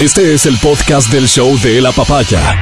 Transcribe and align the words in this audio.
Este 0.00 0.34
es 0.34 0.44
el 0.46 0.56
podcast 0.58 1.10
del 1.10 1.26
show 1.26 1.58
de 1.60 1.80
la 1.80 1.90
papaya. 1.92 2.60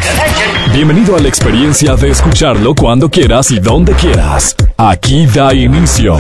Bienvenido 0.73 1.17
a 1.17 1.21
la 1.21 1.29
experiencia 1.29 1.97
de 1.97 2.11
escucharlo 2.11 2.75
cuando 2.75 3.11
quieras 3.11 3.51
y 3.51 3.59
donde 3.59 3.93
quieras. 3.95 4.55
Aquí 4.77 5.27
da 5.27 5.53
inicio 5.53 6.17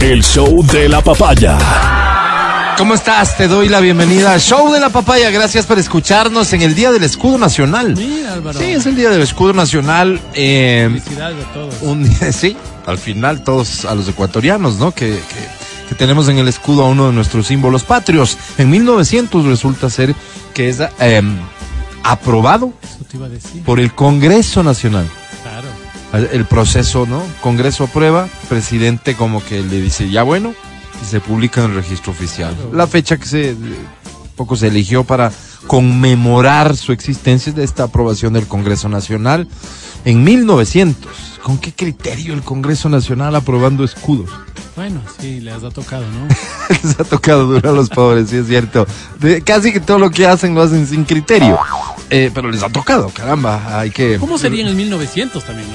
el 0.00 0.22
show 0.24 0.64
de 0.66 0.88
la 0.88 1.02
papaya. 1.02 1.58
¿Cómo 2.78 2.94
estás? 2.94 3.36
Te 3.36 3.46
doy 3.48 3.68
la 3.68 3.80
bienvenida 3.80 4.32
al 4.32 4.40
Show 4.40 4.72
de 4.72 4.78
la 4.78 4.88
Papaya. 4.88 5.30
Gracias 5.30 5.66
por 5.66 5.80
escucharnos 5.80 6.52
en 6.52 6.62
el 6.62 6.76
Día 6.76 6.92
del 6.92 7.02
Escudo 7.02 7.36
Nacional. 7.36 7.96
Mira, 7.96 8.34
Álvaro. 8.34 8.56
Sí, 8.56 8.66
es 8.66 8.86
el 8.86 8.94
Día 8.94 9.10
del 9.10 9.20
Escudo 9.20 9.52
Nacional. 9.52 10.20
eh, 10.34 10.88
Felicidades 10.88 11.44
a 11.44 11.52
todos. 11.54 11.74
un 11.82 12.08
día, 12.08 12.30
sí, 12.32 12.56
al 12.86 12.96
final 12.98 13.42
todos 13.42 13.84
a 13.84 13.96
los 13.96 14.08
ecuatorianos, 14.08 14.76
¿no? 14.76 14.92
Que, 14.92 15.06
que- 15.08 15.67
que 15.88 15.94
tenemos 15.94 16.28
en 16.28 16.38
el 16.38 16.48
escudo 16.48 16.84
a 16.84 16.88
uno 16.88 17.06
de 17.06 17.12
nuestros 17.12 17.46
símbolos 17.46 17.84
patrios. 17.84 18.36
En 18.58 18.70
1900 18.70 19.44
resulta 19.44 19.90
ser 19.90 20.14
que 20.54 20.68
es 20.68 20.80
eh, 21.00 21.22
aprobado 22.02 22.72
por 23.64 23.80
el 23.80 23.94
Congreso 23.94 24.62
Nacional. 24.62 25.08
Claro. 25.42 26.28
El 26.32 26.46
proceso, 26.46 27.06
¿no? 27.06 27.22
Congreso 27.40 27.84
aprueba, 27.84 28.28
presidente 28.48 29.14
como 29.14 29.44
que 29.44 29.62
le 29.62 29.80
dice 29.80 30.08
ya 30.08 30.22
bueno 30.22 30.54
y 31.02 31.04
se 31.04 31.20
publica 31.20 31.62
en 31.62 31.70
el 31.70 31.76
registro 31.76 32.12
oficial. 32.12 32.56
La 32.72 32.86
fecha 32.86 33.18
que 33.18 33.26
se 33.26 33.56
poco 34.38 34.56
se 34.56 34.68
eligió 34.68 35.04
para 35.04 35.32
conmemorar 35.66 36.76
su 36.76 36.92
existencia 36.92 37.52
de 37.52 37.64
esta 37.64 37.84
aprobación 37.84 38.32
del 38.32 38.46
Congreso 38.46 38.88
Nacional 38.88 39.48
en 40.04 40.24
1900. 40.24 41.27
¿Con 41.42 41.58
qué 41.58 41.72
criterio 41.72 42.34
el 42.34 42.42
Congreso 42.42 42.88
Nacional 42.88 43.34
aprobando 43.36 43.84
escudos? 43.84 44.28
Bueno, 44.76 45.00
sí, 45.20 45.40
les 45.40 45.62
ha 45.64 45.70
tocado, 45.70 46.04
¿no? 46.10 46.28
Les 46.84 47.00
ha 47.00 47.04
tocado 47.04 47.46
duro 47.46 47.70
a 47.70 47.72
los 47.72 47.88
pobres, 47.88 48.28
sí 48.30 48.36
es 48.36 48.46
cierto. 48.46 48.86
De- 49.18 49.42
casi 49.42 49.72
que 49.72 49.80
todo 49.80 49.98
lo 49.98 50.10
que 50.10 50.26
hacen 50.26 50.54
lo 50.54 50.62
hacen 50.62 50.86
sin 50.86 51.04
criterio. 51.04 51.58
Eh, 52.10 52.30
pero 52.32 52.50
les 52.50 52.62
ha 52.62 52.68
tocado, 52.68 53.08
caramba, 53.10 53.78
hay 53.80 53.90
que... 53.90 54.18
¿Cómo 54.18 54.38
sería 54.38 54.62
en 54.62 54.68
el 54.68 54.74
1900 54.76 55.42
también, 55.44 55.68
no? 55.68 55.74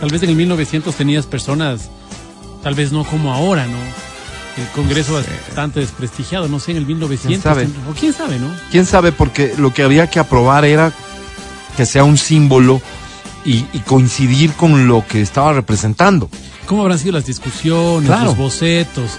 Tal 0.00 0.10
vez 0.10 0.22
en 0.22 0.30
el 0.30 0.36
1900 0.36 0.94
tenías 0.94 1.26
personas, 1.26 1.90
tal 2.62 2.74
vez 2.74 2.90
no 2.92 3.04
como 3.04 3.32
ahora, 3.32 3.66
¿no? 3.66 3.78
El 4.56 4.66
Congreso 4.74 5.12
bastante 5.14 5.80
desprestigiado, 5.80 6.48
no 6.48 6.58
sé, 6.58 6.72
en 6.72 6.78
el 6.78 6.86
1900. 6.86 7.28
¿Quién 7.28 7.40
sabe? 7.40 7.68
O 7.88 7.94
quién 7.94 8.12
sabe, 8.12 8.38
¿no? 8.38 8.50
quién 8.72 8.84
sabe, 8.86 9.12
porque 9.12 9.54
lo 9.58 9.72
que 9.72 9.82
había 9.84 10.08
que 10.10 10.18
aprobar 10.18 10.64
era 10.64 10.92
que 11.76 11.86
sea 11.86 12.02
un 12.04 12.18
símbolo 12.18 12.80
y, 13.48 13.66
y 13.72 13.78
coincidir 13.80 14.52
con 14.52 14.86
lo 14.86 15.04
que 15.08 15.22
estaba 15.22 15.54
representando. 15.54 16.28
¿Cómo 16.66 16.82
habrán 16.82 16.98
sido 16.98 17.12
las 17.12 17.24
discusiones, 17.24 18.06
Claro. 18.06 18.26
los 18.26 18.36
bocetos? 18.36 19.12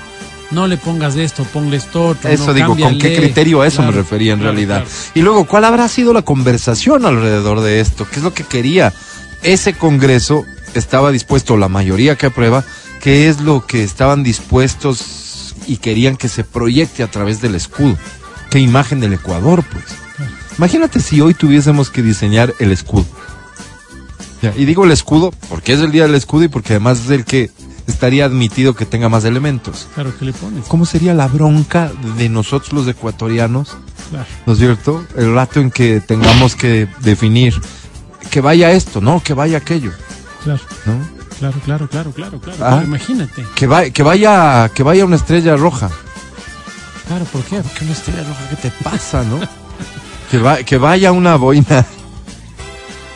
No 0.51 0.67
le 0.67 0.77
pongas 0.77 1.15
esto, 1.15 1.43
ponle 1.45 1.77
esto 1.77 2.07
otro. 2.09 2.29
Eso 2.29 2.47
no, 2.47 2.53
digo, 2.53 2.77
¿con 2.77 2.97
qué 2.99 3.15
criterio 3.15 3.61
a 3.61 3.67
eso 3.67 3.81
me 3.81 3.91
refería 3.91 4.33
en 4.33 4.39
claro, 4.39 4.53
realidad? 4.53 4.83
Y 5.15 5.21
luego, 5.21 5.45
¿cuál 5.45 5.65
habrá 5.65 5.87
sido 5.87 6.13
la 6.13 6.21
conversación 6.21 7.05
alrededor 7.05 7.61
de 7.61 7.79
esto? 7.79 8.07
¿Qué 8.09 8.17
es 8.17 8.23
lo 8.23 8.33
que 8.33 8.43
quería? 8.43 8.93
Ese 9.41 9.73
Congreso 9.73 10.43
estaba 10.75 11.11
dispuesto, 11.11 11.57
la 11.57 11.67
mayoría 11.69 12.15
que 12.15 12.27
aprueba, 12.27 12.63
¿qué 13.01 13.29
es 13.29 13.41
lo 13.41 13.65
que 13.65 13.83
estaban 13.83 14.23
dispuestos 14.23 15.55
y 15.67 15.77
querían 15.77 16.17
que 16.17 16.29
se 16.29 16.43
proyecte 16.43 17.03
a 17.03 17.11
través 17.11 17.41
del 17.41 17.55
escudo? 17.55 17.97
¿Qué 18.49 18.59
imagen 18.59 18.99
del 18.99 19.13
Ecuador, 19.13 19.63
pues? 19.71 19.85
Imagínate 20.57 20.99
si 20.99 21.21
hoy 21.21 21.33
tuviésemos 21.35 21.89
que 21.89 22.01
diseñar 22.01 22.53
el 22.59 22.71
escudo. 22.71 23.05
Ya, 24.41 24.53
y 24.55 24.65
digo 24.65 24.85
el 24.85 24.91
escudo 24.91 25.31
porque 25.49 25.73
es 25.73 25.79
el 25.81 25.91
día 25.91 26.03
del 26.03 26.15
escudo 26.15 26.43
y 26.43 26.47
porque 26.47 26.73
además 26.73 26.99
es 27.05 27.09
el 27.11 27.25
que 27.25 27.51
estaría 27.87 28.25
admitido 28.25 28.73
que 28.75 28.85
tenga 28.85 29.09
más 29.09 29.25
elementos. 29.25 29.87
Claro, 29.95 30.13
¿qué 30.17 30.25
le 30.25 30.33
pones? 30.33 30.65
¿Cómo 30.67 30.85
sería 30.85 31.13
la 31.13 31.27
bronca 31.27 31.91
de 32.17 32.29
nosotros 32.29 32.71
los 32.73 32.87
ecuatorianos, 32.87 33.75
Claro. 34.11 34.25
¿no 34.45 34.53
es 34.53 34.59
cierto? 34.59 35.05
El 35.17 35.33
rato 35.33 35.59
en 35.59 35.71
que 35.71 35.99
tengamos 35.99 36.55
que 36.55 36.87
definir 37.01 37.59
que 38.29 38.41
vaya 38.41 38.71
esto, 38.71 39.01
no, 39.01 39.21
que 39.23 39.33
vaya 39.33 39.57
aquello, 39.57 39.91
Claro, 40.43 40.61
¿no? 40.85 40.93
claro, 41.39 41.59
claro, 41.65 41.87
claro, 41.89 42.11
claro, 42.11 42.39
claro. 42.39 42.57
Ah. 42.61 42.81
Imagínate. 42.83 43.43
Que, 43.55 43.67
va- 43.67 43.89
que 43.89 44.03
vaya 44.03 44.69
que 44.73 44.83
vaya 44.83 45.03
una 45.05 45.15
estrella 45.17 45.55
roja. 45.57 45.89
Claro, 47.07 47.25
¿por 47.25 47.41
qué? 47.43 47.61
¿Qué 47.77 47.83
una 47.85 47.93
estrella 47.93 48.23
roja? 48.23 48.49
¿Qué 48.49 48.55
te 48.55 48.71
pasa, 48.83 49.23
no? 49.23 49.39
que, 50.31 50.37
va- 50.37 50.57
que 50.63 50.77
vaya 50.77 51.11
una 51.11 51.35
boina. 51.35 51.85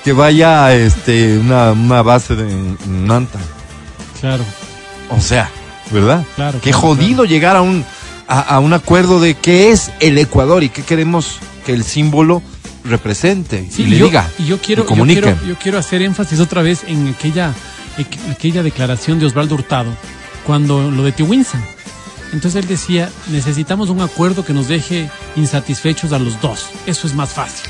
Que 0.03 0.11
vaya 0.13 0.73
este 0.75 1.37
una, 1.37 1.71
una 1.71 2.01
base 2.01 2.35
de 2.35 2.51
en 2.51 3.07
Manta. 3.07 3.39
Claro, 4.19 4.43
O 5.09 5.19
sea, 5.21 5.49
¿verdad? 5.91 6.25
claro. 6.35 6.59
Qué 6.61 6.71
claro, 6.71 6.87
jodido 6.87 7.25
llegar 7.25 7.55
a 7.55 7.61
un, 7.61 7.85
a, 8.27 8.39
a 8.41 8.59
un 8.59 8.73
acuerdo 8.73 9.19
de 9.19 9.35
qué 9.35 9.71
es 9.71 9.91
el 9.99 10.17
Ecuador 10.17 10.63
y 10.63 10.69
qué 10.69 10.81
queremos 10.83 11.37
que 11.65 11.73
el 11.73 11.83
símbolo 11.83 12.41
represente 12.85 13.67
Sí, 13.71 13.83
y 13.83 13.87
le 13.87 13.97
yo, 13.97 14.05
diga. 14.07 14.29
y 14.39 14.45
yo 14.45 14.59
quiero, 14.59 14.83
yo 14.93 15.05
quiero, 15.05 15.37
yo 15.47 15.55
quiero 15.55 15.77
hacer 15.77 16.01
énfasis 16.01 16.39
otra 16.41 16.61
vez 16.61 16.83
en 16.85 17.07
aquella, 17.07 17.53
en 17.97 18.31
aquella 18.31 18.61
declaración 18.63 19.19
de 19.19 19.25
Osvaldo 19.25 19.55
Hurtado, 19.55 19.89
cuando 20.45 20.91
lo 20.91 21.03
de 21.03 21.13
Tiwinsa. 21.13 21.59
Entonces 22.33 22.61
él 22.63 22.67
decía, 22.67 23.09
necesitamos 23.31 23.89
un 23.89 24.01
acuerdo 24.01 24.43
que 24.43 24.53
nos 24.53 24.67
deje 24.67 25.09
insatisfechos 25.37 26.11
a 26.13 26.19
los 26.19 26.41
dos. 26.41 26.67
Eso 26.87 27.07
es 27.07 27.13
más 27.13 27.29
fácil. 27.31 27.69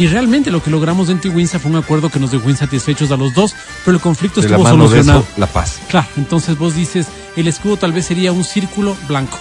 Y 0.00 0.06
realmente 0.06 0.50
lo 0.50 0.62
que 0.62 0.70
logramos 0.70 1.10
en 1.10 1.20
Tiwinsa 1.20 1.58
fue 1.58 1.70
un 1.70 1.76
acuerdo 1.76 2.08
que 2.08 2.18
nos 2.18 2.30
dejó 2.30 2.48
insatisfechos 2.48 3.10
a 3.10 3.18
los 3.18 3.34
dos, 3.34 3.54
pero 3.84 3.96
el 3.98 4.02
conflicto 4.02 4.40
de 4.40 4.48
la 4.48 4.56
estuvo 4.56 4.68
de 4.72 4.88
solucionado. 4.88 5.20
eso, 5.20 5.28
la 5.36 5.46
paz. 5.46 5.78
Claro, 5.90 6.06
entonces 6.16 6.56
vos 6.56 6.74
dices, 6.74 7.06
el 7.36 7.46
escudo 7.46 7.76
tal 7.76 7.92
vez 7.92 8.06
sería 8.06 8.32
un 8.32 8.42
círculo 8.42 8.96
blanco 9.06 9.36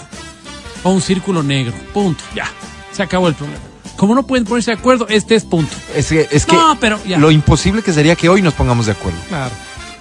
o 0.83 0.89
un 0.91 1.01
círculo 1.01 1.43
negro. 1.43 1.73
Punto. 1.93 2.21
Ya, 2.35 2.49
se 2.91 3.01
acabó 3.01 3.29
el 3.29 3.35
problema. 3.35 3.61
Como 3.95 4.13
no 4.15 4.27
pueden 4.27 4.43
ponerse 4.43 4.71
de 4.71 4.77
acuerdo, 4.77 5.07
este 5.07 5.35
es 5.35 5.45
punto. 5.45 5.73
Es 5.95 6.07
que, 6.09 6.27
es 6.29 6.45
que 6.45 6.57
No, 6.57 6.77
pero 6.77 6.99
ya. 7.05 7.17
lo 7.19 7.31
imposible 7.31 7.81
que 7.81 7.93
sería 7.93 8.17
que 8.17 8.27
hoy 8.27 8.41
nos 8.41 8.53
pongamos 8.53 8.85
de 8.87 8.91
acuerdo. 8.91 9.17
Claro. 9.29 9.51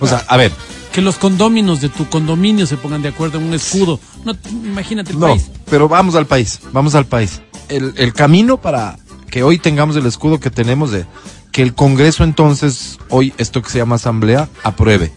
O 0.00 0.08
sea, 0.08 0.24
a 0.26 0.36
ver, 0.36 0.50
Que 0.92 1.00
los 1.02 1.18
condóminos 1.18 1.80
de 1.80 1.88
tu 1.88 2.08
condominio 2.08 2.66
se 2.66 2.76
pongan 2.76 3.02
de 3.02 3.10
acuerdo 3.10 3.38
en 3.38 3.44
un 3.44 3.54
escudo. 3.54 4.00
No, 4.24 4.36
imagínate 4.50 5.12
el 5.12 5.20
no, 5.20 5.28
país. 5.28 5.50
pero 5.70 5.88
vamos 5.88 6.16
al 6.16 6.26
país, 6.26 6.58
vamos 6.72 6.96
al 6.96 7.06
país. 7.06 7.42
El, 7.68 7.94
el 7.96 8.12
camino 8.12 8.56
para 8.60 8.96
que 9.30 9.42
hoy 9.42 9.58
tengamos 9.58 9.96
el 9.96 10.06
escudo 10.06 10.40
que 10.40 10.50
tenemos 10.50 10.90
de 10.90 11.06
que 11.52 11.62
el 11.62 11.74
Congreso 11.74 12.24
entonces, 12.24 12.98
hoy 13.08 13.32
esto 13.38 13.62
que 13.62 13.70
se 13.70 13.78
llama 13.78 13.96
Asamblea, 13.96 14.48
apruebe. 14.62 15.12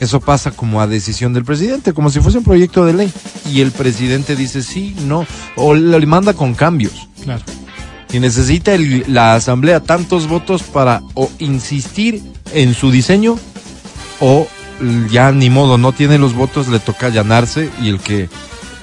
Eso 0.00 0.20
pasa 0.20 0.52
como 0.52 0.80
a 0.80 0.86
decisión 0.86 1.32
del 1.32 1.44
presidente, 1.44 1.92
como 1.92 2.08
si 2.10 2.20
fuese 2.20 2.38
un 2.38 2.44
proyecto 2.44 2.84
de 2.86 2.92
ley. 2.92 3.12
Y 3.50 3.60
el 3.62 3.72
presidente 3.72 4.36
dice 4.36 4.62
sí, 4.62 4.94
no, 5.06 5.26
o 5.56 5.74
le 5.74 6.06
manda 6.06 6.34
con 6.34 6.54
cambios. 6.54 7.08
Claro. 7.24 7.42
Y 8.12 8.20
necesita 8.20 8.74
el- 8.74 9.04
la 9.12 9.34
asamblea 9.34 9.80
tantos 9.80 10.28
votos 10.28 10.62
para 10.62 11.02
o 11.14 11.30
insistir 11.40 12.22
en 12.54 12.74
su 12.74 12.90
diseño 12.92 13.36
o 14.20 14.46
ya 15.10 15.32
ni 15.32 15.50
modo, 15.50 15.76
no 15.78 15.90
tiene 15.92 16.16
los 16.18 16.32
votos, 16.34 16.68
le 16.68 16.78
toca 16.78 17.06
allanarse 17.06 17.68
y 17.82 17.88
el 17.88 17.98
que 17.98 18.28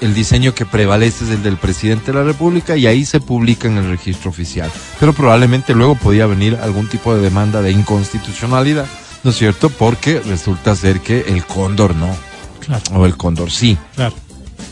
el 0.00 0.14
diseño 0.14 0.54
que 0.54 0.66
prevalece 0.66 1.24
es 1.24 1.30
el 1.30 1.42
del 1.42 1.56
presidente 1.56 2.12
de 2.12 2.18
la 2.18 2.24
República 2.24 2.76
y 2.76 2.86
ahí 2.86 3.04
se 3.04 3.20
publica 3.20 3.68
en 3.68 3.78
el 3.78 3.88
registro 3.88 4.30
oficial. 4.30 4.70
Pero 5.00 5.12
probablemente 5.12 5.74
luego 5.74 5.94
podía 5.94 6.26
venir 6.26 6.58
algún 6.62 6.88
tipo 6.88 7.14
de 7.14 7.22
demanda 7.22 7.62
de 7.62 7.72
inconstitucionalidad, 7.72 8.86
¿no 9.24 9.30
es 9.30 9.36
cierto? 9.36 9.70
Porque 9.70 10.20
resulta 10.20 10.76
ser 10.76 11.00
que 11.00 11.20
el 11.28 11.44
cóndor 11.44 11.94
no, 11.94 12.14
Claro, 12.60 12.82
o 12.94 13.06
el 13.06 13.16
cóndor 13.16 13.50
sí. 13.50 13.78
claro. 13.94 14.14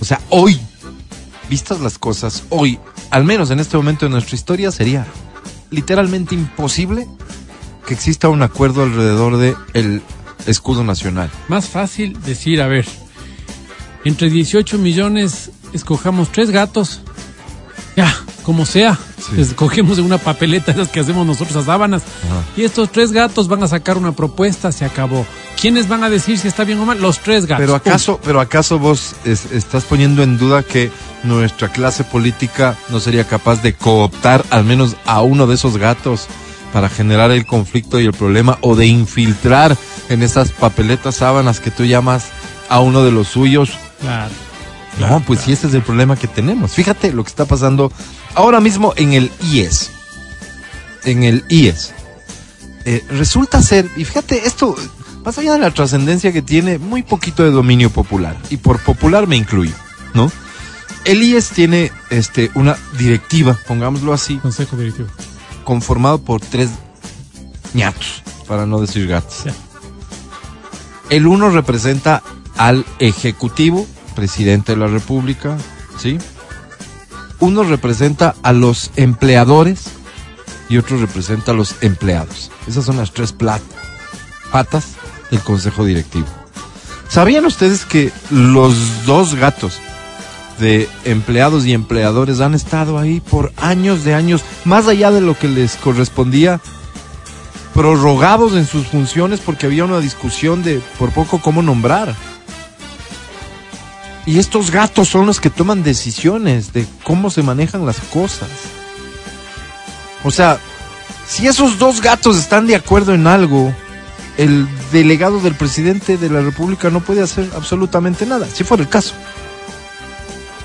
O 0.00 0.04
sea, 0.04 0.20
hoy, 0.30 0.60
vistas 1.48 1.80
las 1.80 1.98
cosas, 1.98 2.44
hoy, 2.50 2.78
al 3.10 3.24
menos 3.24 3.50
en 3.50 3.60
este 3.60 3.76
momento 3.76 4.06
de 4.06 4.10
nuestra 4.10 4.34
historia, 4.34 4.70
sería 4.72 5.06
literalmente 5.70 6.34
imposible 6.34 7.06
que 7.86 7.94
exista 7.94 8.28
un 8.28 8.42
acuerdo 8.42 8.82
alrededor 8.82 9.36
de 9.36 9.54
el 9.74 10.02
escudo 10.46 10.84
nacional. 10.84 11.30
Más 11.48 11.68
fácil 11.68 12.20
decir, 12.22 12.60
a 12.60 12.66
ver, 12.66 12.86
entre 14.04 14.30
18 14.30 14.78
millones 14.78 15.50
escojamos 15.72 16.30
tres 16.30 16.50
gatos. 16.50 17.00
Ya, 17.96 18.12
como 18.42 18.66
sea. 18.66 18.98
Sí. 19.18 19.40
Escogemos 19.40 19.98
en 19.98 20.04
una 20.04 20.18
papeleta 20.18 20.72
esas 20.72 20.88
que 20.88 21.00
hacemos 21.00 21.24
nosotros 21.26 21.56
a 21.56 21.64
sábanas. 21.64 22.02
Y 22.56 22.62
estos 22.62 22.90
tres 22.90 23.12
gatos 23.12 23.46
van 23.48 23.62
a 23.62 23.68
sacar 23.68 23.96
una 23.96 24.12
propuesta, 24.12 24.72
se 24.72 24.84
acabó. 24.84 25.24
¿Quiénes 25.60 25.88
van 25.88 26.02
a 26.04 26.10
decir 26.10 26.36
si 26.38 26.48
está 26.48 26.64
bien 26.64 26.78
o 26.80 26.84
mal? 26.84 27.00
Los 27.00 27.20
tres 27.20 27.46
gatos. 27.46 27.62
Pero 27.64 27.74
acaso, 27.76 28.20
pero 28.24 28.40
acaso 28.40 28.78
vos 28.78 29.14
es- 29.24 29.50
estás 29.52 29.84
poniendo 29.84 30.22
en 30.24 30.38
duda 30.38 30.62
que 30.64 30.90
nuestra 31.22 31.68
clase 31.70 32.02
política 32.04 32.76
no 32.90 32.98
sería 33.00 33.24
capaz 33.26 33.62
de 33.62 33.74
cooptar 33.74 34.44
al 34.50 34.64
menos 34.64 34.96
a 35.06 35.22
uno 35.22 35.46
de 35.46 35.54
esos 35.54 35.78
gatos 35.78 36.26
para 36.72 36.88
generar 36.88 37.30
el 37.30 37.46
conflicto 37.46 38.00
y 38.00 38.06
el 38.06 38.12
problema 38.12 38.58
o 38.60 38.74
de 38.74 38.86
infiltrar 38.86 39.76
en 40.08 40.22
esas 40.24 40.50
papeletas 40.50 41.14
sábanas 41.16 41.60
que 41.60 41.70
tú 41.70 41.84
llamas 41.84 42.24
a 42.68 42.80
uno 42.80 43.04
de 43.04 43.12
los 43.12 43.28
suyos 43.28 43.70
Claro. 44.00 44.34
No, 44.98 45.20
pues 45.20 45.40
sí, 45.40 45.52
ese 45.52 45.66
es 45.66 45.74
el 45.74 45.82
problema 45.82 46.16
que 46.16 46.28
tenemos. 46.28 46.72
Fíjate 46.72 47.12
lo 47.12 47.24
que 47.24 47.28
está 47.28 47.44
pasando 47.44 47.92
ahora 48.34 48.60
mismo 48.60 48.92
en 48.96 49.12
el 49.12 49.30
IES. 49.42 49.90
En 51.04 51.24
el 51.24 51.44
IES. 51.48 51.92
Eh, 52.84 53.04
resulta 53.08 53.62
ser, 53.62 53.90
y 53.96 54.04
fíjate, 54.04 54.46
esto, 54.46 54.76
más 55.24 55.38
allá 55.38 55.54
de 55.54 55.58
la 55.58 55.72
trascendencia 55.72 56.32
que 56.32 56.42
tiene, 56.42 56.78
muy 56.78 57.02
poquito 57.02 57.42
de 57.42 57.50
dominio 57.50 57.90
popular. 57.90 58.36
Y 58.50 58.58
por 58.58 58.78
popular 58.80 59.26
me 59.26 59.36
incluyo, 59.36 59.74
¿no? 60.12 60.30
El 61.04 61.22
IES 61.22 61.48
tiene 61.50 61.92
este, 62.10 62.50
una 62.54 62.76
directiva, 62.98 63.58
pongámoslo 63.66 64.12
así, 64.12 64.36
Consejo 64.36 64.76
directivo. 64.76 65.08
conformado 65.64 66.18
por 66.18 66.40
tres 66.40 66.70
ñatos, 67.74 68.22
para 68.46 68.64
no 68.64 68.80
decir 68.80 69.06
gatos. 69.06 69.44
El 71.10 71.26
uno 71.26 71.50
representa 71.50 72.22
al 72.56 72.84
Ejecutivo, 72.98 73.86
presidente 74.14 74.72
de 74.72 74.78
la 74.78 74.86
República, 74.86 75.56
¿sí? 75.98 76.18
Uno 77.40 77.64
representa 77.64 78.34
a 78.42 78.52
los 78.52 78.90
empleadores 78.96 79.84
y 80.68 80.78
otro 80.78 80.98
representa 80.98 81.52
a 81.52 81.54
los 81.54 81.76
empleados. 81.82 82.50
Esas 82.66 82.84
son 82.84 82.96
las 82.96 83.12
tres 83.12 83.34
patas 84.50 84.92
del 85.30 85.40
Consejo 85.40 85.84
Directivo. 85.84 86.26
¿Sabían 87.08 87.44
ustedes 87.44 87.84
que 87.84 88.12
los 88.30 89.04
dos 89.06 89.34
gatos 89.34 89.78
de 90.58 90.88
empleados 91.04 91.66
y 91.66 91.72
empleadores 91.72 92.40
han 92.40 92.54
estado 92.54 92.98
ahí 92.98 93.20
por 93.20 93.52
años 93.56 94.04
de 94.04 94.14
años, 94.14 94.42
más 94.64 94.86
allá 94.86 95.10
de 95.10 95.20
lo 95.20 95.36
que 95.38 95.48
les 95.48 95.76
correspondía, 95.76 96.60
prorrogados 97.74 98.54
en 98.54 98.66
sus 98.66 98.86
funciones 98.86 99.40
porque 99.40 99.66
había 99.66 99.84
una 99.84 100.00
discusión 100.00 100.62
de 100.62 100.80
por 100.98 101.10
poco 101.10 101.40
cómo 101.40 101.62
nombrar? 101.62 102.14
Y 104.26 104.38
estos 104.38 104.70
gatos 104.70 105.08
son 105.08 105.26
los 105.26 105.40
que 105.40 105.50
toman 105.50 105.82
decisiones 105.82 106.72
de 106.72 106.86
cómo 107.02 107.30
se 107.30 107.42
manejan 107.42 107.84
las 107.84 108.00
cosas. 108.00 108.48
O 110.22 110.30
sea, 110.30 110.58
si 111.28 111.46
esos 111.46 111.78
dos 111.78 112.00
gatos 112.00 112.38
están 112.38 112.66
de 112.66 112.76
acuerdo 112.76 113.12
en 113.12 113.26
algo, 113.26 113.74
el 114.38 114.66
delegado 114.92 115.40
del 115.40 115.54
presidente 115.54 116.16
de 116.16 116.30
la 116.30 116.40
República 116.40 116.90
no 116.90 117.00
puede 117.00 117.22
hacer 117.22 117.50
absolutamente 117.54 118.24
nada, 118.26 118.46
si 118.46 118.64
fuera 118.64 118.82
el 118.82 118.88
caso. 118.88 119.14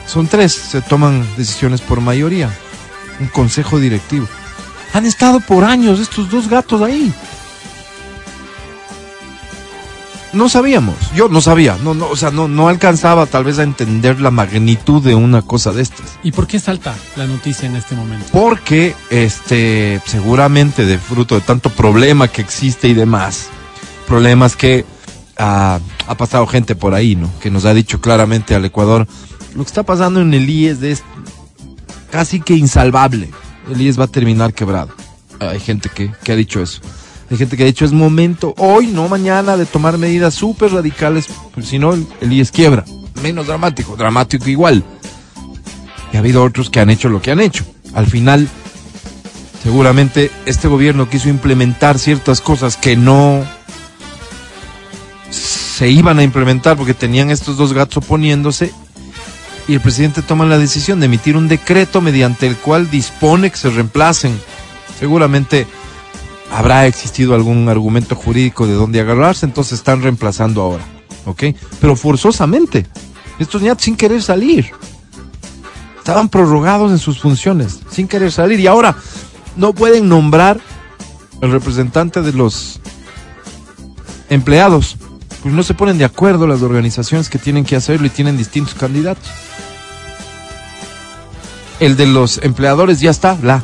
Son 0.07 0.27
tres, 0.27 0.53
se 0.53 0.81
toman 0.81 1.27
decisiones 1.37 1.81
por 1.81 2.01
mayoría. 2.01 2.49
Un 3.19 3.27
consejo 3.27 3.79
directivo. 3.79 4.27
Han 4.93 5.05
estado 5.05 5.39
por 5.39 5.63
años 5.63 5.99
estos 5.99 6.31
dos 6.31 6.49
gatos 6.49 6.81
ahí. 6.81 7.13
No 10.31 10.47
sabíamos, 10.47 10.95
yo 11.15 11.27
no 11.27 11.41
sabía, 11.41 11.77
no, 11.83 11.95
no, 11.95 12.07
o 12.07 12.15
sea, 12.15 12.29
no, 12.29 12.47
no 12.47 12.69
alcanzaba 12.69 13.25
tal 13.25 13.43
vez 13.43 13.57
a 13.57 13.63
entender 13.63 14.21
la 14.21 14.29
magnitud 14.29 15.01
de 15.01 15.15
una 15.15 15.41
cosa 15.41 15.71
de 15.71 15.81
estas. 15.81 16.19
¿Y 16.21 16.31
por 16.31 16.45
qué 16.45 16.59
salta 16.59 16.95
la 17.15 17.25
noticia 17.25 17.67
en 17.67 17.75
este 17.75 17.95
momento? 17.95 18.27
Porque, 18.31 18.95
este, 19.09 19.99
seguramente 20.05 20.85
de 20.85 20.99
fruto 20.99 21.35
de 21.35 21.41
tanto 21.41 21.71
problema 21.71 22.27
que 22.27 22.41
existe 22.41 22.87
y 22.87 22.93
demás, 22.93 23.49
problemas 24.07 24.55
que 24.55 24.85
ah, 25.37 25.79
ha 26.07 26.15
pasado 26.15 26.45
gente 26.45 26.75
por 26.75 26.93
ahí, 26.93 27.15
¿no? 27.15 27.31
Que 27.39 27.49
nos 27.49 27.65
ha 27.65 27.73
dicho 27.73 27.99
claramente 27.99 28.53
al 28.53 28.65
Ecuador, 28.65 29.07
lo 29.55 29.63
que 29.63 29.67
está 29.67 29.81
pasando 29.81 30.21
en 30.21 30.31
el 30.35 30.47
IES 30.47 30.83
es 30.83 31.03
casi 32.11 32.39
que 32.39 32.53
insalvable. 32.53 33.31
El 33.69 33.81
IES 33.81 33.99
va 33.99 34.03
a 34.03 34.07
terminar 34.07 34.53
quebrado. 34.53 34.93
Hay 35.39 35.59
gente 35.59 35.89
que, 35.89 36.11
que 36.23 36.31
ha 36.31 36.35
dicho 36.35 36.61
eso. 36.61 36.81
Hay 37.29 37.37
gente 37.37 37.55
que 37.55 37.63
ha 37.63 37.67
dicho 37.67 37.85
es 37.85 37.91
momento, 37.91 38.55
hoy, 38.57 38.87
no 38.87 39.07
mañana, 39.07 39.55
de 39.55 39.65
tomar 39.65 39.97
medidas 39.97 40.33
súper 40.33 40.71
radicales, 40.71 41.27
pues 41.53 41.67
si 41.67 41.77
no, 41.77 41.93
el, 41.93 42.07
el 42.21 42.33
IES 42.33 42.51
quiebra. 42.51 42.85
Menos 43.21 43.47
dramático, 43.47 43.95
dramático 43.95 44.49
igual. 44.49 44.83
Y 46.11 46.17
ha 46.17 46.19
habido 46.19 46.43
otros 46.43 46.69
que 46.69 46.79
han 46.79 46.89
hecho 46.89 47.07
lo 47.07 47.21
que 47.21 47.31
han 47.31 47.39
hecho. 47.39 47.65
Al 47.93 48.07
final, 48.07 48.47
seguramente 49.63 50.31
este 50.45 50.67
gobierno 50.67 51.09
quiso 51.09 51.29
implementar 51.29 51.99
ciertas 51.99 52.41
cosas 52.41 52.77
que 52.77 52.95
no 52.95 53.45
se 55.29 55.89
iban 55.89 56.19
a 56.19 56.23
implementar 56.23 56.75
porque 56.75 56.93
tenían 56.93 57.29
estos 57.29 57.57
dos 57.57 57.73
gatos 57.73 57.97
oponiéndose 57.97 58.73
y 59.67 59.75
el 59.75 59.81
presidente 59.81 60.21
toma 60.23 60.45
la 60.45 60.57
decisión 60.57 60.99
de 60.99 61.05
emitir 61.05 61.37
un 61.37 61.47
decreto 61.47 62.01
mediante 62.01 62.47
el 62.47 62.57
cual 62.57 62.89
dispone 62.89 63.51
que 63.51 63.57
se 63.57 63.69
reemplacen. 63.69 64.37
Seguramente 64.99 65.67
habrá 66.51 66.87
existido 66.87 67.35
algún 67.35 67.69
argumento 67.69 68.15
jurídico 68.15 68.67
de 68.67 68.73
dónde 68.73 68.99
agarrarse, 68.99 69.45
entonces 69.45 69.73
están 69.73 70.01
reemplazando 70.01 70.61
ahora, 70.61 70.83
¿ok? 71.25 71.43
Pero 71.79 71.95
forzosamente, 71.95 72.87
estos 73.39 73.61
ñatos 73.61 73.83
sin 73.83 73.95
querer 73.95 74.21
salir. 74.21 74.71
Estaban 75.97 76.29
prorrogados 76.29 76.91
en 76.91 76.97
sus 76.97 77.19
funciones, 77.19 77.79
sin 77.91 78.07
querer 78.07 78.31
salir, 78.31 78.59
y 78.59 78.67
ahora 78.67 78.95
no 79.55 79.73
pueden 79.73 80.09
nombrar 80.09 80.59
el 81.41 81.51
representante 81.51 82.21
de 82.21 82.33
los 82.33 82.79
empleados, 84.29 84.97
pues 85.41 85.53
no 85.53 85.63
se 85.63 85.73
ponen 85.73 85.97
de 85.97 86.05
acuerdo 86.05 86.47
las 86.47 86.61
organizaciones 86.61 87.29
que 87.29 87.37
tienen 87.37 87.63
que 87.63 87.75
hacerlo 87.75 88.07
y 88.07 88.09
tienen 88.09 88.37
distintos 88.37 88.73
candidatos. 88.73 89.29
El 91.79 91.95
de 91.95 92.07
los 92.07 92.39
empleadores 92.43 92.99
ya 92.99 93.11
está, 93.11 93.37
la 93.41 93.63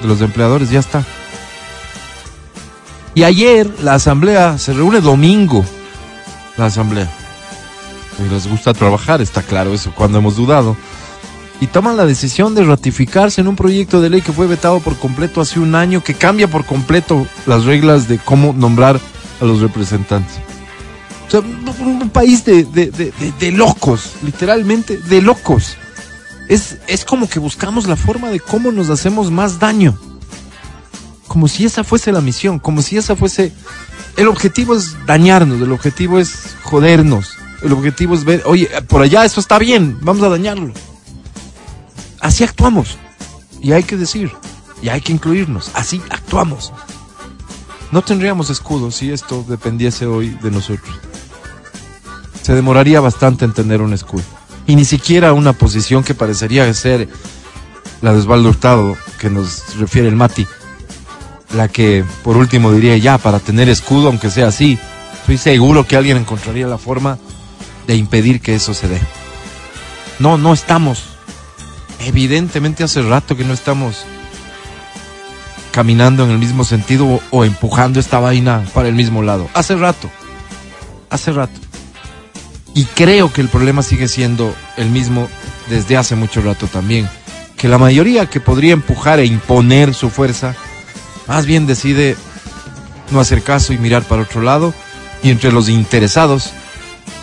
de 0.00 0.08
los 0.08 0.20
empleadores 0.20 0.70
ya 0.70 0.80
está. 0.80 1.04
Y 3.16 3.22
ayer 3.24 3.66
la 3.82 3.94
asamblea 3.94 4.58
se 4.58 4.74
reúne 4.74 5.00
domingo, 5.00 5.64
la 6.58 6.66
asamblea. 6.66 7.10
Y 8.18 8.28
les 8.30 8.46
gusta 8.46 8.74
trabajar, 8.74 9.22
está 9.22 9.40
claro 9.42 9.72
eso, 9.72 9.90
cuando 9.94 10.18
hemos 10.18 10.36
dudado. 10.36 10.76
Y 11.62 11.68
toman 11.68 11.96
la 11.96 12.04
decisión 12.04 12.54
de 12.54 12.62
ratificarse 12.62 13.40
en 13.40 13.48
un 13.48 13.56
proyecto 13.56 14.02
de 14.02 14.10
ley 14.10 14.20
que 14.20 14.34
fue 14.34 14.46
vetado 14.46 14.80
por 14.80 14.98
completo 14.98 15.40
hace 15.40 15.58
un 15.58 15.74
año, 15.74 16.04
que 16.04 16.12
cambia 16.12 16.46
por 16.46 16.66
completo 16.66 17.26
las 17.46 17.64
reglas 17.64 18.06
de 18.06 18.18
cómo 18.18 18.52
nombrar 18.52 19.00
a 19.40 19.44
los 19.46 19.60
representantes. 19.62 20.36
O 21.26 21.30
sea, 21.30 21.40
un, 21.40 22.10
país 22.10 22.44
de- 22.44 22.64
de- 22.64 22.90
de- 22.90 23.12
de 23.40 23.50
locos, 23.52 24.12
literalmente 24.22 24.98
de 24.98 25.22
locos. 25.22 25.78
Es, 26.50 26.76
es 26.86 27.06
como 27.06 27.30
que 27.30 27.38
buscamos 27.38 27.86
la 27.88 27.96
forma 27.96 28.28
de 28.28 28.40
cómo 28.40 28.70
nos 28.72 28.90
hacemos 28.90 29.30
más 29.30 29.58
daño. 29.58 29.98
Como 31.36 31.48
si 31.48 31.66
esa 31.66 31.84
fuese 31.84 32.12
la 32.12 32.22
misión, 32.22 32.58
como 32.58 32.80
si 32.80 32.96
esa 32.96 33.14
fuese... 33.14 33.52
El 34.16 34.26
objetivo 34.26 34.74
es 34.74 34.96
dañarnos, 35.04 35.60
el 35.60 35.70
objetivo 35.70 36.18
es 36.18 36.56
jodernos, 36.62 37.36
el 37.60 37.74
objetivo 37.74 38.14
es 38.14 38.24
ver, 38.24 38.42
oye, 38.46 38.70
por 38.88 39.02
allá 39.02 39.22
eso 39.22 39.38
está 39.38 39.58
bien, 39.58 39.98
vamos 40.00 40.22
a 40.22 40.30
dañarlo. 40.30 40.72
Así 42.20 42.42
actuamos. 42.42 42.96
Y 43.60 43.72
hay 43.72 43.82
que 43.82 43.98
decir, 43.98 44.32
y 44.80 44.88
hay 44.88 45.02
que 45.02 45.12
incluirnos, 45.12 45.70
así 45.74 46.00
actuamos. 46.08 46.72
No 47.92 48.00
tendríamos 48.00 48.48
escudo 48.48 48.90
si 48.90 49.12
esto 49.12 49.44
dependiese 49.46 50.06
hoy 50.06 50.30
de 50.42 50.50
nosotros. 50.50 50.96
Se 52.40 52.54
demoraría 52.54 53.00
bastante 53.00 53.44
en 53.44 53.52
tener 53.52 53.82
un 53.82 53.92
escudo. 53.92 54.24
Y 54.66 54.74
ni 54.74 54.86
siquiera 54.86 55.34
una 55.34 55.52
posición 55.52 56.02
que 56.02 56.14
parecería 56.14 56.72
ser 56.72 57.10
la 58.00 58.14
de 58.14 58.20
Osvaldo 58.20 58.48
Hurtado, 58.48 58.96
que 59.18 59.28
nos 59.28 59.76
refiere 59.76 60.08
el 60.08 60.16
Mati. 60.16 60.46
La 61.54 61.68
que 61.68 62.04
por 62.22 62.36
último 62.36 62.72
diría 62.72 62.96
ya, 62.96 63.18
para 63.18 63.38
tener 63.38 63.68
escudo, 63.68 64.08
aunque 64.08 64.30
sea 64.30 64.48
así, 64.48 64.78
estoy 65.20 65.38
seguro 65.38 65.86
que 65.86 65.96
alguien 65.96 66.16
encontraría 66.16 66.66
la 66.66 66.78
forma 66.78 67.18
de 67.86 67.96
impedir 67.96 68.40
que 68.40 68.54
eso 68.54 68.74
se 68.74 68.88
dé. 68.88 69.00
No, 70.18 70.38
no 70.38 70.52
estamos. 70.52 71.04
Evidentemente 72.00 72.84
hace 72.84 73.02
rato 73.02 73.36
que 73.36 73.44
no 73.44 73.54
estamos 73.54 74.04
caminando 75.70 76.24
en 76.24 76.30
el 76.30 76.38
mismo 76.38 76.64
sentido 76.64 77.06
o, 77.06 77.22
o 77.30 77.44
empujando 77.44 78.00
esta 78.00 78.18
vaina 78.18 78.64
para 78.74 78.88
el 78.88 78.94
mismo 78.94 79.22
lado. 79.22 79.48
Hace 79.54 79.76
rato. 79.76 80.10
Hace 81.10 81.32
rato. 81.32 81.60
Y 82.74 82.84
creo 82.84 83.32
que 83.32 83.40
el 83.40 83.48
problema 83.48 83.82
sigue 83.82 84.08
siendo 84.08 84.54
el 84.76 84.90
mismo 84.90 85.28
desde 85.68 85.96
hace 85.96 86.14
mucho 86.14 86.42
rato 86.42 86.66
también. 86.66 87.08
Que 87.56 87.68
la 87.68 87.78
mayoría 87.78 88.26
que 88.26 88.40
podría 88.40 88.74
empujar 88.74 89.18
e 89.18 89.24
imponer 89.24 89.94
su 89.94 90.10
fuerza, 90.10 90.54
más 91.26 91.46
bien 91.46 91.66
decide 91.66 92.16
no 93.10 93.20
hacer 93.20 93.42
caso 93.42 93.72
y 93.72 93.78
mirar 93.78 94.02
para 94.02 94.22
otro 94.22 94.42
lado. 94.42 94.74
Y 95.22 95.30
entre 95.30 95.52
los 95.52 95.68
interesados 95.68 96.50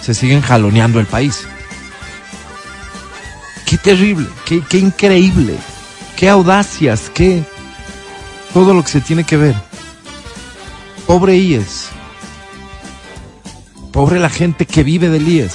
se 0.02 0.14
siguen 0.14 0.42
jaloneando 0.42 1.00
el 1.00 1.06
país. 1.06 1.46
Qué 3.66 3.78
terrible, 3.78 4.28
qué, 4.46 4.78
increíble, 4.78 5.56
qué 6.16 6.30
audacias, 6.30 7.10
qué 7.14 7.44
todo 8.54 8.74
lo 8.74 8.84
que 8.84 8.90
se 8.90 9.02
tiene 9.02 9.24
que 9.24 9.38
ver. 9.38 9.56
Pobre 11.08 11.38
IES. 11.38 11.90
Pobre 13.92 14.20
la 14.20 14.30
gente 14.30 14.66
que 14.66 14.84
vive 14.84 15.10
del 15.10 15.28
IES. 15.28 15.54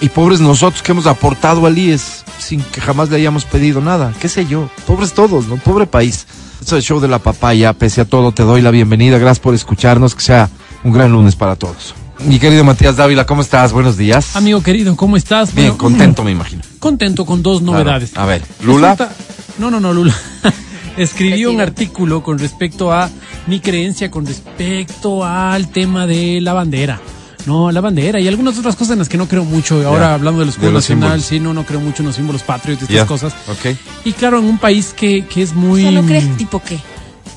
Y 0.00 0.08
pobres 0.08 0.40
nosotros 0.40 0.82
que 0.82 0.92
hemos 0.92 1.06
aportado 1.06 1.66
al 1.66 1.78
IES 1.78 2.24
sin 2.38 2.62
que 2.62 2.80
jamás 2.80 3.08
le 3.08 3.16
hayamos 3.16 3.44
pedido 3.44 3.80
nada. 3.80 4.12
¿Qué 4.20 4.28
sé 4.28 4.46
yo? 4.46 4.70
Pobres 4.86 5.12
todos, 5.12 5.46
¿no? 5.46 5.56
Pobre 5.56 5.86
país. 5.86 6.26
Esto 6.62 6.76
es 6.76 6.84
el 6.84 6.88
show 6.88 7.00
de 7.00 7.08
la 7.08 7.18
papaya. 7.18 7.72
Pese 7.72 8.02
a 8.02 8.04
todo, 8.04 8.30
te 8.30 8.44
doy 8.44 8.62
la 8.62 8.70
bienvenida. 8.70 9.18
Gracias 9.18 9.40
por 9.40 9.52
escucharnos. 9.52 10.14
Que 10.14 10.20
sea 10.22 10.48
un 10.84 10.92
gran 10.92 11.10
lunes 11.10 11.34
para 11.34 11.56
todos. 11.56 11.92
Mi 12.24 12.38
querido 12.38 12.62
Matías 12.62 12.94
Dávila, 12.96 13.26
¿cómo 13.26 13.42
estás? 13.42 13.72
Buenos 13.72 13.96
días. 13.96 14.36
Amigo 14.36 14.62
querido, 14.62 14.94
¿cómo 14.94 15.16
estás? 15.16 15.52
Bien, 15.52 15.70
Bueno, 15.70 15.78
contento, 15.78 16.22
me 16.22 16.30
imagino. 16.30 16.62
Contento 16.78 17.26
con 17.26 17.42
dos 17.42 17.62
Claro. 17.62 17.78
novedades. 17.78 18.16
A 18.16 18.26
ver, 18.26 18.42
Lula. 18.62 18.90
Resulta- 18.94 19.12
No, 19.58 19.72
no, 19.72 19.80
no, 19.80 19.92
Lula. 19.92 20.14
Escribí 20.96 21.46
un 21.46 21.60
artículo 21.60 22.22
con 22.22 22.38
respecto 22.38 22.92
a 22.92 23.10
mi 23.48 23.58
creencia 23.58 24.08
con 24.08 24.24
respecto 24.24 25.24
al 25.24 25.66
tema 25.66 26.06
de 26.06 26.40
la 26.40 26.52
bandera. 26.52 27.00
No, 27.46 27.70
la 27.70 27.80
bandera 27.80 28.20
y 28.20 28.28
algunas 28.28 28.58
otras 28.58 28.76
cosas 28.76 28.92
en 28.92 28.98
las 29.00 29.08
que 29.08 29.16
no 29.16 29.28
creo 29.28 29.44
mucho. 29.44 29.86
Ahora 29.86 30.14
hablando 30.14 30.40
del 30.40 30.50
escudo 30.50 30.66
de 30.66 30.72
los 30.72 30.84
nacional, 30.84 31.20
símbolos. 31.20 31.26
sí, 31.26 31.40
no, 31.40 31.54
no 31.54 31.64
creo 31.64 31.80
mucho 31.80 32.02
en 32.02 32.06
los 32.08 32.16
símbolos 32.16 32.42
patrios 32.42 32.78
y 32.82 32.84
estas 32.84 33.08
cosas. 33.08 33.34
Ok. 33.48 33.76
Y 34.04 34.12
claro, 34.12 34.38
en 34.38 34.44
un 34.44 34.58
país 34.58 34.94
que, 34.96 35.24
que 35.26 35.42
es 35.42 35.54
muy... 35.54 35.84
O 35.84 35.90
sea, 35.90 36.00
¿no 36.00 36.06
crees 36.06 36.36
tipo 36.36 36.62
qué? 36.62 36.78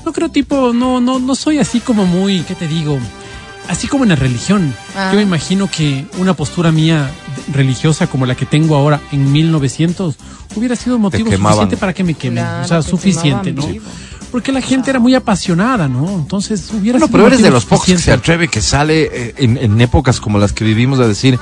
No 0.04 0.12
creo 0.12 0.28
tipo, 0.28 0.72
no, 0.72 1.00
no, 1.00 1.18
no 1.18 1.34
soy 1.34 1.58
así 1.58 1.80
como 1.80 2.06
muy, 2.06 2.40
¿qué 2.42 2.54
te 2.54 2.68
digo? 2.68 2.98
Así 3.68 3.88
como 3.88 4.04
en 4.04 4.10
la 4.10 4.16
religión. 4.16 4.72
Ah. 4.96 5.08
Yo 5.10 5.16
me 5.16 5.22
imagino 5.22 5.68
que 5.68 6.06
una 6.18 6.34
postura 6.34 6.70
mía 6.70 7.10
religiosa 7.52 8.06
como 8.06 8.24
la 8.26 8.36
que 8.36 8.46
tengo 8.46 8.76
ahora 8.76 9.00
en 9.10 9.32
1900 9.32 10.14
hubiera 10.54 10.76
sido 10.76 10.98
motivo 10.98 11.30
suficiente 11.30 11.76
para 11.76 11.92
que 11.92 12.04
me 12.04 12.14
quemen. 12.14 12.44
Claro, 12.44 12.64
o 12.64 12.68
sea, 12.68 12.82
te 12.82 12.88
suficiente, 12.88 13.52
¿no? 13.52 13.66
vivo. 13.66 13.84
Porque 14.36 14.52
la 14.52 14.60
gente 14.60 14.90
era 14.90 14.98
muy 14.98 15.14
apasionada, 15.14 15.88
¿no? 15.88 16.10
Entonces 16.10 16.68
hubiera 16.70 16.98
Bueno, 16.98 17.06
sido 17.06 17.16
pero 17.16 17.26
eres 17.28 17.40
de 17.40 17.50
los 17.50 17.64
pocos 17.64 17.86
que 17.86 17.96
se 17.96 18.12
atreve 18.12 18.48
que 18.48 18.60
sale 18.60 19.08
eh, 19.10 19.34
en, 19.38 19.56
en 19.56 19.80
épocas 19.80 20.20
como 20.20 20.38
las 20.38 20.52
que 20.52 20.62
vivimos 20.62 21.00
a 21.00 21.08
decir 21.08 21.38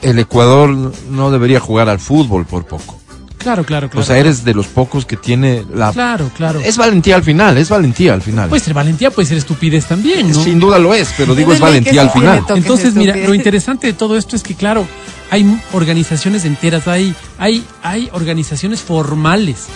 el 0.00 0.18
Ecuador 0.18 0.92
no 1.08 1.30
debería 1.30 1.60
jugar 1.60 1.88
al 1.88 2.00
fútbol 2.00 2.44
por 2.44 2.66
poco. 2.66 2.98
Claro, 3.38 3.62
claro, 3.62 3.88
claro. 3.88 4.02
O 4.02 4.04
sea, 4.04 4.18
eres 4.18 4.44
de 4.44 4.54
los 4.54 4.66
pocos 4.66 5.06
que 5.06 5.16
tiene 5.16 5.64
la... 5.72 5.92
Claro, 5.92 6.32
claro. 6.36 6.58
Es 6.58 6.76
valentía 6.76 7.14
al 7.14 7.22
final, 7.22 7.56
es 7.58 7.68
valentía 7.68 8.12
al 8.12 8.22
final. 8.22 8.48
Puede 8.48 8.64
ser 8.64 8.74
valentía, 8.74 9.12
puede 9.12 9.28
ser 9.28 9.38
estupidez 9.38 9.86
también, 9.86 10.32
¿no? 10.32 10.42
Sin 10.42 10.58
duda 10.58 10.80
lo 10.80 10.94
es, 10.94 11.14
pero 11.16 11.36
digo 11.36 11.52
es 11.52 11.60
valentía 11.60 12.02
al 12.02 12.10
final. 12.10 12.44
Entonces, 12.56 12.94
mira, 12.94 13.14
lo 13.16 13.34
interesante 13.36 13.86
de 13.86 13.92
todo 13.92 14.16
esto 14.16 14.34
es 14.34 14.42
que, 14.42 14.56
claro, 14.56 14.84
hay 15.30 15.60
organizaciones 15.72 16.44
enteras, 16.44 16.88
hay, 16.88 17.14
hay, 17.38 17.64
hay 17.84 18.08
organizaciones 18.12 18.80
formales, 18.80 19.68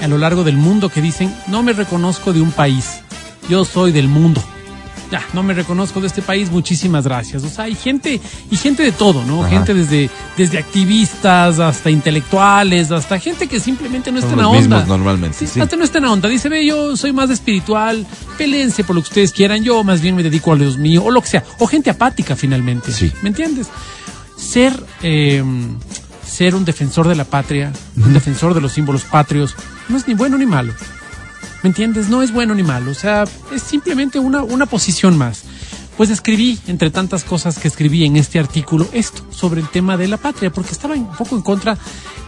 A 0.00 0.08
lo 0.08 0.18
largo 0.18 0.42
del 0.42 0.56
mundo 0.56 0.88
que 0.88 1.00
dicen, 1.00 1.32
no 1.46 1.62
me 1.62 1.72
reconozco 1.72 2.32
de 2.32 2.40
un 2.40 2.50
país, 2.50 3.02
yo 3.48 3.64
soy 3.64 3.92
del 3.92 4.08
mundo. 4.08 4.42
Ya, 5.12 5.22
no 5.32 5.44
me 5.44 5.54
reconozco 5.54 6.00
de 6.00 6.08
este 6.08 6.22
país, 6.22 6.50
muchísimas 6.50 7.04
gracias. 7.04 7.44
O 7.44 7.48
sea, 7.48 7.64
hay 7.66 7.76
gente, 7.76 8.20
y 8.50 8.56
gente 8.56 8.82
de 8.82 8.90
todo, 8.90 9.24
¿no? 9.24 9.42
Ajá. 9.42 9.50
Gente 9.50 9.74
desde, 9.74 10.10
desde 10.36 10.58
activistas 10.58 11.60
hasta 11.60 11.88
intelectuales, 11.88 12.90
hasta 12.90 13.18
gente 13.20 13.46
que 13.46 13.60
simplemente 13.60 14.10
no 14.10 14.20
Son 14.20 14.30
está 14.30 14.40
en 14.42 14.46
la 14.52 14.58
mismos 14.58 14.80
onda. 14.82 14.86
normalmente, 14.96 15.36
Sí, 15.38 15.46
sí. 15.46 15.60
hasta 15.60 15.76
no 15.76 15.84
está 15.84 15.98
en 15.98 16.04
la 16.04 16.12
onda. 16.12 16.28
Dice, 16.28 16.48
ve, 16.48 16.64
yo 16.66 16.96
soy 16.96 17.12
más 17.12 17.30
espiritual, 17.30 18.04
pelense 18.38 18.82
por 18.82 18.96
lo 18.96 19.02
que 19.02 19.08
ustedes 19.08 19.32
quieran, 19.32 19.62
yo 19.62 19.84
más 19.84 20.00
bien 20.00 20.16
me 20.16 20.24
dedico 20.24 20.52
a 20.52 20.56
Dios 20.56 20.78
mío, 20.78 21.04
o 21.04 21.10
lo 21.12 21.20
que 21.22 21.28
sea. 21.28 21.44
O 21.58 21.66
gente 21.68 21.90
apática 21.90 22.34
finalmente. 22.34 22.92
Sí. 22.92 23.12
¿Me 23.22 23.28
entiendes? 23.28 23.68
Ser, 24.36 24.72
eh, 25.02 25.44
ser 26.30 26.54
un 26.54 26.64
defensor 26.64 27.08
de 27.08 27.14
la 27.16 27.24
patria, 27.24 27.72
un 27.96 28.12
defensor 28.12 28.54
de 28.54 28.60
los 28.60 28.72
símbolos 28.72 29.02
patrios, 29.04 29.54
no 29.88 29.96
es 29.96 30.06
ni 30.08 30.14
bueno 30.14 30.38
ni 30.38 30.46
malo. 30.46 30.72
¿Me 31.62 31.68
entiendes? 31.68 32.08
No 32.08 32.22
es 32.22 32.32
bueno 32.32 32.54
ni 32.54 32.62
malo. 32.62 32.90
O 32.90 32.94
sea, 32.94 33.24
es 33.52 33.62
simplemente 33.62 34.18
una, 34.18 34.42
una 34.42 34.64
posición 34.66 35.18
más. 35.18 35.42
Pues 35.96 36.08
escribí, 36.08 36.58
entre 36.66 36.90
tantas 36.90 37.24
cosas 37.24 37.58
que 37.58 37.68
escribí 37.68 38.06
en 38.06 38.16
este 38.16 38.38
artículo, 38.38 38.88
esto 38.92 39.22
sobre 39.30 39.60
el 39.60 39.68
tema 39.68 39.98
de 39.98 40.08
la 40.08 40.16
patria, 40.16 40.50
porque 40.50 40.70
estaba 40.72 40.94
un 40.94 41.12
poco 41.14 41.36
en 41.36 41.42
contra 41.42 41.76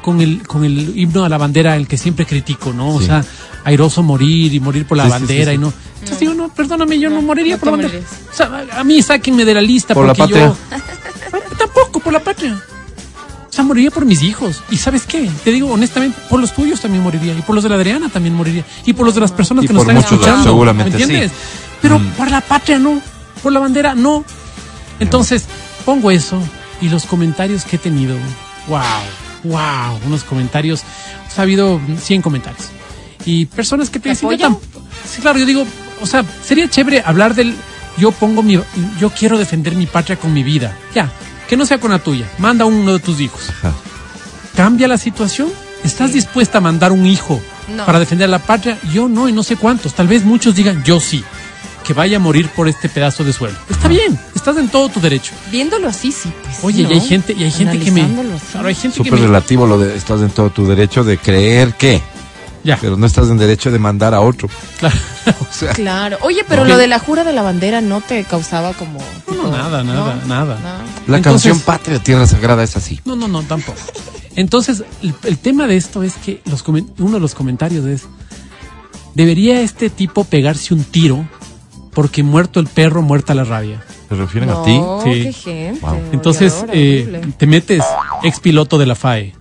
con 0.02 0.21
el, 0.21 0.47
con 0.47 0.64
el 0.64 0.99
himno 0.99 1.25
a 1.25 1.30
la 1.30 1.38
bandera, 1.38 1.76
el 1.76 1.87
que 1.88 1.97
siempre 1.97 2.26
critico, 2.26 2.75
¿no? 2.75 2.97
O 2.97 3.00
Sí. 3.00 3.06
sea, 3.06 3.25
airoso 3.64 4.02
morir 4.02 4.52
y 4.52 4.61
morir 4.61 4.85
por 4.85 4.99
la 4.99 5.04
Sí, 5.04 5.11
bandera 5.11 5.44
sí, 5.44 5.50
sí. 5.50 5.54
y 5.54 5.59
no. 5.59 5.73
Entonces 5.94 6.21
digo, 6.21 6.35
no, 6.35 6.52
perdóname, 6.52 6.99
yo 6.99 7.09
no, 7.09 7.23
moriría 7.23 7.54
no 7.54 7.61
por 7.61 7.66
la 7.68 7.71
bandera. 7.78 7.94
morirías. 7.94 8.21
O 8.30 8.37
sea, 8.37 8.66
a, 8.78 8.85
mí 8.85 9.00
sáquenme 9.00 9.47
de 9.47 9.54
la 9.54 9.62
lista 9.62 9.94
Por 9.94 10.06
la 10.06 10.12
porque 10.14 10.35
patria. 10.35 10.54
yo. 10.71 11.56
Tampoco, 11.56 12.00
por 12.00 12.12
la 12.12 12.21
patria. 12.21 12.62
O 13.52 13.54
sea, 13.54 13.64
moriría 13.64 13.90
por 13.90 14.06
mis 14.06 14.23
hijos. 14.23 14.62
¿Y 14.71 14.78
sabes 14.78 15.02
qué? 15.06 15.28
Te 15.44 15.50
digo 15.50 15.71
honestamente, 15.71 16.18
por 16.30 16.40
los 16.40 16.54
tuyos 16.54 16.80
también 16.80 17.02
moriría. 17.04 17.35
Y 17.35 17.42
por 17.42 17.54
los 17.54 17.62
de 17.62 17.68
la 17.68 17.75
Adriana 17.76 18.09
también 18.09 18.35
moriría. 18.35 18.64
Y 18.87 18.94
por 18.94 19.04
los 19.04 19.14
de 19.14 19.21
las 19.21 19.30
personas 19.30 19.64
Y 19.64 19.66
que 19.68 19.75
nos 19.75 19.85
por 19.85 19.92
están 19.94 20.04
escuchando. 20.14 20.42
seguramente, 20.44 20.97
¿Me 20.97 21.02
entiendes? 21.02 21.30
sí. 21.32 21.37
Pero 21.82 21.99
Mm. 21.99 22.06
por 22.12 22.30
la 22.30 22.40
patria 22.40 22.78
no. 22.78 23.02
Por 23.42 23.52
la 23.52 23.61
bandera 23.61 23.94
no. 23.94 24.25
Entonces, 25.00 25.44
pongo 25.85 26.11
eso 26.11 26.38
y 26.80 26.88
los 26.88 27.04
comentarios 27.04 27.64
que 27.64 27.76
he 27.76 27.78
tenido. 27.78 28.16
Wow, 28.68 28.80
wow. 29.44 29.99
Unos 30.06 30.25
comentarios. 30.25 30.80
O 31.28 31.30
sea, 31.35 31.40
ha 31.40 31.42
habido 31.42 31.78
100 32.00 32.23
comentarios. 32.23 32.68
Y 33.26 33.44
personas 33.47 33.90
que 33.90 33.99
te 33.99 34.04
¿Te 34.04 34.09
dicen, 34.11 34.30
yo 34.38 34.61
Sí, 35.06 35.21
claro, 35.21 35.38
yo 35.38 35.44
digo, 35.44 35.66
o 36.00 36.06
sea, 36.06 36.25
sería 36.42 36.71
chévere 36.71 37.02
hablar 37.04 37.35
del. 37.35 37.54
Yo 37.99 38.12
pongo 38.12 38.42
mi. 38.42 38.59
Yo 38.99 39.11
quiero 39.11 39.37
defender 39.37 39.75
mi 39.75 39.85
patria 39.87 40.16
con 40.16 40.32
mi 40.32 40.42
vida. 40.42 40.75
Ya, 40.94 41.11
que 41.52 41.56
no 41.59 41.66
sea 41.66 41.76
con 41.76 41.90
la 41.90 41.99
tuya. 41.99 42.26
Manda 42.38 42.64
uno 42.64 42.94
de 42.94 42.99
tus 42.99 43.21
hijos. 43.21 43.50
Ajá. 43.50 43.75
¿Cambia 44.56 44.88
la 44.88 44.97
situación? 44.97 45.50
¿Estás 45.85 46.14
dispuesta 46.14 46.56
a 46.56 46.61
mandar 46.62 46.92
un 46.92 47.04
hijo 47.04 47.42
No. 47.76 47.85
para 47.85 47.99
defender 48.00 48.30
la 48.30 48.38
patria? 48.38 48.78
Yo 48.90 49.06
no, 49.06 49.28
y 49.28 49.32
no 49.35 49.42
sé 49.42 49.56
cuántos. 49.56 49.92
Tal 49.92 50.09
vez 50.09 50.25
muchos 50.25 50.54
digan, 50.54 50.82
yo 50.82 50.99
sí. 50.99 51.23
Que 51.85 51.92
vaya 51.92 52.16
a 52.16 52.21
morir 52.21 52.49
por 52.56 52.68
este 52.68 52.88
pedazo 52.88 53.23
de 53.23 53.35
suelo. 53.35 53.59
Está 53.68 53.88
bien, 53.88 54.18
estás 54.35 54.56
en 54.56 54.68
todo 54.71 54.88
tu 54.88 54.99
derecho. 54.99 55.32
Viéndolo 55.50 55.88
así, 55.88 56.11
sí. 56.11 56.32
Pues, 56.42 56.64
Oye, 56.64 56.85
¿no? 56.85 56.90
y 56.90 56.94
hay 56.94 57.00
gente, 57.02 57.35
y 57.38 57.44
hay 57.44 57.50
gente 57.50 57.78
que 57.78 57.90
me. 57.90 58.00
Analizándolo 58.00 58.37
así. 58.37 58.47
Claro, 58.52 58.68
hay 58.68 58.75
gente 58.75 58.97
que 58.97 59.04
Súper 59.04 59.21
me. 59.21 59.26
relativo 59.26 59.66
lo 59.66 59.76
de 59.78 59.94
estás 59.94 60.23
en 60.23 60.30
todo 60.30 60.49
tu 60.49 60.66
derecho 60.66 61.04
de 61.04 61.18
creer 61.18 61.75
que, 61.75 62.00
Ya, 62.64 62.78
pero 62.81 62.97
no 62.97 63.07
estás 63.07 63.28
en 63.28 63.38
derecho 63.38 63.71
de 63.71 63.78
mandar 63.78 64.14
a 64.14 64.21
otro. 64.21 64.49
claro. 64.78 64.97
O 65.40 65.52
sea, 65.54 65.73
Claro. 65.73 66.19
Oye, 66.23 66.45
pero 66.49 66.62
No. 66.62 66.71
lo 66.71 66.76
de 66.76 66.87
la 66.88 66.99
jura 66.99 67.23
de 67.25 67.33
la 67.33 67.42
bandera 67.42 67.81
no 67.81 68.00
te 68.00 68.25
causaba 68.25 68.73
como. 68.73 68.99
No, 69.28 69.35
no, 69.45 69.50
nada, 69.50 69.85
nada, 69.85 70.16
nada. 70.26 70.59
la 71.07 71.16
Entonces- 71.19 71.23
canción 71.23 71.61
Patria 71.61 71.99
Tierra 72.02 72.26
Sagrada 72.26 72.62
es 72.64 72.76
así. 72.76 73.00
No, 73.04 73.14
no, 73.16 73.28
no, 73.28 73.42
tampoco. 73.42 73.78
Entonces, 74.35 74.83
el, 75.02 75.14
el 75.25 75.38
tema 75.38 75.66
de 75.66 75.76
esto 75.76 76.02
es 76.02 76.14
que 76.14 76.40
los 76.47 76.64
uno 76.66 77.12
de 77.14 77.21
los 77.21 77.35
comentarios 77.35 77.85
es, 77.87 78.02
¿debería 79.14 79.61
este 79.61 79.90
tipo 79.90 80.25
pegarse 80.25 80.75
un 80.75 80.85
tiro 80.85 81.25
porque 81.92 82.23
muerto 82.23 82.59
el 82.61 82.66
perro, 82.66 83.02
muerta 83.02 83.35
la 83.35 83.45
rabia? 83.45 83.83
¿Se 84.09 84.14
refieren 84.14 84.49
No, 84.50 84.62
a 84.62 84.64
ti? 84.64 84.81
Sí. 85.04 85.23
qué 85.23 85.33
gente. 85.33 85.81
Wow. 85.87 85.99
Entonces, 86.12 86.64
eh, 86.73 87.21
te 87.37 87.47
metes 87.47 87.83
ex 88.23 88.40
piloto 88.40 88.78
de 88.78 88.87
la 88.87 88.95
FAE. 88.95 89.35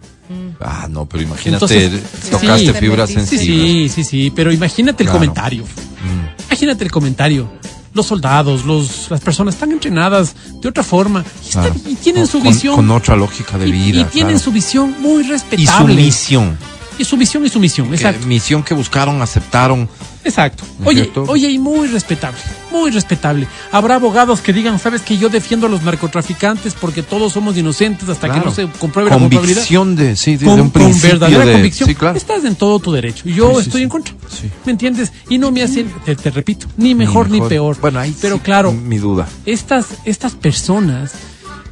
Ah, 0.60 0.88
no, 0.90 1.06
pero 1.08 1.24
imagínate, 1.24 1.66
Entonces, 1.66 2.02
tocaste 2.30 2.68
sí. 2.74 2.80
fibras 2.80 3.10
sensibles. 3.10 3.48
sí, 3.48 3.90
sí, 3.90 4.04
sí, 4.04 4.34
pero 4.36 4.52
imagínate 4.52 5.04
el 5.04 5.10
comentario. 5.10 5.64
Mm. 5.64 6.44
Imagínate 6.48 6.84
el 6.84 6.92
comentario. 6.92 7.50
Los 7.94 8.06
soldados, 8.08 8.64
los, 8.66 9.10
las 9.12 9.20
personas 9.20 9.56
están 9.56 9.72
entrenadas 9.72 10.34
de 10.62 10.70
otra 10.70 10.84
forma 10.84 11.26
y, 11.44 11.48
está- 11.50 11.62
Claro. 11.64 11.76
y 11.88 11.96
tienen 11.96 12.24
Con- 12.28 12.32
su 12.32 12.42
visión. 12.42 12.76
Con, 12.76 12.92
otra 12.92 13.16
lógica 13.18 13.58
de 13.58 13.68
y, 13.68 13.72
vida. 13.72 14.02
y 14.02 14.04
tienen 14.06 14.34
claro. 14.36 14.44
su 14.46 14.52
visión 14.52 14.96
muy 15.02 15.22
Y 15.22 15.26
su 15.26 15.32
respetable. 15.32 15.96
misión. 15.96 16.58
Y 16.98 17.04
su 17.04 17.18
visión 17.18 17.46
y 17.46 17.50
su 17.50 17.60
misión, 17.60 17.90
que- 17.90 17.96
exacto. 17.96 18.28
misión 18.28 18.64
que 18.64 18.74
buscaron, 18.74 19.22
aceptaron. 19.22 19.90
Exacto. 20.24 20.64
¿No 20.80 20.84
es 20.84 20.88
Oye, 20.90 21.02
cierto? 21.04 21.24
oye, 21.28 21.50
y 21.50 21.58
muy 21.58 21.88
respetable, 21.88 22.38
muy 22.72 22.92
respetable. 22.92 23.48
Habrá 23.72 23.96
abogados 23.96 24.42
que 24.42 24.54
digan, 24.54 24.78
sabes 24.78 25.02
que 25.02 25.18
yo 25.18 25.30
defiendo 25.30 25.66
a 25.66 25.70
los 25.70 25.82
narcotraficantes 25.82 26.74
porque 26.76 27.02
todos 27.02 27.34
somos 27.34 27.58
inocentes 27.58 28.08
hasta 28.08 28.28
Claro. 28.28 28.42
que 28.42 28.46
no 28.50 28.54
se 28.56 28.68
compruebe 28.80 29.10
la 29.10 29.18
culpabilidad. 29.18 29.56
Convicción 29.56 29.96
de, 29.96 30.16
sí, 30.16 30.38
de, 30.38 30.46
Con, 30.46 30.56
de 30.58 30.62
un 30.62 30.70
con 30.70 31.02
verdadera 31.02 31.46
de- 31.46 31.54
convicción. 31.54 31.90
Sí, 31.90 31.96
claro. 31.96 32.18
Estás 32.18 32.46
en 32.46 32.56
todo 32.56 32.80
tu 32.80 32.92
derecho. 32.92 33.28
Yo 33.28 33.54
Sí, 33.56 33.62
estoy 33.68 33.84
en 33.84 33.90
contra. 33.90 34.14
Sí. 34.30 34.50
¿Me 34.66 34.72
entiendes? 34.74 35.12
Y 35.30 35.38
no 35.40 35.52
me 35.52 35.64
hacen, 35.64 35.92
te, 36.06 36.16
te 36.16 36.30
repito, 36.30 36.68
ni 36.78 36.94
mejor 36.94 37.30
ni, 37.30 37.42
peor. 37.42 37.78
Bueno, 37.82 38.00
ahí 38.00 38.16
Pero 38.22 38.38
claro, 38.40 38.72
Mi 38.72 38.98
duda. 39.00 39.28
estas, 39.46 39.88
estas 40.06 40.34
personas 40.34 41.14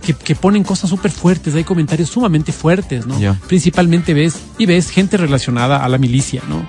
que, 0.01 0.13
que 0.13 0.33
ponen 0.33 0.63
cosas 0.63 0.89
súper 0.89 1.11
fuertes, 1.11 1.53
hay 1.55 1.63
comentarios 1.63 2.09
sumamente 2.09 2.51
fuertes, 2.51 3.05
¿no? 3.05 3.15
Principalmente 3.47 4.13
ves, 4.13 4.35
y 4.57 4.65
ves 4.65 4.89
gente 4.89 5.17
relacionada 5.17 5.83
a 5.83 5.89
la 5.89 5.97
milicia, 5.97 6.41
¿no? 6.49 6.67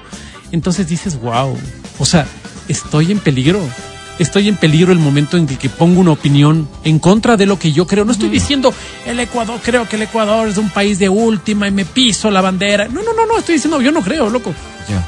Entonces 0.52 0.88
dices, 0.88 1.20
wow, 1.20 1.56
o 1.98 2.04
sea, 2.04 2.26
estoy 2.68 3.12
en 3.12 3.18
peligro. 3.18 3.60
Estoy 4.18 4.48
en 4.48 4.56
peligro 4.56 4.92
el 4.92 4.98
momento 4.98 5.38
en 5.38 5.46
que, 5.46 5.56
que 5.56 5.70
pongo 5.70 6.00
una 6.00 6.10
opinión 6.10 6.68
en 6.84 6.98
contra 6.98 7.38
de 7.38 7.46
lo 7.46 7.58
que 7.58 7.72
yo 7.72 7.86
creo. 7.86 8.04
No 8.04 8.12
estoy 8.12 8.28
diciendo 8.28 8.74
el 9.06 9.18
Ecuador, 9.18 9.58
creo 9.62 9.88
que 9.88 9.96
el 9.96 10.02
Ecuador 10.02 10.46
es 10.46 10.58
un 10.58 10.68
país 10.68 10.98
de 10.98 11.08
última 11.08 11.66
y 11.68 11.70
me 11.70 11.86
piso 11.86 12.30
la 12.30 12.42
bandera. 12.42 12.86
No, 12.86 13.02
no, 13.02 13.14
no, 13.14 13.24
no, 13.24 13.38
estoy 13.38 13.54
diciendo, 13.54 13.80
yo 13.80 13.92
no 13.92 14.02
creo, 14.02 14.28
loco. 14.28 14.52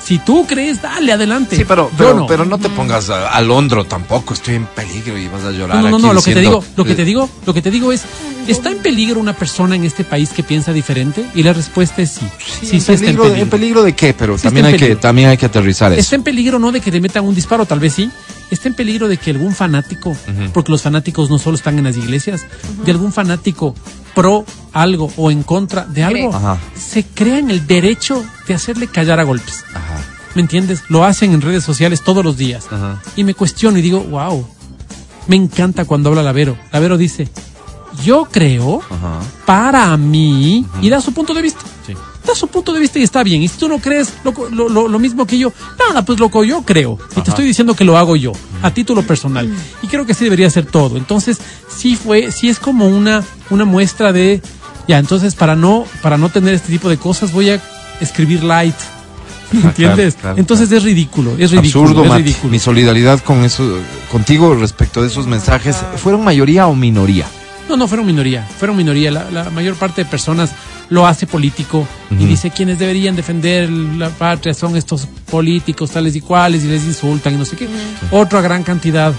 Si 0.05 0.19
tú 0.19 0.47
crees, 0.47 0.83
dale 0.83 1.13
adelante. 1.13 1.57
Sí, 1.57 1.65
pero, 1.67 1.91
pero, 1.97 2.15
no. 2.15 2.27
pero 2.27 2.45
no 2.45 2.59
te 2.59 2.69
pongas 2.69 3.11
a- 3.11 3.31
al 3.31 3.51
hombro 3.51 3.85
tampoco. 3.85 4.35
Estoy 4.35 4.57
en 4.57 4.67
peligro 4.67 5.19
y 5.19 5.29
vas 5.29 5.45
a 5.45 5.51
llorar. 5.51 5.77
No, 5.77 5.83
no, 5.83 5.91
no, 5.91 5.97
aquí 5.97 6.07
no, 6.07 6.13
lo 6.15 6.23
que 6.23 6.35
te 6.35 6.41
digo, 6.41 6.65
lo 6.77 6.85
que 6.85 6.95
te 6.95 7.03
eh, 7.03 7.05
digo, 7.05 7.29
lo 7.47 7.55
que 7.55 7.63
te 7.63 7.71
digo 7.71 7.93
es, 7.93 8.03
¿está 8.47 8.71
en 8.71 8.79
peligro 8.79 9.21
una 9.21 9.33
persona 9.35 9.77
en 9.77 9.85
este 9.85 10.05
país 10.05 10.31
que 10.31 10.43
piensa 10.43 10.73
diferente? 10.73 11.25
Y 11.35 11.43
la 11.43 11.53
respuesta 11.53 12.03
es 12.03 12.11
sí. 12.13 12.29
Sí, 12.39 12.67
sí, 12.67 12.71
en, 12.71 12.77
está 12.77 12.93
en 12.93 12.99
peligro, 13.01 13.23
peligro. 13.25 13.43
¿En 13.43 13.51
peligro 13.51 13.83
de 13.83 13.93
qué? 13.95 14.15
Pero 14.15 14.37
Sí 14.37 14.45
también, 14.45 14.67
está 14.67 14.85
hay 14.85 14.91
que, 14.91 14.97
también 14.97 15.29
hay 15.29 15.37
que 15.37 15.47
aterrizar 15.47 15.93
eso. 15.93 16.01
Está 16.01 16.17
en 16.17 16.23
peligro 16.23 16.59
no 16.59 16.73
de 16.73 16.81
que 16.81 16.91
te 16.91 17.01
metan 17.01 17.25
un 17.25 17.35
disparo, 17.35 17.67
tal 17.67 17.81
vez 17.81 17.95
sí. 17.95 18.11
Está 18.53 18.69
en 18.69 18.75
peligro 18.75 19.09
de 19.09 19.17
que 19.17 19.31
algún 19.31 19.55
fanático, 19.55 20.15
porque 20.53 20.71
los 20.71 20.83
fanáticos 20.83 21.31
no 21.31 21.39
solo 21.39 21.57
están 21.57 21.79
en 21.79 21.85
las 21.85 21.97
iglesias, 21.97 22.45
de 22.85 22.93
algún 22.93 23.11
fanático 23.11 23.75
pro 24.15 24.45
algo 24.75 25.11
o 25.17 25.31
en 25.31 25.43
contra 25.43 25.87
de 25.87 26.05
algo, 26.05 26.31
Cree. 26.31 26.59
Se 26.79 27.05
crea 27.07 27.39
en 27.39 27.51
el 27.51 27.67
derecho 27.67 28.23
de 28.47 28.53
hacerle 28.53 28.89
callar 28.89 29.21
a 29.21 29.23
golpes. 29.23 29.65
Ajá. 29.75 30.05
¿Me 30.35 30.43
entiendes? 30.43 30.83
Lo 30.91 31.03
hacen 31.05 31.33
en 31.33 31.41
redes 31.41 31.65
sociales 31.65 32.03
todos 32.05 32.23
los 32.23 32.37
días. 32.37 32.67
Ajá. 32.71 33.01
Y 33.17 33.25
me 33.25 33.33
cuestiono 33.33 33.79
y 33.79 33.83
digo, 33.83 34.01
wow, 34.01 34.47
me 35.29 35.37
encanta 35.37 35.87
cuando 35.87 36.11
habla 36.11 36.23
Lavero. 36.23 36.59
Lavero 36.73 36.99
dice, 36.99 37.31
yo 38.05 38.27
creo, 38.31 38.83
Ajá. 38.91 39.21
para 39.47 39.97
mí, 39.97 40.67
y 40.83 40.91
da 40.91 41.01
su 41.01 41.15
punto 41.15 41.33
de 41.33 41.41
vista. 41.41 41.63
Sí. 41.87 41.95
Da 42.27 42.35
su 42.35 42.47
punto 42.47 42.73
de 42.73 42.81
vista 42.81 42.99
y 42.99 43.03
está 43.03 43.23
bien. 43.23 43.43
Y 43.43 43.49
si 43.49 43.59
tú 43.59 43.69
no 43.69 43.79
crees 43.79 44.13
lo, 44.25 44.33
lo- 44.51 44.69
lo- 44.69 44.89
lo 44.89 44.99
mismo 44.99 45.27
que 45.27 45.39
yo, 45.39 45.53
nada, 45.89 46.05
pues 46.05 46.19
loco, 46.21 46.45
yo 46.45 46.63
creo. 46.63 46.99
Y 47.17 47.21
te 47.21 47.31
estoy 47.31 47.45
diciendo 47.47 47.75
que 47.75 47.85
lo 47.85 47.99
hago 47.99 48.17
yo, 48.17 48.33
a 48.63 48.71
título 48.73 49.03
personal. 49.03 49.53
Y 49.83 49.87
creo 49.89 50.07
que 50.07 50.13
así 50.13 50.25
debería 50.25 50.49
ser 50.51 50.67
todo. 50.67 50.97
Entonces, 50.97 51.39
sí 51.75 51.97
fue, 51.97 52.31
sí 52.33 52.49
es 52.49 52.59
como 52.59 52.87
una, 52.87 53.25
una 53.51 53.65
muestra 53.65 54.13
de, 54.13 54.41
ya, 54.89 54.99
entonces 54.99 55.35
para 55.35 55.57
no, 55.57 55.85
para 56.03 56.17
no 56.17 56.29
tener 56.29 56.55
este 56.55 56.71
tipo 56.73 56.89
de 56.89 56.97
cosas 56.97 57.33
voy 57.33 57.51
a 57.51 57.61
escribir 58.01 58.43
light. 58.45 58.75
¿Entiendes? 59.53 60.15
claro, 60.15 60.21
claro, 60.23 60.39
Entonces 60.39 60.73
es 60.73 60.83
ridículo, 60.83 61.33
es 61.39 61.51
ridículo. 61.51 61.83
Absurdo, 61.85 62.03
es 62.05 62.09
Mati. 62.09 62.23
ridículo. 62.23 62.51
Mi 62.53 62.59
solidaridad 62.59 63.21
con 63.21 63.45
eso, 63.45 63.63
contigo 64.11 64.55
respecto 64.55 65.03
de 65.03 65.09
esos 65.09 65.27
mensajes, 65.27 65.77
¿fueron 65.97 66.25
mayoría 66.25 66.67
o 66.69 66.75
minoría? 66.75 67.27
No, 67.69 67.77
no, 67.77 67.89
fueron 67.89 68.07
minoría, 68.07 68.47
fueron 68.59 68.77
minoría. 68.77 69.11
La, 69.11 69.31
la 69.31 69.51
mayor 69.51 69.75
parte 69.77 70.05
de 70.05 70.11
personas 70.11 70.51
lo 70.91 71.07
hace 71.07 71.27
político 71.27 71.87
y 72.11 72.27
dice 72.27 72.51
quienes 72.51 72.79
deberían 72.79 73.17
defender 73.17 73.71
la 73.71 74.11
patria 74.11 74.53
son 74.53 74.77
estos 74.77 75.07
políticos 75.31 75.91
tales 75.91 76.15
y 76.17 76.21
cuales 76.21 76.65
y 76.65 76.67
les 76.69 76.85
insultan 76.85 77.33
y 77.35 77.37
no 77.37 77.45
sé 77.47 77.57
qué. 77.57 77.67
Otra 78.11 78.43
gran 78.43 78.63
cantidad, 78.63 79.15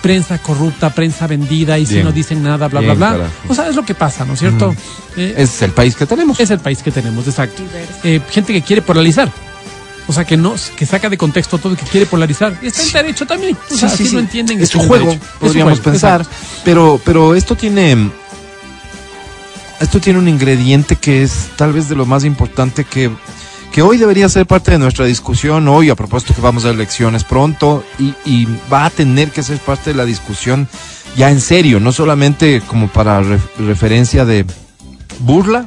prensa 0.00 0.38
corrupta, 0.38 0.94
prensa 0.94 1.26
vendida 1.26 1.78
y 1.78 1.84
si 1.84 2.02
no 2.02 2.10
dicen 2.10 2.42
nada, 2.42 2.68
bla, 2.68 2.80
Bien, 2.80 2.96
bla, 2.96 3.08
bla. 3.10 3.16
carajo. 3.18 3.34
O 3.48 3.54
sea, 3.54 3.68
es 3.68 3.76
lo 3.76 3.84
que 3.84 3.94
pasa, 3.94 4.24
¿no 4.24 4.32
es 4.32 4.38
cierto? 4.40 4.74
Eh, 5.16 5.34
es, 5.36 5.56
Es 5.56 5.62
el 5.62 5.72
país 5.72 5.94
que 5.94 6.06
tenemos. 6.06 6.40
el 6.40 6.58
país 6.58 6.82
que 6.82 6.90
tenemos, 6.90 7.26
exacto. 7.26 7.62
Eh, 8.02 8.20
gente 8.30 8.54
que 8.54 8.62
quiere 8.62 8.80
polarizar. 8.80 9.30
O 10.10 10.12
sea, 10.12 10.24
que 10.24 10.36
no, 10.36 10.56
que 10.76 10.86
saca 10.86 11.08
de 11.08 11.16
contexto 11.16 11.56
todo 11.58 11.74
y 11.74 11.76
que 11.76 11.84
quiere 11.86 12.04
polarizar. 12.04 12.58
Y 12.60 12.66
está 12.66 12.82
en 12.82 12.92
derecho 12.92 13.26
también. 13.26 13.56
O 13.70 13.76
sea, 13.76 13.86
así 13.86 14.08
lo 14.10 14.18
entienden. 14.18 14.60
Es 14.60 14.74
en 14.74 14.88
juego, 14.88 15.06
derecho. 15.06 15.24
Podríamos 15.38 15.78
juego, 15.78 15.92
pensar. 15.92 16.22
exacto. 16.22 16.60
Pero, 16.64 17.00
pero 17.04 17.36
esto 17.36 17.54
tiene. 17.54 18.10
Esto 19.78 20.00
tiene 20.00 20.18
un 20.18 20.26
ingrediente 20.26 20.96
que 20.96 21.22
es 21.22 21.50
tal 21.54 21.72
vez 21.72 21.88
de 21.88 21.94
lo 21.94 22.06
más 22.06 22.24
importante 22.24 22.82
que, 22.84 23.08
que 23.72 23.82
hoy 23.82 23.98
debería 23.98 24.28
ser 24.28 24.46
parte 24.46 24.72
de 24.72 24.78
nuestra 24.78 25.04
discusión. 25.04 25.68
Hoy, 25.68 25.90
a 25.90 25.94
propósito 25.94 26.34
que 26.34 26.40
vamos 26.40 26.64
a 26.64 26.70
elecciones 26.70 27.22
pronto, 27.22 27.84
y, 28.00 28.12
y 28.24 28.48
va 28.70 28.86
a 28.86 28.90
tener 28.90 29.30
que 29.30 29.44
ser 29.44 29.58
parte 29.58 29.90
de 29.90 29.96
la 29.96 30.04
discusión 30.04 30.68
ya 31.16 31.30
en 31.30 31.40
serio, 31.40 31.78
no 31.78 31.92
solamente 31.92 32.62
como 32.66 32.88
para 32.88 33.20
re- 33.22 33.38
referencia 33.58 34.24
de 34.24 34.44
burla 35.20 35.66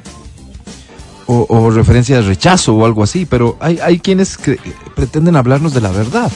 o, 1.34 1.46
o 1.50 1.72
referencia 1.72 2.18
de 2.18 2.22
rechazo 2.22 2.76
o 2.76 2.86
algo 2.86 3.04
así, 3.04 3.26
pero 3.26 3.58
hay, 3.60 3.80
hay 3.80 4.00
quienes 4.00 4.38
que 4.38 4.60
pretenden 4.96 5.36
hablarnos 5.36 5.74
de 5.74 5.82
la 5.82 5.90
verdad. 5.90 6.32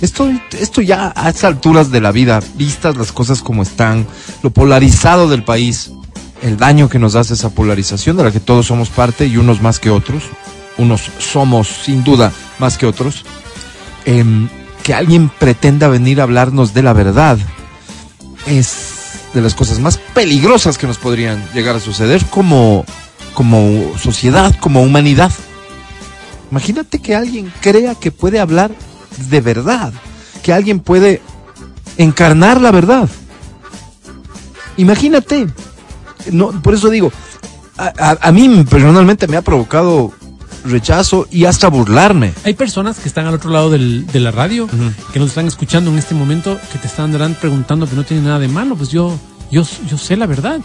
Esto, 0.00 0.30
esto 0.58 0.80
ya 0.80 1.12
a 1.14 1.28
estas 1.28 1.44
alturas 1.44 1.90
de 1.90 2.00
la 2.00 2.10
vida, 2.10 2.40
vistas 2.54 2.96
las 2.96 3.12
cosas 3.12 3.42
como 3.42 3.62
están, 3.62 4.06
lo 4.42 4.50
polarizado 4.50 5.28
del 5.28 5.44
país, 5.44 5.92
el 6.42 6.56
daño 6.56 6.88
que 6.88 6.98
nos 6.98 7.16
hace 7.16 7.34
esa 7.34 7.50
polarización 7.50 8.16
de 8.16 8.24
la 8.24 8.32
que 8.32 8.40
todos 8.40 8.66
somos 8.66 8.88
parte 8.88 9.26
y 9.26 9.36
unos 9.36 9.60
más 9.60 9.78
que 9.78 9.90
otros, 9.90 10.24
unos 10.78 11.02
somos 11.18 11.68
sin 11.68 12.02
duda 12.02 12.32
más 12.58 12.78
que 12.78 12.86
otros, 12.86 13.26
em, 14.06 14.48
que 14.82 14.94
alguien 14.94 15.28
pretenda 15.28 15.88
venir 15.88 16.20
a 16.20 16.24
hablarnos 16.24 16.72
de 16.72 16.82
la 16.82 16.94
verdad 16.94 17.38
es 18.46 19.00
de 19.34 19.42
las 19.42 19.54
cosas 19.54 19.78
más 19.78 19.98
peligrosas 20.14 20.78
que 20.78 20.86
nos 20.86 20.96
podrían 20.98 21.44
llegar 21.52 21.76
a 21.76 21.80
suceder 21.80 22.24
como, 22.26 22.84
como 23.34 23.92
sociedad, 23.98 24.54
como 24.60 24.82
humanidad. 24.82 25.32
Imagínate 26.50 26.98
que 27.00 27.14
alguien 27.14 27.52
crea 27.60 27.94
que 27.94 28.10
puede 28.10 28.40
hablar 28.40 28.72
de 29.28 29.40
verdad, 29.40 29.92
que 30.42 30.52
alguien 30.52 30.80
puede 30.80 31.20
encarnar 31.96 32.60
la 32.60 32.70
verdad. 32.70 33.08
Imagínate. 34.76 35.46
No, 36.32 36.50
por 36.62 36.74
eso 36.74 36.90
digo, 36.90 37.12
a, 37.78 37.92
a- 37.98 38.18
a 38.28 38.32
mí 38.32 38.64
personalmente 38.68 39.26
me 39.26 39.36
ha 39.36 39.42
provocado 39.42 40.12
rechazo 40.64 41.26
y 41.30 41.46
hasta 41.46 41.68
burlarme. 41.68 42.34
Hay 42.44 42.54
personas 42.54 42.98
que 42.98 43.08
están 43.08 43.26
al 43.26 43.34
otro 43.34 43.50
lado 43.50 43.70
del- 43.70 44.06
de 44.06 44.20
la 44.20 44.30
radio, 44.30 44.68
que 45.12 45.18
nos 45.18 45.28
están 45.28 45.46
escuchando 45.46 45.90
en 45.90 45.98
este 45.98 46.14
momento, 46.14 46.58
que 46.72 46.78
te 46.78 46.86
están 46.86 47.12
preguntando 47.40 47.88
que 47.88 47.96
no 47.96 48.04
tiene 48.04 48.24
nada 48.24 48.38
de 48.38 48.48
malo. 48.48 48.76
Pues 48.76 48.90
yo, 48.90 49.18
yo, 49.50 49.62
yo 49.88 49.98
sé 49.98 50.16
la 50.16 50.26
verdad. 50.26 50.60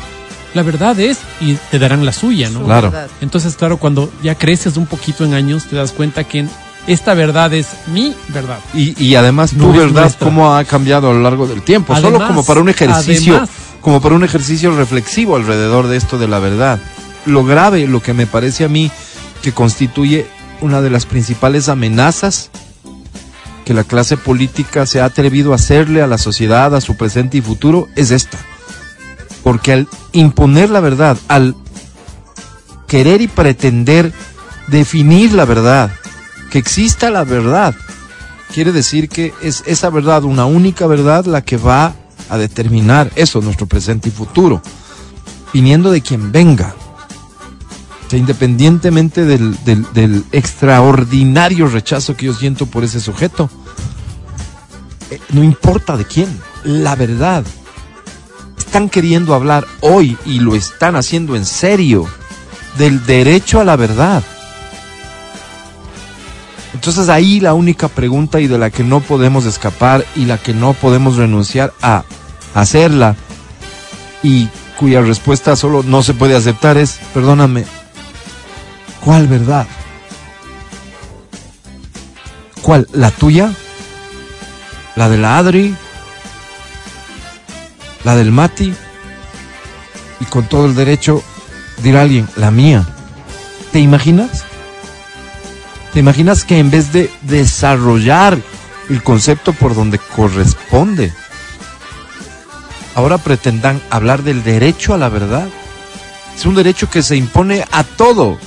La 0.56 0.64
verdad 0.64 1.00
es, 1.00 1.20
y 1.42 1.54
te 1.70 1.78
darán 1.78 2.06
la 2.06 2.14
suya, 2.14 2.50
¿no? 2.50 2.64
Claro. 2.64 2.90
Verdad. 2.90 3.10
Entonces, 3.22 3.56
claro, 3.56 3.78
cuando 3.78 4.12
ya 4.24 4.36
creces 4.36 4.78
un 4.78 4.88
poquito 4.88 5.26
en 5.26 5.34
años, 5.36 5.66
te 5.66 5.76
das 5.76 5.92
cuenta 5.92 6.24
que 6.24 6.48
esta 6.88 7.14
verdad 7.14 7.54
es 7.54 7.68
mi 7.88 8.16
verdad. 8.30 8.60
Y, 8.74 9.00
y 9.03 9.16
además 9.16 9.53
No 9.53 9.66
tu 9.66 9.72
es 9.74 9.77
verdad 9.79 10.01
nuestra. 10.03 10.25
cómo 10.25 10.56
ha 10.56 10.64
cambiado 10.64 11.12
a 11.12 11.14
lo 11.14 11.20
largo 11.22 11.46
del 11.46 11.62
tiempo, 11.62 11.96
solo 11.96 12.25
como 12.25 12.44
para 12.46 12.62
un 12.62 12.70
ejercicio, 12.70 13.34
además. 13.34 13.50
como 13.82 14.01
para 14.01 14.16
un 14.16 14.24
ejercicio 14.24 14.75
reflexivo 14.75 15.36
alrededor 15.36 15.88
de 15.88 15.98
esto 15.98 16.18
de 16.18 16.27
la 16.27 16.40
verdad. 16.40 16.79
Lo 17.25 17.44
grave, 17.44 17.86
lo 17.88 18.01
que 18.01 18.14
me 18.14 18.25
parece 18.25 18.64
a 18.64 18.70
mí 18.70 18.90
que 19.42 19.51
constituye 19.51 20.25
una 20.62 20.82
de 20.82 20.90
las 20.90 21.06
principales 21.06 21.68
amenazas 21.70 22.50
que 23.66 23.74
la 23.74 23.84
clase 23.84 24.16
política 24.16 24.86
se 24.86 25.01
ha 25.01 25.06
atrevido 25.06 25.51
a 25.51 25.56
hacerle 25.56 26.01
a 26.01 26.08
la 26.08 26.18
sociedad, 26.20 26.74
a 26.75 26.82
su 26.82 26.96
presente 26.96 27.38
y 27.38 27.42
futuro, 27.42 27.90
es 27.96 28.12
esta. 28.12 28.38
Porque 29.46 29.74
al 29.74 29.88
imponer 30.12 30.72
la 30.72 30.79
verdad, 30.79 31.20
al 31.27 31.55
querer 32.88 33.22
y 33.22 33.27
pretender 33.27 34.12
definir 34.70 35.34
la 35.34 35.46
verdad, 35.46 35.92
que 36.50 36.58
exista 36.58 37.12
la 37.12 37.24
verdad, 37.24 37.75
quiere 38.55 38.72
decir 38.72 39.08
que 39.08 39.36
es 39.44 39.62
esa 39.68 39.92
verdad, 39.92 40.24
una 40.24 40.46
única 40.46 40.88
verdad, 40.88 41.25
la 41.25 41.44
que 41.44 41.58
va 41.58 41.94
a 42.27 42.38
determinar 42.40 43.12
eso, 43.16 43.40
nuestro 43.40 43.68
presente 43.68 44.10
y 44.10 44.12
futuro, 44.12 44.64
viniendo 45.53 45.92
de 45.92 46.01
quien 46.01 46.31
venga. 46.31 46.74
O 48.08 48.10
sea, 48.10 48.18
independientemente 48.18 49.25
del, 49.25 50.25
extraordinario 50.31 51.68
rechazo 51.68 52.18
que 52.18 52.25
yo 52.25 52.34
siento 52.34 52.66
por 52.66 52.84
ese 52.84 53.00
sujeto, 53.00 53.48
eh, 55.12 55.20
no 55.29 55.44
importa 55.44 55.96
de 55.98 56.05
quién, 56.05 56.36
la 56.64 56.96
verdad. 56.96 57.46
Están 58.75 58.90
queriendo 58.90 59.33
hablar 59.33 59.66
hoy 59.79 60.18
y 60.25 60.42
lo 60.42 60.53
están 60.53 60.98
haciendo 60.98 61.38
en 61.38 61.46
serio 61.46 62.09
del 62.77 63.05
derecho 63.05 63.61
a 63.61 63.64
la 63.64 63.77
verdad. 63.77 64.22
Entonces 66.74 67.07
ahí 67.07 67.40
la 67.40 67.53
única 67.53 67.88
pregunta 67.88 68.42
y 68.42 68.48
de 68.48 68.57
la 68.57 68.72
que 68.72 68.83
no 68.83 69.00
podemos 69.00 69.46
escapar 69.46 70.03
y 70.14 70.25
la 70.25 70.38
que 70.38 70.53
no 70.53 70.74
podemos 70.74 71.16
renunciar 71.16 71.72
a 71.81 72.03
hacerla 72.53 73.16
y 74.22 74.50
cuya 74.77 75.00
respuesta 75.00 75.55
solo 75.55 75.81
no 75.81 76.03
se 76.03 76.14
puede 76.14 76.35
aceptar 76.35 76.75
es, 76.75 77.00
perdóname, 77.14 77.64
¿cuál 79.05 79.29
verdad? 79.29 79.68
¿Cuál? 82.61 82.90
¿La 82.92 83.11
tuya? 83.11 83.53
¿La 84.98 85.07
de 85.07 85.18
la 85.18 85.38
Adri? 85.38 85.77
¿La 88.05 88.15
del 88.15 88.31
Mati? 88.31 88.72
Y 90.20 90.25
con 90.25 90.48
todo 90.48 90.68
el 90.68 90.75
derecho 90.75 91.24
dirá 91.81 92.03
alguien, 92.03 92.29
la 92.35 92.51
mía. 92.51 92.85
¿Te 93.72 93.79
imaginas? 93.79 94.46
¿Te 95.91 96.01
imaginas 96.01 96.44
que 96.44 96.59
en 96.59 96.70
vez 96.70 96.94
de 96.94 97.11
desarrollar 97.24 98.37
el 98.89 99.01
concepto 99.01 99.53
por 99.53 99.74
donde 99.74 99.98
corresponde, 99.98 101.11
ahora 102.94 103.18
pretendan 103.18 103.81
hablar 103.89 104.22
del 104.22 104.44
derecho 104.44 104.94
a 104.94 105.00
la 105.00 105.09
verdad? 105.09 105.48
Es 106.37 106.46
un 106.46 106.53
derecho 106.53 106.87
que 106.89 107.01
se 107.01 107.15
impone 107.15 107.65
a 107.72 107.83
todo, 107.83 108.37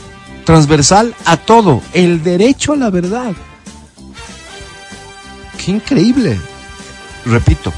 transversal 0.44 1.16
a 1.24 1.36
todo, 1.36 1.82
el 1.94 2.22
derecho 2.22 2.74
a 2.74 2.76
la 2.76 2.90
verdad. 2.90 3.32
Qué 5.56 5.72
increíble. 5.72 6.38
Repito, 7.26 7.72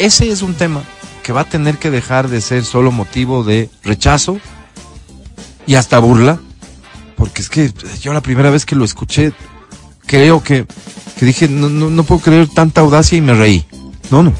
ese 0.00 0.30
es 0.30 0.42
un 0.42 0.54
tema 0.54 0.82
que 1.22 1.32
va 1.32 1.42
a 1.42 1.48
tener 1.48 1.78
que 1.78 1.90
dejar 1.90 2.28
de 2.28 2.40
ser 2.40 2.64
solo 2.64 2.90
motivo 2.90 3.44
de 3.44 3.70
rechazo 3.84 4.40
y 5.66 5.76
hasta 5.76 5.98
burla 5.98 6.40
porque 7.20 7.42
es 7.42 7.50
que 7.50 7.70
yo 8.00 8.14
la 8.14 8.22
primera 8.22 8.48
vez 8.48 8.64
que 8.64 8.74
lo 8.74 8.82
escuché, 8.82 9.34
creo 10.06 10.42
que, 10.42 10.66
que 11.18 11.26
dije, 11.26 11.48
no, 11.48 11.68
no, 11.68 11.90
no 11.90 12.02
puedo 12.02 12.22
creer 12.22 12.48
tanta 12.48 12.80
audacia 12.80 13.18
y 13.18 13.20
me 13.20 13.34
reí. 13.34 13.66
No, 14.10 14.22
no. 14.22 14.32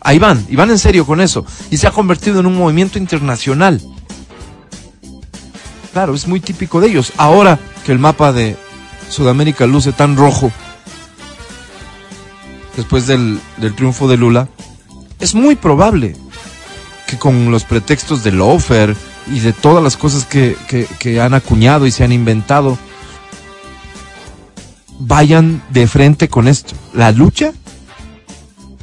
Ahí 0.00 0.18
van, 0.18 0.44
y 0.48 0.56
van 0.56 0.70
en 0.70 0.78
serio 0.80 1.06
con 1.06 1.20
eso. 1.20 1.46
Y 1.70 1.76
se 1.76 1.86
ha 1.86 1.92
convertido 1.92 2.40
en 2.40 2.46
un 2.46 2.56
movimiento 2.56 2.98
internacional. 2.98 3.80
Claro, 5.92 6.16
es 6.16 6.26
muy 6.26 6.40
típico 6.40 6.80
de 6.80 6.88
ellos. 6.88 7.12
Ahora 7.16 7.60
que 7.84 7.92
el 7.92 8.00
mapa 8.00 8.32
de 8.32 8.56
Sudamérica 9.08 9.64
luce 9.66 9.92
tan 9.92 10.16
rojo, 10.16 10.50
después 12.76 13.06
del, 13.06 13.38
del 13.58 13.72
triunfo 13.76 14.08
de 14.08 14.16
Lula, 14.16 14.48
es 15.20 15.34
muy 15.34 15.56
probable 15.56 16.16
que 17.06 17.18
con 17.18 17.50
los 17.50 17.64
pretextos 17.64 18.22
de 18.24 18.32
Lofer 18.32 18.96
y 19.32 19.40
de 19.40 19.52
todas 19.52 19.82
las 19.82 19.96
cosas 19.96 20.24
que, 20.24 20.56
que- 20.68 20.86
que 20.98 21.20
han 21.20 21.34
acuñado 21.34 21.86
y 21.86 21.90
se 21.90 22.04
han 22.04 22.12
inventado, 22.12 22.78
vayan 24.98 25.62
de 25.70 25.86
frente 25.86 26.28
con 26.28 26.48
esto. 26.48 26.74
La 26.94 27.12
lucha, 27.12 27.52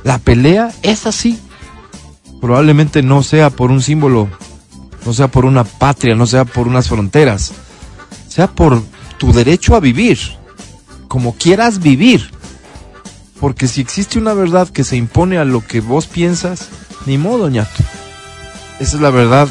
la 0.03 0.19
pelea 0.19 0.71
es 0.81 1.05
así. 1.05 1.39
Probablemente 2.41 3.01
no 3.01 3.23
sea 3.23 3.49
por 3.49 3.71
un 3.71 3.81
símbolo 3.81 4.29
no 5.05 5.11
sea 5.13 5.27
por 5.27 5.43
una 5.43 5.65
patria, 5.65 6.15
no 6.15 6.25
sea 6.25 6.45
por 6.45 6.65
unas 6.65 6.87
fronteras, 6.87 7.51
sea 8.29 8.47
por 8.47 8.81
tu 9.17 9.33
derecho 9.33 9.75
a 9.75 9.81
vivir, 9.81 10.17
como 11.09 11.35
quieras 11.35 11.79
vivir. 11.79 12.31
Porque 13.43 13.67
si 13.67 13.81
existe 13.81 14.17
una 14.19 14.33
verdad 14.33 14.69
que 14.69 14.85
se 14.85 14.95
impone 14.95 15.37
a 15.37 15.43
lo 15.43 15.59
que 15.67 15.81
vos 15.81 16.07
piensas, 16.07 16.69
ni 17.05 17.17
modo, 17.17 17.49
ñato. 17.49 17.83
Esa 18.79 18.95
es 18.95 19.01
la 19.01 19.09
verdad 19.09 19.49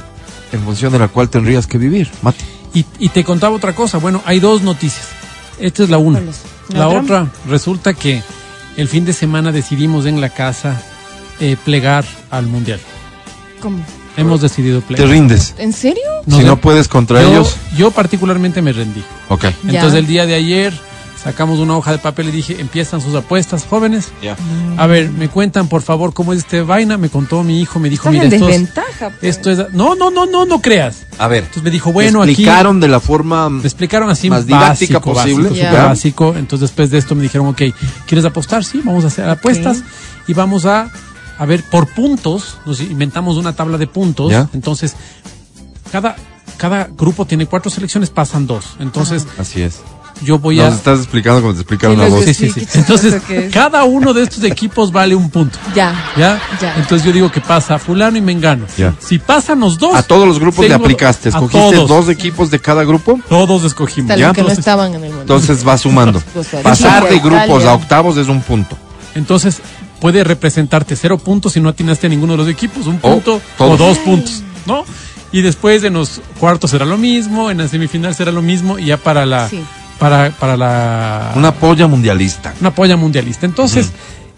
en 0.51 0.63
función 0.63 0.93
de 0.95 0.99
la 0.99 1.09
cual 1.09 1.29
tendrías 1.29 1.67
que 1.67 1.77
vivir, 1.77 2.11
Mati. 2.23 2.43
Y, 2.73 2.87
y 2.99 3.11
te 3.11 3.23
contaba 3.23 3.55
otra 3.55 3.75
cosa. 3.75 3.99
Bueno, 3.99 4.23
hay 4.25 4.41
dos 4.41 4.63
noticias. 4.63 5.09
Esta 5.61 5.83
es 5.83 5.91
la 5.91 5.99
una. 5.99 6.21
La 6.71 6.79
¿La 6.79 6.89
otra, 6.89 7.31
resulta 7.47 7.93
que 7.93 8.23
el 8.79 8.89
fin 8.89 9.05
de 9.05 9.13
semana 9.13 9.53
decidimos 9.53 10.07
en 10.07 10.23
la 10.23 10.31
casa 10.31 10.81
eh, 11.39 11.59
plegar 11.63 12.07
al 12.31 12.47
mundial. 12.47 12.81
¿Cómo? 13.61 13.85
Hemos 14.17 14.41
decidido 14.41 14.81
Te 14.81 14.87
plegar. 14.87 15.09
rindes. 15.09 15.55
¿En 15.59 15.75
serio? 15.75 16.03
No 16.25 16.39
si 16.39 16.45
no 16.45 16.57
puedes 16.57 16.89
contra 16.89 17.21
yo, 17.21 17.29
ellos, 17.29 17.57
yo 17.77 17.91
particularmente 17.91 18.63
me 18.63 18.73
rendí. 18.73 19.05
ok. 19.29 19.43
Ya. 19.43 19.53
Entonces 19.75 19.99
el 19.99 20.07
día 20.07 20.25
de 20.25 20.35
ayer 20.35 20.73
sacamos 21.23 21.59
una 21.59 21.77
hoja 21.77 21.93
de 21.93 21.99
papel 21.99 22.29
y 22.29 22.33
dije, 22.33 22.61
empiezan 22.61 23.01
sus 23.01 23.15
apuestas, 23.15 23.65
jóvenes. 23.65 24.11
Ya. 24.23 24.37
A 24.77 24.87
ver, 24.87 25.11
me 25.11 25.29
cuentan 25.29 25.69
por 25.69 25.83
favor 25.83 26.13
cómo 26.13 26.33
es 26.33 26.41
este 26.41 26.63
vaina. 26.63 26.99
Me 26.99 27.09
contó 27.09 27.43
mi 27.45 27.61
hijo, 27.61 27.79
me 27.79 27.89
dijo, 27.89 28.11
mira, 28.11 28.25
esto 28.25 28.37
es, 28.37 28.41
desventaja. 28.41 29.11
pues. 29.11 29.37
esto 29.37 29.51
es... 29.51 29.73
No, 29.73 29.95
no, 29.95 30.11
no, 30.11 30.27
no, 30.27 30.45
no 30.45 30.61
creas. 30.61 31.07
A 31.19 31.29
ver, 31.29 31.41
Entonces 31.45 31.63
me 31.63 31.71
dijo, 31.71 31.93
bueno, 31.93 32.19
te 32.21 32.25
aquí... 32.25 32.43
explicaron 32.43 32.81
de 32.81 32.89
la 32.89 33.01
forma 33.01 33.49
Me 33.49 33.63
explicaron 33.63 34.11
así 34.11 34.29
más 34.31 34.47
didáctica 34.47 34.99
básico, 34.99 35.13
posible. 35.13 35.49
básico, 35.49 35.73
básico. 35.73 36.35
Entonces 36.37 36.69
después 36.71 36.91
de 36.91 36.99
esto 36.99 37.15
me 37.15 37.23
dijeron, 37.23 37.47
ok, 37.49 37.63
¿quieres 38.07 38.25
apostar? 38.25 38.65
Sí, 38.65 38.81
vamos 38.85 39.05
a 39.05 39.09
hacer 39.09 39.29
apuestas 39.29 39.83
y 40.27 40.35
vamos 40.35 40.67
a, 40.67 40.91
a 41.39 41.47
ver 41.47 41.63
por 41.71 41.87
puntos. 41.89 42.59
Nos 42.67 42.81
inventamos 42.81 43.37
una 43.37 43.55
tabla 43.55 43.79
de 43.79 43.87
puntos. 43.87 44.31
Ya. 44.31 44.49
Entonces, 44.55 44.95
cada, 45.93 46.17
cada 46.57 46.89
grupo 46.91 47.27
tiene 47.27 47.47
cuatro 47.47 47.71
selecciones, 47.71 48.11
pasan 48.11 48.47
dos. 48.47 48.77
Entonces, 48.81 49.27
Así 49.39 49.63
es. 49.63 49.81
Yo 50.25 50.39
voy 50.39 50.57
Nos 50.57 50.73
a... 50.73 50.77
estás 50.77 50.99
explicando 51.01 51.41
como 51.41 51.53
te 51.55 51.61
explicaron 51.61 51.97
Sí, 51.97 52.03
a 52.03 52.09
vos. 52.09 52.25
Sí, 52.25 52.35
sí, 52.35 52.51
Sí, 52.51 52.67
Entonces, 52.75 53.23
cada 53.53 53.85
uno 53.85 54.13
de 54.13 54.23
estos 54.23 54.43
equipos 54.45 54.93
vale 54.93 55.15
un 55.15 55.31
punto. 55.31 55.59
Ya. 55.75 56.13
¿Ya? 56.17 56.41
Ya. 56.61 56.75
Entonces 56.77 57.05
yo 57.07 57.13
digo 57.13 57.31
que 57.31 57.41
pasa 57.41 57.79
fulano 57.79 58.17
y 58.17 58.21
mengano. 58.21 58.67
Ya. 58.77 58.95
Si 58.99 59.19
pasan 59.19 59.61
los 59.61 59.79
dos... 59.79 59.95
A 59.95 60.03
todos 60.03 60.27
los 60.27 60.39
grupos 60.39 60.67
le 60.69 60.75
aplicaste. 60.75 61.29
a 61.29 61.33
Escogiste 61.33 61.77
dos 61.87 62.09
equipos 62.09 62.51
de 62.51 62.59
cada 62.61 62.85
grupo. 62.85 63.19
Todos 63.29 63.65
escogimos. 63.65 64.11
Hasta 64.11 64.21
Ya. 64.21 64.33
que 64.33 64.43
no 64.43 64.49
Entonces- 64.49 64.59
estaban 64.59 64.95
en 64.95 65.05
el. 65.05 65.13
Entonces 65.13 65.67
va 65.67 65.77
sumando. 65.79 66.23
Pasar 66.63 67.09
de 67.09 67.19
grupos 67.19 67.65
a 67.65 67.75
octavos 67.75 68.17
es 68.17 68.29
un 68.29 68.41
punto. 68.43 68.77
Entonces, 69.15 69.59
puede 70.01 70.25
representarte 70.25 70.97
cero 70.97 71.19
puntos 71.19 71.53
si 71.53 71.61
no 71.61 71.69
atinaste 71.69 72.07
a 72.07 72.11
ninguno 72.11 72.33
de 72.33 72.39
los 72.39 72.49
equipos, 72.49 72.87
un 72.87 72.99
punto 72.99 73.41
o, 73.59 73.77
dos 73.77 73.99
puntos, 73.99 74.43
¿no? 74.67 74.85
Y 75.31 75.43
después 75.43 75.85
en 75.85 75.95
los 75.95 76.21
cuartos 76.41 76.71
será 76.73 76.85
lo 76.85 76.97
mismo, 76.99 77.51
en 77.51 77.59
la 77.59 77.69
semifinal 77.69 78.15
será 78.15 78.33
lo 78.33 78.43
mismo 78.43 78.79
y 78.79 78.87
ya 78.87 78.97
para 78.97 79.25
la 79.27 79.49
Sí. 79.49 79.63
Para 80.03 80.31
para 80.31 80.57
la 80.57 81.33
Una 81.37 81.53
polla 81.53 81.87
mundialista. 81.87 82.53
una 82.61 82.75
polla 82.75 82.97
mundialista. 82.97 83.47
Entonces, 83.47 83.91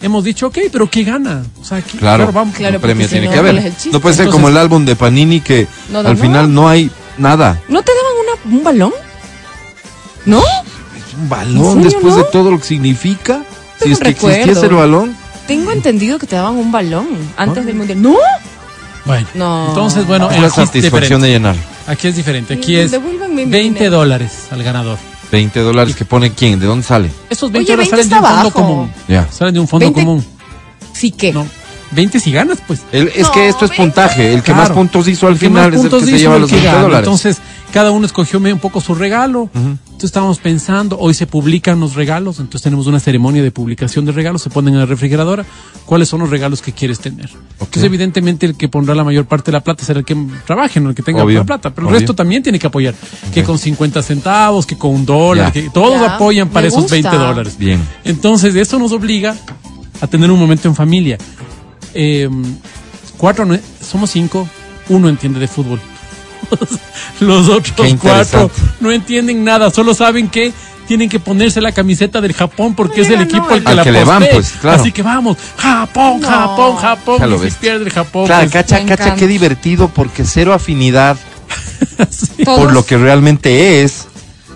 hemos 0.03 0.23
dicho, 0.25 0.47
ok, 0.49 0.59
pero 0.73 0.89
¿qué 0.91 1.05
gana? 1.05 1.43
O 1.61 1.65
sea, 1.65 1.81
¿qué- 1.83 1.99
Claro, 1.99 2.31
vamos. 2.33 2.55
Claro, 2.57 2.81
premio 2.81 3.07
si 3.07 3.13
tiene 3.13 3.27
no, 3.27 3.33
que 3.33 3.39
¿cuál 3.39 3.59
es 3.59 3.65
haber. 3.65 3.93
No 3.93 4.01
puede 4.01 4.15
ser 4.15 4.25
Entonces- 4.27 4.33
como 4.33 4.49
el 4.49 4.57
álbum 4.57 4.85
de 4.85 4.97
Panini 4.97 5.41
que 5.41 5.67
No, 5.91 6.03
no, 6.03 6.09
al 6.09 6.17
final 6.17 6.53
no 6.53 6.69
hay 6.69 6.91
nada. 7.19 7.61
¿No 7.69 7.83
te 7.83 7.93
daban 7.93 8.13
una, 8.53 8.57
un 8.59 8.65
balón? 8.65 8.93
¿No? 10.27 10.41
Es 10.41 11.15
un 11.21 11.29
balón 11.29 11.75
serio, 11.75 11.85
después 11.91 12.15
no? 12.15 12.23
de 12.23 12.25
todo 12.31 12.51
lo 12.51 12.59
que 12.59 12.65
significa. 12.65 13.43
Si 13.79 13.85
Tengo 13.85 13.93
es 13.95 13.99
que 14.01 14.05
un 14.05 14.11
existiese 14.11 14.47
recuerdo. 14.47 14.67
el 14.71 14.75
balón. 14.77 15.17
Tengo 15.47 15.73
entendido 15.73 16.19
que 16.19 16.27
te 16.27 16.37
daban 16.37 16.55
un 16.57 16.73
balón 16.73 17.07
antes 17.37 17.67
del 17.67 17.75
mundial. 17.75 18.01
¿No? 18.01 18.17
Bueno, 19.05 19.27
No. 19.35 19.69
entonces, 19.69 20.07
bueno, 20.07 20.31
Es 20.31 20.41
la 20.41 20.47
aquí 20.47 20.47
es 20.47 20.53
satisfacción 20.55 21.21
diferente. 21.21 21.27
de 21.27 21.33
llenar. 21.33 21.57
Aquí 21.87 22.09
es 22.09 22.17
diferente. 22.17 22.55
Aquí 22.55 22.65
Sí, 22.69 22.77
es 22.77 22.91
devuélvanme 22.91 23.45
mi 23.45 23.51
20 23.51 23.79
dinero. 23.81 23.99
dólares 23.99 24.33
al 24.51 24.63
ganador. 24.63 24.97
20 25.31 25.61
dólares 25.61 25.97
que 25.97 26.05
pone 26.05 26.33
quién, 26.33 26.59
¿de 26.61 26.67
dónde 26.67 26.87
sale? 26.87 27.11
Esos 27.31 27.51
20 27.51 27.73
Oye, 27.73 27.77
dólares 27.77 27.91
20 27.91 27.91
salen 27.91 28.09
de 28.09 28.15
un 28.15 28.23
está 28.25 28.29
fondo 28.35 28.51
bajo. 28.51 28.67
común. 28.75 28.93
Ya. 29.09 29.29
Salen 29.31 29.55
de 29.55 29.61
un 29.61 29.69
fondo 29.69 29.87
20. 29.87 30.01
común. 30.01 30.25
Sí 30.93 31.11
que. 31.11 31.33
No, 31.33 31.47
20 31.91 32.21
si 32.21 32.33
ganas, 32.33 32.59
pues. 32.67 32.81
El- 32.93 33.09
es 33.09 33.23
No, 33.23 33.33
que 33.33 33.49
esto 33.49 33.65
es 33.65 33.71
venga. 33.73 33.83
puntaje. 33.85 34.33
El 34.33 34.41
que 34.43 34.53
Claro. 34.53 34.61
más 34.61 34.71
puntos 34.71 35.09
hizo 35.09 35.27
al 35.27 35.37
final 35.37 35.75
es 35.75 35.85
el 35.85 35.91
que 35.91 36.01
se 36.01 36.19
lleva 36.19 36.39
los 36.39 36.49
que 36.49 36.57
20 36.57 36.71
gana. 36.71 36.83
dólares. 36.83 37.07
Entonces, 37.07 37.39
cada 37.75 37.91
uno 37.91 38.07
escogió 38.07 38.39
un 38.39 38.61
poco 38.61 38.81
su 38.81 38.95
regalo. 38.95 39.51
Entonces 39.53 40.05
estábamos 40.05 40.39
pensando, 40.39 40.97
hoy 40.97 41.13
se 41.13 41.27
publican 41.27 41.81
los 41.81 41.95
regalos, 41.97 42.39
entonces 42.39 42.63
tenemos 42.63 42.87
una 42.87 43.01
ceremonia 43.01 43.43
de 43.43 43.51
publicación 43.51 44.05
de 44.05 44.13
regalos, 44.13 44.43
se 44.43 44.51
ponen 44.51 44.75
en 44.75 44.81
la 44.81 44.87
refrigeradora, 44.87 45.45
cuáles 45.85 46.09
son 46.09 46.21
los 46.21 46.31
regalos 46.31 46.63
que 46.63 46.71
quieres 46.71 47.01
tener. 47.01 47.29
Entonces, 47.59 47.83
evidentemente, 47.83 48.47
el 48.47 48.57
que 48.57 48.69
pondrá 48.69 48.95
la 48.95 49.03
mayor 49.03 49.25
parte 49.27 49.51
de 49.51 49.57
la 49.59 49.61
plata 49.65 49.85
será 49.85 49.99
el 49.99 50.05
que 50.05 50.17
trabaje, 50.47 50.79
no 50.79 50.91
el 50.91 50.95
que 50.95 51.03
tenga 51.03 51.25
Obvio, 51.25 51.41
la 51.41 51.45
plata, 51.47 51.71
pero 51.75 51.89
obvio. 51.89 51.97
el 51.97 52.03
resto 52.03 52.15
también 52.15 52.45
tiene 52.45 52.61
que 52.61 52.69
apoyar, 52.69 52.95
que 53.33 53.43
con 53.43 53.59
50 53.59 54.03
centavos, 54.05 54.67
que 54.67 54.79
con 54.79 54.93
un 54.93 55.05
dólar, 55.05 55.53
que 55.53 55.69
todos 55.71 56.01
Ya, 56.01 56.15
apoyan 56.15 56.51
para 56.51 56.63
me 56.63 56.69
esos 56.69 56.83
gusta. 56.83 56.95
20 56.95 57.17
dólares. 57.17 57.57
Bien. 57.59 57.81
Entonces, 58.05 58.55
eso 58.55 58.79
nos 58.79 58.93
obliga 58.93 59.35
a 60.01 60.07
tener 60.07 60.31
un 60.31 60.39
momento 60.39 60.69
en 60.69 60.77
familia. 60.77 61.19
Eh, 61.93 62.31
cuatro, 63.17 63.45
no- 63.45 63.59
somos 63.81 64.11
cinco, 64.11 64.49
uno 64.91 65.09
entiende 65.09 65.41
de 65.41 65.49
fútbol. 65.49 65.81
Los 67.21 67.49
otros 67.49 67.95
cuatro 68.01 68.51
no 68.81 68.91
entienden 68.93 69.45
nada, 69.45 69.71
solo 69.71 69.95
saben 69.95 70.29
que 70.29 70.53
tienen 70.87 71.09
que 71.09 71.19
ponerse 71.19 71.61
la 71.63 71.73
camiseta 71.73 72.21
del 72.21 72.35
Japón 72.35 72.75
porque 72.75 73.01
es 73.01 73.09
el 73.11 73.23
equipo 73.23 73.47
no, 73.49 73.55
al 73.55 73.63
que 73.65 73.71
al 73.71 73.77
la 73.77 73.83
que 73.85 73.93
le 73.93 74.05
van, 74.05 74.25
pues, 74.33 74.53
claro. 74.61 74.81
Así 74.83 74.93
que 74.93 75.03
vamos, 75.03 75.39
Japón, 75.57 76.21
No. 76.21 76.29
Japón, 76.29 76.77
Japón. 76.77 77.17
Ya 77.21 77.27
lo 77.27 77.45
y 77.45 77.51
si 77.51 77.57
pierde 77.57 77.85
el 77.87 77.91
Japón, 77.91 78.27
Claro, 78.27 78.43
pues, 78.43 78.53
cacha, 78.53 78.77
cacha, 78.81 78.95
encanta. 78.95 79.15
qué 79.17 79.27
divertido 79.27 79.89
porque 79.89 80.25
cero 80.25 80.53
afinidad 80.53 81.17
por 82.45 82.73
lo 82.73 82.85
que 82.85 82.99
realmente 82.99 83.83
es, 83.83 84.07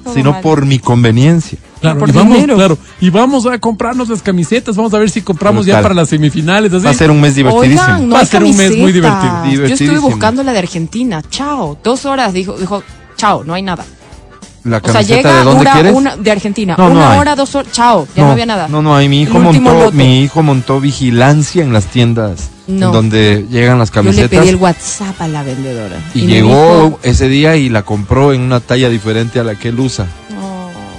Todo 0.04 0.14
sino 0.14 0.32
mal. 0.32 0.40
por 0.42 0.66
mi 0.66 0.78
conveniencia. 0.78 1.58
Claro, 1.80 1.98
por 2.00 2.08
y 2.08 2.12
vamos, 2.12 2.34
dinero. 2.34 2.56
claro, 2.56 2.78
y 3.00 3.10
vamos 3.10 3.46
a 3.46 3.58
comprarnos 3.58 4.08
las 4.08 4.22
camisetas, 4.22 4.76
vamos 4.76 4.92
a 4.94 4.98
ver 4.98 5.10
si 5.10 5.22
compramos 5.22 5.66
ya 5.66 5.80
para 5.82 5.94
las 5.94 6.08
semifinales. 6.08 6.72
así. 6.72 6.84
Va 6.84 6.90
a 6.90 6.94
ser 6.94 7.10
un 7.10 7.20
mes 7.20 7.34
divertidísimo. 7.34 7.82
Oigan, 7.82 8.08
no 8.08 8.14
Va 8.14 8.20
a 8.20 8.26
ser 8.26 8.42
un 8.44 8.56
mes 8.56 8.76
muy 8.76 8.92
camisetas. 8.92 9.44
divertido. 9.50 9.66
Yo 9.68 9.74
estuve 9.74 9.98
buscando 9.98 10.42
la 10.42 10.52
de 10.52 10.58
Argentina. 10.58 11.22
Chao. 11.30 11.78
Dos 11.82 12.04
horas 12.06 12.32
dijo, 12.32 12.54
dijo, 12.58 12.82
chao, 13.16 13.44
no 13.44 13.54
hay 13.54 13.62
nada. 13.62 13.84
La 14.64 14.78
O 14.78 14.80
sea, 14.80 14.92
camiseta 14.94 15.16
llega 15.16 15.38
de 15.38 15.44
dónde 15.44 15.60
una, 15.60 15.72
quieres? 15.72 15.94
una 15.94 16.16
de 16.16 16.30
Argentina. 16.30 16.74
No, 16.76 16.88
no 16.88 16.94
una 16.96 17.12
hay. 17.12 17.18
hora, 17.20 17.36
dos 17.36 17.54
horas. 17.54 17.72
Chao, 17.72 18.06
ya 18.14 18.24
no, 18.24 18.32
había 18.32 18.44
nada. 18.44 18.68
No, 18.68 18.82
no 18.82 18.94
hay. 18.94 19.08
Mi 19.08 19.22
hijo 19.22 19.38
montó, 19.38 19.72
lote. 19.72 19.96
mi 19.96 20.22
hijo 20.22 20.42
montó 20.42 20.80
vigilancia 20.80 21.62
en 21.62 21.72
las 21.72 21.86
tiendas 21.86 22.50
No. 22.66 22.90
donde 22.92 23.46
llegan 23.50 23.78
las 23.78 23.90
Yo 23.90 24.02
le 24.02 24.06
camisetas. 24.08 24.40
pedí 24.40 24.48
el 24.50 24.56
WhatsApp 24.56 25.22
a 25.22 25.28
la 25.28 25.42
vendedora. 25.44 25.96
y, 26.12 26.22
llegó 26.26 26.48
dijo, 26.50 27.00
ese 27.04 27.28
día 27.28 27.56
y 27.56 27.68
la 27.70 27.82
compró 27.82 28.32
en 28.34 28.42
una 28.42 28.60
talla 28.60 28.88
diferente 28.90 29.38
a 29.40 29.44
la 29.44 29.54
que 29.54 29.68
él 29.68 29.78
usa. 29.80 30.06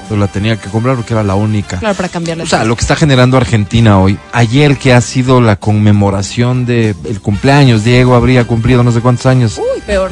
Pero 0.10 0.19
la 0.19 0.28
tenía 0.28 0.58
que 0.60 0.69
comprar 0.69 0.95
porque 0.95 1.13
era 1.13 1.24
la 1.24 1.36
única. 1.36 1.78
Claro, 1.78 1.95
para 1.95 2.10
cambiarle. 2.10 2.43
O 2.43 2.48
sea, 2.48 2.63
lo 2.65 2.76
que 2.76 2.82
está 2.82 2.95
generando 2.95 3.38
Argentina 3.38 4.00
hoy, 4.00 4.17
ayer 4.34 4.76
que 4.78 4.91
ha 4.91 5.00
sido 5.02 5.39
la 5.39 5.56
conmemoración 5.58 6.65
de 6.65 6.95
el 7.06 7.22
cumpleaños, 7.22 7.84
Diego 7.84 8.15
habría 8.15 8.45
cumplido 8.45 8.84
no 8.84 8.91
sé 8.91 9.02
cuántos 9.02 9.28
años, 9.28 9.60
Uy, 9.60 9.82
peor. 9.86 10.10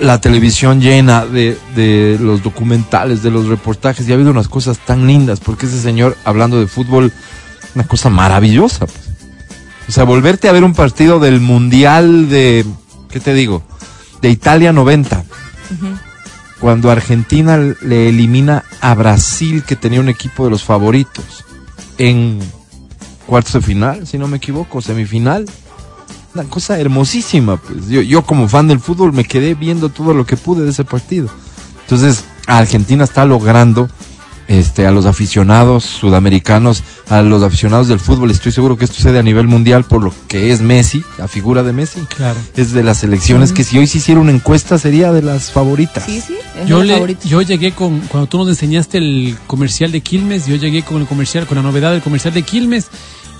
la 0.00 0.20
televisión 0.20 0.80
llena 0.80 1.24
de, 1.24 1.56
de 1.76 2.18
los 2.20 2.42
documentales, 2.42 3.22
de 3.22 3.30
los 3.30 3.46
reportajes, 3.46 4.08
y 4.08 4.12
ha 4.12 4.14
habido 4.16 4.30
unas 4.32 4.48
cosas 4.48 4.78
tan 4.78 5.06
lindas, 5.06 5.38
porque 5.40 5.66
ese 5.66 5.80
señor, 5.80 6.16
hablando 6.24 6.58
de 6.60 6.66
fútbol, 6.66 7.12
una 7.76 7.84
cosa 7.86 8.10
maravillosa. 8.10 8.86
pues. 8.86 8.98
O 9.88 9.92
sea, 9.92 10.02
volverte 10.04 10.48
a 10.48 10.52
ver 10.52 10.64
un 10.64 10.74
partido 10.74 11.18
del 11.20 11.40
Mundial 11.40 12.28
de, 12.28 12.64
¿qué 13.10 13.20
te 13.20 13.34
digo? 13.34 13.62
De 14.20 14.30
Italia 14.30 14.72
90, 14.72 15.24
cuando 16.60 16.90
Argentina 16.90 17.56
le 17.56 18.08
elimina 18.08 18.64
a 18.80 18.94
Brasil, 18.94 19.62
que 19.64 19.76
tenía 19.76 20.00
un 20.00 20.08
equipo 20.08 20.44
de 20.44 20.50
los 20.50 20.64
favoritos, 20.64 21.44
en 21.98 22.38
cuartos 23.26 23.52
de 23.54 23.60
final, 23.60 24.06
si 24.06 24.18
no 24.18 24.26
me 24.28 24.38
equivoco, 24.38 24.80
semifinal. 24.80 25.46
Una 26.34 26.44
cosa 26.44 26.78
hermosísima, 26.78 27.56
pues. 27.56 27.88
Yo, 27.88 28.00
yo 28.02 28.22
como 28.22 28.48
fan 28.48 28.68
del 28.68 28.80
fútbol 28.80 29.12
me 29.12 29.24
quedé 29.24 29.54
viendo 29.54 29.88
todo 29.88 30.14
lo 30.14 30.26
que 30.26 30.36
pude 30.36 30.64
de 30.64 30.70
ese 30.70 30.84
partido. 30.84 31.28
Entonces, 31.82 32.24
Argentina 32.46 33.04
está 33.04 33.24
logrando 33.24 33.88
este, 34.48 34.86
a 34.86 34.90
los 34.90 35.06
aficionados 35.06 35.84
sudamericanos, 35.84 36.82
a 37.08 37.22
los 37.22 37.42
aficionados 37.42 37.86
del 37.88 38.00
fútbol, 38.00 38.30
estoy 38.30 38.50
seguro 38.50 38.76
que 38.76 38.86
esto 38.86 38.96
sucede 38.96 39.18
a 39.18 39.22
nivel 39.22 39.46
mundial 39.46 39.84
por 39.84 40.02
lo 40.02 40.12
que 40.26 40.50
es 40.50 40.60
Messi, 40.60 41.04
la 41.18 41.28
figura 41.28 41.62
de 41.62 41.72
Messi. 41.72 42.00
Claro. 42.16 42.38
Es 42.56 42.72
de 42.72 42.82
las 42.82 43.04
elecciones 43.04 43.52
que 43.52 43.62
si 43.62 43.78
hoy 43.78 43.86
se 43.86 43.98
hiciera 43.98 44.20
una 44.20 44.32
encuesta 44.32 44.78
sería 44.78 45.12
de 45.12 45.22
las 45.22 45.52
favoritas. 45.52 46.04
Sí, 46.04 46.20
sí. 46.20 46.36
Es 46.60 46.68
Yo, 46.68 46.78
la 46.78 46.84
le, 46.84 46.92
favorita. 46.94 47.28
yo 47.28 47.42
llegué 47.42 47.72
con, 47.72 48.00
cuando 48.08 48.26
tú 48.26 48.38
nos 48.38 48.48
enseñaste 48.48 48.98
el 48.98 49.36
comercial 49.46 49.92
de 49.92 50.00
Quilmes, 50.00 50.46
yo 50.46 50.56
llegué 50.56 50.82
con 50.82 51.00
el 51.02 51.06
comercial, 51.06 51.46
con 51.46 51.56
la 51.56 51.62
novedad 51.62 51.92
del 51.92 52.02
comercial 52.02 52.32
de 52.34 52.42
Quilmes, 52.42 52.86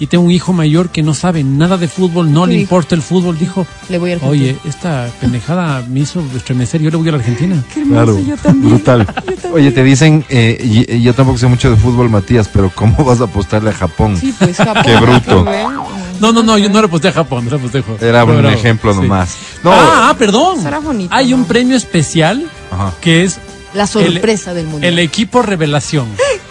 y 0.01 0.07
tengo 0.07 0.25
un 0.25 0.31
hijo 0.31 0.53
mayor 0.53 0.91
que 0.91 1.03
no 1.03 1.13
sabe 1.15 1.43
nada 1.45 1.77
de 1.77 1.89
fútbol, 1.89 2.33
no 2.33 2.47
¿Qué 2.47 2.53
le 2.53 2.61
importa 2.61 2.95
el 2.95 3.03
fútbol, 3.03 3.39
dijo, 3.39 3.67
Le 3.89 3.99
voy 3.99 4.13
a 4.13 4.19
oye, 4.23 4.57
esta 4.65 5.09
pendejada 5.21 5.83
me 5.89 6.01
hizo 6.01 6.23
estremecer, 6.37 6.81
yo 6.81 6.91
le 6.91 6.97
voy 6.97 7.09
a 7.09 7.13
la 7.13 7.19
Argentina. 7.19 7.63
Qué 7.73 7.81
hermoso, 7.81 7.95
Claro, 8.05 8.21
yo 8.21 8.37
también. 8.37 8.75
brutal. 8.75 9.07
Yo 9.29 9.35
también. 9.35 9.39
Oye, 9.53 9.71
te 9.73 9.83
dicen, 9.85 10.25
eh, 10.29 10.59
y- 10.63 10.95
y 10.97 11.03
yo 11.03 11.15
tampoco 11.15 11.39
sé 11.39 11.47
mucho 11.47 11.71
de 11.71 11.77
fútbol, 11.77 12.11
Matías, 12.11 12.49
pero 12.53 12.71
¿cómo 12.75 13.03
vas 13.05 13.21
a 13.21 13.25
apostarle 13.25 13.71
a 13.71 13.73
Japón? 13.73 14.17
Sí, 14.17 14.35
pues 14.39 14.57
Japón. 14.59 14.83
Qué 14.85 14.97
bruto. 14.97 15.45
bueno. 15.45 15.87
No, 16.21 16.33
no, 16.33 16.43
no, 16.43 16.59
yo 16.59 16.69
no 16.69 16.81
le 16.81 16.87
aposté 16.87 17.09
a 17.09 17.13
Japón, 17.13 17.45
no 17.45 17.51
le 17.53 17.57
aposté 17.57 17.79
a 17.79 17.83
Japón. 17.83 17.97
Era 18.01 18.25
un 18.25 18.45
ejemplo 18.47 18.93
sí. 18.93 19.01
nomás. 19.01 19.37
No, 19.63 19.71
Ah, 19.73 20.09
ah, 20.11 20.15
perdón. 20.19 20.61
Será 20.63 20.81
bonito, 20.81 21.15
Hay 21.15 21.33
un 21.33 21.45
premio 21.45 21.77
especial 21.77 22.45
Ajá. 22.71 22.93
que 23.01 23.25
es 23.25 23.39
La 23.75 23.87
sorpresa 23.87 24.53
del 24.55 24.67
mundo. 24.67 24.87
el 24.87 24.99
equipo 24.99 25.43
revelación. 25.43 26.07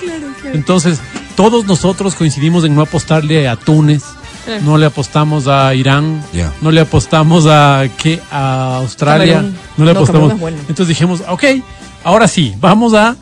Entonces, 0.53 0.99
todos 1.38 1.65
nosotros 1.65 2.15
coincidimos 2.15 2.65
en 2.65 2.76
no 2.76 2.82
apostarle 2.82 3.47
a 3.47 3.56
Túnez, 3.56 4.04
Eh. 4.47 4.60
no 4.63 4.78
le 4.78 4.86
apostamos 4.88 5.47
a 5.47 5.73
Irán, 5.76 6.21
no 6.62 6.71
le 6.71 6.82
apostamos 6.82 7.45
a 7.47 7.86
¿qué? 7.97 8.19
a 8.32 8.78
Australia, 8.78 9.36
Camerún. 9.36 9.58
no 9.78 9.86
le 9.86 9.93
No, 9.93 10.00
apostamos. 10.00 10.39
Bueno. 10.39 10.58
Entonces 10.62 10.88
dijimos, 10.88 11.21
ok, 11.30 11.43
ahora 12.04 12.28
sí, 12.28 12.56
vamos 12.60 12.93
a 12.93 13.15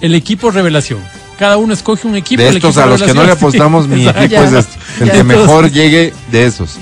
el 0.00 0.14
equipo 0.14 0.50
revelación. 0.50 1.00
Cada 1.40 1.56
uno 1.56 1.72
escoge 1.72 2.06
un 2.06 2.16
equipo. 2.16 2.42
de 2.42 2.48
estos 2.50 2.76
equipo 2.76 2.80
a 2.82 2.86
los 2.86 3.02
que 3.02 3.14
no 3.14 3.24
le 3.24 3.32
apostamos, 3.32 3.88
mi 3.88 4.02
exacto. 4.06 4.22
equipo 4.24 4.42
es 4.42 4.52
este. 4.52 4.74
El 5.00 5.06
Ya. 5.06 5.12
que 5.14 5.18
Entonces- 5.20 5.24
mejor 5.46 5.70
llegue 5.72 6.12
de 6.30 6.44
esos. 6.44 6.78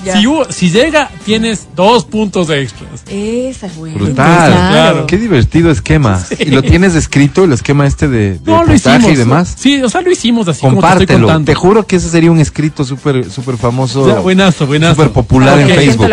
Si, 0.49 0.69
llega, 0.69 1.09
tienes 1.23 1.69
dos 1.77 2.03
puntos 2.03 2.49
extras. 2.49 3.03
Esa 3.09 3.67
es 3.67 3.75
buena. 3.77 3.95
Brutal. 3.97 4.51
Claro. 4.51 5.07
Qué 5.07 5.17
divertido 5.17 5.71
esquema. 5.71 6.21
Y 6.37 6.45
lo 6.51 6.61
tienes 6.61 6.93
escrito, 6.95 7.45
el 7.45 7.53
esquema 7.53 7.87
este 7.87 8.09
de, 8.09 8.31
de 8.33 8.39
No, 8.43 8.63
lo 8.63 8.65
puntaje 8.73 8.97
hicimos. 8.97 9.11
y 9.13 9.15
demás. 9.15 9.55
Sí, 9.57 9.81
o 9.81 9.87
sea, 9.89 10.01
lo 10.01 10.11
hicimos 10.11 10.45
así 10.49 10.59
como 10.59 10.73
te 10.73 10.77
estoy 10.79 10.89
Compártelo. 10.91 11.19
contando. 11.27 11.45
Te 11.45 11.55
juro 11.55 11.87
que 11.87 11.95
ese 11.95 12.09
sería 12.09 12.29
un 12.29 12.39
escrito 12.41 12.83
súper 12.83 13.31
súper 13.31 13.55
famoso. 13.55 14.21
Buenazo, 14.21 14.67
buenazo. 14.67 14.95
Súper 14.95 15.11
popular 15.13 15.57
en 15.57 15.69
Facebook. 15.69 16.09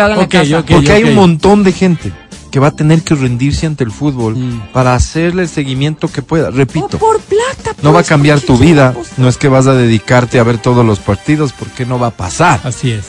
Porque 0.69 0.91
hay 0.93 1.03
un 1.03 1.15
montón 1.15 1.65
de 1.65 1.73
gente 1.73 2.13
que 2.51 2.59
va 2.59 2.67
a 2.67 2.71
tener 2.71 3.01
que 3.03 3.15
rendirse 3.15 3.65
ante 3.65 3.83
el 3.83 3.91
fútbol 3.91 4.35
Mm. 4.37 4.71
para 4.73 4.93
hacerle 4.95 5.43
el 5.43 5.49
seguimiento 5.49 6.07
que 6.07 6.21
pueda. 6.21 6.49
O 6.49 6.51
Repito, 6.51 6.97
por 6.97 7.19
plata. 7.21 7.75
no 7.81 7.91
va 7.91 7.99
a 7.99 8.01
pues, 8.01 8.07
cambiar 8.09 8.39
¿por 8.39 8.47
tu 8.47 8.57
vida. 8.57 8.93
No 9.17 9.27
es 9.27 9.37
que 9.37 9.47
vas 9.47 9.67
a 9.67 9.73
dedicarte 9.73 10.39
a 10.39 10.43
ver 10.43 10.57
todos 10.57 10.85
los 10.85 10.99
partidos, 10.99 11.53
porque 11.53 11.85
no 11.85 11.99
va 11.99 12.07
a 12.07 12.11
pasar. 12.11 12.61
Así 12.63 12.91
es. 12.91 13.05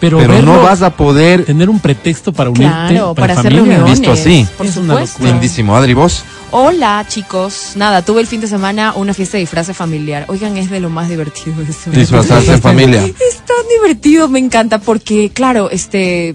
Pero, 0.00 0.18
Pero 0.18 0.32
verlo, 0.34 0.54
no 0.54 0.62
vas 0.62 0.82
a 0.82 0.90
poder. 0.96 1.44
tener 1.44 1.68
un 1.68 1.80
pretexto 1.80 2.32
para 2.32 2.50
unirte 2.50 2.68
Claro, 2.90 3.14
para, 3.16 3.32
hacer 3.34 3.52
familia. 3.52 3.78
reuniones. 3.78 3.98
Visto 3.98 4.12
así. 4.12 4.46
Por 4.56 4.66
Es 4.66 4.76
una 4.76 4.94
supuesto. 4.94 5.18
locura. 5.18 5.30
Lindísimo. 5.32 5.76
Adri, 5.76 5.94
vos. 5.94 6.22
Hola, 6.52 7.04
chicos. 7.08 7.72
Nada, 7.74 8.02
tuve 8.02 8.20
el 8.20 8.28
fin 8.28 8.40
de 8.40 8.46
semana 8.46 8.92
una 8.94 9.12
fiesta 9.12 9.36
de 9.36 9.40
disfraces 9.40 9.76
familiar. 9.76 10.24
Oigan, 10.28 10.56
es 10.56 10.70
de 10.70 10.78
lo 10.78 10.88
más 10.88 11.08
divertido 11.08 11.56
eso. 11.62 11.90
Disfrazarse 11.90 12.52
en 12.52 12.62
familia. 12.62 13.02
Es 13.04 13.38
tan 13.44 13.66
divertido, 13.76 14.28
me 14.28 14.38
encanta, 14.38 14.78
porque, 14.78 15.30
claro, 15.30 15.68
este. 15.68 16.32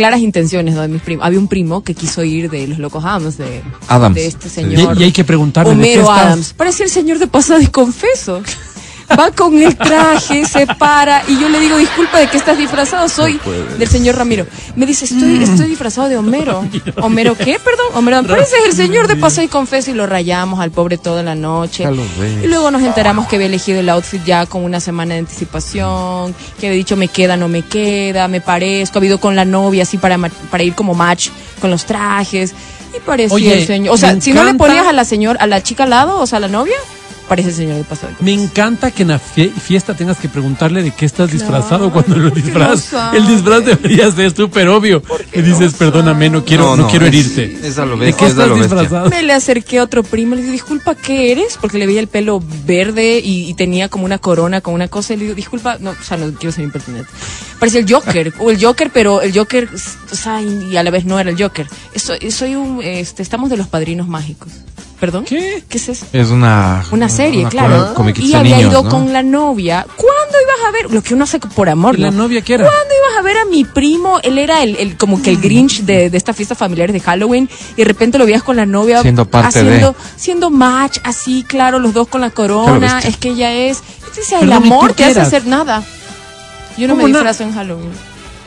Claras 0.00 0.20
intenciones 0.20 0.74
¿no? 0.74 0.80
de 0.80 0.88
mis 0.88 1.02
primos. 1.02 1.26
Había 1.26 1.38
un 1.38 1.46
primo 1.46 1.84
que 1.84 1.94
quiso 1.94 2.24
ir 2.24 2.48
de 2.48 2.66
los 2.66 2.78
locos 2.78 3.04
Adams, 3.04 3.36
de, 3.36 3.60
Adams. 3.86 4.14
de 4.14 4.26
este 4.28 4.46
Y, 4.46 4.50
señor. 4.50 4.98
y 4.98 5.04
hay 5.04 5.12
que 5.12 5.24
preguntarle 5.24 5.74
de 5.76 5.82
qué 5.82 5.98
Homero. 5.98 6.10
Adams. 6.10 6.54
Parece 6.56 6.84
el 6.84 6.88
señor 6.88 7.18
de 7.18 7.26
pasada 7.26 7.62
y 7.62 7.66
confeso. 7.66 8.42
Va 9.18 9.30
con 9.32 9.60
el 9.60 9.76
traje, 9.76 10.44
se 10.46 10.66
para 10.66 11.22
y 11.28 11.38
yo 11.38 11.48
le 11.48 11.58
digo, 11.60 11.76
disculpa, 11.78 12.18
¿de 12.18 12.28
qué 12.28 12.36
estás 12.36 12.56
disfrazado? 12.56 13.08
Soy 13.08 13.40
del 13.78 13.88
señor 13.88 14.16
Ramiro. 14.16 14.46
Me 14.76 14.86
dice, 14.86 15.04
estoy, 15.04 15.42
estoy 15.42 15.66
disfrazado 15.68 16.08
de 16.08 16.16
Homero. 16.16 16.64
¿Homero 17.02 17.36
qué? 17.36 17.58
Perdón, 17.58 17.86
Homero 17.94 18.18
Adams. 18.18 18.30
Parece 18.30 18.56
el 18.66 18.72
señor 18.72 19.08
de 19.08 19.16
pasada 19.16 19.44
y 19.44 19.48
confeso 19.48 19.90
y 19.90 19.94
lo 19.94 20.06
rayamos 20.06 20.60
al 20.60 20.70
pobre 20.70 20.96
toda 20.96 21.22
la 21.22 21.34
noche. 21.34 21.84
Y 22.44 22.46
luego 22.46 22.70
nos 22.70 22.82
enteramos 22.82 23.26
que 23.26 23.36
había 23.36 23.48
elegido 23.48 23.80
el 23.80 23.88
outfit 23.88 24.24
ya 24.24 24.46
con 24.46 24.62
una 24.64 24.80
semana 24.80 25.14
de 25.14 25.20
anticipación, 25.20 26.34
que 26.60 26.66
había 26.68 26.76
dicho 26.78 26.96
me 26.96 27.08
queda, 27.08 27.36
no 27.36 27.48
me 27.48 27.62
queda, 27.62 28.28
me 28.28 28.40
parezco, 28.40 28.98
ha 28.98 29.00
habido 29.00 29.18
con 29.18 29.34
la 29.36 29.44
novia 29.44 29.82
así 29.82 29.98
para, 29.98 30.16
ma- 30.18 30.30
para 30.50 30.62
ir 30.62 30.74
como 30.74 30.94
match 30.94 31.28
con 31.60 31.70
los 31.70 31.84
trajes. 31.84 32.54
Y 32.96 33.00
parecía 33.00 33.34
Oye, 33.34 33.60
el 33.60 33.66
señor. 33.66 33.94
O 33.94 33.96
sea, 33.96 34.20
si 34.20 34.32
no 34.32 34.44
le 34.44 34.54
ponías 34.54 34.86
a 34.86 34.92
la 34.92 35.04
señor, 35.04 35.36
a 35.40 35.46
la 35.46 35.62
chica 35.62 35.84
al 35.84 35.90
lado, 35.90 36.18
o 36.18 36.26
sea, 36.26 36.38
a 36.38 36.40
la 36.40 36.48
novia, 36.48 36.76
parece 37.30 37.48
el 37.50 37.54
señor 37.54 37.76
de 37.76 37.84
pasado. 37.84 38.12
Me 38.20 38.32
encanta 38.34 38.90
que 38.90 39.02
en 39.02 39.08
la 39.08 39.20
fie- 39.20 39.52
fiesta 39.52 39.94
tengas 39.94 40.18
que 40.18 40.28
preguntarle 40.28 40.82
de 40.82 40.90
qué 40.90 41.06
estás 41.06 41.30
disfrazado 41.30 41.90
cuando 41.92 42.16
lo 42.16 42.28
porque 42.30 42.42
disfraz. 42.42 42.70
no 42.70 42.76
sabe. 42.98 43.18
el 43.18 43.26
disfraz 43.28 43.64
debería 43.64 44.10
ser 44.10 44.34
súper 44.36 44.68
obvio. 44.68 45.00
Y 45.32 45.40
dices, 45.40 45.74
perdóname, 45.74 46.28
no 46.28 46.44
quiero, 46.44 46.76
no, 46.76 46.88
quiero 46.88 47.06
es- 47.06 47.14
herirte. 47.14 47.66
Es 47.68 47.78
a 47.78 47.86
lo 47.86 47.96
¿De 47.96 48.12
qué 48.12 48.26
estás 48.26 48.48
lo 48.48 48.56
disfrazado? 48.56 49.08
Me 49.10 49.22
le 49.22 49.32
acerqué 49.32 49.78
a 49.78 49.84
otro 49.84 50.02
primo, 50.02 50.34
le 50.34 50.40
dije, 50.42 50.52
disculpa, 50.52 50.94
¿qué 50.96 51.30
eres? 51.32 51.56
Porque 51.60 51.78
le 51.78 51.86
veía 51.86 52.00
el 52.00 52.08
pelo 52.08 52.42
verde 52.66 53.20
y, 53.22 53.48
y 53.48 53.54
tenía 53.54 53.88
como 53.88 54.04
una 54.04 54.18
corona 54.18 54.60
con 54.60 54.74
una 54.74 54.88
cosa. 54.88 55.14
Y 55.14 55.18
le 55.18 55.22
digo, 55.24 55.34
disculpa, 55.36 55.78
no, 55.80 55.90
o 55.90 56.02
sea, 56.04 56.16
no 56.16 56.32
quiero 56.34 56.52
ser 56.52 56.64
impertinente. 56.64 57.08
Parecía 57.60 57.80
el 57.80 57.92
Joker, 57.92 58.32
o 58.40 58.50
el 58.50 58.60
Joker, 58.62 58.90
pero 58.92 59.22
el 59.22 59.32
Joker, 59.36 59.68
o 60.10 60.14
sea, 60.16 60.42
y, 60.42 60.70
y 60.72 60.76
a 60.76 60.82
la 60.82 60.90
vez 60.90 61.04
no 61.04 61.20
era 61.20 61.30
el 61.30 61.40
Joker. 61.40 61.68
Soy, 61.94 62.30
soy 62.32 62.56
un, 62.56 62.80
este, 62.82 63.22
estamos 63.22 63.50
de 63.50 63.56
los 63.56 63.68
padrinos 63.68 64.08
mágicos. 64.08 64.48
¿Perdón? 65.00 65.24
¿Qué? 65.24 65.64
¿Qué 65.66 65.78
es 65.78 65.88
eso? 65.88 66.06
Es 66.12 66.28
una. 66.28 66.84
Una 66.92 67.08
serie, 67.08 67.40
una 67.40 67.48
claro. 67.48 67.94
Y 68.18 68.34
había 68.34 68.56
niños, 68.58 68.70
ido 68.72 68.82
¿no? 68.82 68.90
con 68.90 69.12
la 69.14 69.22
novia. 69.22 69.86
¿Cuándo 69.96 70.34
ibas 70.42 70.68
a 70.68 70.70
ver? 70.72 70.90
Lo 70.92 71.02
que 71.02 71.14
uno 71.14 71.24
hace 71.24 71.38
por 71.40 71.70
amor, 71.70 71.98
¿Y 71.98 72.02
la 72.02 72.10
¿no? 72.10 72.24
novia 72.24 72.42
qué 72.42 72.54
era? 72.54 72.64
¿Cuándo 72.64 72.94
ibas 72.94 73.18
a 73.18 73.22
ver 73.22 73.38
a 73.38 73.44
mi 73.46 73.64
primo? 73.64 74.18
Él 74.22 74.36
era 74.36 74.62
el, 74.62 74.76
el 74.76 74.98
como 74.98 75.22
que 75.22 75.30
el 75.30 75.38
Grinch 75.40 75.80
de, 75.84 76.10
de 76.10 76.16
estas 76.18 76.36
fiestas 76.36 76.58
familiares 76.58 76.92
de 76.92 77.00
Halloween 77.00 77.48
y 77.72 77.76
de 77.76 77.84
repente 77.86 78.18
lo 78.18 78.26
veías 78.26 78.42
con 78.42 78.56
la 78.56 78.66
novia 78.66 79.00
Siendo 79.00 79.24
parte 79.24 79.60
haciendo, 79.60 79.92
de. 79.92 79.98
siendo 80.16 80.50
match 80.50 80.98
así, 81.02 81.44
claro, 81.48 81.78
los 81.78 81.94
dos 81.94 82.06
con 82.06 82.20
la 82.20 82.28
corona, 82.30 82.98
es 83.02 83.16
que 83.16 83.30
ella 83.30 83.52
es, 83.54 83.78
es 84.18 84.32
el 84.32 84.40
Perdón, 84.40 84.64
¿y 84.64 84.66
amor 84.66 84.92
te 84.92 85.04
hace 85.06 85.20
hacer 85.22 85.46
nada. 85.46 85.82
Yo 86.76 86.86
no 86.88 86.94
me 86.94 87.02
¿Cómo 87.04 87.12
na- 87.14 87.18
disfrazo 87.20 87.42
en 87.44 87.54
Halloween. 87.54 87.90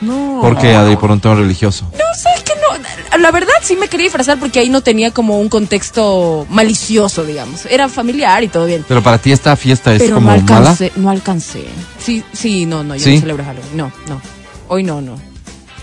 No. 0.00 0.38
¿Por 0.40 0.58
qué, 0.58 0.74
Adri? 0.74 0.96
Por 0.96 1.10
un 1.10 1.18
tema 1.20 1.34
religioso. 1.36 1.84
No, 1.92 2.04
sabes 2.20 2.42
que 2.42 2.53
no, 2.80 3.18
la 3.18 3.30
verdad 3.30 3.52
sí 3.62 3.76
me 3.76 3.88
quería 3.88 4.04
disfrazar 4.04 4.38
porque 4.38 4.58
ahí 4.58 4.68
no 4.68 4.80
tenía 4.80 5.10
como 5.10 5.40
un 5.40 5.48
contexto 5.48 6.46
malicioso, 6.50 7.24
digamos. 7.24 7.66
Era 7.66 7.88
familiar 7.88 8.42
y 8.42 8.48
todo 8.48 8.66
bien. 8.66 8.84
Pero 8.86 9.02
para 9.02 9.18
ti 9.18 9.32
esta 9.32 9.56
fiesta 9.56 9.92
es 9.94 10.02
Pero 10.02 10.16
como 10.16 10.30
no 10.30 10.36
mala. 10.36 10.56
alcancé, 10.56 10.92
no 10.96 11.10
alcancé. 11.10 11.64
Sí, 11.98 12.24
sí, 12.32 12.66
no, 12.66 12.82
no, 12.84 12.94
yo 12.96 13.04
¿Sí? 13.04 13.14
no 13.14 13.20
celebro 13.20 13.44
Halloween. 13.44 13.76
No, 13.76 13.92
no. 14.08 14.20
Hoy 14.68 14.82
no, 14.82 15.00
no. 15.00 15.16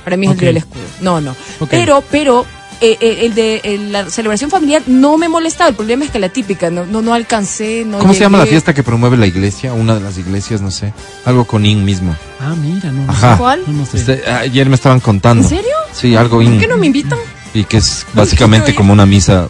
Para 0.04 0.18
mí 0.18 0.26
es 0.26 0.32
el 0.34 0.38
día 0.40 0.48
del 0.50 0.58
escudo. 0.58 0.84
No, 1.02 1.22
no. 1.22 1.36
Pero, 1.70 2.04
pero, 2.10 2.46
eh, 2.82 2.98
eh, 3.00 3.26
el 3.26 3.36
de 3.36 3.62
eh, 3.64 3.78
la 3.78 4.10
celebración 4.10 4.50
familiar 4.50 4.82
no 4.88 5.18
me 5.18 5.30
molestaba. 5.30 5.70
El 5.70 5.76
problema 5.76 6.04
es 6.04 6.12
que 6.12 6.20
la 6.20 6.30
típica, 6.30 6.70
no, 6.70 6.86
no, 6.86 7.02
no 7.02 7.14
alcancé, 7.14 7.84
no 7.86 8.00
¿Cómo 8.00 8.14
se 8.14 8.22
llama 8.22 8.38
la 8.40 8.46
fiesta 8.48 8.74
que 8.74 8.82
promueve 8.84 9.18
la 9.18 9.28
iglesia? 9.28 9.74
Una 9.74 9.94
de 9.96 10.02
las 10.02 10.18
iglesias, 10.18 10.62
no 10.62 10.72
sé. 10.72 10.92
Algo 11.26 11.46
con 11.46 11.66
IN 11.66 11.86
mismo. 11.86 12.16
Ah, 12.40 12.56
mira, 12.60 12.92
no. 12.92 13.06
no 13.06 13.12
Ajá. 13.12 13.34
sé. 13.34 13.38
¿Cuál? 13.40 13.64
No, 13.68 13.74
no 13.74 13.86
sé. 13.86 13.98
Este, 13.98 14.30
ayer 14.30 14.68
me 14.68 14.76
estaban 14.76 15.00
contando. 15.00 15.44
¿En 15.44 15.50
serio? 15.50 15.76
Sí, 15.94 16.16
algo 16.16 16.38
¿Por 16.38 16.44
IN. 16.46 16.60
qué 16.60 16.68
no 16.68 16.78
me 16.78 16.88
invitan? 16.88 17.20
Y 17.54 17.64
que 17.66 17.78
es 17.78 18.06
básicamente 18.14 18.74
como 18.76 18.94
una 18.94 19.06
misa 19.06 19.48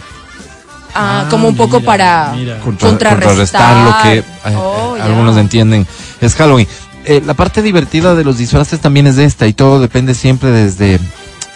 Ah, 0.93 1.23
Ah, 1.23 1.27
como 1.29 1.47
un 1.47 1.55
poco 1.55 1.77
mira, 1.79 1.85
para 1.85 2.33
mira. 2.35 2.59
contra- 2.59 2.89
contrarrestar. 2.89 3.61
contrarrestar 3.61 3.85
lo 3.85 4.03
que 4.03 4.17
eh, 4.49 4.55
Oh, 4.57 4.97
eh, 4.97 5.01
algunos 5.01 5.37
entienden. 5.37 5.87
Es 6.19 6.35
Halloween. 6.35 6.67
Eh, 7.05 7.21
la 7.25 7.33
parte 7.33 7.61
divertida 7.61 8.13
de 8.13 8.23
los 8.25 8.37
disfraces 8.37 8.79
también 8.81 9.07
es 9.07 9.17
esta 9.17 9.47
y 9.47 9.53
todo 9.53 9.79
depende 9.79 10.13
siempre 10.15 10.49
desde 10.51 10.99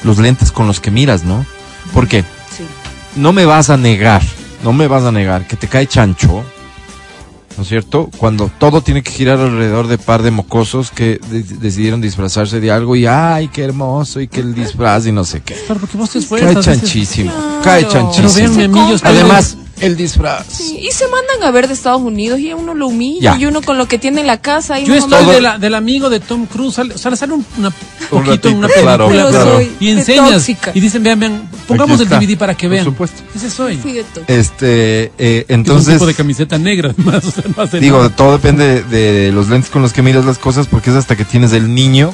los 0.03 0.19
lentes 0.19 0.51
con 0.53 0.67
los 0.67 0.79
que 0.79 0.89
miras, 0.89 1.23
¿no? 1.25 1.45
Porque 1.95 2.21
Sí. 2.55 2.63
no 3.15 3.33
me 3.33 3.45
vas 3.45 3.71
a 3.71 3.77
negar, 3.77 4.21
no 4.63 4.71
me 4.73 4.87
vas 4.87 5.03
a 5.03 5.11
negar 5.11 5.47
que 5.47 5.55
te 5.55 5.67
cae 5.67 5.87
chancho, 5.87 6.43
¿no 7.57 7.63
es 7.63 7.69
cierto? 7.69 8.09
Cuando 8.17 8.51
todo 8.59 8.81
tiene 8.81 9.01
que 9.01 9.11
girar 9.11 9.39
alrededor 9.39 9.87
de 9.87 9.97
par 9.97 10.21
de 10.21 10.29
mocosos 10.29 10.91
que 10.91 11.19
de- 11.29 11.41
decidieron 11.43 12.01
disfrazarse 12.01 12.59
de 12.59 12.69
algo 12.69 12.95
y 12.97 13.05
¡ay, 13.07 13.47
qué 13.47 13.63
hermoso! 13.63 14.19
Y 14.19 14.27
que 14.27 14.41
el 14.41 14.53
disfraz 14.53 15.07
y 15.07 15.11
no 15.13 15.23
sé 15.23 15.41
qué. 15.41 15.55
Claro, 15.65 15.79
porque 15.79 15.97
vos 15.97 16.09
te 16.09 16.13
Cae 16.19 16.21
esfuerzas. 16.23 16.55
dices, 16.65 16.65
chanchísimo, 16.81 17.31
Claro. 17.31 17.61
cae 17.63 17.81
Pero 17.85 17.93
chanchísimo. 18.11 18.99
Además, 19.03 19.57
el 19.81 19.95
disfraz. 19.97 20.45
Sí, 20.49 20.77
y 20.81 20.91
se 20.91 21.05
mandan 21.07 21.43
a 21.47 21.51
ver 21.51 21.67
de 21.67 21.73
Estados 21.73 22.01
Unidos 22.01 22.39
y 22.39 22.49
a 22.51 22.55
uno 22.55 22.73
lo 22.73 22.87
humilla 22.87 23.33
Ya. 23.33 23.37
y 23.39 23.45
uno 23.45 23.61
con 23.61 23.77
lo 23.77 23.87
que 23.87 23.97
tiene 23.99 24.21
en 24.21 24.27
la 24.27 24.39
casa. 24.39 24.79
Y 24.79 24.85
Yo 24.85 24.95
estoy 24.95 25.19
Todo- 25.23 25.31
de 25.31 25.41
la, 25.41 25.57
del 25.57 25.75
amigo 25.75 26.09
de 26.09 26.19
Tom 26.19 26.45
Cruise, 26.45 26.75
sale, 26.75 26.93
o 26.93 26.97
sea, 26.97 27.15
sale 27.15 27.33
un 27.33 27.45
una 27.57 27.71
poquito 28.09 28.31
ratito, 28.31 28.49
en 28.49 28.55
una 28.57 28.67
claro, 28.69 29.07
película, 29.09 29.43
soy 29.43 29.71
y 29.79 29.89
enseñas 29.89 30.31
tóxica. 30.31 30.71
y 30.73 30.79
dicen, 30.79 31.03
vean, 31.03 31.19
vean, 31.19 31.49
pongamos 31.67 31.99
el 31.99 32.07
DVD 32.09 32.37
para 32.37 32.55
que 32.55 32.67
por 32.67 32.71
vean. 32.73 32.85
supuesto. 32.85 33.21
Ese 33.35 33.49
soy. 33.49 33.79
Este, 34.27 35.11
eh, 35.17 35.45
Es 35.47 35.49
un 35.49 35.55
entonces, 35.55 35.93
tipo 35.95 36.05
de 36.05 36.13
camiseta 36.13 36.57
negra, 36.57 36.89
además, 36.97 37.25
o 37.25 37.31
sea, 37.31 37.43
no 37.55 37.63
hace 37.63 37.79
digo, 37.79 37.97
nada. 37.97 38.15
todo 38.15 38.31
depende 38.33 38.83
de, 38.83 39.11
de 39.13 39.31
los 39.31 39.49
lentes 39.49 39.69
con 39.69 39.81
los 39.81 39.93
que 39.93 40.01
miras 40.01 40.25
las 40.25 40.37
cosas, 40.37 40.67
porque 40.67 40.89
es 40.89 40.95
hasta 40.95 41.15
que 41.15 41.25
tienes 41.25 41.53
el 41.53 41.73
niño, 41.73 42.13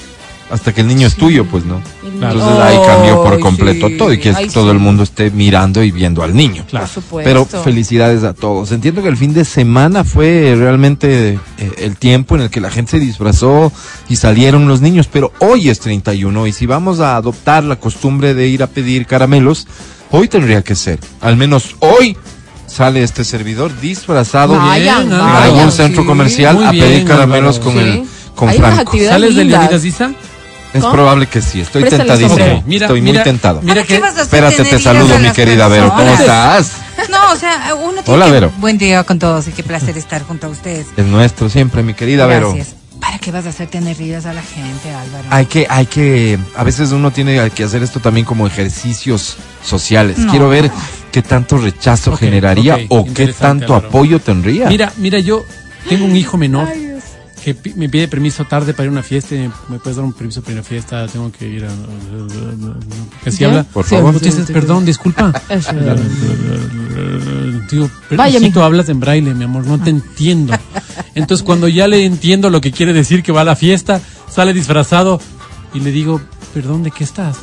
hasta 0.51 0.73
que 0.73 0.81
el 0.81 0.87
niño 0.87 1.07
es 1.07 1.15
tuyo, 1.15 1.45
pues, 1.45 1.65
¿no? 1.65 1.81
Claro. 2.19 2.39
Entonces 2.39 2.59
ahí 2.63 2.77
cambió 2.85 3.23
por 3.23 3.39
completo 3.39 3.87
sí. 3.87 3.97
todo 3.97 4.11
y 4.13 4.19
quieres 4.19 4.37
Ay, 4.37 4.47
que 4.47 4.53
todo 4.53 4.65
sí. 4.65 4.71
el 4.71 4.79
mundo 4.79 5.03
esté 5.03 5.31
mirando 5.31 5.81
y 5.83 5.91
viendo 5.91 6.23
al 6.23 6.35
niño. 6.35 6.65
Claro. 6.69 6.85
Por 6.85 6.93
supuesto. 7.03 7.29
Pero 7.29 7.63
felicidades 7.63 8.23
a 8.23 8.33
todos. 8.33 8.71
Entiendo 8.71 9.01
que 9.01 9.07
el 9.07 9.17
fin 9.17 9.33
de 9.33 9.45
semana 9.45 10.03
fue 10.03 10.53
realmente 10.57 11.39
eh, 11.57 11.71
el 11.77 11.95
tiempo 11.95 12.35
en 12.35 12.41
el 12.41 12.49
que 12.49 12.59
la 12.61 12.69
gente 12.69 12.91
se 12.91 12.99
disfrazó 12.99 13.71
y 14.09 14.17
salieron 14.17 14.67
los 14.67 14.81
niños, 14.81 15.07
pero 15.11 15.31
hoy 15.39 15.69
es 15.69 15.79
31 15.79 16.47
y 16.47 16.51
si 16.53 16.65
vamos 16.65 16.99
a 16.99 17.15
adoptar 17.15 17.63
la 17.63 17.77
costumbre 17.77 18.33
de 18.33 18.47
ir 18.47 18.61
a 18.61 18.67
pedir 18.67 19.05
caramelos, 19.05 19.67
hoy 20.11 20.27
tendría 20.27 20.61
que 20.63 20.75
ser. 20.75 20.99
Al 21.21 21.37
menos 21.37 21.75
hoy 21.79 22.17
sale 22.67 23.03
este 23.03 23.23
servidor 23.23 23.71
disfrazado 23.81 24.55
Vayan, 24.57 25.03
bien, 25.09 25.13
en 25.13 25.19
vayan, 25.19 25.43
algún 25.43 25.71
centro 25.71 26.01
sí. 26.03 26.07
comercial 26.07 26.55
Muy 26.55 26.65
a 26.65 26.71
bien, 26.71 26.85
pedir 26.85 27.05
caramelos 27.05 27.59
con 27.59 27.73
Sí. 27.73 27.79
el 27.79 28.03
con 28.35 28.49
Franco. 28.53 28.97
¿Sales 28.97 29.35
lindas. 29.35 29.59
Leonidas 29.69 29.85
Isa? 29.85 30.11
Es 30.73 30.81
¿Cómo? 30.81 30.93
probable 30.93 31.27
que 31.27 31.41
sí, 31.41 31.59
estoy 31.61 31.81
Préstale 31.81 32.03
tentadísimo. 32.03 32.29
sombrero. 32.37 32.57
Ok, 32.59 32.63
mira, 32.65 32.85
estoy 32.85 33.01
muy 33.01 33.11
mira, 33.11 33.23
tentado. 33.23 33.61
mira 33.61 33.73
¿Para 33.75 33.87
que 33.87 33.93
qué 33.95 33.99
vas 33.99 34.09
a 34.09 34.13
hacer 34.13 34.23
Espérate, 34.23 34.55
tener 34.55 34.71
te 34.71 34.79
saludo, 34.79 35.15
a 35.15 35.19
mi 35.19 35.31
querida 35.31 35.67
Vero. 35.67 35.89
¿Cómo 35.89 36.13
estás? 36.13 36.71
No, 37.09 37.31
o 37.31 37.35
sea, 37.35 37.73
uno 37.75 38.01
tiene 38.03 38.13
Hola, 38.15 38.25
que- 38.27 38.31
Vero. 38.31 38.51
Buen 38.57 38.77
día 38.77 39.03
con 39.03 39.19
todos 39.19 39.47
y 39.47 39.51
qué 39.51 39.63
placer 39.63 39.97
estar 39.97 40.23
junto 40.23 40.47
a 40.47 40.49
ustedes. 40.49 40.87
Es 40.95 41.05
nuestro 41.05 41.49
siempre, 41.49 41.83
mi 41.83 41.93
querida 41.93 42.25
Vero. 42.25 42.53
Gracias. 42.53 42.75
¿Para 43.01 43.17
qué 43.17 43.31
vas 43.31 43.45
a 43.47 43.49
hacer 43.49 43.67
tener 43.67 43.95
heridas 43.99 44.25
a 44.27 44.33
la 44.33 44.43
gente, 44.43 44.89
Álvaro? 44.93 45.25
Hay 45.31 45.47
que, 45.47 45.65
hay 45.69 45.87
que, 45.87 46.37
a 46.55 46.63
veces 46.63 46.91
uno 46.91 47.09
tiene 47.11 47.49
que 47.49 47.63
hacer 47.63 47.81
esto 47.83 47.99
también 47.99 48.25
como 48.25 48.45
ejercicios 48.45 49.37
sociales. 49.65 50.19
No. 50.19 50.29
Quiero 50.31 50.47
ver 50.49 50.71
qué 51.11 51.21
tanto 51.23 51.57
rechazo 51.57 52.11
Ok, 52.13 52.19
generaría 52.19 52.75
ok, 52.75 52.85
o 52.89 53.05
qué 53.13 53.33
tanto 53.33 53.73
Álvaro. 53.73 53.87
apoyo 53.87 54.19
tendría. 54.19 54.67
Mira, 54.69 54.93
mira, 54.97 55.17
yo 55.19 55.43
tengo 55.89 56.05
un 56.05 56.15
hijo 56.15 56.37
menor 56.37 56.69
que 57.43 57.55
me 57.75 57.89
pide 57.89 58.07
permiso 58.07 58.45
tarde 58.45 58.73
para 58.73 58.85
ir 58.85 58.89
a 58.89 58.91
una 58.91 59.03
fiesta. 59.03 59.35
¿Me 59.67 59.79
puedes 59.79 59.95
dar 59.95 60.05
un 60.05 60.13
permiso 60.13 60.41
para 60.41 60.53
ir 60.53 60.57
a 60.57 60.61
una 60.61 60.67
fiesta? 60.69 61.07
Tengo 61.07 61.31
que 61.31 61.47
ir 61.47 61.65
a. 61.65 61.69
Que 63.23 63.31
si 63.31 63.39
¿Ya? 63.39 63.47
habla. 63.47 63.63
Por 63.63 63.85
favor. 63.85 64.15
Perdón, 64.53 64.85
disculpa. 64.85 65.33
Digo, 67.71 67.89
pero 68.09 68.63
hablas 68.63 68.89
en 68.89 68.99
braille, 68.99 69.33
mi 69.33 69.45
amor, 69.45 69.65
no 69.65 69.81
te 69.81 69.89
entiendo. 69.89 70.53
Entonces, 71.15 71.43
cuando 71.43 71.67
ya 71.67 71.87
le 71.87 72.05
entiendo 72.05 72.49
lo 72.49 72.61
que 72.61 72.71
quiere 72.71 72.93
decir 72.93 73.23
que 73.23 73.31
va 73.31 73.41
a 73.41 73.45
la 73.45 73.55
fiesta, 73.55 74.01
sale 74.29 74.53
disfrazado 74.53 75.19
y 75.73 75.79
le 75.79 75.91
digo, 75.91 76.21
perdón, 76.53 76.83
¿de 76.83 76.91
qué 76.91 77.03
estás? 77.03 77.37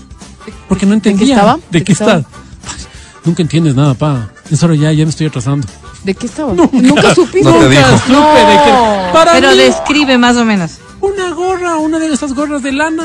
Porque 0.69 0.87
no 0.87 0.95
entendía. 0.95 1.35
estaba? 1.37 1.57
¿De, 1.57 1.79
¿De 1.79 1.85
qué 1.85 1.93
estás? 1.93 2.25
Nunca 3.25 3.43
entiendes 3.43 3.75
nada, 3.75 3.95
pa. 3.95 4.31
Es 4.51 4.59
solo 4.59 4.75
ya, 4.75 4.93
ya 4.93 5.05
me 5.05 5.11
estoy 5.11 5.27
atrasando. 5.27 5.67
¿De 6.05 6.15
qué 6.15 6.27
estaba? 6.27 6.53
Nunca, 6.55 7.15
supiste. 7.15 7.43
No 7.43 7.57
te 7.59 7.65
Nunca 7.65 7.69
dijo. 7.89 7.99
supe 7.99 8.41
de 8.41 8.59
qué. 8.65 8.71
No. 8.73 9.13
Para 9.13 9.33
Pero 9.33 9.51
mí, 9.51 9.57
describe 9.59 10.17
más 10.19 10.37
o 10.37 10.45
menos. 10.45 10.73
una 11.01 11.31
gorra, 11.31 11.77
una 11.77 11.99
de 11.99 12.13
esas 12.13 12.35
gorras 12.35 12.63
de 12.63 12.73
lana, 12.73 13.05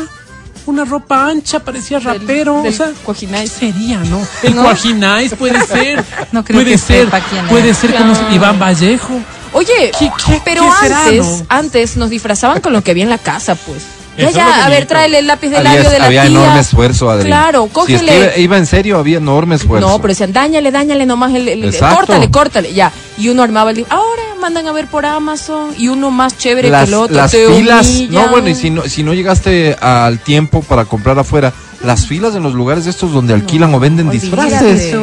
una 0.65 0.85
ropa 0.85 1.25
ancha, 1.27 1.59
parecía 1.59 1.99
rapero. 1.99 2.61
del 2.61 2.73
o 2.73 2.75
sea, 2.75 2.91
Cuajinais. 3.03 3.51
¿qué 3.51 3.71
sería, 3.71 3.97
no? 3.99 4.21
El 4.43 4.55
No. 4.55 4.63
Cuajinais 4.63 5.33
puede 5.35 5.59
ser. 5.67 6.03
No 6.31 6.43
creo 6.43 6.59
puede 6.61 6.71
que 6.71 6.77
ser. 6.77 7.05
sepa 7.05 7.19
quién 7.21 7.47
puede 7.47 7.73
ser 7.73 7.93
como 7.95 8.13
Claro. 8.13 8.33
Iván 8.35 8.59
Vallejo. 8.59 9.13
Oye, 9.53 9.91
¿Qué- 9.99 10.11
qué- 10.25 10.41
pero 10.45 10.63
qué 10.63 10.71
será, 10.87 11.03
antes, 11.05 11.25
no? 11.25 11.45
antes 11.49 11.97
nos 11.97 12.09
disfrazaban 12.09 12.59
con 12.61 12.73
lo 12.73 12.83
que 12.83 12.91
había 12.91 13.03
en 13.03 13.09
la 13.09 13.17
casa, 13.19 13.55
pues. 13.55 13.83
Ya, 14.17 14.29
ya, 14.29 14.65
a 14.65 14.69
ver, 14.69 14.85
tráele 14.85 15.19
el 15.19 15.27
lápiz 15.27 15.49
de 15.49 15.57
había 15.57 15.73
labio 15.73 15.89
de 15.89 15.99
la 15.99 16.05
había 16.05 16.21
tía. 16.21 16.29
enorme 16.31 16.59
esfuerzo, 16.59 17.09
Adri. 17.09 17.25
Claro, 17.25 17.63
Si 17.63 17.67
es 17.67 17.73
cógele. 18.01 18.31
que 18.35 18.41
iba, 18.41 18.57
en 18.57 18.65
serio, 18.67 18.97
había 18.99 19.17
enorme 19.17 19.55
esfuerzo. 19.55 19.87
No, 19.87 19.97
pero 19.99 20.09
decían, 20.09 20.31
dáñale, 20.33 20.71
dáñale 20.71 21.05
nomás 21.05 21.33
el, 21.33 21.47
el- 21.47 21.75
córtale, 21.79 22.29
córtale, 22.29 22.73
ya. 22.73 22.91
Y 23.17 23.29
uno 23.29 23.41
armaba 23.43 23.71
el. 23.71 23.85
Ahora 23.89 24.21
mandan 24.39 24.67
a 24.67 24.71
ver 24.71 24.87
por 24.87 25.05
Amazon 25.05 25.73
y 25.77 25.87
uno 25.87 26.11
más 26.11 26.37
chévere 26.37 26.69
las, 26.69 26.83
que 26.83 26.87
el 26.89 26.93
otro. 26.95 27.15
las 27.15 27.31
te 27.31 27.47
humillan. 27.47 28.11
no 28.11 28.27
bueno, 28.29 28.49
y 28.49 28.55
si 28.55 28.69
no, 28.69 28.83
si 28.83 29.01
no 29.03 29.13
llegaste 29.13 29.75
al 29.79 30.19
tiempo 30.19 30.61
para 30.61 30.85
comprar 30.85 31.17
afuera, 31.17 31.53
las 31.83 32.07
filas 32.07 32.33
en 32.35 32.43
los 32.43 32.53
lugares 32.53 32.87
estos 32.87 33.11
donde 33.11 33.33
alquilan 33.33 33.73
o 33.73 33.79
venden 33.79 34.09
disfraces. 34.09 34.93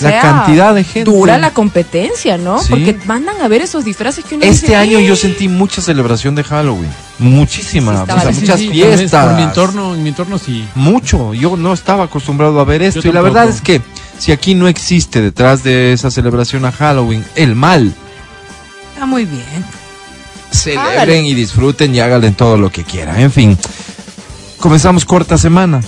La 0.00 0.20
cantidad 0.20 0.74
de 0.74 0.82
gente. 0.82 1.10
Dura 1.10 1.38
la 1.38 1.52
competencia, 1.52 2.38
¿no? 2.38 2.58
Sí. 2.58 2.70
Porque 2.70 2.98
mandan 3.04 3.40
a 3.42 3.48
ver 3.48 3.62
esos 3.62 3.84
disfraces 3.84 4.24
que 4.24 4.34
uno 4.36 4.44
Este 4.44 4.66
dice, 4.68 4.76
año 4.76 4.98
yo 5.00 5.16
sentí 5.16 5.48
mucha 5.48 5.82
celebración 5.82 6.34
de 6.34 6.42
Halloween, 6.42 6.90
muchísima, 7.18 7.92
Sí, 7.92 7.98
o 7.98 8.00
estaba 8.00 8.20
sea, 8.22 8.32
Sí, 8.32 8.40
muchas 8.40 8.60
fiestas. 8.60 9.26
Por 9.26 9.36
mi 9.36 9.42
entorno, 9.42 9.94
en 9.94 10.02
mi 10.02 10.08
entorno 10.08 10.38
sí. 10.38 10.66
Mucho, 10.74 11.34
yo 11.34 11.56
no 11.56 11.72
estaba 11.74 12.04
acostumbrado 12.04 12.58
a 12.58 12.64
ver 12.64 12.82
esto 12.82 13.00
Yo 13.00 13.10
y 13.10 13.12
la 13.12 13.20
verdad 13.20 13.48
es 13.48 13.60
que 13.60 13.82
si 14.18 14.32
aquí 14.32 14.54
no 14.54 14.66
existe 14.66 15.20
detrás 15.20 15.62
de 15.62 15.92
esa 15.92 16.10
celebración 16.10 16.64
a 16.64 16.72
Halloween 16.72 17.24
el 17.36 17.54
mal, 17.54 17.92
Está 18.94 19.04
muy 19.06 19.26
bien. 19.26 19.44
celebren 20.50 21.26
y 21.26 21.34
disfruten 21.34 21.94
y 21.94 22.00
háganle 22.00 22.30
todo 22.30 22.56
lo 22.56 22.70
que 22.70 22.84
quieran. 22.84 23.20
En 23.20 23.30
fin, 23.30 23.58
comenzamos 24.58 25.04
corta 25.04 25.36
semana. 25.36 25.82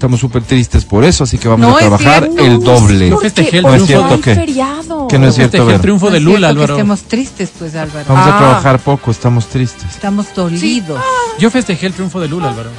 Estamos 0.00 0.18
súper 0.18 0.42
tristes 0.44 0.86
por 0.86 1.04
eso, 1.04 1.24
así 1.24 1.36
que 1.36 1.46
vamos 1.46 1.68
No 1.68 1.76
a 1.76 1.78
trabajar 1.78 2.22
cierto. 2.22 2.42
el 2.42 2.60
doble. 2.60 3.10
Yo 3.10 3.18
festejé 3.18 3.58
el 3.58 3.64
No 3.64 3.74
es 3.74 3.84
triunfo 3.84 4.08
cierto 4.08 4.14
que, 4.22 5.18
no 5.18 5.28
es 5.28 5.34
cierto. 5.34 5.70
El 5.70 5.78
triunfo 5.82 6.06
No 6.06 6.12
de 6.12 6.16
es 6.16 6.24
Lula, 6.24 6.54
que 6.54 6.64
estemos 6.64 7.02
tristes, 7.02 7.50
pues, 7.58 7.74
Álvaro. 7.74 8.06
Vamos 8.08 8.26
a 8.26 8.34
Ah. 8.34 8.38
trabajar 8.38 8.78
poco, 8.78 9.10
estamos 9.10 9.46
tristes. 9.48 9.90
Estamos 9.90 10.34
dolidos. 10.34 10.98
Yo 11.38 11.50
festejé 11.50 11.84
el 11.88 11.92
triunfo 11.92 12.18
de 12.18 12.28
Lula, 12.28 12.48
Álvaro. 12.48 12.70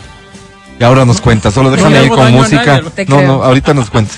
Y 0.79 0.83
ahora 0.83 1.05
nos 1.05 1.21
cuenta, 1.21 1.51
solo 1.51 1.69
déjame 1.69 2.05
ir 2.05 2.09
con 2.09 2.31
música. 2.31 2.81
No, 3.07 3.21
no, 3.21 3.43
ahorita 3.43 3.75
nos 3.75 3.91
cuenta. 3.91 4.15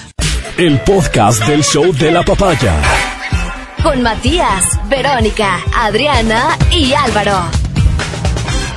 El 0.55 0.79
podcast 0.79 1.45
del 1.45 1.61
show 1.61 1.91
de 1.93 2.09
la 2.09 2.23
papaya. 2.23 2.73
Con 3.83 4.01
Matías, 4.01 4.63
Verónica, 4.89 5.59
Adriana 5.75 6.57
y 6.71 6.93
Álvaro. 6.93 7.62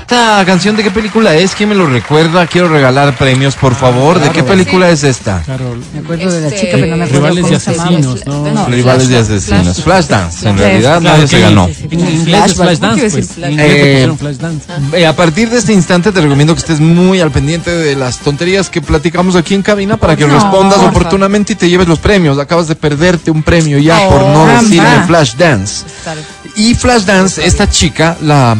¿Esta 0.09 0.45
canción 0.47 0.77
de 0.77 0.85
qué 0.85 0.93
película 0.93 1.35
es? 1.35 1.57
¿Quién 1.57 1.69
me 1.71 1.75
lo 1.75 1.85
recuerda? 1.89 2.47
Quiero 2.47 2.69
regalar 2.69 3.17
premios, 3.17 3.57
por 3.57 3.75
favor. 3.75 4.21
¿De 4.21 4.31
qué 4.31 4.45
película 4.45 4.89
es 4.89 5.03
esta? 5.03 5.43
Claro. 5.43 5.77
Me 5.93 5.99
acuerdo 5.99 6.31
de 6.31 6.43
la 6.43 6.47
Este, 6.47 6.61
chica, 6.61 6.73
pero 6.75 6.87
no 6.93 6.97
me 6.99 7.05
acuerdo 7.07 7.27
Rivales 7.27 7.65
llamaba. 7.67 7.89
asesinos, 7.89 8.25
¿no? 8.27 8.51
No, 8.53 8.67
Rivales 8.69 9.09
de 9.09 9.17
asesinos. 9.19 9.65
Flash- 9.83 9.83
Flashdance. 9.83 10.49
En 10.49 10.59
realidad 10.59 11.01
Claro, 11.01 11.17
nadie 11.17 11.27
se 11.27 11.41
ganó. 11.41 11.67
En 11.67 12.01
inglés 12.01 12.45
es 12.45 12.55
Flashback, 12.55 12.79
¿por 12.79 12.95
qué 12.95 13.11
Flashdance, 13.11 13.17
a 13.17 13.21
decir 13.21 14.15
pues. 14.21 14.39
Eh. 14.95 15.01
Eh, 15.01 15.07
a 15.09 15.17
partir 15.17 15.51
de 15.51 15.59
este 15.59 15.73
instante 15.73 16.13
te 16.13 16.21
recomiendo 16.21 16.55
que 16.55 16.61
estés 16.61 16.79
muy 16.79 17.21
al 17.21 17.33
pendiente 17.33 17.73
de 17.73 17.97
las 17.97 18.19
tonterías 18.19 18.71
que 18.71 18.81
platicamos 18.81 19.35
aquí 19.35 19.55
en 19.55 19.63
cabina 19.63 19.97
para 19.97 20.15
que 20.15 20.25
No, 20.25 20.35
respondas 20.35 20.79
porfa. 20.79 20.91
oportunamente 20.91 21.55
y 21.55 21.57
te 21.57 21.69
lleves 21.69 21.89
los 21.89 21.99
premios. 21.99 22.39
Acabas 22.39 22.69
de 22.69 22.77
perderte 22.77 23.33
un 23.33 23.43
premio 23.43 23.77
ya 23.79 24.09
por 24.09 24.23
no 24.23 24.47
decirme 24.47 25.03
Flashdance. 25.09 25.85
Y 26.55 26.77
Flashdance, 26.77 27.45
esta 27.45 27.69
chica, 27.69 28.17
la, 28.23 28.57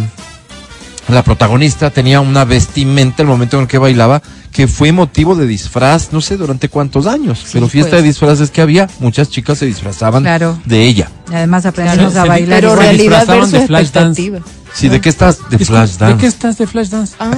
la 1.09 1.23
protagonista, 1.23 1.91
tenía 1.91 2.21
una 2.21 2.45
vestimenta 2.45 3.23
el 3.23 3.29
momento 3.29 3.57
en 3.57 3.63
el 3.63 3.69
que 3.69 3.79
bailaba 3.79 4.21
que 4.53 4.67
fue 4.67 4.91
motivo 4.91 5.35
de 5.37 5.47
disfraz, 5.47 6.13
no 6.13 6.21
sé 6.23 6.37
durante 6.39 6.69
cuántos 6.71 7.07
años, 7.07 7.45
pero 7.53 7.69
fiesta 7.69 7.91
pues. 7.91 8.03
de 8.03 8.09
disfraces 8.09 8.51
que 8.51 8.63
había, 8.63 8.89
muchas 9.01 9.29
chicas 9.29 9.59
se 9.59 9.67
disfrazaban 9.67 10.23
Claro. 10.23 10.59
de 10.65 10.83
ella. 10.85 11.11
Y 11.31 11.35
además 11.35 11.67
aprendimos 11.67 12.13
Claro, 12.13 12.27
a 12.27 12.29
bailar. 12.35 12.61
Pero 12.61 12.75
realidad 12.77 13.03
disfrazaban 13.21 13.41
versus 13.43 13.53
de 13.61 13.67
Flashdance. 13.67 14.23
expectativa. 14.23 14.57
Sí, 14.75 14.89
¿de 14.89 15.01
qué 15.01 15.09
estás? 15.11 15.39
De 15.51 15.57
Disculpa, 15.59 15.83
Flashdance. 15.87 16.15
¿De 16.15 16.21
qué 16.21 16.27
estás 16.27 16.59
de 16.59 16.67
Flashdance? 16.67 17.15
Ah, 17.19 17.31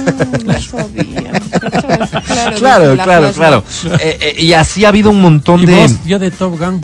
no 0.45 0.53
sabía. 0.61 1.31
Claro, 2.25 2.55
Claro, 2.57 2.95
la 2.95 3.03
claro, 3.03 3.27
Flash- 3.27 3.35
claro. 3.35 3.63
Eh, 4.01 4.17
eh, 4.37 4.41
y 4.41 4.53
así 4.53 4.85
ha 4.85 4.89
habido 4.89 5.09
un 5.09 5.21
montón 5.21 5.61
Y 5.63 5.65
de... 5.65 5.75
vos, 5.75 5.91
yo 6.05 6.19
de 6.19 6.31
Top 6.31 6.57
Gun. 6.57 6.81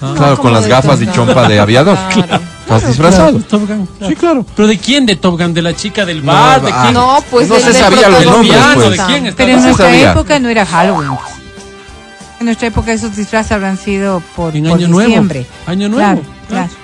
Ah, 0.00 0.14
Claro, 0.16 0.38
con 0.38 0.52
las 0.52 0.66
gafas 0.66 1.00
y 1.02 1.06
chompa 1.12 1.46
de 1.46 1.60
aviador. 1.60 1.96
Claro. 2.12 2.40
¿Estás 2.62 2.86
disfrazado? 2.86 3.38
Top 3.40 3.66
Gun. 3.68 3.88
Sí, 4.08 4.14
claro. 4.16 4.46
¿Pero 4.56 4.68
de 4.68 4.78
quién 4.78 5.04
de 5.06 5.16
Top 5.16 5.38
Gun? 5.38 5.52
¿De 5.54 5.62
la 5.62 5.74
chica 5.74 6.04
del 6.04 6.22
bar? 6.22 6.62
¿De 6.62 6.70
ah, 6.72 6.80
quién? 6.82 6.94
No, 6.94 7.18
pues 7.30 7.48
No 7.48 7.58
se 7.58 7.72
sabía 7.72 8.08
los 8.08 8.24
nombres, 8.24 8.56
pues. 8.74 8.90
¿De 8.90 8.96
quién 9.06 9.26
está? 9.26 9.36
Pero 9.36 9.50
en 9.52 9.56
No 9.58 9.62
nuestra 9.64 9.86
sabía. 9.86 10.12
época 10.12 10.38
no 10.38 10.48
era 10.48 10.64
Halloween. 10.66 11.10
En 12.40 12.46
nuestra 12.46 12.68
época 12.68 12.92
esos 12.92 13.14
disfraces 13.16 13.52
habrán 13.52 13.76
sido 13.78 14.20
por, 14.34 14.56
En 14.56 14.64
por 14.64 14.78
Año 14.78 14.88
Nuevo. 14.88 15.06
diciembre. 15.08 15.46
Año 15.66 15.88
Nuevo. 15.88 16.20
Claro, 16.20 16.22
claro. 16.48 16.68
claro. 16.68 16.82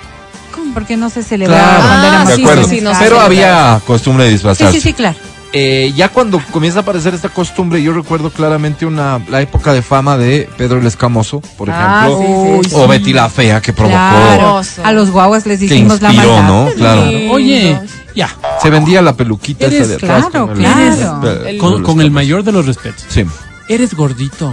Porque 0.73 0.97
no 0.97 1.09
se 1.09 1.23
celebraba 1.23 1.63
Claro, 1.67 1.81
cuando 1.87 2.05
Ah, 2.05 2.07
éramos 2.09 2.27
de 2.29 2.35
sí, 2.35 2.41
acuerdo. 2.43 2.63
sí, 2.63 2.75
sí, 2.75 2.81
no, 2.81 2.91
Pero 2.99 3.15
sí, 3.17 3.21
había 3.25 3.81
costumbre 3.87 4.23
de 4.25 4.29
Sí, 4.29 4.33
disfrazarse. 4.35 4.73
sí, 4.73 4.81
sí, 4.81 4.93
claro. 4.93 5.17
Eh, 5.51 5.91
ya 5.95 6.09
cuando 6.09 6.39
comienza 6.51 6.79
a 6.79 6.81
aparecer 6.83 7.15
esta 7.15 7.29
costumbre, 7.29 7.81
yo 7.81 7.91
recuerdo 7.91 8.29
claramente 8.29 8.85
una 8.85 9.19
la 9.29 9.41
época 9.41 9.73
de 9.73 9.81
fama 9.81 10.15
de 10.15 10.47
Pedro 10.57 10.77
el 10.79 10.85
Escamoso, 10.85 11.41
por 11.57 11.69
Ah, 11.71 12.05
ejemplo, 12.07 12.61
sí, 12.63 12.69
sí, 12.69 12.75
o 12.75 12.83
sí. 12.83 12.87
Betty 12.89 13.13
la 13.13 13.29
Fea 13.29 13.59
que 13.59 13.73
provocó, 13.73 13.97
Claro. 13.97 14.61
A 14.83 14.91
los 14.91 15.09
guaguas 15.09 15.47
les 15.47 15.59
hicimos 15.61 16.01
la 16.01 16.13
inspiró, 16.13 16.33
maldad. 16.37 16.47
¿no? 16.47 16.71
Claro. 16.75 17.01
Oye, 17.33 17.79
ya. 18.15 18.29
Se 18.61 18.69
vendía 18.69 19.01
la 19.01 19.13
peluquita 19.13 19.65
esa 19.65 19.87
de 19.87 19.95
atrás 19.95 20.27
claro, 20.29 20.47
con 20.49 20.57
el- 20.57 20.63
claro. 20.63 21.47
el- 21.47 21.57
Con, 21.57 21.73
el 21.73 21.81
con 21.83 21.99
el 22.01 22.07
escamoso. 22.07 22.11
mayor 22.11 22.43
de 22.43 22.51
los 22.51 22.65
respetos. 22.67 23.05
Sí, 23.09 23.25
Eres 23.69 23.93
gordito. 23.93 24.51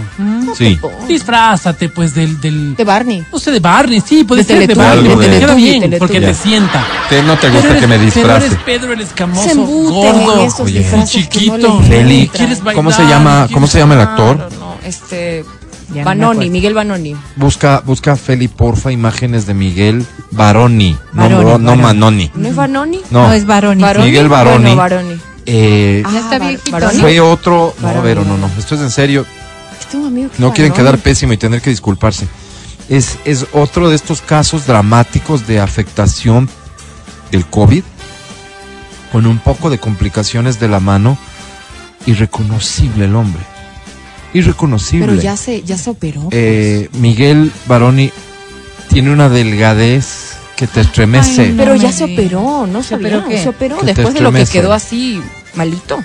sí. 0.55 0.79
Disfrázate, 1.07 1.89
pues, 1.89 2.13
del. 2.13 2.39
del 2.39 2.75
De 2.75 2.83
Barney. 2.83 3.25
no 3.31 3.39
sé, 3.39 3.49
de 3.51 3.59
Barney, 3.59 3.99
sí, 3.99 4.23
puede 4.23 4.43
De 4.43 4.47
ser 4.47 4.67
de 4.67 4.75
Barney. 4.75 5.15
te 5.17 5.39
queda 5.39 5.55
bien, 5.55 5.95
porque 5.97 6.21
Ya. 6.21 6.27
te 6.27 6.33
sienta. 6.35 6.85
Que 7.09 7.23
no 7.23 7.33
te 7.33 7.41
Pero 7.47 7.53
gusta 7.53 7.69
eres- 7.69 7.81
que 7.81 7.87
me 7.87 7.95
Pero 7.97 8.05
disfrace. 8.05 8.45
eres 8.45 8.59
Pedro 8.63 8.93
el 8.93 9.01
escamoso, 9.01 9.65
gordo, 9.65 10.47
Oye. 10.63 10.85
chiquito. 11.07 11.57
no 11.57 11.81
le 11.81 11.87
Feli, 11.87 12.21
entran. 12.21 12.37
¿Quieres 12.37 12.59
bailar? 12.59 12.75
¿Cómo 12.75 12.91
se 12.91 13.03
llama, 13.07 13.35
¿Quieres- 13.39 13.53
cómo 13.55 13.67
se 13.67 13.79
llama 13.79 13.93
el 13.95 14.01
actor? 14.01 14.37
no, 14.59 14.75
este 14.85 15.43
Ya 15.93 16.01
no 16.01 16.05
Banoni, 16.05 16.31
acuerdo. 16.33 16.51
Miguel 16.51 16.73
Banoni. 16.75 17.15
Busca, 17.37 17.81
busca 17.85 18.15
Feli, 18.17 18.47
porfa, 18.49 18.91
imágenes 18.91 19.45
de 19.47 19.53
Miguel 19.53 20.05
Baroni, 20.31 20.95
no, 21.13 21.21
Baroni, 21.23 21.43
no, 21.43 21.57
no 21.57 21.65
Baroni. 21.65 21.81
Manoni. 21.81 22.31
¿No 22.35 22.47
es 22.49 22.55
Banoni? 22.55 22.99
No, 23.09 23.27
No, 23.27 23.33
es 23.33 23.45
varón. 23.45 23.79
¿Baroni? 23.79 24.05
Miguel 24.05 24.27
Baroni. 24.29 24.63
Bueno, 24.63 24.75
Baroni. 24.77 25.19
Eh, 25.47 26.03
Ah, 26.05 26.57
está 26.59 26.91
fue 26.99 27.19
otro, 27.21 27.73
no. 27.79 28.01
Vero, 28.01 28.23
no, 28.25 28.37
no, 28.37 28.49
esto 28.59 28.75
es 28.75 28.81
en 28.81 28.91
serio, 28.91 29.25
amigo 29.93 30.29
que 30.29 30.41
no 30.41 30.53
quieren 30.53 30.73
quedar 30.73 30.97
pésimo 30.97 31.33
y 31.33 31.37
tener 31.37 31.61
que 31.61 31.69
disculparse. 31.69 32.27
Es, 32.89 33.17
es 33.25 33.45
otro 33.53 33.89
de 33.89 33.95
estos 33.95 34.21
casos 34.21 34.67
dramáticos 34.67 35.47
de 35.47 35.59
afectación 35.59 36.49
del 37.31 37.45
COVID, 37.45 37.83
con 39.11 39.25
un 39.25 39.39
poco 39.39 39.69
de 39.69 39.79
complicaciones 39.79 40.59
de 40.59 40.67
la 40.67 40.79
mano, 40.79 41.17
irreconocible 42.05 43.05
el 43.05 43.15
hombre, 43.15 43.41
irreconocible. 44.33 45.07
Pero 45.07 45.21
ya 45.21 45.37
se, 45.37 45.63
ya 45.63 45.77
se 45.77 45.89
operó. 45.89 46.23
pues. 46.23 46.33
Eh, 46.33 46.89
Miguel 46.93 47.51
Baroni 47.67 48.11
tiene 48.89 49.11
una 49.11 49.29
delgadez 49.29 50.35
que 50.57 50.67
te 50.67 50.81
estremece. 50.81 51.41
Ay, 51.43 51.51
no. 51.51 51.63
Pero 51.63 51.75
ya 51.75 51.91
se 51.91 52.03
operó, 52.03 52.67
¿no 52.67 52.83
¿Se 52.83 52.95
operó 52.95 53.25
qué? 53.27 53.41
Se 53.41 53.49
operó 53.49 53.77
Que 53.77 53.85
te 53.87 53.93
después 53.93 54.13
de 54.13 54.21
lo 54.21 54.31
que 54.31 54.45
quedó 54.45 54.73
así 54.73 55.21
malito. 55.57 55.97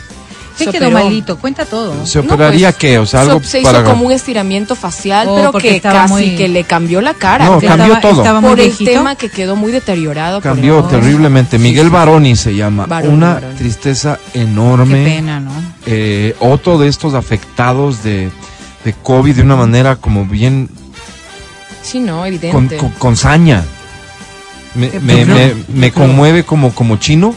qué 0.59 0.65
Se 0.67 0.71
quedó 0.71 0.89
operó. 0.89 1.05
malito? 1.05 1.39
Cuenta 1.39 1.65
todo. 1.65 2.05
¿Se 2.07 2.19
No, 2.19 2.25
operaría 2.27 2.69
pues, 2.69 2.77
qué? 2.79 2.99
O 2.99 3.07
sea, 3.07 3.25
se- 3.25 3.31
algo 3.31 3.43
se, 3.45 3.63
para... 3.63 3.81
hizo 3.81 3.89
como 3.91 4.05
un 4.07 4.13
estiramiento 4.13 4.75
facial, 4.75 5.27
Oh, 5.29 5.37
pero 5.37 5.53
que 5.53 5.81
casi 5.81 6.13
muy- 6.13 6.37
que 6.37 6.49
le 6.49 6.65
cambió 6.65 7.01
la 7.01 7.15
cara. 7.15 7.47
No, 7.47 7.53
cambió 7.61 7.95
estaba, 7.95 8.01
todo. 8.01 8.21
Estaba 8.23 8.41
por 8.43 8.61
el 8.61 8.67
viejito. 8.67 8.91
tema 8.91 9.15
que 9.17 9.29
quedó 9.31 9.57
muy 9.57 9.73
deteriorado. 9.73 10.41
por 10.41 10.53
Cambió 10.53 10.81
el- 10.81 10.89
terriblemente. 10.89 11.59
Miguel 11.59 11.89
Baroni 11.91 12.37
se 12.37 12.55
llama. 12.55 12.85
Baroni, 12.87 13.15
Una 13.15 13.35
Baroni. 13.35 13.55
tristeza 13.57 14.19
Qué 14.33 14.43
enorme. 14.43 15.05
pena, 15.05 15.41
¿no? 15.41 15.53
Eh, 15.87 16.37
otro 16.41 16.77
de 16.79 16.89
estos 16.89 17.15
afectados 17.15 18.03
de, 18.03 18.31
de 18.85 18.93
COVID 19.03 19.35
de 19.37 19.43
una 19.43 19.57
manera 19.57 19.97
como 19.97 20.27
bien 20.27 20.69
Sí, 21.83 21.99
no, 21.99 22.25
evidente. 22.27 22.77
con- 22.77 22.91
con 22.91 23.17
saña. 23.17 23.65
Me, 24.75 24.89
Qué 24.91 25.01
me, 25.01 25.55
me- 25.69 25.93
conmueve 25.93 26.45
como, 26.45 26.75
como 26.75 26.97
chino, 26.97 27.35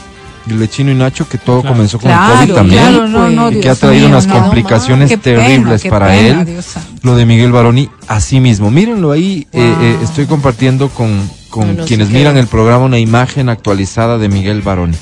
el 0.48 0.60
de 0.60 0.70
chino 0.70 0.91
y 0.91 0.96
Nacho, 0.96 1.28
que 1.28 1.38
todo 1.38 1.62
Claro. 1.62 1.76
comenzó 1.76 2.00
con 2.00 2.12
el 2.12 2.18
COVID 2.18 2.54
también. 2.54 2.82
claro, 2.82 3.08
no, 3.08 3.30
no, 3.30 3.52
y 3.52 3.60
que 3.60 3.70
ha 3.70 3.76
traído 3.76 4.08
mío, 4.08 4.18
unas 4.18 4.28
complicaciones 4.28 5.20
terribles 5.22 5.84
para 5.86 6.08
pena, 6.08 6.41
él. 6.41 6.46
Dios. 6.46 6.66
Lo 7.02 7.16
de 7.16 7.26
Miguel 7.26 7.52
Baroni, 7.52 7.89
así 8.08 8.39
mismo. 8.39 8.70
Mírenlo 8.72 9.12
ahí, 9.12 9.48
eh, 9.52 9.74
Wow. 9.76 9.84
eh, 9.86 9.98
estoy 10.04 10.26
compartiendo 10.28 10.89
con, 10.89 11.30
con 11.50 11.68
No, 11.68 11.74
no, 11.74 11.84
sí 11.84 11.88
quienes 11.88 12.10
miran 12.10 12.38
el 12.38 12.48
programa 12.48 12.86
una 12.86 13.00
imagen 13.00 13.50
actualizada 13.50 14.18
de 14.18 14.30
Miguel 14.30 14.62
Baroni. 14.62 14.96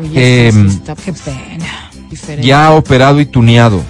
Oye, 0.00 0.48
eh, 0.48 0.52
sí, 0.52 0.60
sí 0.70 0.76
está 0.76 0.94
Qué 0.94 1.12
pena. 1.12 1.90
diferente. 2.10 2.46
Ya 2.46 2.70
operado 2.72 3.20
y 3.20 3.26
tuneado. 3.26 3.82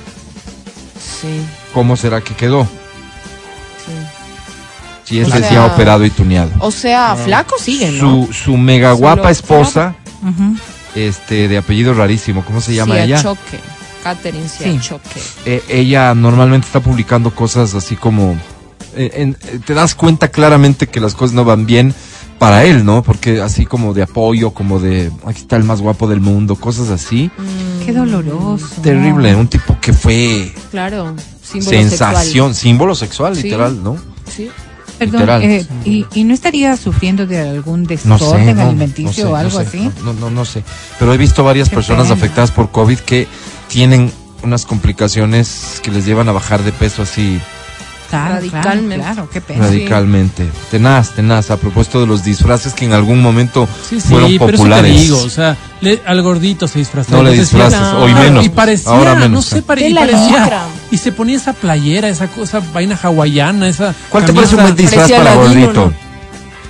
Sí, 1.20 1.28
¿Cómo 1.74 1.96
será 1.96 2.20
que 2.20 2.34
quedó? 2.34 2.64
sí. 2.64 3.92
Si 5.04 5.18
O 5.20 5.22
este 5.22 5.40
sea, 5.40 5.50
ya 5.50 5.66
operado 5.66 6.04
y 6.04 6.10
tuneado. 6.10 6.50
O 6.60 6.70
sea, 6.70 7.16
flaco 7.16 7.56
sigue, 7.58 7.90
¿no? 7.90 8.26
Su, 8.26 8.32
su 8.32 8.56
mega 8.56 8.92
guapa 8.92 9.34
Solo- 9.34 9.34
este, 10.94 11.48
de 11.48 11.58
apellido 11.58 11.94
rarísimo, 11.94 12.44
¿cómo 12.44 12.60
se 12.60 12.74
llama 12.74 13.00
ella? 13.00 13.22
Choque. 13.22 13.58
Catherine 14.02 14.48
Sí. 14.48 14.78
Choque. 14.80 15.20
Eh, 15.46 15.62
ella 15.68 16.14
normalmente 16.14 16.66
está 16.66 16.80
publicando 16.80 17.32
cosas 17.34 17.74
así 17.74 17.94
como... 17.96 18.32
eh, 18.96 19.10
en- 19.14 19.36
eh, 19.46 19.60
te 19.64 19.74
das 19.74 19.94
cuenta 19.94 20.28
claramente 20.28 20.88
que 20.88 21.00
las 21.00 21.14
cosas 21.14 21.34
no 21.34 21.44
van 21.44 21.66
bien 21.66 21.94
para 22.38 22.64
él, 22.64 22.84
¿no? 22.84 23.04
Porque 23.04 23.40
así 23.40 23.64
como 23.64 23.94
de 23.94 24.02
apoyo, 24.02 24.50
como 24.50 24.80
de... 24.80 25.12
Aquí 25.24 25.42
está 25.42 25.54
el 25.56 25.62
más 25.62 25.80
guapo 25.80 26.08
del 26.08 26.20
mundo, 26.20 26.56
cosas 26.56 26.90
así. 26.90 27.30
Qué 27.86 27.92
doloroso. 27.92 28.66
Terrible, 28.82 29.36
un 29.36 29.46
tipo 29.46 29.78
que 29.80 29.92
fue 29.92 30.52
Claro. 30.72 31.14
símbolo 31.40 31.70
sensación, 31.78 32.54
símbolo 32.56 32.94
sexual, 32.96 33.36
Sí. 33.36 33.44
literal, 33.44 33.82
¿no? 33.84 33.92
sexual. 33.94 34.14
Sí. 34.34 34.50
Perdón, 35.10 35.42
eh, 35.42 35.66
y, 35.84 36.06
¿y 36.14 36.24
no 36.24 36.34
estaría 36.34 36.76
sufriendo 36.76 37.26
de 37.26 37.40
algún 37.40 37.82
No 37.82 37.88
desorden 37.88 38.56
sé, 38.56 38.62
alimenticio 38.62 39.04
no 39.06 39.12
sé, 39.12 39.24
o 39.24 39.36
algo 39.36 39.58
sé, 39.60 39.66
así? 39.66 39.90
No, 40.04 40.12
no, 40.12 40.30
no 40.30 40.44
sé. 40.44 40.62
Pero 40.98 41.12
he 41.12 41.16
visto 41.16 41.42
varias 41.44 41.68
Qué 41.68 41.74
personas 41.76 42.08
pena. 42.08 42.14
afectadas 42.14 42.50
por 42.50 42.70
COVID 42.70 42.98
que 42.98 43.26
tienen 43.68 44.12
unas 44.42 44.66
complicaciones 44.66 45.80
que 45.82 45.90
les 45.90 46.04
llevan 46.04 46.28
a 46.28 46.32
bajar 46.32 46.62
de 46.62 46.72
peso 46.72 47.02
así 47.02 47.40
Claro, 48.12 48.34
Radicalmente. 48.34 48.96
Claro, 49.04 49.28
qué 49.32 49.40
pena. 49.40 49.64
radicalmente. 49.66 50.46
Tenaz, 50.70 51.10
tenaz. 51.14 51.50
A 51.50 51.56
propósito 51.56 52.00
de 52.00 52.06
los 52.06 52.22
disfraces 52.22 52.74
que 52.74 52.84
en 52.84 52.92
algún 52.92 53.22
momento 53.22 53.66
Sí, 53.88 54.00
sí, 54.00 54.08
fueron 54.08 54.30
pero 54.32 54.44
eso 54.44 54.46
te 54.46 54.52
populares. 54.58 55.00
digo, 55.00 55.18
o 55.18 55.28
sea, 55.30 55.56
le- 55.80 56.02
al 56.06 56.20
gordito 56.22 56.68
se 56.68 56.78
disfrazaba. 56.80 57.16
no 57.18 57.22
le 57.30 57.32
disfraces, 57.38 57.80
no, 57.80 58.04
hoy 58.04 58.12
menos. 58.14 58.44
Y 58.44 58.50
parecía, 58.50 58.92
ahora 58.92 59.14
no 59.14 59.20
menos. 59.20 59.46
sé, 59.46 59.62
pare- 59.62 59.88
y 59.88 59.94
De 59.94 59.98
parecía, 60.00 60.64
y 60.90 60.98
se 60.98 61.12
ponía 61.12 61.36
esa 61.36 61.54
playera, 61.54 62.08
esa 62.10 62.28
cosa, 62.28 62.60
vaina 62.74 62.98
hawaiana, 63.02 63.66
esa 63.68 63.94
¿Cuál 64.10 64.24
te 64.26 64.32
camisa- 64.32 64.34
parece 64.34 64.56
un 64.56 64.62
buen 64.62 64.76
disfraz 64.76 65.10
Parecía 65.10 65.16
para 65.16 65.34
ladino, 65.34 65.60
gordito? 65.66 65.80
¿no? 65.86 65.86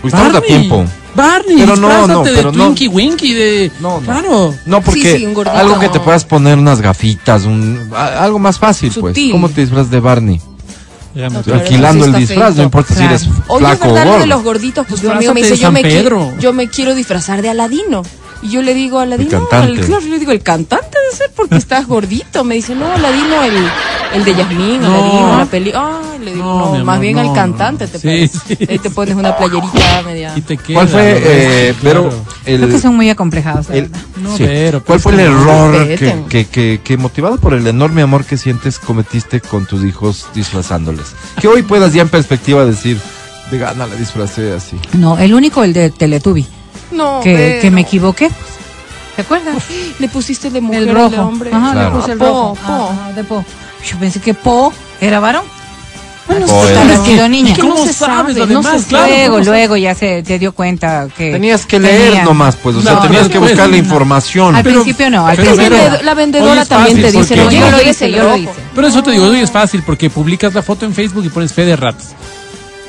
Uy, 0.05 0.09
estamos 0.09 0.29
a 0.29 0.33
Barney, 0.33 0.49
tiempo. 0.49 0.85
Barney, 1.15 1.57
Pero 1.59 1.77
no, 1.77 1.89
disfrázate 1.89 2.13
no, 2.13 2.23
de 2.25 2.33
pero 2.33 2.53
no. 2.53 2.65
Twinkie 2.65 2.89
Winky, 2.89 3.33
de... 3.35 3.73
No, 3.81 4.01
no. 4.01 4.07
Claro. 4.07 4.55
No, 4.65 4.81
porque 4.81 5.13
Sí, 5.13 5.19
sí, 5.19 5.27
un 5.27 5.35
gordito, 5.35 5.57
algo 5.59 5.79
que 5.79 5.89
te 5.91 5.99
no. 5.99 6.05
puedas 6.05 6.25
poner 6.25 6.57
unas 6.57 6.81
gafitas, 6.81 7.45
un, 7.45 7.91
a- 7.95 8.25
algo 8.25 8.39
más 8.39 8.59
fácil, 8.59 8.93
pues. 8.99 9.13
Sutil. 9.15 9.33
¿Cómo 9.33 9.49
te 9.49 9.61
disfraz 9.61 9.91
de 9.91 10.01
Barney? 10.01 10.41
Pero 11.15 11.55
Alquilando 11.57 12.05
el 12.07 12.13
disfraz, 12.15 12.57
no 12.57 12.63
importa 12.63 12.95
si 12.95 13.03
eres 13.05 13.29
Oye, 13.49 13.65
es 13.65 13.79
flaco 13.79 13.89
o 13.89 13.93
verdad 13.93 14.05
lo 14.05 14.11
gordo. 14.13 14.21
de 14.23 14.27
los 14.29 14.43
gorditos, 14.43 14.87
pues 14.89 15.05
un 15.05 15.11
amigo 15.13 15.35
me 15.35 15.43
dice, 15.43 15.57
yo 15.59 15.71
me, 15.71 15.81
qui- 15.81 15.85
Pedro. 15.85 16.33
yo 16.39 16.53
me 16.53 16.69
quiero 16.69 16.95
disfrazar 16.95 17.43
de 17.43 17.51
Aladino. 17.51 18.03
Y 18.43 18.51
yo 18.51 18.61
le 18.63 18.75
digo, 18.75 18.99
Aladino, 18.99 19.31
cantante. 19.49 19.73
el, 19.73 19.87
claro, 19.87 20.03
yo 20.03 20.09
le 20.09 20.19
digo, 20.19 20.33
el 20.33 20.43
cantante 20.43 20.89
debe 21.01 21.17
ser 21.17 21.31
porque 21.37 21.57
estás 21.57 21.87
gordito. 21.87 22.43
Me 22.43 22.57
dice, 22.57 22.75
no, 22.75 22.91
Aladino, 22.93 23.43
el, 23.45 23.55
el 24.15 24.25
de 24.25 24.35
Yasmín, 24.35 24.81
No. 24.83 24.89
Aladino, 24.89 25.39
la 25.39 25.45
peli. 25.47 25.73
Ay, 25.75 26.19
le 26.25 26.33
digo, 26.35 26.45
No, 26.45 26.59
no, 26.59 26.65
mi 26.67 26.77
amor, 26.79 26.85
más 26.85 27.01
bien 27.01 27.15
no, 27.17 27.21
al 27.23 27.33
cantante 27.33 27.87
te 27.87 27.99
Sí, 28.01 28.07
pones. 28.09 28.31
sí. 28.59 28.59
Ahí 28.69 28.79
te 28.81 28.91
pones 28.91 29.15
una 29.15 29.37
playerita 29.37 30.03
media. 30.05 30.33
Y 30.35 30.41
te 30.41 30.57
queda, 30.57 30.75
¿Cuál 30.75 30.89
fue, 30.89 31.21
eh, 31.25 31.75
pero 31.83 32.09
claro. 32.09 32.25
el, 32.45 32.61
Creo 32.63 32.71
que 32.73 32.81
son 32.81 32.97
muy 32.97 33.11
acomplejados. 33.11 33.71
el-. 33.71 33.91
No, 34.17 34.37
sí. 34.37 34.43
pero, 34.45 34.83
¿Cuál 34.83 35.01
pues, 35.01 35.03
fue 35.03 35.13
el 35.13 35.21
error 35.21 35.87
que, 35.87 36.25
que, 36.29 36.47
que, 36.47 36.81
que 36.83 36.97
motivado 36.97 37.37
por 37.39 37.55
el 37.55 37.65
enorme 37.67 38.03
amor 38.03 38.25
que 38.25 38.37
sientes 38.37 38.81
cometiste 38.81 39.41
con 39.41 39.67
tus 39.67 39.85
hijos 39.85 40.27
disfrazándoles? 40.35 41.15
Que 41.41 41.47
hoy 41.47 41.63
puedas 41.63 41.93
ya 41.95 42.03
en 42.03 42.09
perspectiva 42.09 42.65
decir, 42.65 42.99
de 43.53 43.59
gana 43.59 43.87
la 43.87 43.95
disfracé 43.95 44.53
así. 44.53 44.77
No, 44.95 45.17
el 45.17 45.33
único, 45.33 45.63
el 45.63 45.73
de 45.73 45.91
Teletubby, 45.91 46.45
No, 46.93 47.21
que, 47.23 47.35
pero- 47.35 47.61
que 47.63 47.71
me 47.71 47.81
equivoqué. 47.83 48.31
¿Te 49.17 49.23
acuerdas? 49.23 49.57
Le 49.99 50.09
pusiste 50.09 50.49
de 50.51 50.61
mujer 50.61 50.83
el 50.85 50.89
al 50.91 50.95
rojo. 51.13 51.23
hombre. 51.23 51.51
Ajá, 51.53 51.73
Claro. 51.73 51.91
le 51.91 52.01
puse 52.01 52.13
el 52.13 52.19
Po, 52.19 52.25
rojo. 52.25 52.59
po. 52.67 52.73
Ajá, 52.73 53.13
de 53.15 53.25
Po. 53.25 53.45
Yo 53.87 53.99
pensé 53.99 54.21
que 54.21 54.33
Po 54.35 54.73
era 55.01 55.21
varón. 55.21 55.45
Bueno, 56.29 56.47
vez 56.47 56.77
Habrá 56.79 57.05
sido 57.05 57.29
niña. 57.29 57.53
Que 57.53 57.63
no 57.63 57.71
¿Cómo 57.71 57.85
se 57.85 57.93
sabes, 57.93 58.37
sabe, 58.37 58.47
no 58.47 58.63
se 58.63 58.85
Claro, 58.87 59.07
luego, 59.09 59.33
¿cómo 59.35 59.45
luego 59.45 59.77
ya 59.77 59.95
se 59.95 60.23
te 60.23 60.39
dio 60.39 60.53
cuenta 60.53 61.09
que 61.15 61.33
Tenías 61.33 61.67
que 61.67 61.81
leer 61.81 62.11
tenía- 62.11 62.25
nomás, 62.25 62.55
pues, 62.57 62.77
o 62.77 62.81
sea, 62.81 62.93
No, 62.95 63.01
tenías 63.03 63.25
no, 63.25 63.29
que 63.29 63.35
no, 63.35 63.41
buscar 63.41 63.59
la 63.67 63.73
no. 63.73 63.77
información. 63.77 64.55
Al 64.57 64.63
Pero- 64.63 64.83
principio 64.83 65.11
no, 65.11 65.27
al 65.27 65.37
pero- 65.37 65.51
principio 65.57 65.79
pero- 65.79 65.97
no. 65.99 66.03
La 66.05 66.15
vendedora 66.15 66.65
también 66.65 66.97
fácil, 66.97 67.03
te 67.13 67.19
dice, 67.19 67.35
porque- 67.37 67.59
no, 67.59 67.67
Yo 67.67 67.71
lo 67.73 67.81
hice, 67.83 67.91
hice, 67.91 68.11
yo 68.13 68.23
lo 68.23 68.37
hice. 68.37 68.51
Pero 68.75 68.87
eso 68.87 69.03
te 69.03 69.11
digo, 69.11 69.27
hoy 69.27 69.41
es 69.41 69.51
fácil 69.51 69.83
porque 69.85 70.09
publicas 70.11 70.55
la 70.55 70.63
foto 70.63 70.87
en 70.87 70.95
Facebook 70.95 71.25
y 71.25 71.29
pones 71.29 71.53
fe 71.53 71.65
de 71.67 71.75
ratas. 71.77 72.15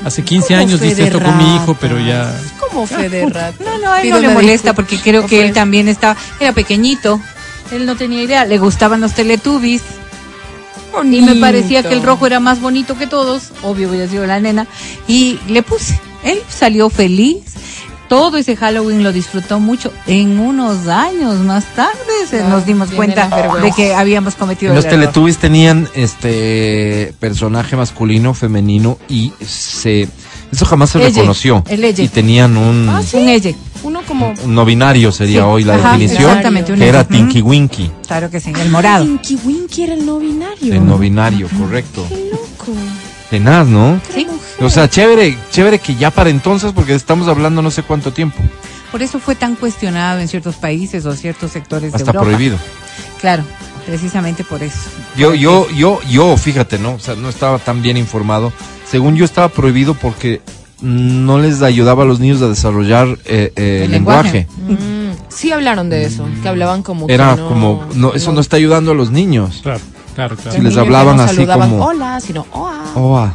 Hace 0.04 0.22
15 0.22 0.48
¿Cómo 0.48 0.60
años 0.60 0.80
de 0.80 0.88
esto 0.90 1.20
con 1.20 1.38
mi 1.38 1.56
hijo, 1.56 1.76
pero 1.80 1.98
ya... 1.98 2.30
¿Cómo 2.58 2.86
fe 2.86 3.08
de? 3.08 3.24
No, 3.24 3.78
no, 3.78 3.92
a 3.92 3.98
él 3.98 4.02
Pido 4.02 4.16
no 4.16 4.20
le 4.20 4.34
molesta 4.34 4.52
disculpa. 4.52 4.74
porque 4.74 4.98
creo 4.98 5.26
que 5.26 5.46
él 5.46 5.52
también 5.52 5.88
estaba, 5.88 6.16
era 6.38 6.52
pequeñito, 6.52 7.20
él 7.72 7.86
no 7.86 7.96
tenía 7.96 8.22
idea, 8.22 8.44
le 8.44 8.58
gustaban 8.58 9.00
los 9.00 9.14
Teletubbies. 9.14 9.82
Y 11.02 11.22
me 11.22 11.34
parecía 11.36 11.82
que 11.82 11.94
el 11.94 12.02
rojo 12.02 12.26
era 12.26 12.38
más 12.38 12.60
bonito 12.60 12.96
que 12.96 13.06
todos, 13.06 13.50
obvio 13.62 13.88
hubiera 13.88 14.06
sido 14.06 14.26
la 14.26 14.38
nena, 14.38 14.68
y 15.08 15.40
le 15.48 15.62
puse, 15.62 15.98
él 16.22 16.40
salió 16.48 16.88
feliz, 16.88 17.53
todo 18.14 18.36
ese 18.36 18.54
Halloween 18.54 19.02
lo 19.02 19.12
disfrutó 19.12 19.58
mucho, 19.58 19.92
en 20.06 20.38
unos 20.38 20.86
años 20.86 21.34
más 21.40 21.64
tarde 21.74 21.94
se 22.30 22.42
Ah, 22.42 22.48
nos 22.48 22.64
dimos 22.64 22.90
cuenta 22.92 23.28
de 23.60 23.72
que 23.72 23.92
habíamos 23.92 24.36
cometido 24.36 24.72
Los 24.72 24.84
el 24.84 24.90
error. 24.92 25.00
Teletubbies 25.02 25.38
tenían 25.38 25.88
este 25.94 27.12
personaje 27.18 27.74
masculino, 27.76 28.32
femenino 28.32 28.98
y 29.08 29.32
se 29.44 30.08
eso 30.52 30.64
jamás 30.64 30.90
se 30.90 30.98
Elle, 30.98 31.08
reconoció. 31.08 31.64
el 31.68 31.82
Elle. 31.84 32.04
Y 32.04 32.08
tenían 32.08 32.56
un, 32.56 32.88
Ah, 32.88 33.02
sí. 33.02 33.16
Un 33.16 33.28
elle, 33.28 33.54
Uno 33.82 34.00
como... 34.06 34.32
un 34.44 34.54
no 34.54 34.64
binario 34.64 35.10
sería 35.10 35.40
Sí, 35.42 35.46
hoy 35.48 35.64
la 35.64 35.74
ajá, 35.74 35.92
definición, 35.96 36.30
exactamente, 36.30 36.72
un 36.72 36.78
que 36.78 36.86
era. 36.88 37.02
Tinky 37.04 37.42
Winky, 37.42 37.90
claro 38.06 38.30
que 38.30 38.38
sí, 38.38 38.52
el 38.60 38.70
morado. 38.70 39.04
Tinky 39.04 39.38
Winky 39.44 39.82
era 39.82 39.94
el 39.94 40.06
no 40.06 40.18
binario. 40.20 40.72
el 40.74 40.86
no 40.86 40.98
binario, 40.98 41.48
correcto. 41.58 42.06
Qué 42.08 42.28
loco. 42.30 42.72
Tenaz, 43.34 43.66
¿no? 43.66 44.00
Sí. 44.14 44.28
O 44.60 44.70
sea, 44.70 44.88
chévere, 44.88 45.36
chévere 45.50 45.80
que 45.80 45.96
ya 45.96 46.12
para 46.12 46.30
entonces, 46.30 46.70
porque 46.72 46.94
estamos 46.94 47.26
hablando 47.26 47.62
no 47.62 47.70
sé 47.72 47.82
cuánto 47.82 48.12
tiempo, 48.12 48.36
Por 48.92 49.02
eso 49.02 49.18
fue 49.18 49.34
tan 49.34 49.56
cuestionado 49.56 50.20
en 50.20 50.28
ciertos 50.28 50.54
países 50.54 51.04
o 51.04 51.14
ciertos 51.16 51.50
sectores 51.50 51.90
de 51.90 51.96
hasta 51.96 52.10
Europa. 52.12 52.26
prohibido. 52.26 52.56
Claro, 53.20 53.42
precisamente 53.86 54.44
por 54.44 54.62
eso. 54.62 54.78
Yo, 55.16 55.34
yo, 55.34 55.68
yo, 55.70 56.00
yo, 56.08 56.36
fíjate, 56.36 56.78
¿no? 56.78 56.92
O 56.94 56.98
sea, 57.00 57.16
no 57.16 57.28
estaba 57.28 57.58
tan 57.58 57.82
bien 57.82 57.96
informado. 57.96 58.52
Según 58.88 59.16
yo 59.16 59.24
estaba 59.24 59.48
prohibido 59.48 59.94
porque 59.94 60.40
no 60.80 61.38
les 61.40 61.60
ayudaba 61.62 62.04
a 62.04 62.06
los 62.06 62.20
niños 62.20 62.40
a 62.40 62.48
desarrollar 62.48 63.08
eh, 63.24 63.52
eh, 63.56 63.82
El 63.86 63.90
lenguaje. 63.90 64.46
lenguaje. 64.56 64.84
Mm, 64.84 65.12
sí 65.28 65.50
hablaron 65.50 65.90
de 65.90 66.04
eso, 66.04 66.28
que 66.40 66.48
hablaban 66.48 66.84
como 66.84 67.08
que 67.08 67.14
Era 67.14 67.34
no- 67.34 67.48
como, 67.48 67.84
no, 67.96 68.14
eso 68.14 68.30
no 68.32 68.40
está 68.40 68.58
ayudando 68.58 68.92
a 68.92 68.94
los 68.94 69.10
niños. 69.10 69.58
Claro, 69.64 69.80
claro, 70.14 70.36
claro. 70.36 70.52
si 70.56 70.62
les 70.62 70.76
hablaban 70.76 71.16
no 71.16 71.22
así 71.24 71.46
como- 71.46 71.84
hola, 71.84 72.20
sino 72.20 72.46
oa. 72.52 72.82
Oa. 72.94 73.34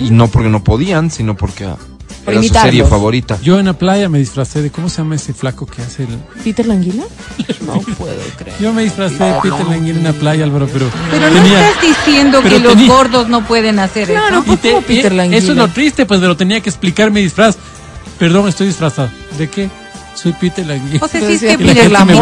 Y 0.00 0.10
no 0.10 0.28
porque 0.28 0.48
no 0.48 0.62
podían, 0.64 1.10
sino 1.10 1.36
porque 1.36 1.68
Por 2.24 2.34
era 2.34 2.42
su 2.42 2.48
serie 2.54 2.84
favorita. 2.84 3.38
Yo 3.42 3.58
en 3.58 3.66
la 3.66 3.72
playa 3.74 4.08
me 4.08 4.18
disfracé 4.18 4.62
de, 4.62 4.70
¿cómo 4.70 4.88
se 4.88 4.98
llama 4.98 5.14
ese 5.16 5.32
flaco 5.32 5.66
que 5.66 5.82
hace 5.82 6.04
el...? 6.04 6.18
¿Peter 6.44 6.66
Languila? 6.66 7.04
No 7.66 7.74
puedo 7.80 8.14
creer. 8.36 8.56
Yo 8.60 8.72
me 8.72 8.82
disfracé 8.82 9.22
de 9.22 9.34
Peter 9.42 9.64
Languila 9.66 9.98
en 9.98 10.04
la 10.04 10.12
playa, 10.12 10.44
Álvaro, 10.44 10.66
pero, 10.72 10.86
Pero 11.10 11.30
no 11.30 11.36
estás 11.44 11.80
diciendo 11.82 12.40
pero 12.42 12.56
que 12.56 12.62
los 12.62 12.72
tenía- 12.74 12.88
gordos 12.92 13.28
no 13.28 13.44
pueden 13.46 13.78
hacer 13.78 14.08
Claro, 14.08 14.42
eso. 14.44 14.56
Te- 14.56 14.70
¿Cómo 14.72 14.82
Peter 14.82 15.12
Languila? 15.12 15.38
Eso 15.38 15.52
es 15.52 15.58
lo 15.58 15.68
triste, 15.68 16.04
pues, 16.06 16.20
pero 16.20 16.36
tenía 16.36 16.60
que 16.60 16.68
explicar 16.68 17.10
mi 17.12 17.22
disfraz. 17.22 17.56
Perdón, 18.18 18.48
estoy 18.48 18.66
disfrazado. 18.68 19.08
¿De 19.38 19.48
qué? 19.48 19.70
Soy 20.22 20.32
Peter 20.34 20.66
Languila. 20.66 20.98
O 21.04 21.08
sea, 21.08 21.20
Pero 21.20 21.26
sí 21.26 21.32
es 21.34 21.40
decía 21.40 21.56
que 21.56 21.64
la 21.64 21.68
Peter 21.72 21.88
me 21.88 21.90
la 21.94 21.98
la 21.98 22.04
me 22.06 22.14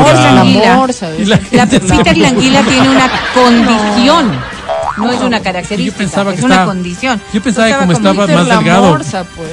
Peter. 1.80 2.18
Languila 2.18 2.62
tiene 2.62 2.88
una 2.88 3.11
condición. 3.34 4.32
No 4.99 5.12
es 5.12 5.20
una 5.20 5.38
Yo 5.38 5.44
característica, 5.44 5.96
pensaba 5.99 6.32
es 6.32 6.40
que 6.40 6.44
una 6.46 6.55
estaba- 6.57 6.72
condición. 6.72 7.20
yo 7.32 7.42
pensaba 7.42 7.68
que 7.68 7.74
como 7.76 7.92
estaba 7.92 8.22
Peter 8.26 8.36
más 8.36 8.49
la 8.49 8.57
delgado. 8.57 8.90
morsa, 8.90 9.24
pues. 9.36 9.51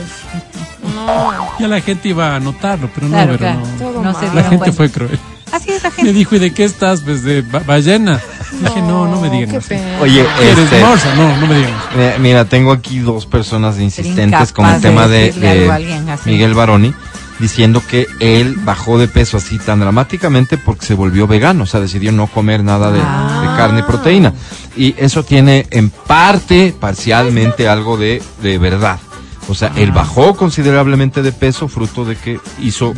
No. 0.95 1.57
Ya 1.59 1.67
la 1.67 1.81
gente 1.81 2.09
iba 2.09 2.35
a 2.35 2.39
notarlo, 2.39 2.89
pero 2.93 3.07
Claro, 3.07 3.33
no, 3.33 3.37
pero 3.37 3.51
claro. 3.51 3.67
no. 3.67 3.77
Todo 3.91 4.03
No 4.03 4.19
se. 4.19 4.25
La 4.27 4.41
gente 4.43 4.57
cuenta. 4.57 4.71
fue 4.73 4.89
cruel. 4.91 5.19
Así 5.51 5.71
es, 5.71 5.83
Me 5.83 5.91
gente. 5.91 6.13
dijo, 6.13 6.35
¿y 6.35 6.39
de 6.39 6.53
qué 6.53 6.63
estás? 6.63 7.01
Pues 7.01 7.23
de 7.23 7.41
ba- 7.43 7.61
ballena. 7.65 8.19
Dije, 8.61 8.81
no, 8.81 9.07
no 9.07 9.21
me 9.21 9.29
digan 9.29 9.55
así. 9.55 9.75
Oye, 10.01 10.25
¿Quieres 10.37 10.57
este, 10.57 10.79
morsa? 10.81 11.13
No, 11.15 11.35
no 11.37 11.47
me 11.47 11.55
digan 11.55 11.73
eh, 11.97 12.15
mira, 12.19 12.45
tengo 12.45 12.71
aquí 12.71 12.99
dos 12.99 13.25
personas 13.25 13.79
insistentes 13.79 14.51
con 14.51 14.65
el 14.67 14.81
tema 14.81 15.07
de, 15.07 15.31
de 15.31 15.71
así. 16.11 16.29
Miguel 16.31 16.53
Baroni, 16.53 16.93
diciendo 17.39 17.81
que 17.89 18.07
él 18.19 18.55
bajó 18.63 18.97
de 18.97 19.07
peso 19.07 19.37
así 19.37 19.57
tan 19.59 19.79
dramáticamente 19.79 20.57
porque 20.57 20.85
se 20.85 20.93
volvió 20.93 21.27
vegano, 21.27 21.63
o 21.63 21.65
sea, 21.65 21.79
decidió 21.79 22.11
no 22.11 22.27
comer 22.27 22.63
nada 22.63 22.91
de, 22.91 22.99
Ah. 23.03 23.39
de 23.41 23.57
carne 23.57 23.79
y 23.79 23.83
proteína. 23.83 24.33
Y 24.77 24.95
eso 24.97 25.23
tiene 25.23 25.67
en 25.71 25.89
parte, 25.89 26.73
parcialmente, 26.79 27.67
algo 27.67 27.97
de, 27.97 28.21
de 28.41 28.57
verdad. 28.57 28.99
O 29.47 29.53
sea, 29.55 29.71
él 29.75 29.89
Ah. 29.91 29.95
bajó 29.97 30.35
considerablemente 30.35 31.21
de 31.21 31.31
peso, 31.31 31.67
fruto 31.67 32.05
de 32.05 32.15
que 32.15 32.39
hizo, 32.61 32.93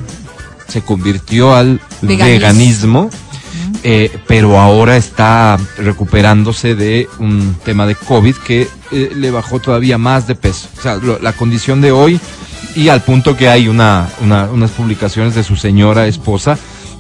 se 0.68 0.82
convirtió 0.82 1.56
al 1.56 1.80
Veganismo. 2.02 2.30
veganismo. 2.40 3.10
eh, 3.84 4.12
pero 4.28 4.60
ahora 4.60 4.98
está 4.98 5.58
recuperándose 5.78 6.76
de 6.76 7.08
un 7.20 7.56
tema 7.64 7.86
de 7.86 7.96
COVID 7.96 8.36
que 8.36 8.68
eh, 8.92 9.12
le 9.16 9.30
bajó 9.32 9.60
todavía 9.60 9.98
más 9.98 10.26
de 10.28 10.36
peso. 10.36 10.68
O 10.78 10.82
sea, 10.82 10.96
lo- 10.96 11.20
la 11.20 11.34
condición 11.34 11.80
de 11.82 11.92
hoy 11.92 12.20
y 12.78 12.90
al 12.90 13.02
punto 13.02 13.36
que 13.36 13.50
hay 13.50 13.68
una, 13.68 14.08
una- 14.22 14.46
unas 14.46 14.72
publicaciones 14.72 15.36
de 15.36 15.44
su 15.44 15.56
señora 15.56 16.08
esposa 16.08 16.58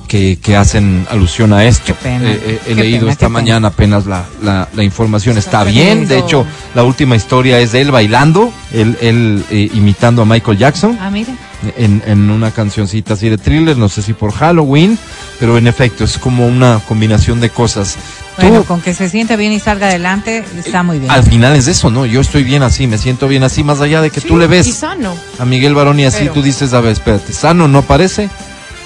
que, 0.08 0.40
que 0.42 0.56
hacen 0.56 1.06
alusión 1.12 1.52
a 1.54 1.66
esto. 1.66 1.88
Qué 1.88 1.94
pena, 1.96 2.32
Eh, 2.32 2.40
eh, 2.46 2.60
he 2.68 2.76
leído 2.76 3.00
pena, 3.02 3.12
esta 3.12 3.26
pena. 3.28 3.34
mañana 3.40 3.68
apenas 3.68 4.06
la, 4.06 4.24
la, 4.42 4.68
la 4.74 4.84
información. 4.84 5.38
Está 5.38 5.62
Está 5.62 5.64
bien, 5.72 6.08
de 6.08 6.18
hecho, 6.20 6.46
la 6.76 6.84
última 6.84 7.16
historia 7.18 7.60
es 7.60 7.74
de 7.74 7.82
él 7.82 7.92
bailando, 7.92 8.52
él, 8.72 8.98
él 9.02 9.44
eh, 9.52 9.70
imitando 9.74 10.22
a 10.22 10.26
Michael 10.26 10.58
Jackson 10.58 10.98
Ah, 11.02 11.10
mira. 11.10 11.34
en, 11.78 12.02
en 12.06 12.30
una 12.32 12.52
cancioncita 12.52 13.16
así 13.16 13.28
de 13.30 13.38
thriller, 13.38 13.78
no 13.78 13.90
sé 13.90 14.02
si 14.02 14.14
por 14.14 14.32
Halloween, 14.32 14.98
pero 15.42 15.58
en 15.58 15.68
efecto 15.68 16.06
es 16.06 16.18
como 16.18 16.48
una 16.48 16.80
combinación 16.88 17.42
de 17.42 17.50
cosas. 17.50 17.98
Bueno, 18.40 18.64
con 18.64 18.82
que 18.82 18.94
se 18.94 19.10
sienta 19.10 19.36
bien 19.36 19.52
y 19.52 19.60
salga 19.60 19.88
adelante, 19.88 20.46
está 20.58 20.84
muy 20.84 21.00
bien. 21.00 21.10
al 21.12 21.24
final 21.24 21.56
es 21.56 21.68
eso, 21.68 21.90
¿no? 21.90 22.06
Yo 22.06 22.22
estoy 22.22 22.44
bien 22.44 22.62
así, 22.64 22.86
me 22.88 22.98
siento 22.98 23.28
bien 23.28 23.44
así, 23.44 23.64
más 23.64 23.82
allá 23.82 24.02
de 24.02 24.10
que 24.12 24.22
Sí, 24.22 24.28
tú 24.28 24.38
le 24.38 24.46
Y 24.46 24.48
ves 24.48 24.74
sano. 24.74 25.16
a 25.40 25.46
Miguel 25.46 25.74
Barón 25.76 26.00
y 26.00 26.06
así 26.06 26.20
Pero- 26.22 26.34
tú 26.34 26.42
dices, 26.44 26.74
a 26.74 26.82
ver, 26.82 26.92
espérate, 26.94 27.34
sano 27.34 27.68
no 27.68 27.82
parece 27.82 28.30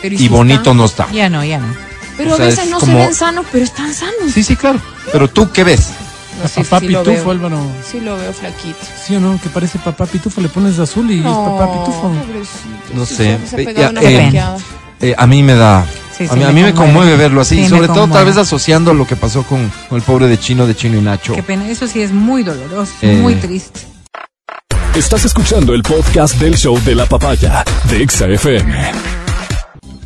Pero 0.02 0.16
y 0.18 0.28
bonito 0.30 0.62
está. 0.62 0.74
no 0.74 0.86
está. 0.86 1.12
Ya 1.12 1.30
no, 1.30 1.44
ya 1.44 1.58
no. 1.60 1.68
Pero 2.18 2.34
O 2.34 2.36
sea, 2.38 2.46
a 2.46 2.48
veces 2.50 2.66
es 2.66 2.70
no 2.72 2.80
como- 2.80 2.94
se 2.94 2.98
ven 3.00 3.14
sanos, 3.14 3.46
pero 3.52 3.64
están 3.64 3.94
sanos. 3.94 4.32
Sí, 4.34 4.44
sí, 4.44 4.56
claro. 4.56 4.80
Pero 5.12 5.28
tú, 5.30 5.52
¿qué 5.52 5.64
ves? 5.64 5.90
No, 6.42 6.48
sí, 6.48 6.62
Papá 6.64 6.80
sí 6.80 6.88
Pitufo, 6.88 7.06
veo. 7.12 7.32
Álvaro. 7.32 7.62
Sí 7.90 8.00
lo 8.00 8.18
veo 8.18 8.34
flaquito. 8.34 8.78
¿Sí 9.06 9.16
o 9.16 9.20
no? 9.20 9.40
Que 9.42 9.50
parece 9.50 9.78
papá 9.80 10.06
Pitufo, 10.06 10.42
le 10.42 10.50
pones 10.50 10.78
de 10.78 10.84
azul 10.84 11.10
y 11.12 11.20
es 11.20 11.24
papá 11.26 11.68
Pitufo. 11.72 12.02
pobrecito. 12.10 12.94
No 12.96 13.06
Sí, 13.06 13.16
sé. 13.16 13.38
Se 13.48 13.56
ha 13.56 13.60
Eh, 13.60 13.66
pegado 13.66 13.82
ya, 13.82 13.90
una 14.00 14.02
eh, 14.10 14.16
blanqueada. 14.16 14.58
Eh, 15.02 15.16
a 15.18 15.28
mí 15.28 15.44
me 15.44 15.56
da... 15.56 15.86
Sí, 16.18 16.26
a 16.26 16.34
sí, 16.34 16.40
mí, 16.40 16.44
a 16.44 16.52
mí 16.52 16.62
me 16.62 16.74
conmueve 16.74 17.16
verlo 17.16 17.42
así, 17.42 17.56
Sí, 17.56 17.62
me 17.64 17.70
sobre 17.70 17.88
todo 17.88 18.08
tal 18.08 18.26
vez 18.26 18.38
asociando 18.38 18.94
lo 18.94 19.08
que 19.08 19.16
pasó 19.16 19.44
con, 19.44 19.72
con 19.90 19.98
el 19.98 20.04
pobre 20.04 20.28
de 20.28 20.38
Chino, 20.40 20.68
de 20.68 20.76
Chino 20.76 20.98
y 20.98 21.02
Nacho. 21.02 21.34
Qué 21.34 21.44
pena, 21.44 21.68
eso 21.70 21.88
sí 21.88 22.02
es 22.02 22.12
muy 22.12 22.44
doloroso, 22.44 22.94
Eh. 23.02 23.18
muy 23.22 23.36
triste. 23.36 23.80
Estás 24.96 25.24
escuchando 25.26 25.74
el 25.74 25.84
podcast 25.84 26.36
del 26.36 26.58
show 26.58 26.78
de 26.84 26.96
la 26.96 27.06
papaya 27.06 27.64
de 27.90 28.04
Exa 28.04 28.28
FM. 28.28 28.92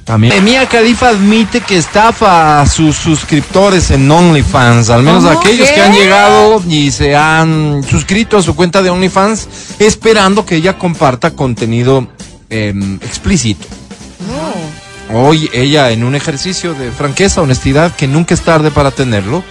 También. 0.03 0.43
Mia 0.43 0.68
Khalifa 0.70 1.10
admite 1.10 1.62
que 1.62 1.78
estafa 1.78 2.62
a 2.62 2.68
sus 2.68 2.95
suscriptores 2.95 3.89
en 3.89 4.10
OnlyFans, 4.12 4.91
al 4.91 5.01
menos 5.01 5.26
aquellos 5.26 5.68
¿Qué? 5.68 5.74
que 5.74 5.82
han 5.82 5.93
llegado 5.93 6.62
y 6.70 6.91
se 6.91 7.16
han 7.16 7.82
suscrito 7.89 8.38
a 8.38 8.43
su 8.43 8.56
cuenta 8.56 8.84
de 8.84 8.91
OnlyFans 8.91 9.47
esperando 9.80 10.45
que 10.45 10.58
ella 10.58 10.78
comparta 10.78 11.32
contenido 11.32 12.08
em, 12.51 12.97
explícito. 13.01 13.66
Hoy 15.14 15.49
ella 15.53 15.91
en 15.91 16.03
un 16.03 16.16
ejercicio 16.16 16.74
de 16.74 16.91
franqueza, 16.91 17.41
honestidad, 17.41 17.95
que 17.95 18.08
nunca 18.08 18.34
es 18.34 18.41
tarde 18.41 18.72
para 18.72 18.91
tenerlo, 18.91 19.43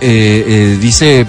eh, 0.00 0.44
eh, 0.46 0.78
dice, 0.80 1.26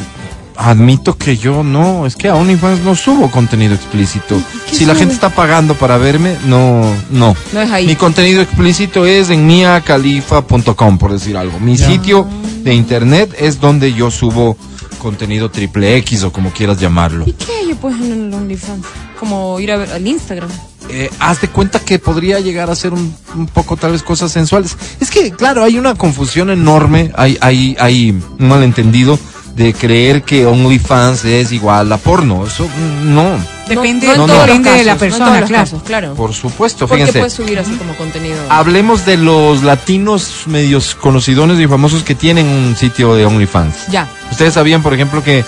admito 0.60 1.18
que 1.18 1.38
yo 1.38 1.64
no, 1.64 2.06
es 2.06 2.16
que 2.16 2.28
a 2.28 2.36
OnlyFans 2.36 2.82
no 2.82 2.96
subo 2.96 3.32
contenido 3.32 3.74
explícito. 3.74 4.42
Si 4.72 4.86
la 4.86 4.94
gente 4.94 5.14
está 5.14 5.30
pagando 5.30 5.74
para 5.76 5.98
verme, 5.98 6.36
no, 6.46 6.84
no. 7.10 7.36
No 7.54 7.62
es 7.62 7.72
ahí. 7.72 7.88
Mi 7.88 7.96
contenido 7.96 8.42
explícito 8.42 9.06
es 9.06 9.30
en 9.30 9.48
miacalifa.com, 9.48 10.98
por 10.98 11.14
decir 11.14 11.38
algo. 11.38 11.60
Mi 11.60 11.78
sitio 11.78 12.28
de 12.64 12.74
internet 12.74 13.34
es 13.40 13.60
donde 13.60 13.94
yo 13.94 14.12
subo 14.12 14.58
contenido 15.00 15.50
triple 15.50 15.96
X 15.98 16.24
o 16.24 16.34
como 16.34 16.52
quieras 16.52 16.80
llamarlo. 16.80 17.24
¿Y 17.26 17.34
qué 17.34 17.52
hay 17.54 17.74
pues 17.74 17.96
en 17.96 18.12
el 18.12 18.34
OnlyFans? 18.34 18.86
Como 19.18 19.60
ir 19.60 19.72
a 19.72 19.78
ver 19.78 19.92
al 19.94 20.06
Instagram. 20.06 20.50
Eh, 20.92 21.10
haz 21.20 21.40
de 21.42 21.48
cuenta 21.50 21.80
que 21.80 22.00
podría 22.00 22.40
llegar 22.40 22.70
a 22.70 22.76
ser 22.76 22.94
un, 22.94 23.16
un 23.36 23.46
poco 23.48 23.78
tal 23.78 23.92
vez 23.92 24.02
cosas 24.02 24.32
sensuales. 24.32 24.76
Es 25.00 25.12
que, 25.12 25.32
claro, 25.32 25.64
hay 25.64 25.78
una 25.78 25.96
confusión 25.96 26.50
enorme, 26.50 27.12
hay, 27.16 27.38
hay, 27.42 27.78
hay 27.80 28.10
un 28.12 28.48
malentendido 28.48 29.20
de 29.56 29.74
creer 29.74 30.24
que 30.24 30.46
OnlyFans 30.46 31.26
es 31.26 31.52
igual 31.52 31.92
a 31.92 31.98
porno. 31.98 32.46
Eso 32.46 32.66
mm, 32.66 33.14
no, 33.14 33.38
Depende, 33.68 34.08
no, 34.08 34.26
no, 34.26 34.48
no. 34.48 34.72
de 34.72 34.84
la 34.84 34.96
persona, 34.96 35.32
claro. 35.32 35.48
casos, 35.50 35.84
claro. 35.84 36.14
por 36.16 36.34
supuesto. 36.34 36.88
Porque 36.88 37.04
Fíjense, 37.04 37.20
puedes 37.20 37.34
subir 37.34 37.60
así 37.60 37.74
como 37.74 37.94
contenido. 37.96 38.38
hablemos 38.50 39.06
de 39.06 39.18
los 39.18 39.64
latinos 39.64 40.44
medios 40.46 40.96
conocidones 40.96 41.60
y 41.60 41.68
famosos 41.68 42.04
que 42.04 42.16
tienen 42.16 42.48
un 42.48 42.76
sitio 42.76 43.16
de 43.16 43.26
OnlyFans. 43.26 43.88
Ya. 43.92 44.08
Ustedes 44.32 44.54
sabían, 44.54 44.82
por 44.82 44.94
ejemplo, 44.94 45.24
que 45.24 45.44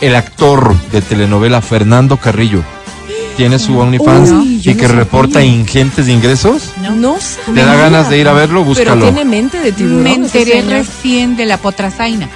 el 0.00 0.16
actor 0.16 0.74
de 0.90 1.02
telenovela 1.02 1.60
Fernando 1.60 2.16
Carrillo 2.16 2.64
tiene 3.40 3.58
su 3.58 3.78
OnlyFans 3.78 4.30
Uy, 4.32 4.60
y 4.62 4.68
no 4.68 4.76
que 4.76 4.86
sabía. 4.86 4.88
reporta 4.88 5.42
ingentes 5.42 6.08
ingresos. 6.08 6.72
No, 6.94 7.14
¿Te 7.14 7.20
sabía. 7.22 7.64
da 7.64 7.74
ganas 7.74 8.10
de 8.10 8.18
ir 8.18 8.28
a 8.28 8.34
verlo? 8.34 8.60
Pero 8.60 8.64
Búscalo. 8.66 9.02
tiene 9.02 9.24
mente 9.24 9.60
de 9.60 9.72
tiburón. 9.72 10.02
Me 10.02 10.12
enteré 10.12 10.60
recién 10.60 11.36
de 11.38 11.46
la 11.46 11.56
potrazaina 11.56 12.28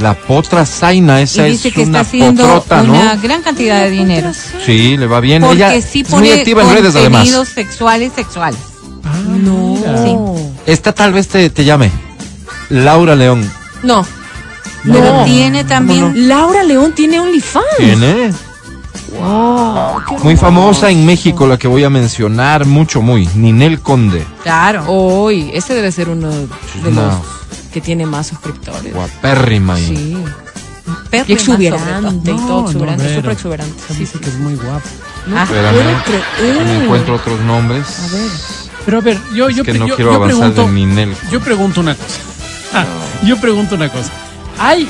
La 0.00 0.14
potra 0.14 0.66
Zaina, 0.66 1.20
y 1.20 1.24
esa 1.24 1.44
dice 1.44 1.68
es 1.68 1.74
que 1.74 1.82
está 1.82 1.90
una 1.90 2.00
haciendo 2.00 2.42
potrota, 2.42 2.82
¿no? 2.82 2.94
una 2.94 3.14
gran 3.14 3.42
cantidad 3.42 3.82
de 3.84 3.90
dinero. 3.90 4.32
Sí, 4.66 4.96
le 4.96 5.06
va 5.06 5.20
bien. 5.20 5.42
Porque 5.42 5.58
Ella 5.58 5.80
sí 5.80 6.00
es 6.00 6.10
muy 6.10 6.20
pone 6.28 6.32
activa 6.40 6.62
en 6.64 6.72
redes, 6.74 6.96
además. 6.96 7.28
sexuales, 7.54 8.12
sexuales. 8.16 8.58
Ah, 9.04 9.16
No. 9.28 9.76
mira. 9.76 10.50
Esta 10.66 10.92
tal 10.92 11.12
vez 11.12 11.28
te, 11.28 11.50
te 11.50 11.64
llame. 11.64 11.92
Laura 12.68 13.14
León. 13.14 13.48
No. 13.84 14.04
Pero 14.82 15.18
No. 15.18 15.24
tiene 15.24 15.62
también, 15.62 16.26
Laura 16.28 16.64
León 16.64 16.92
tiene 16.96 17.20
OnlyFans. 17.20 17.64
¿Tiene? 17.78 18.32
Wow. 19.12 20.18
Muy 20.22 20.36
famosa 20.36 20.90
en. 20.90 21.06
México, 21.06 21.46
la 21.46 21.56
que 21.58 21.68
voy 21.68 21.84
a 21.84 21.90
mencionar, 21.90 22.66
mucho, 22.66 23.00
muy. 23.02 23.26
Ninel 23.34 23.80
Conde. 23.80 24.24
claro. 24.42 24.84
Hoy, 24.88 25.50
ese 25.54 25.74
debe 25.74 25.90
ser 25.92 26.08
uno 26.08 26.28
de 26.30 26.90
No. 26.92 27.02
los 27.06 27.14
que 27.72 27.80
tiene 27.80 28.04
más 28.06 28.26
suscriptores. 28.28 28.92
Guapérrima. 28.94 29.78
y- 29.80 29.86
Sí. 29.86 30.16
Y 31.26 31.32
exuberante 31.32 32.30
y 32.30 32.36
todo. 32.36 32.62
No, 32.62 32.66
exuberante, 32.70 33.04
no, 33.08 33.14
súper 33.16 33.32
exuberante. 33.32 33.82
Sí, 33.88 33.94
dice 34.00 34.12
sí. 34.14 34.18
que 34.20 34.28
es 34.30 34.38
muy 34.38 34.54
guapo. 34.56 34.88
No 35.26 35.42
Espérame, 35.42 35.72
puedo 35.74 36.02
creer. 36.38 36.82
Encuentro 36.82 37.14
otros 37.16 37.40
nombres. 37.40 37.86
A 38.08 38.12
ver. 38.12 38.30
Pero 38.86 38.98
a 38.98 39.00
ver, 39.02 39.18
yo, 39.34 39.48
Es 39.48 39.56
yo, 39.56 39.64
que 39.64 39.72
pre- 39.72 39.80
no 39.80 39.86
yo- 39.86 39.96
quiero 39.96 40.10
yo 40.12 40.16
avanzar 40.16 40.52
pregunto, 40.52 40.66
de 40.66 40.72
Ninel. 40.72 41.14
yo 41.30 41.40
pregunto 41.40 41.80
una 41.82 41.94
cosa. 41.94 42.20
Ah, 42.72 42.84
yo 43.26 43.36
pregunto 43.38 43.74
una 43.74 43.88
cosa. 43.90 44.10
¿Hay, 44.58 44.88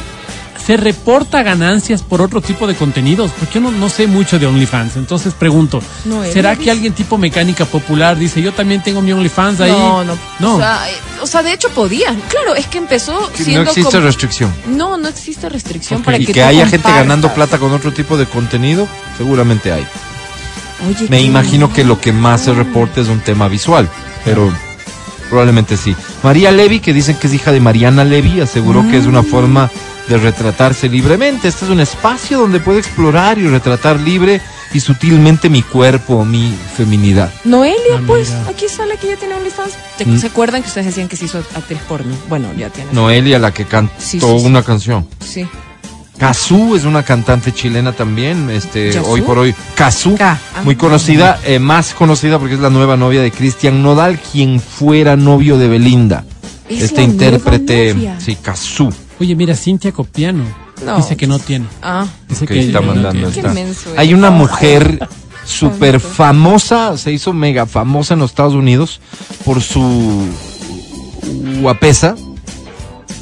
se 0.68 0.76
reporta 0.76 1.42
ganancias 1.42 2.02
por 2.02 2.20
otro 2.20 2.42
tipo 2.42 2.66
de 2.66 2.74
contenidos? 2.74 3.30
Porque 3.38 3.54
yo 3.54 3.60
no, 3.62 3.70
no 3.70 3.88
sé 3.88 4.06
mucho 4.06 4.38
de 4.38 4.46
OnlyFans. 4.46 4.96
Entonces 4.96 5.32
pregunto, 5.32 5.80
No, 6.04 6.22
¿será 6.24 6.56
que 6.56 6.70
alguien 6.70 6.92
tipo 6.92 7.16
mecánica 7.16 7.64
popular 7.64 8.18
dice, 8.18 8.42
yo 8.42 8.52
también 8.52 8.82
tengo 8.82 9.00
mi 9.00 9.10
OnlyFans 9.10 9.62
ahí? 9.62 9.70
No, 9.70 10.04
no. 10.04 10.18
No. 10.40 10.56
O 10.56 10.58
sea, 10.58 10.80
o 11.22 11.26
sea, 11.26 11.42
de 11.42 11.54
hecho 11.54 11.70
podía. 11.70 12.14
Claro, 12.28 12.54
es 12.54 12.66
que 12.66 12.76
empezó 12.76 13.30
siendo 13.32 13.64
no 13.64 13.70
existe 13.70 13.92
como- 13.92 14.04
restricción. 14.04 14.52
No, 14.66 14.98
no 14.98 15.08
existe 15.08 15.48
restricción 15.48 16.02
para 16.02 16.18
Y 16.18 16.26
que 16.26 16.34
que 16.34 16.42
haya 16.42 16.66
gente 16.68 16.86
ganando 16.90 17.32
plata 17.32 17.56
con 17.56 17.72
otro 17.72 17.90
tipo 17.94 18.18
de 18.18 18.26
contenido, 18.26 18.86
seguramente 19.16 19.72
hay. 19.72 19.86
Oye, 20.86 21.06
Me 21.08 21.22
imagino 21.22 21.72
que 21.72 21.82
lo 21.82 21.98
que 21.98 22.12
más 22.12 22.42
se 22.42 22.52
reporta 22.52 23.00
es 23.00 23.08
un 23.08 23.20
tema 23.20 23.48
visual, 23.48 23.88
pero 24.22 24.52
probablemente 25.30 25.78
sí. 25.78 25.96
María 26.22 26.52
Levy, 26.52 26.80
que 26.80 26.92
dicen 26.92 27.16
que 27.16 27.26
es 27.26 27.32
hija 27.32 27.52
de 27.52 27.60
Mariana 27.60 28.04
Levy, 28.04 28.42
aseguró 28.42 28.86
que 28.90 28.98
es 28.98 29.06
una 29.06 29.22
forma 29.22 29.70
de 30.08 30.16
retratarse 30.16 30.88
libremente. 30.88 31.48
Este 31.48 31.64
es 31.64 31.70
un 31.70 31.80
espacio 31.80 32.38
donde 32.38 32.60
puedo 32.60 32.78
explorar 32.78 33.38
y 33.38 33.46
retratar 33.46 34.00
libre 34.00 34.40
y 34.72 34.80
sutilmente 34.80 35.48
mi 35.48 35.62
cuerpo, 35.62 36.24
mi 36.24 36.54
feminidad. 36.76 37.32
Noelia, 37.44 37.76
Ah, 37.98 38.02
pues, 38.06 38.28
mira. 38.30 38.48
aquí 38.50 38.66
sale 38.68 38.96
que 38.96 39.08
ya 39.08 39.16
tiene 39.16 39.34
OnlyFans. 39.34 39.72
¿Te- 39.96 40.04
Mm. 40.06 40.18
¿Se 40.18 40.26
acuerdan 40.28 40.62
que 40.62 40.68
ustedes 40.68 40.86
decían 40.88 41.08
que 41.08 41.16
se 41.16 41.24
hizo 41.26 41.38
actriz 41.38 41.78
porno? 41.88 42.14
Bueno, 42.28 42.48
ya 42.56 42.68
tiene. 42.70 42.92
Noelia, 42.92 43.38
la 43.38 43.52
que 43.52 43.64
cantó 43.64 43.92
Sí, 43.98 44.18
sí, 44.20 44.26
sí. 44.26 44.46
una 44.46 44.62
canción. 44.62 45.06
Sí. 45.20 45.46
Kazú 46.18 46.74
es 46.74 46.84
una 46.84 47.04
cantante 47.04 47.52
chilena 47.52 47.92
también, 47.92 48.50
este, 48.50 48.90
¿Yazú? 48.92 49.06
hoy 49.08 49.20
por 49.22 49.38
hoy. 49.38 49.54
Kazú, 49.76 50.16
Ka. 50.16 50.36
muy 50.64 50.74
Ah. 50.74 50.78
conocida, 50.78 51.40
eh, 51.44 51.60
más 51.60 51.94
conocida 51.94 52.38
porque 52.40 52.54
es 52.54 52.60
la 52.60 52.70
nueva 52.70 52.96
novia 52.96 53.22
de 53.22 53.30
Cristian 53.30 53.82
Nodal, 53.84 54.18
quien 54.32 54.58
fuera 54.60 55.14
novio 55.16 55.58
de 55.58 55.68
Belinda. 55.68 56.24
Es 56.68 56.82
este 56.82 57.02
la 57.02 57.06
nueva 57.06 57.12
intérprete, 57.24 57.94
novia. 57.94 58.16
sí, 58.20 58.34
Kazú. 58.36 58.92
Oye, 59.20 59.34
mira, 59.34 59.54
Cintia 59.56 59.92
Copiano 59.92 60.44
No. 60.84 60.96
dice 60.96 61.16
que 61.16 61.26
no 61.26 61.38
tiene. 61.38 61.66
Ah, 61.82 62.06
Dice 62.28 62.44
está 62.44 62.80
que 62.80 62.86
mandando 62.86 63.28
que- 63.28 63.34
Qué 63.34 63.40
esta. 63.40 63.52
menso 63.52 63.90
Hay 63.96 64.14
una 64.14 64.30
mujer 64.30 65.06
súper 65.44 65.98
famosa, 65.98 66.96
se 66.98 67.10
hizo 67.12 67.32
mega 67.32 67.66
famosa 67.66 68.14
en 68.14 68.20
los 68.20 68.30
Estados 68.30 68.54
Unidos 68.54 69.00
por 69.44 69.60
su 69.62 70.26
guapesa 71.60 72.14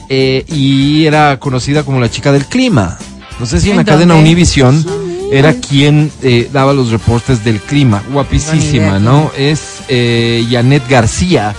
eh, 0.08 0.44
y 0.48 1.04
era 1.06 1.38
conocida 1.40 1.82
como 1.84 1.98
la 2.00 2.10
chica 2.10 2.30
del 2.32 2.46
clima. 2.46 2.98
No 3.40 3.46
sé 3.46 3.60
si 3.60 3.70
en 3.70 3.76
la 3.76 3.82
¿En 3.82 3.86
cadena? 3.86 4.14
Univision 4.14 4.84
era 5.30 5.54
quien 5.54 6.10
eh, 6.22 6.48
daba 6.52 6.72
los 6.72 6.90
reportes 6.90 7.44
del 7.44 7.60
clima. 7.60 8.02
Guapísima. 8.12 8.98
¿no? 8.98 9.30
Es 9.36 9.82
eh, 9.88 10.46
Janet 10.50 10.88
García. 10.88 11.54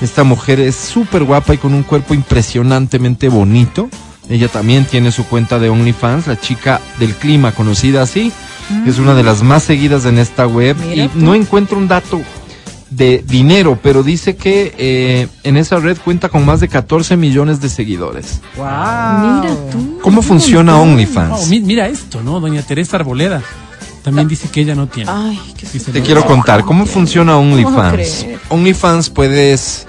Esta 0.00 0.24
mujer 0.24 0.60
es 0.60 0.76
súper 0.76 1.24
guapa 1.24 1.54
y 1.54 1.58
con 1.58 1.74
un 1.74 1.82
cuerpo 1.82 2.14
impresionantemente 2.14 3.28
bonito. 3.28 3.88
Ella 4.28 4.48
también 4.48 4.84
tiene 4.84 5.10
su 5.10 5.24
cuenta 5.26 5.58
de 5.58 5.68
OnlyFans, 5.68 6.28
la 6.28 6.40
chica 6.40 6.80
del 6.98 7.14
clima, 7.14 7.52
conocida 7.52 8.02
así. 8.02 8.32
Es 8.86 8.98
una 8.98 9.14
de 9.14 9.24
las 9.24 9.42
más 9.42 9.64
seguidas 9.64 10.04
en 10.04 10.18
esta 10.18 10.46
web. 10.46 10.76
Mira 10.78 11.04
y 11.04 11.08
tú. 11.08 11.18
no 11.18 11.34
encuentro 11.34 11.76
un 11.76 11.88
dato 11.88 12.22
de 12.90 13.24
dinero, 13.26 13.78
pero 13.82 14.02
dice 14.02 14.34
que 14.36 14.74
eh, 14.76 15.28
en 15.44 15.56
esa 15.56 15.76
red 15.78 15.96
cuenta 16.04 16.28
con 16.28 16.44
más 16.44 16.60
de 16.60 16.68
14 16.68 17.16
millones 17.16 17.60
de 17.60 17.68
seguidores. 17.68 18.40
Mira 18.56 19.54
tú. 19.70 19.98
¿Cómo 20.02 20.22
funciona 20.22 20.76
Oh, 20.78 20.82
OnlyFans? 20.82 21.48
mi- 21.48 21.60
mira 21.60 21.86
esto, 21.88 22.22
¿no? 22.22 22.40
Doña 22.40 22.62
Teresa 22.62 22.96
Arboleda 22.96 23.42
también 24.02 24.26
dice 24.28 24.48
que 24.48 24.62
ella 24.62 24.74
no 24.74 24.86
tiene. 24.88 25.10
Ay, 25.12 25.38
qué 25.56 25.66
Te 25.66 25.98
no. 26.00 26.04
quiero 26.04 26.24
contar 26.24 26.64
cómo 26.64 26.86
funciona 26.86 27.36
OnlyFans. 27.36 28.26
OnlyFans 28.48 29.10
puedes 29.10 29.86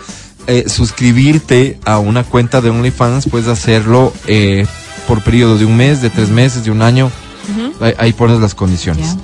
eh, 0.47 0.65
suscribirte 0.67 1.79
a 1.85 1.97
una 1.99 2.23
cuenta 2.23 2.61
de 2.61 2.69
OnlyFans, 2.69 3.27
puedes 3.29 3.47
hacerlo 3.47 4.13
eh, 4.27 4.65
por 5.07 5.21
periodo 5.23 5.57
de 5.57 5.65
un 5.65 5.75
mes, 5.77 6.01
de 6.01 6.09
tres 6.09 6.29
meses, 6.29 6.63
de 6.65 6.71
un 6.71 6.81
año. 6.81 7.09
ahí, 7.79 7.93
ahí 7.97 8.13
pones 8.13 8.39
las 8.39 8.53
condiciones. 8.53 9.15
Ya. 9.15 9.21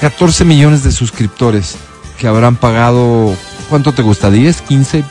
14 0.00 0.44
millones 0.44 0.82
de 0.84 0.92
suscriptores 0.92 1.76
que 2.18 2.26
habrán 2.26 2.56
pagado, 2.56 3.34
¿cuánto 3.68 3.92
te 3.92 4.02
gusta? 4.02 4.30
¿10, 4.30 4.60
15, 4.62 5.04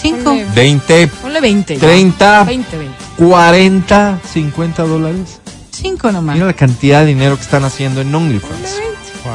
Cinco. 0.00 0.30
Ponle- 0.32 0.54
20, 0.54 1.08
Ponle 1.08 1.40
20. 1.40 1.74
ya. 1.74 1.80
30, 1.80 2.44
20, 2.44 2.76
20. 2.78 2.94
40, 3.18 4.18
50 4.32 4.82
dólares? 4.84 5.40
Cinco 5.70 6.10
nomás. 6.12 6.34
Mira 6.36 6.46
la 6.46 6.52
cantidad 6.54 7.00
de 7.00 7.06
dinero 7.06 7.36
que 7.36 7.42
están 7.42 7.64
haciendo 7.64 8.00
en 8.00 8.14
OnlyFans. 8.14 8.80
Wow. 9.24 9.32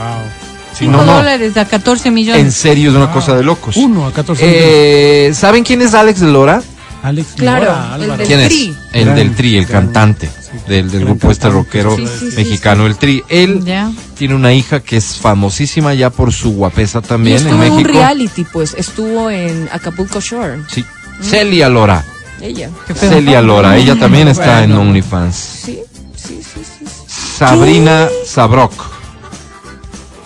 Si 0.73 0.85
Cinco 0.85 0.97
no, 0.97 1.05
no, 1.05 1.13
dólares 1.17 1.55
a 1.57 1.65
14 1.65 2.09
millones. 2.11 2.41
en 2.41 2.51
serio 2.51 2.89
es 2.89 2.95
una 2.95 3.05
Wow. 3.05 3.13
cosa 3.13 3.35
de 3.35 3.43
locos. 3.43 3.77
Uno 3.77 4.07
a 4.07 4.11
14 4.11 4.43
millones. 4.45 4.63
Eh, 4.67 5.31
¿Saben 5.35 5.63
quién 5.63 5.81
es 5.81 5.93
Alex 5.93 6.21
Lora? 6.21 6.61
Alex 7.03 7.27
claro, 7.37 7.65
Lora, 7.99 8.17
del 8.17 8.27
¿Quién 8.27 8.39
es? 8.39 8.47
Tri. 8.49 8.75
El 8.91 9.05
Gran, 9.05 9.15
del 9.15 9.35
Tri, 9.35 9.57
el 9.57 9.65
gran, 9.65 9.83
cantante 9.85 10.29
del, 10.67 10.89
grupo 10.89 11.31
este 11.31 11.49
rockero 11.49 11.95
Sí, 11.95 12.07
sí, 12.07 12.31
sí, 12.31 12.35
mexicano, 12.37 12.85
el 12.85 12.97
Tri. 12.97 13.23
Él 13.29 13.63
tiene 14.17 14.35
una 14.35 14.53
hija 14.53 14.79
que 14.79 14.97
es 14.97 15.17
famosísima 15.17 15.93
ya 15.93 16.09
por 16.09 16.31
su 16.33 16.53
guapesa 16.53 16.99
Y 16.99 17.07
también 17.07 17.37
en 17.37 17.47
estuvo 17.47 17.63
en 17.63 17.71
un 17.71 17.77
México. 17.77 17.91
reality, 17.99 18.43
pues. 18.51 18.73
Estuvo 18.77 19.29
en 19.29 19.69
Acapulco 19.71 20.19
Shore. 20.19 20.61
Sí. 20.69 20.83
Celia 21.21 21.69
Lora. 21.69 22.03
Ella. 22.41 22.69
Celia 22.93 23.41
Lora, 23.41 23.77
ella 23.77 23.95
también 23.97 24.27
está 24.27 24.63
en. 24.63 24.73
OnlyFans. 24.73 25.35
Sí, 25.35 25.79
sí, 26.15 26.41
sí, 26.43 26.61
sí. 26.63 26.85
Sabrina 27.07 28.07
Sabrok, 28.25 28.73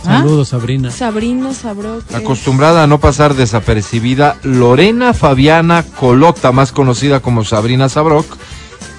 ¿Ah? 0.05 0.19
Saludos, 0.19 0.49
Sabrina. 0.49 0.91
Sabrina 0.91 1.53
Sabrok. 1.53 2.03
es- 2.09 2.15
acostumbrada 2.15 2.83
a 2.83 2.87
no 2.87 2.99
pasar 2.99 3.35
desapercibida, 3.35 4.37
Lorena 4.43 5.13
Fabiana 5.13 5.83
Colota, 5.83 6.51
más 6.51 6.71
conocida 6.71 7.19
como 7.19 7.43
Sabrina 7.43 7.89
Sabrok, 7.89 8.25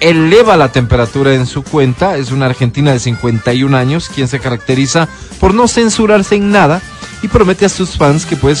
eleva 0.01 0.57
la 0.57 0.71
temperatura 0.71 1.33
en 1.33 1.47
su 1.47 1.63
cuenta. 1.63 2.17
Es 2.17 2.31
una 2.31 2.47
argentina 2.47 2.91
de 2.91 2.99
51 2.99 3.77
años, 3.77 4.09
quien 4.13 4.27
se 4.27 4.39
caracteriza 4.39 5.07
por 5.39 5.53
no 5.53 5.67
censurarse 5.67 6.35
en 6.35 6.51
nada 6.51 6.81
y 7.23 7.27
promete 7.27 7.65
a 7.65 7.69
sus 7.69 7.91
fans 7.97 8.25
que, 8.25 8.35
puede 8.35 8.55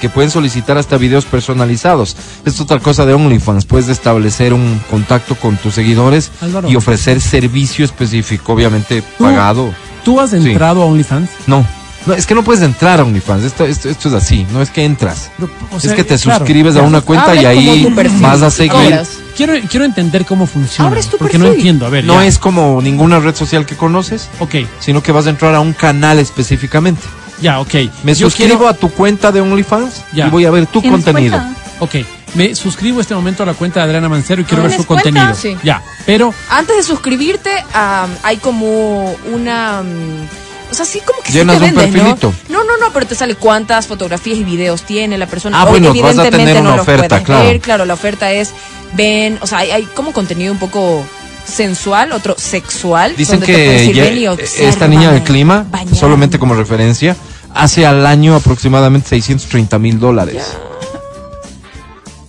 que 0.00 0.08
pueden 0.08 0.30
solicitar 0.30 0.78
hasta 0.78 0.96
videos 0.96 1.26
personalizados. 1.26 2.16
Es 2.44 2.60
otra 2.60 2.78
cosa 2.78 3.04
de 3.06 3.12
OnlyFans, 3.14 3.66
puedes 3.66 3.88
establecer 3.88 4.52
un 4.54 4.80
contacto 4.90 5.34
con 5.34 5.56
tus 5.56 5.74
seguidores 5.74 6.30
Álvaro. 6.40 6.68
y 6.70 6.76
ofrecer 6.76 7.20
servicio 7.20 7.84
específico, 7.84 8.52
obviamente 8.54 9.02
Tú- 9.02 9.24
pagado. 9.24 9.72
¿Tú 10.04 10.18
has 10.18 10.32
entrado 10.32 10.82
a 10.82 10.86
OnlyFans? 10.86 11.28
No. 11.46 11.66
No, 12.06 12.14
es 12.14 12.26
que 12.26 12.34
no 12.34 12.42
puedes 12.42 12.62
entrar 12.62 12.98
a 13.00 13.04
OnlyFans. 13.04 13.44
Esto, 13.44 13.64
esto, 13.66 13.88
esto 13.90 14.08
es 14.08 14.14
así. 14.14 14.46
No 14.52 14.62
es 14.62 14.70
que 14.70 14.84
entras. 14.84 15.30
Pero, 15.36 15.50
o 15.70 15.76
es 15.76 15.92
que 15.92 16.02
te 16.04 16.16
claro, 16.18 16.38
suscribes 16.38 16.76
a 16.76 16.82
una 16.82 17.02
cuenta 17.02 17.34
y 17.34 17.44
ahí 17.44 17.92
vas 18.20 18.40
a 18.42 18.50
seguir. 18.50 18.98
Quiero, 19.36 19.54
quiero 19.70 19.84
entender 19.84 20.24
cómo 20.24 20.46
funciona. 20.46 20.88
Abres 20.88 21.08
tu 21.08 21.18
porque 21.18 21.38
no 21.38 21.46
entiendo. 21.46 21.86
A 21.86 21.88
ver, 21.90 22.04
No 22.04 22.14
ya. 22.14 22.26
es 22.26 22.38
como 22.38 22.80
ninguna 22.82 23.20
red 23.20 23.34
social 23.34 23.64
que 23.66 23.76
conoces, 23.76 24.28
Ok, 24.38 24.56
sino 24.80 25.02
que 25.02 25.12
vas 25.12 25.26
a 25.26 25.30
entrar 25.30 25.54
a 25.54 25.60
un 25.60 25.72
canal 25.72 26.18
específicamente. 26.18 27.02
ya, 27.40 27.60
ok. 27.60 27.74
Me 28.02 28.14
Yo 28.14 28.28
suscribo 28.28 28.58
quiero- 28.58 28.68
a 28.68 28.74
tu 28.74 28.90
cuenta 28.90 29.30
de 29.32 29.40
OnlyFans 29.40 30.02
Ya. 30.12 30.26
y 30.26 30.30
voy 30.30 30.44
a 30.46 30.50
ver 30.50 30.66
tu 30.66 30.80
¿Tienes 30.80 31.04
contenido. 31.04 31.38
cuenta? 31.38 31.60
Ok, 31.78 31.94
me 32.34 32.54
suscribo 32.54 33.00
este 33.00 33.14
momento 33.14 33.42
a 33.42 33.46
la 33.46 33.54
cuenta 33.54 33.80
de 33.80 33.86
Adriana 33.86 34.08
Mancero 34.10 34.42
y 34.42 34.44
quiero 34.44 34.62
ver 34.62 34.72
¿Tienes 34.72 34.82
su 34.82 34.86
cuenta? 34.86 35.04
contenido. 35.04 35.34
Sí. 35.34 35.56
Ya, 35.62 35.82
pero 36.04 36.34
Antes 36.50 36.76
de 36.76 36.82
suscribirte, 36.82 37.50
am, 37.72 38.10
hay 38.22 38.36
como 38.38 39.12
una. 39.32 39.82
mm, 39.82 40.49
o 40.70 40.74
sea, 40.74 40.84
sí, 40.84 41.00
como 41.04 41.22
que 41.22 41.32
Llenas 41.32 41.56
sí 41.56 41.62
te 41.62 41.68
un 41.70 41.74
venden, 41.76 41.92
perfilito. 41.92 42.34
¿no? 42.48 42.58
No, 42.58 42.64
no, 42.64 42.76
no, 42.86 42.92
pero 42.92 43.06
te 43.06 43.14
sale 43.14 43.34
cuántas 43.34 43.86
fotografías 43.86 44.38
y 44.38 44.44
videos 44.44 44.82
tiene 44.82 45.18
la 45.18 45.26
persona. 45.26 45.60
Ah, 45.60 45.64
bueno, 45.64 45.88
vas 45.88 45.96
a 45.96 45.98
evidentemente 45.98 46.36
tener 46.36 46.62
una 46.62 46.76
no 46.76 46.82
oferta, 46.82 47.22
claro. 47.22 47.44
ver, 47.44 47.60
claro, 47.60 47.84
la 47.84 47.94
oferta 47.94 48.30
es, 48.32 48.52
ven, 48.94 49.38
o 49.40 49.46
sea, 49.46 49.58
hay, 49.58 49.70
hay 49.70 49.82
como 49.94 50.12
contenido 50.12 50.52
un 50.52 50.58
poco 50.58 51.04
sensual, 51.44 52.12
otro 52.12 52.36
sexual. 52.38 53.14
Dicen 53.16 53.40
donde 53.40 53.46
te 53.46 53.52
puedes 53.52 53.68
que 53.68 53.78
decir, 53.78 53.94
ya- 53.96 54.04
ven 54.04 54.38
y 54.60 54.64
esta 54.64 54.88
niña 54.88 55.12
del 55.12 55.22
clima, 55.22 55.66
solamente 55.92 56.38
como 56.38 56.54
referencia, 56.54 57.16
hace 57.54 57.84
al 57.86 58.06
año 58.06 58.34
aproximadamente 58.36 59.08
630 59.08 59.78
mil 59.78 59.98
dólares. 59.98 60.44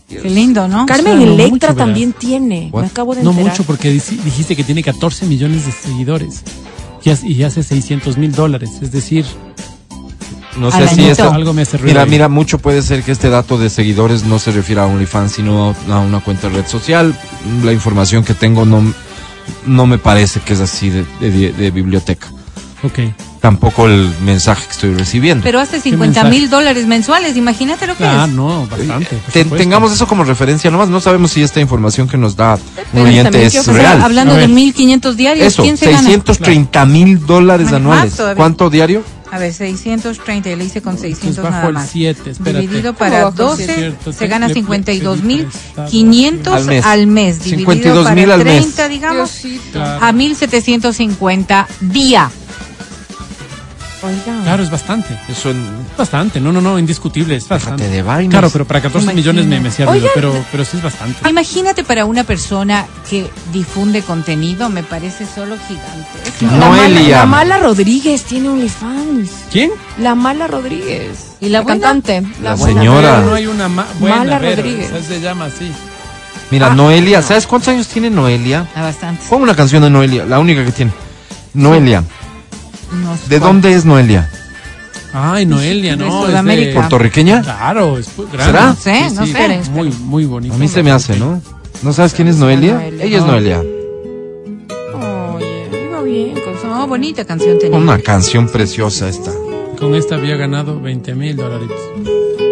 Qué 0.10 0.30
lindo, 0.30 0.68
¿no? 0.68 0.86
Carmen 0.86 1.22
Electra 1.22 1.74
también 1.74 2.14
tiene. 2.14 2.70
What? 2.72 2.82
Me 2.82 2.88
acabo 2.88 3.16
de 3.16 3.24
no 3.24 3.32
enterar. 3.32 3.52
mucho 3.52 3.64
porque 3.64 3.90
dijiste 3.90 4.56
que 4.56 4.64
tiene 4.64 4.84
14 4.84 5.26
millones 5.26 5.66
de 5.66 5.72
seguidores 5.72 6.44
y 7.04 7.10
hace, 7.10 7.28
y 7.28 7.44
hace 7.44 7.64
600 7.64 8.18
mil 8.18 8.32
dólares. 8.32 8.70
Es 8.82 8.92
decir, 8.92 9.26
No 10.58 10.70
sé 10.72 10.88
si 10.90 11.06
esto... 11.08 11.32
algo 11.32 11.54
me 11.54 11.62
hace 11.64 11.78
ruido. 11.78 11.94
Mira, 11.94 12.04
ahí. 12.04 12.10
mira, 12.10 12.28
mucho 12.30 12.60
puede 12.60 12.82
ser 12.82 13.04
que 13.04 13.12
este 13.12 13.30
dato 13.30 13.58
de 13.58 13.70
seguidores 13.70 14.24
no 14.26 14.38
se 14.40 14.52
refiera 14.52 14.84
a 14.84 14.88
OnlyFans, 14.88 15.32
sino 15.32 15.76
a 15.90 16.00
una 16.00 16.20
cuenta 16.20 16.50
de 16.50 16.58
red 16.58 16.68
social. 16.68 17.16
La 17.64 17.72
información 17.74 18.24
que 18.24 18.34
tengo 18.34 18.66
no, 18.66 18.94
no 19.66 19.86
me 19.88 19.98
parece 19.98 20.40
que 20.42 20.54
es 20.54 20.60
así 20.60 20.90
de, 20.90 21.06
de- 21.20 21.54
de 21.54 21.72
biblioteca. 21.72 22.28
Ok. 22.84 23.00
Tampoco 23.42 23.88
el 23.88 24.08
mensaje 24.24 24.66
que 24.68 24.72
estoy 24.72 24.94
recibiendo. 24.94 25.44
Pero 25.44 25.60
hace 25.60 25.82
50 25.82 26.06
mensaje? 26.24 26.30
mil 26.30 26.50
dólares 26.50 26.86
mensuales, 26.86 27.36
imagínate 27.36 27.88
lo 27.88 27.98
que 27.98 28.06
Ah, 28.06 28.26
es. 28.28 28.32
no, 28.34 28.68
bastante. 28.68 29.18
Ten- 29.34 29.50
tengamos 29.50 29.92
eso 29.92 30.08
como 30.08 30.24
referencia 30.24 30.70
nomás. 30.70 30.90
No 30.90 31.02
sabemos 31.02 31.32
si 31.32 31.42
esta 31.42 31.60
información 31.60 32.08
que 32.08 32.18
nos 32.18 32.36
da 32.36 32.60
un 32.94 33.02
oyente 33.02 33.44
es 33.44 33.66
real. 33.66 34.00
hablando 34.02 34.36
de 34.36 34.42
ver. 34.42 34.50
1.500 34.52 35.16
diarios, 35.16 35.48
Eso, 35.48 35.64
¿quién 35.64 35.76
se 35.76 35.88
gana? 35.88 36.04
630 36.04 36.86
mil 36.86 37.26
dólares 37.26 37.74
anuales. 37.74 38.14
¿Cuánto 38.36 38.70
diario? 38.70 39.04
A 39.34 39.40
ver, 39.40 39.54
630, 39.54 40.50
le 40.58 40.66
hice 40.66 40.82
con 40.82 40.98
600 40.98 41.30
Entonces, 41.30 41.44
nada 41.46 41.56
bajo 41.60 41.68
el 41.70 41.74
más. 41.76 41.90
7, 41.90 42.32
espérate. 42.32 42.62
Dividido 42.68 42.90
¿Cómo 42.94 43.00
para 43.00 43.16
bajo 43.24 43.30
el 43.30 43.36
12, 43.36 43.76
Cierto, 43.76 44.12
se 44.12 44.28
gana 44.28 44.50
le- 44.50 44.54
52.500 44.54 46.54
Al 46.54 46.66
mes. 46.66 46.86
al 46.86 47.08
mes. 47.08 47.42
Dividido 47.44 47.72
52.000 47.72 48.26
para 48.26 48.34
al 48.36 48.44
mes. 48.44 48.62
30, 48.62 48.88
digamos, 48.90 49.42
Diosito. 49.42 49.82
A 49.82 50.12
1.750 50.12 51.66
día. 51.80 52.30
Oiga. 54.04 54.42
Claro, 54.44 54.64
es 54.64 54.72
bastante. 54.72 55.16
Eso 55.30 55.52
en... 55.52 55.64
Bastante, 55.98 56.40
no, 56.40 56.52
no, 56.52 56.60
no, 56.60 56.80
indiscutible, 56.80 57.36
es 57.36 57.48
bastante. 57.48 57.88
de 57.88 58.02
vainas. 58.02 58.32
Claro, 58.32 58.50
pero 58.50 58.66
para 58.66 58.82
14 58.82 59.14
millones 59.14 59.46
me, 59.46 59.60
me 59.60 59.70
hacía 59.70 59.86
ruido, 59.86 60.06
Oigan. 60.08 60.12
pero, 60.16 60.46
pero 60.52 60.66
sí 60.66 60.78
es 60.78 60.84
bastante. 60.84 61.30
Imagínate 61.30 61.84
para 61.84 62.06
una 62.06 62.24
persona 62.24 62.86
que 63.10 63.30
difunde 63.54 64.02
contenido, 64.02 64.70
me 64.70 64.82
parece 64.84 65.26
solo 65.28 65.56
gigante. 65.68 66.32
Claro. 66.40 66.58
La 66.58 66.70
mala, 66.70 66.88
Noelia. 66.90 67.18
la 67.20 67.26
mala 67.26 67.58
Rodríguez 67.60 68.24
tiene 68.24 68.50
OnlyFans. 68.50 69.30
¿Quién? 69.52 69.70
La 70.00 70.16
mala 70.16 70.48
Rodríguez. 70.48 71.34
¿Y 71.40 71.50
la 71.50 71.64
cantante. 71.64 72.24
La 72.42 72.56
buena. 72.56 72.80
señora. 72.82 73.16
Pero 73.18 73.30
no 73.30 73.36
hay 73.36 73.48
una 73.48 73.68
ma- 73.68 73.88
buena, 74.00 74.18
Mala 74.18 74.40
Rodríguez. 74.40 74.92
se 75.08 75.22
llama 75.22 75.46
así. 75.46 75.72
Mira, 76.50 76.68
Ah, 76.72 76.76
Noelia, 76.76 77.22
¿sabes 77.22 77.48
cuántos 77.48 77.70
años 77.70 77.88
tiene 77.88 78.10
Noelia? 78.10 78.68
Ah, 78.76 78.82
bastante. 78.82 79.24
Pon 79.30 79.42
una 79.42 79.56
canción 79.56 79.84
de 79.84 79.90
Noelia, 79.90 80.26
la 80.26 80.40
única 80.40 80.66
que 80.66 80.72
tiene. 80.72 80.92
Noelia. 81.54 82.02
No 82.02 82.08
¿De 83.30 83.40
cuál. 83.40 83.50
dónde 83.54 83.74
es 83.74 83.86
Noelia? 83.86 84.30
Ay, 85.14 85.46
Noelia, 85.46 85.92
De 85.96 86.06
no. 86.06 86.22
es 86.24 86.28
Sudamérica. 86.28 86.74
¿Puertorriqueña? 86.76 87.42
Claro, 87.42 87.98
es 87.98 88.10
grande. 88.32 88.44
¿Será? 88.46 88.66
No 88.68 88.76
sé, 88.76 89.10
no 89.12 89.26
sé. 89.26 89.62
Muy, 89.72 89.90
muy 89.90 90.26
bonito. 90.26 90.54
A 90.54 90.58
mí 90.58 90.68
se 90.68 90.84
me 90.84 90.92
hace, 90.92 91.18
¿no? 91.18 91.42
¿No 91.84 91.94
sabes 91.94 92.14
quién 92.14 92.28
es 92.28 92.38
Noelia? 92.38 92.76
Noelia. 92.76 93.04
Ella 93.06 93.18
es 93.18 93.24
No. 93.26 93.32
Noelia. 93.32 93.60
Oye, 95.34 95.70
iba 95.90 96.02
bien 96.02 96.34
No, 96.64 96.88
bonita 96.88 97.26
canción 97.26 97.58
tenía. 97.60 97.78
Una 97.78 98.00
canción 98.00 98.48
preciosa 98.48 99.10
esta. 99.10 99.32
Con 99.80 99.96
esta 99.96 100.16
había 100.16 100.36
ganado 100.38 100.80
20 100.80 101.16
mil 101.16 101.36
dólares. 101.36 101.70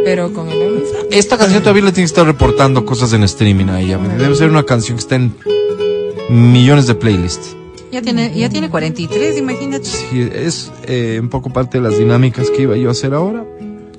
Pero 0.03 0.33
con 0.33 0.49
el. 0.49 0.83
Esta 1.11 1.37
canción 1.37 1.61
todavía 1.61 1.83
le 1.83 1.91
tiene 1.91 2.05
que 2.05 2.11
estar 2.11 2.25
reportando 2.25 2.85
cosas 2.85 3.13
en 3.13 3.23
streaming 3.23 3.67
a 3.69 3.79
ella. 3.81 3.97
Debe 4.17 4.35
ser 4.35 4.49
una 4.49 4.63
canción 4.63 4.97
que 4.97 5.01
está 5.01 5.15
en 5.15 5.35
millones 6.29 6.87
de 6.87 6.95
playlists. 6.95 7.55
Ya 7.91 8.01
tiene, 8.01 8.31
ya 8.35 8.49
tiene 8.49 8.69
43, 8.69 9.37
imagínate. 9.37 9.85
Sí, 9.85 10.29
es 10.31 10.71
eh, 10.83 11.17
un 11.19 11.29
poco 11.29 11.49
parte 11.49 11.79
de 11.79 11.83
las 11.83 11.97
dinámicas 11.97 12.49
que 12.51 12.63
iba 12.63 12.77
yo 12.77 12.89
a 12.89 12.91
hacer 12.91 13.13
ahora. 13.13 13.43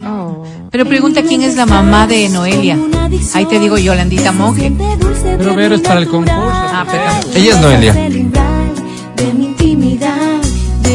Oh. 0.05 0.45
Pero 0.71 0.71
Pero 0.71 0.87
pregunta 0.87 1.23
quién 1.23 1.43
es 1.43 1.57
la 1.57 1.67
mamá 1.67 2.07
de 2.07 2.29
Noelia. 2.29 2.79
Ahí 3.35 3.47
te 3.47 3.59
digo 3.59 3.77
Yolandita 3.79 4.31
Monge. 4.31 4.73
Pero 5.39 5.55
Vero 5.57 5.75
es 5.75 5.81
para 5.81 6.01
el 6.01 6.09
concurso. 6.09 6.35
Ah, 6.37 6.87
perdón. 6.89 7.35
Ella 7.35 7.55
es 7.55 7.61
Noelia. 7.61 7.95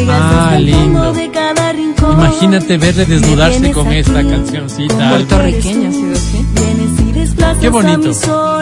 Ah, 0.08 0.58
lindo. 0.60 1.14
Imagínate 2.14 2.78
verle 2.78 3.06
desnudarse 3.06 3.72
con 3.72 3.92
esta 3.92 4.24
cancioncita. 4.24 5.10
Puertorriqueña 5.10 5.90
así. 5.90 6.15
Qué 7.62 7.70
bonito. 7.70 8.12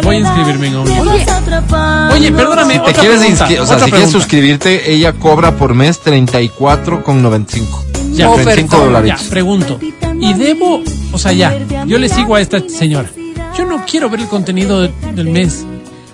Voy 0.04 0.16
a 0.16 0.20
inscribirme 0.20 0.68
en 0.68 0.76
OnlyFans. 0.76 2.14
Oye, 2.14 2.32
perdóname. 2.32 2.74
Si 2.76 2.80
te 2.82 2.94
quieres 2.94 3.42
o 3.62 3.66
sea, 3.66 3.80
si 3.80 3.92
quieres 3.92 4.12
suscribirte, 4.12 4.92
ella 4.94 5.14
cobra 5.14 5.56
por 5.56 5.74
mes 5.74 6.00
34,95. 6.04 7.84
Ya, 8.14 8.32
35 8.32 8.78
Ya, 8.78 8.84
dólares. 8.84 9.28
pregunto. 9.30 9.80
¿Y 10.20 10.34
debo, 10.34 10.82
o 11.12 11.18
sea, 11.18 11.34
ya, 11.34 11.58
yo 11.86 11.98
le 11.98 12.08
sigo 12.10 12.36
a 12.36 12.42
esta 12.42 12.60
señora. 12.70 13.10
Yo 13.58 13.66
no 13.66 13.84
quiero 13.86 14.10
ver 14.10 14.22
el 14.22 14.28
contenido 14.28 14.82
de- 14.82 14.92
del 15.14 15.30
mes. 15.30 15.66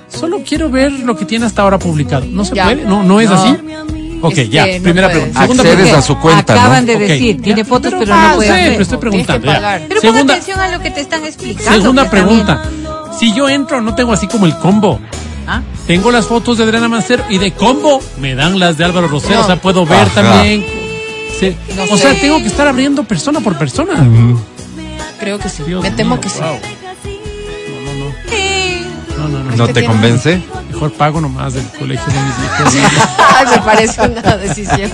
Solo 0.10 0.42
quiero 0.48 0.70
ver 0.70 0.92
lo 0.92 1.16
que 1.16 1.26
tiene 1.26 1.46
hasta 1.46 1.62
ahora 1.62 1.78
publicado. 1.80 2.26
¿No 2.26 2.44
se 2.44 2.56
Ya. 2.56 2.66
puede? 2.66 2.84
¿No, 2.84 3.04
no 3.04 3.22
es 3.22 3.30
No. 3.30 3.36
así? 3.36 3.56
Ok, 4.22 4.38
Es 4.38 4.50
ya. 4.50 4.66
no 4.68 4.84
Primera 4.84 5.08
puedes. 5.08 5.20
pregunta. 5.24 5.42
Segunda 5.42 5.64
Accedes 5.64 5.76
pregunta. 5.78 6.00
a 6.00 6.02
su 6.02 6.18
cuenta, 6.20 6.54
Acaban 6.54 6.86
¿no? 6.86 6.92
de 6.94 7.00
decir, 7.00 7.42
tiene 7.42 7.66
fotos, 7.66 7.94
pero 7.98 8.14
ah, 8.14 8.28
no 8.32 8.36
puede 8.36 8.50
sé, 8.50 8.70
pero 8.72 8.82
estoy 8.84 8.98
preguntando. 8.98 9.48
Ya. 9.52 9.82
Pero 9.88 9.90
pon 9.90 10.02
Segunda, 10.02 10.34
atención 10.34 10.60
a 10.60 10.68
lo 10.70 10.80
que 10.82 10.92
te 10.92 11.02
están 11.02 11.26
explicando. 11.26 11.72
segunda 11.82 12.04
que 12.10 12.10
también- 12.18 12.46
pregunta. 12.46 12.70
Si 13.20 13.34
yo 13.34 13.50
entro, 13.50 13.82
no 13.82 13.96
tengo 13.96 14.14
así 14.14 14.28
como 14.28 14.46
el 14.46 14.56
combo. 14.58 15.00
¿Ah? 15.48 15.62
Tengo 15.88 16.12
las 16.12 16.28
fotos 16.28 16.58
de 16.58 16.64
Adriana 16.64 16.88
Mancero 16.88 17.24
y 17.30 17.38
de 17.40 17.52
combo 17.54 18.02
me 18.20 18.36
dan 18.36 18.60
las 18.60 18.78
de 18.78 18.86
Álvaro 18.86 19.08
Rosero. 19.08 19.36
No. 19.36 19.42
O 19.42 19.46
sea, 19.48 19.56
puedo 19.62 19.86
ver 19.86 20.00
Ajá. 20.02 20.14
también. 20.22 20.64
Sí. 21.40 21.56
No 21.76 21.84
o 21.84 21.98
sea, 21.98 22.14
sé. 22.14 22.20
tengo 22.22 22.38
que 22.40 22.48
estar 22.48 22.68
abriendo 22.68 23.04
persona 23.04 23.40
por 23.40 23.58
persona. 23.58 24.06
Creo 25.20 25.40
que 25.40 25.50
sí. 25.50 25.64
Dios 25.66 25.82
Me 25.82 25.92
temo 25.92 26.16
mío, 26.16 26.22
que 26.22 26.30
sí. 26.30 26.40
wow. 26.40 26.60
No, 29.18 29.28
no, 29.28 29.28
no. 29.28 29.30
No, 29.30 29.44
no, 29.44 29.56
¿No 29.56 29.68
que 29.68 29.74
te 29.74 29.86
convence? 29.86 30.42
Mejor 30.80 30.94
pago 30.98 31.20
nomás 31.20 31.56
del 31.56 31.66
colegio 31.78 32.06
de 32.08 32.20
mis 32.22 32.36
hijos. 32.38 32.90
Ay, 33.38 33.46
me 33.52 33.58
parece 33.64 34.02
una 34.02 34.38
decisión 34.38 34.90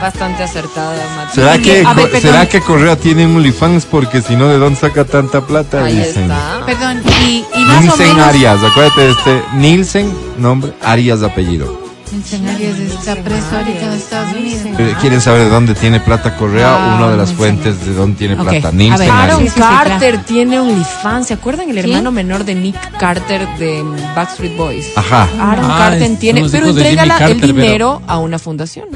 bastante 0.00 0.44
acertada, 0.44 0.94
Mati. 1.16 1.34
¿Será 1.34 1.58
que, 1.58 1.84
A 1.84 1.94
ver. 1.94 2.20
¿será 2.20 2.46
que 2.48 2.60
Correa 2.60 2.94
tiene 2.94 3.26
un 3.26 3.34
OnlyFans? 3.34 3.86
Porque 3.86 4.22
si 4.22 4.36
no, 4.36 4.46
¿de 4.46 4.58
dónde 4.58 4.78
saca 4.78 5.04
tanta 5.04 5.40
plata? 5.40 5.82
Ahí 5.82 5.96
Dicen. 5.96 6.22
está. 6.30 6.64
Perdón, 6.64 7.02
y, 7.22 7.44
y 7.56 7.64
más 7.64 7.78
o 7.78 7.80
Nielsen 7.80 8.08
menos. 8.14 8.28
Arias, 8.28 8.62
acuérdate 8.62 9.00
de 9.00 9.10
este. 9.10 9.42
Nielsen, 9.54 10.16
nombre, 10.38 10.72
Arias, 10.84 11.24
apellido. 11.24 11.85
Está 12.12 13.16
preso 13.16 13.56
ahorita 13.56 13.84
en 13.86 13.92
Estados 13.92 14.32
Unidos. 14.36 14.96
¿Quieren 15.00 15.20
saber 15.20 15.42
de 15.44 15.48
dónde 15.50 15.74
tiene 15.74 15.98
plata 15.98 16.36
Correa? 16.36 16.92
Ah, 16.92 16.96
Una 16.98 17.10
de 17.10 17.16
las 17.16 17.32
fuentes 17.32 17.84
de 17.84 17.94
dónde 17.94 18.16
tiene 18.16 18.34
Ok, 18.34 18.42
plata. 18.48 18.68
a 18.68 18.72
Nielsen 18.72 18.98
ver, 19.00 19.10
Arias. 19.10 19.24
Aaron 19.32 19.40
Sí, 19.40 19.48
sí, 19.48 19.54
sí, 19.54 19.60
Carter 19.60 20.24
tiene 20.24 20.60
OnlyFans. 20.60 21.26
¿Se 21.26 21.34
acuerdan 21.34 21.68
el 21.68 21.78
hermano 21.78 22.12
menor 22.12 22.44
de 22.44 22.54
Nick 22.54 22.76
Carter 22.98 23.46
de 23.58 23.82
Backstreet 24.14 24.56
Boys? 24.56 24.86
Ajá. 24.96 25.28
Aaron 25.40 25.64
Ah, 25.68 25.76
Carter 25.78 26.16
tiene, 26.16 26.46
pero 26.50 26.68
entrégala 26.68 27.14
el 27.14 27.18
Carter, 27.18 27.36
pero- 27.40 27.52
dinero 27.52 28.02
a 28.06 28.18
una 28.18 28.38
fundación. 28.38 28.86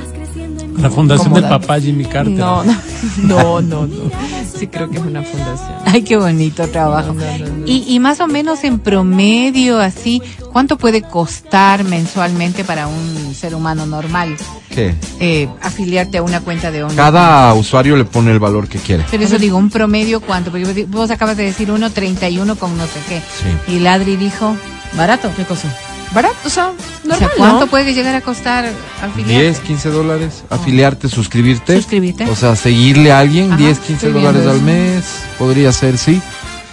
La 0.81 0.91
fundación 0.91 1.33
del 1.35 1.45
papá 1.45 1.81
Jimmy 1.81 2.05
Carter. 2.05 2.33
No, 2.33 2.65
no, 2.65 2.75
no, 3.23 3.61
no, 3.61 3.87
no. 3.87 4.11
Sí 4.57 4.67
creo 4.67 4.91
que 4.91 4.99
es 4.99 5.03
una 5.03 5.23
fundación. 5.23 5.73
Ay, 5.87 6.03
qué 6.03 6.17
bonito 6.17 6.67
trabajo. 6.69 7.15
No, 7.15 7.39
no, 7.39 7.47
no. 7.57 7.67
Y, 7.67 7.85
y 7.89 7.99
más 8.01 8.21
o 8.21 8.27
menos 8.27 8.63
en 8.65 8.79
promedio, 8.79 9.79
así, 9.79 10.23
¿cuánto 10.53 10.77
puede 10.79 11.03
costar 11.03 11.85
mensualmente 11.85 12.65
para 12.65 12.87
un 12.87 13.35
ser 13.35 13.55
humano 13.55 13.87
normal 13.87 14.37
¿Qué? 14.69 14.95
eh, 15.19 15.49
afiliarte 15.63 16.19
a 16.19 16.23
una 16.23 16.41
cuenta 16.41 16.71
de 16.71 16.83
OnlyFans? 16.83 17.11
Cada 17.11 17.55
usuario 17.55 17.97
le 17.97 18.05
pone 18.05 18.31
el 18.33 18.39
valor 18.39 18.69
que 18.69 18.79
quiere. 18.79 19.05
Pero 19.11 19.25
eso 19.25 19.39
digo, 19.39 19.57
un 19.57 19.71
promedio, 19.71 20.21
¿cuánto? 20.21 20.51
Porque 20.51 20.85
vos 20.89 21.11
acabas 21.11 21.37
de 21.37 21.45
decir 21.45 21.71
uno, 21.71 21.91
31 21.91 22.57
con 22.57 22.77
no 22.77 22.85
sé 22.85 23.01
qué. 23.09 23.21
Sí. 23.21 23.75
Y 23.75 23.79
Ladri 23.81 24.17
dijo, 24.17 24.57
barato. 24.97 25.31
¿Qué 25.37 25.45
cosa? 25.45 25.69
Barato, 26.13 26.35
o 26.45 26.51
sea, 26.51 26.71
O 26.71 26.75
normal, 27.05 27.19
sea, 27.19 27.31
¿cuánto 27.37 27.61
¿no? 27.61 27.67
puede 27.69 27.95
llegar 27.95 28.15
a 28.15 28.21
costar 28.21 28.69
afiliarte? 29.01 29.45
10, 29.45 29.59
15 29.61 29.91
dólares. 29.91 30.43
Afiliarte, 30.51 31.09
suscribirte. 31.09 31.77
Suscribirte. 31.77 32.25
O 32.29 32.35
sea, 32.35 32.57
seguirle 32.57 33.13
a 33.13 33.21
alguien, 33.21 33.53
Ajá, 33.53 33.57
10, 33.59 33.79
15 33.79 33.93
estoy 33.95 34.13
viendo 34.13 34.33
dólares 34.33 34.49
al 34.61 34.63
mes. 34.63 35.05
Podría 35.39 35.73
ser, 35.73 35.99
sí. 35.99 36.21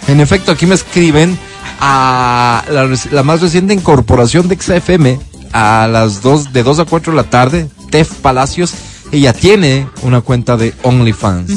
En 0.08 0.20
efecto, 0.20 0.50
aquí 0.50 0.66
me 0.66 0.74
escriben 0.74 1.38
a 1.80 2.64
la, 2.70 2.88
la 3.12 3.22
más 3.22 3.40
reciente 3.40 3.74
incorporación 3.74 4.48
de 4.48 4.56
XFM 4.60 5.20
a 5.52 5.88
las 5.90 6.20
2, 6.22 6.52
de 6.52 6.62
2 6.62 6.80
a 6.80 6.84
4 6.84 7.12
de 7.12 7.16
la 7.16 7.24
tarde. 7.30 7.68
Tef 7.90 8.12
Palacios. 8.16 8.74
Ella 9.12 9.32
tiene 9.32 9.86
una 10.02 10.20
cuenta 10.20 10.56
de 10.56 10.74
OnlyFans. 10.82 11.50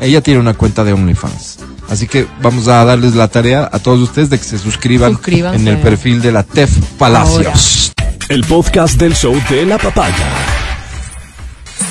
Ella 0.00 0.20
tiene 0.20 0.40
una 0.40 0.54
cuenta 0.54 0.82
de 0.84 0.92
OnlyFans. 0.94 1.55
Así 1.88 2.06
que 2.08 2.26
vamos 2.42 2.68
a 2.68 2.84
darles 2.84 3.14
la 3.14 3.28
tarea 3.28 3.68
a 3.72 3.78
todos 3.78 4.00
ustedes 4.00 4.30
de 4.30 4.38
que 4.38 4.44
se 4.44 4.58
suscriban 4.58 5.18
en 5.54 5.68
el 5.68 5.78
perfil 5.78 6.20
de 6.20 6.32
la 6.32 6.42
Tef 6.42 6.70
Palacios. 6.98 7.92
El 8.28 8.44
podcast 8.44 8.98
del 8.98 9.14
show 9.14 9.40
de 9.48 9.64
la 9.64 9.78
papaya. 9.78 10.26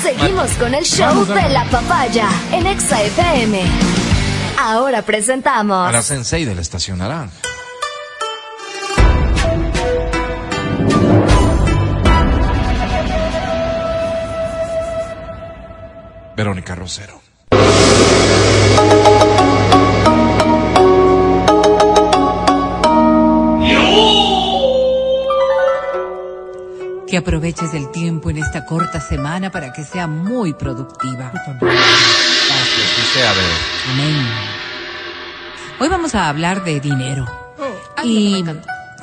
Seguimos 0.02 0.50
con 0.52 0.74
el 0.74 0.84
show 0.84 1.24
de 1.24 1.48
la 1.48 1.64
papaya 1.64 2.28
en 2.52 2.66
Exa 2.66 3.02
FM. 3.02 3.62
Ahora 4.58 5.02
presentamos 5.02 5.86
Para 5.86 6.02
Sensei 6.02 6.44
de 6.44 6.54
la 6.54 6.60
Estación 6.60 6.98
Naranja. 6.98 7.32
Verónica 16.36 16.74
Rosero. 16.74 17.25
Que 27.06 27.18
aproveches 27.18 27.72
el 27.74 27.90
tiempo 27.92 28.30
en 28.30 28.38
esta 28.38 28.64
corta 28.64 29.00
semana 29.00 29.50
para 29.52 29.72
que 29.72 29.84
sea 29.84 30.08
muy 30.08 30.54
productiva. 30.54 31.32
Amén. 33.92 34.26
Hoy 35.78 35.88
vamos 35.88 36.16
a 36.16 36.28
hablar 36.28 36.64
de 36.64 36.80
dinero. 36.80 37.26
Ay, 37.96 38.10
y 38.10 38.44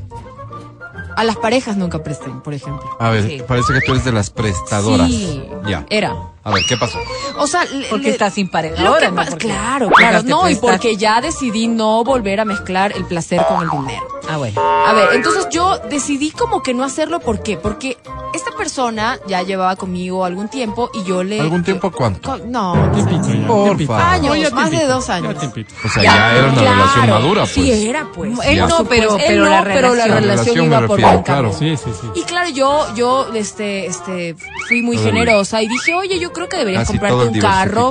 A 1.15 1.23
las 1.23 1.37
parejas 1.37 1.77
nunca 1.77 2.03
presté, 2.03 2.29
por 2.43 2.53
ejemplo. 2.53 2.83
A 2.99 3.09
ver, 3.11 3.27
Sí. 3.27 3.41
parece 3.47 3.73
que 3.73 3.81
tú 3.81 3.91
eres 3.91 4.03
de 4.05 4.11
las 4.11 4.29
prestadoras. 4.31 5.07
Sí. 5.07 5.43
Ya. 5.67 5.85
Era. 5.89 6.15
A 6.45 6.51
ver, 6.51 6.63
¿qué 6.67 6.75
pasó? 6.75 6.99
O 7.37 7.47
sea, 7.47 7.61
Porque 7.89 8.07
le- 8.07 8.09
estás 8.11 8.33
sin 8.33 8.49
pareja 8.49 8.81
lo 8.81 8.89
ahora, 8.89 9.07
que 9.07 9.11
¿no? 9.13 9.25
Porque 9.25 9.47
claro, 9.47 9.89
claro, 9.89 10.23
no, 10.23 10.49
y 10.49 10.55
porque 10.55 10.97
ya 10.97 11.21
decidí 11.21 11.67
no 11.69 12.03
volver 12.03 12.41
a 12.41 12.45
mezclar 12.45 12.91
el 12.95 13.05
placer 13.05 13.41
con 13.47 13.61
el 13.63 13.69
dinero. 13.69 14.05
Ah, 14.29 14.37
bueno. 14.37 14.61
A 14.61 14.93
ver, 14.93 15.09
entonces 15.13 15.47
yo 15.51 15.77
decidí 15.89 16.31
como 16.31 16.61
que 16.61 16.73
no 16.73 16.83
hacerlo, 16.83 17.19
¿por 17.21 17.41
qué? 17.43 17.55
Porque 17.57 17.97
esta 18.33 18.51
persona 18.51 19.19
ya 19.27 19.41
llevaba 19.43 19.75
conmigo 19.75 20.23
algún 20.25 20.49
tiempo 20.49 20.89
y 20.93 21.03
yo 21.03 21.23
le... 21.23 21.39
¿Algún 21.39 21.63
tiempo 21.63 21.91
cuánto? 21.91 22.31
Co- 22.31 22.37
No, 22.45 22.73
Tiempito 22.93 23.27
ya, 23.27 23.47
Por 23.47 23.63
tiempito. 23.65 23.93
favor. 23.93 24.05
Años, 24.13 24.37
ya 24.39 24.49
más 24.51 24.71
de 24.71 24.85
dos 24.85 25.09
años. 25.09 25.35
O 25.37 25.89
sea, 25.89 26.03
ya, 26.03 26.35
era 26.35 26.45
una 26.47 26.53
Claro, 26.61 26.75
relación 26.75 27.09
madura, 27.09 27.41
pues. 27.41 27.51
Sí, 27.53 27.87
era 27.87 28.07
pues. 28.13 28.31
Él 28.45 28.55
Ya. 28.57 28.67
no, 28.67 28.77
Por 28.79 28.87
pero, 28.89 29.17
pero 29.17 29.29
Él 29.45 29.49
la 29.49 29.57
no, 29.59 29.63
pero 29.73 29.93
la 29.95 30.05
relación. 30.07 30.65
iba 30.65 30.79
por 30.87 30.89
refiero, 30.97 31.11
buen 31.11 31.23
claro. 31.23 31.51
camino. 31.51 31.77
Sí, 31.77 31.77
sí, 31.77 31.91
sí. 32.01 32.07
Y 32.15 32.23
claro, 32.23 32.49
yo, 32.49 32.85
yo, 32.95 33.27
este, 33.33 33.85
este, 33.87 34.35
fui 34.67 34.81
muy 34.81 34.97
generosa 34.97 35.61
y 35.61 35.67
dije, 35.67 35.93
oye, 35.93 36.17
yo 36.19 36.32
creo 36.33 36.49
que 36.49 36.57
deberías 36.57 36.89
Así 36.89 36.97
todo 36.99 37.09
comprarte 37.09 37.35
un 37.37 37.41
carro. 37.41 37.89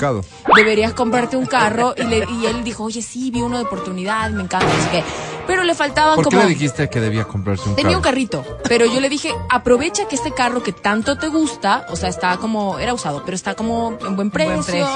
Deberías 0.55 0.93
comprarte 0.93 1.37
un 1.37 1.47
carro. 1.47 1.95
Y, 1.97 2.03
le- 2.05 2.27
y 2.31 2.47
él 2.47 2.63
dijo, 2.65 2.85
oye, 2.85 3.01
sí, 3.03 3.31
vi 3.31 3.41
uno 3.41 3.59
de 3.59 3.65
oportunidad, 3.65 4.29
me 4.31 4.43
encanta. 4.43 4.67
Así 4.67 4.89
que, 4.91 5.05
Pero 5.47 5.65
le 5.65 5.75
faltaban 5.75 6.15
¿Por 6.17 6.25
qué 6.25 6.31
como... 6.37 6.43
le 6.43 6.49
dijiste 6.51 6.89
que 6.89 7.01
debía 7.01 7.25
comprarse 7.25 7.69
un 7.69 7.75
Tenía 7.77 7.97
un 7.97 8.03
carro? 8.03 8.13
carrito, 8.13 8.45
pero 8.69 8.87
yo 8.87 9.01
le 9.01 9.09
dije, 9.09 9.35
aprovecha 9.51 10.07
que 10.07 10.15
este 10.15 10.31
carro 10.33 10.63
que 10.63 10.73
tanto 10.73 11.17
te 11.19 11.29
gusta, 11.29 11.85
o 11.91 11.97
sea, 11.97 12.09
está 12.11 12.37
como, 12.37 12.79
era 12.79 12.95
usado, 12.95 13.23
pero 13.25 13.35
está 13.35 13.55
como 13.55 13.99
en 14.07 14.15
buen 14.17 14.31
precio, 14.31 14.53
Buen 14.53 14.65
precio. 14.65 14.87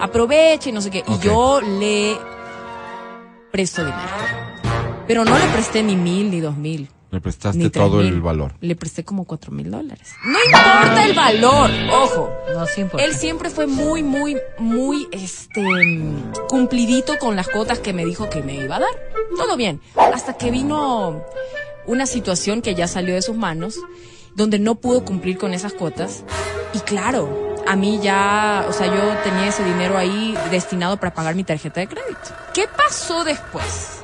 aprovecha 0.00 0.68
y 0.70 0.72
no 0.72 0.80
sé 0.80 0.90
qué. 0.90 1.04
Y 1.06 1.18
yo 1.18 1.60
le 1.60 2.16
presto 3.50 3.82
dinero. 3.84 4.00
Pero 5.06 5.24
no 5.24 5.36
le 5.38 5.44
presté 5.48 5.82
ni 5.82 5.96
mil 5.96 6.30
ni 6.30 6.40
dos 6.40 6.56
mil. 6.56 6.88
Le 7.10 7.20
prestaste 7.20 7.58
Ni 7.58 7.70
todo 7.70 7.98
mil. 7.98 8.06
el 8.06 8.20
valor. 8.20 8.54
Le 8.60 8.76
presté 8.76 9.04
como 9.04 9.24
cuatro 9.24 9.50
mil 9.50 9.70
dólares. 9.70 10.12
No 10.24 10.38
importa 10.44 11.04
el 11.04 11.12
valor, 11.14 11.70
ojo. 11.92 12.32
No, 12.54 12.66
sí 12.66 12.82
importa. 12.82 13.04
Él 13.04 13.14
siempre 13.14 13.50
fue 13.50 13.66
muy, 13.66 14.02
muy, 14.04 14.36
muy, 14.58 15.08
este, 15.10 15.64
cumplidito 16.48 17.18
con 17.18 17.34
las 17.34 17.48
cuotas 17.48 17.80
que 17.80 17.92
me 17.92 18.04
dijo 18.04 18.30
que 18.30 18.42
me 18.42 18.54
iba 18.54 18.76
a 18.76 18.80
dar. 18.80 18.90
Todo 19.36 19.56
bien. 19.56 19.80
Hasta 19.96 20.34
que 20.34 20.50
vino 20.52 21.24
una 21.86 22.06
situación 22.06 22.62
que 22.62 22.74
ya 22.76 22.86
salió 22.86 23.14
de 23.14 23.22
sus 23.22 23.36
manos, 23.36 23.74
donde 24.36 24.60
no 24.60 24.76
pudo 24.76 25.04
cumplir 25.04 25.36
con 25.36 25.52
esas 25.52 25.72
cuotas. 25.72 26.22
Y 26.74 26.78
claro, 26.78 27.56
a 27.66 27.74
mí 27.74 27.98
ya, 28.00 28.66
o 28.68 28.72
sea, 28.72 28.86
yo 28.86 29.18
tenía 29.24 29.48
ese 29.48 29.64
dinero 29.64 29.98
ahí 29.98 30.36
destinado 30.52 30.96
para 30.98 31.12
pagar 31.12 31.34
mi 31.34 31.42
tarjeta 31.42 31.80
de 31.80 31.88
crédito. 31.88 32.30
¿Qué 32.54 32.66
pasó 32.68 33.24
después? 33.24 34.02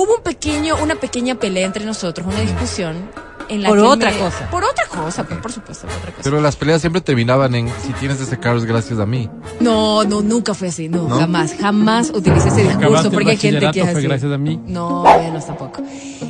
Hubo 0.00 0.14
un 0.14 0.22
pequeño, 0.22 0.76
una 0.80 0.94
pequeña 0.94 1.34
pelea 1.34 1.66
entre 1.66 1.84
nosotros, 1.84 2.24
una 2.24 2.40
discusión 2.40 3.10
en 3.48 3.64
la 3.64 3.68
Por 3.70 3.80
otra 3.80 4.12
me- 4.12 4.18
cosa. 4.18 4.48
Por 4.48 4.62
otra 4.62 4.86
cosa, 4.86 5.24
pues, 5.24 5.40
por 5.40 5.50
supuesto, 5.50 5.88
por 5.88 5.96
otra 5.96 6.10
cosa. 6.12 6.22
Pero 6.22 6.40
las 6.40 6.54
peleas 6.54 6.80
siempre 6.80 7.00
terminaban 7.00 7.52
en 7.56 7.68
si 7.84 7.92
tienes 7.94 8.20
ese 8.20 8.38
carro 8.38 8.58
es 8.58 8.64
gracias 8.64 9.00
a 9.00 9.06
mí. 9.06 9.28
No, 9.58 10.04
no, 10.04 10.22
nunca 10.22 10.54
fue 10.54 10.68
así, 10.68 10.88
no, 10.88 11.08
¿No? 11.08 11.18
jamás, 11.18 11.56
jamás 11.60 12.10
utilicé 12.10 12.46
ese 12.46 12.62
discurso 12.62 13.10
porque 13.10 13.30
hay 13.32 13.36
gente 13.38 13.68
que 13.72 13.80
es 13.80 13.88
así. 13.88 14.02
gracias 14.06 14.30
a 14.30 14.38
mí. 14.38 14.60
No, 14.66 15.02
menos 15.02 15.44
tampoco. 15.46 15.82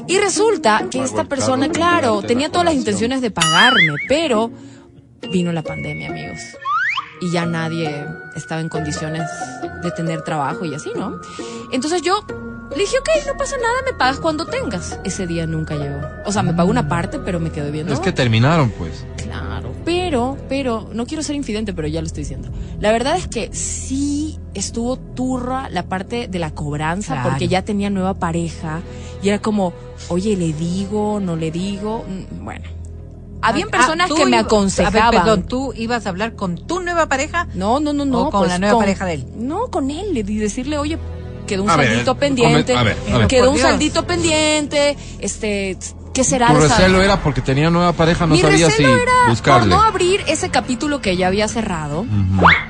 Y 0.07 0.17
resulta 0.19 0.87
que 0.91 1.03
esta 1.03 1.25
persona, 1.25 1.69
claro, 1.69 2.23
tenía 2.23 2.51
todas 2.51 2.65
las 2.65 2.75
intenciones 2.75 3.21
de 3.21 3.31
pagarme, 3.31 3.93
pero 4.09 4.51
vino 5.31 5.53
la 5.53 5.63
pandemia, 5.63 6.09
amigos. 6.09 6.39
Y 7.21 7.31
ya 7.33 7.45
nadie 7.45 8.07
estaba 8.35 8.63
en 8.63 8.71
condiciones 8.71 9.29
de 9.83 9.91
tener 9.91 10.23
trabajo 10.23 10.65
y 10.65 10.75
así, 10.75 10.91
¿no? 10.97 11.21
Entonces 11.71 12.01
yo 12.01 12.25
le 12.71 12.77
dije, 12.83 12.99
ok, 12.99 13.09
no 13.27 13.37
pasa 13.37 13.57
nada, 13.57 13.75
me 13.85 13.93
pagas 13.97 14.21
cuando 14.21 14.47
tengas. 14.47 14.99
Ese 15.05 15.27
día 15.27 15.47
nunca 15.47 15.75
llegó. 15.77 16.01
O 16.27 16.33
sea, 16.33 16.43
me 16.43 16.53
pagó 16.55 16.71
una 16.71 16.89
parte, 16.89 17.19
pero 17.19 17.41
me 17.41 17.51
quedé 17.51 17.71
viendo. 17.71 17.93
Es 17.93 18.01
que 18.01 18.13
terminaron, 18.13 18.71
pues. 18.71 19.05
Claro, 19.17 19.73
pero, 19.85 20.37
pero, 20.49 20.89
no 20.93 21.07
quiero 21.07 21.23
ser 21.23 21.35
infidente, 21.37 21.73
pero 21.73 21.89
ya 21.89 22.01
lo 22.01 22.07
estoy 22.07 22.23
diciendo. 22.25 22.49
La 22.81 22.93
verdad 22.93 23.17
es 23.17 23.27
que 23.27 23.51
sí 23.55 24.39
estuvo 24.55 24.97
turra 24.99 25.69
la 25.71 25.85
parte 25.85 26.29
de 26.29 26.39
la 26.39 26.51
cobranza, 26.53 27.15
Claro. 27.15 27.31
porque 27.31 27.49
ya 27.49 27.63
tenía 27.63 27.91
nueva 27.91 28.15
pareja, 28.15 28.81
y 29.23 29.29
era 29.29 29.39
como, 29.41 29.73
oye, 30.09 30.37
¿le 30.37 30.53
digo, 30.53 31.21
no 31.21 31.37
le 31.37 31.51
digo? 31.51 32.05
Mm, 32.09 32.45
Bueno. 32.45 32.65
Habían 33.41 33.69
Ah, 33.69 33.71
personas 33.71 34.09
tú 34.09 34.17
que 34.17 34.25
me 34.25 34.31
iba- 34.33 34.41
aconsejaban. 34.41 35.01
A 35.01 35.11
ver, 35.13 35.21
perdón, 35.21 35.43
¿tú 35.45 35.73
ibas 35.77 36.07
a 36.07 36.09
hablar 36.09 36.35
con 36.35 36.57
tu 36.67 36.81
nueva 36.81 37.07
pareja? 37.09 37.47
No, 37.55 37.79
no, 37.79 37.93
no, 37.93 38.05
no. 38.05 38.23
¿O 38.23 38.31
con 38.33 38.41
pues, 38.41 38.51
la 38.51 38.59
nueva 38.59 38.77
pareja 38.81 39.05
de 39.07 39.15
él? 39.15 39.27
No, 39.37 39.69
con 39.69 39.93
él. 39.93 40.19
Y 40.19 40.23
decirle, 40.39 40.77
oye, 40.77 40.99
quedó 41.49 41.65
un 41.65 41.71
A 41.71 41.75
saldito 41.75 42.15
pendiente. 42.17 42.77
a 42.77 42.83
ver, 42.85 42.97
a 43.13 43.19
ver. 43.19 43.27
Quedó 43.27 43.51
un 43.51 43.59
saldito 43.59 44.07
pendiente. 44.07 44.97
Este, 45.19 45.77
¿qué 46.15 46.23
será 46.23 46.49
Tu 46.49 46.55
de 46.61 46.69
recelo 46.69 47.03
era 47.03 47.21
porque 47.21 47.41
tenía 47.41 47.71
nueva 47.71 47.93
pareja, 47.93 48.27
no 48.27 48.35
Mi 48.35 48.41
sabía 48.41 48.71
si 48.71 48.85
era 48.85 49.13
buscarle. 49.29 49.61
por 49.71 49.79
no 49.79 49.83
abrir 49.83 50.23
ese 50.29 50.51
capítulo 50.51 51.01
que 51.01 51.17
ya 51.17 51.27
había 51.27 51.49
cerrado 51.49 52.07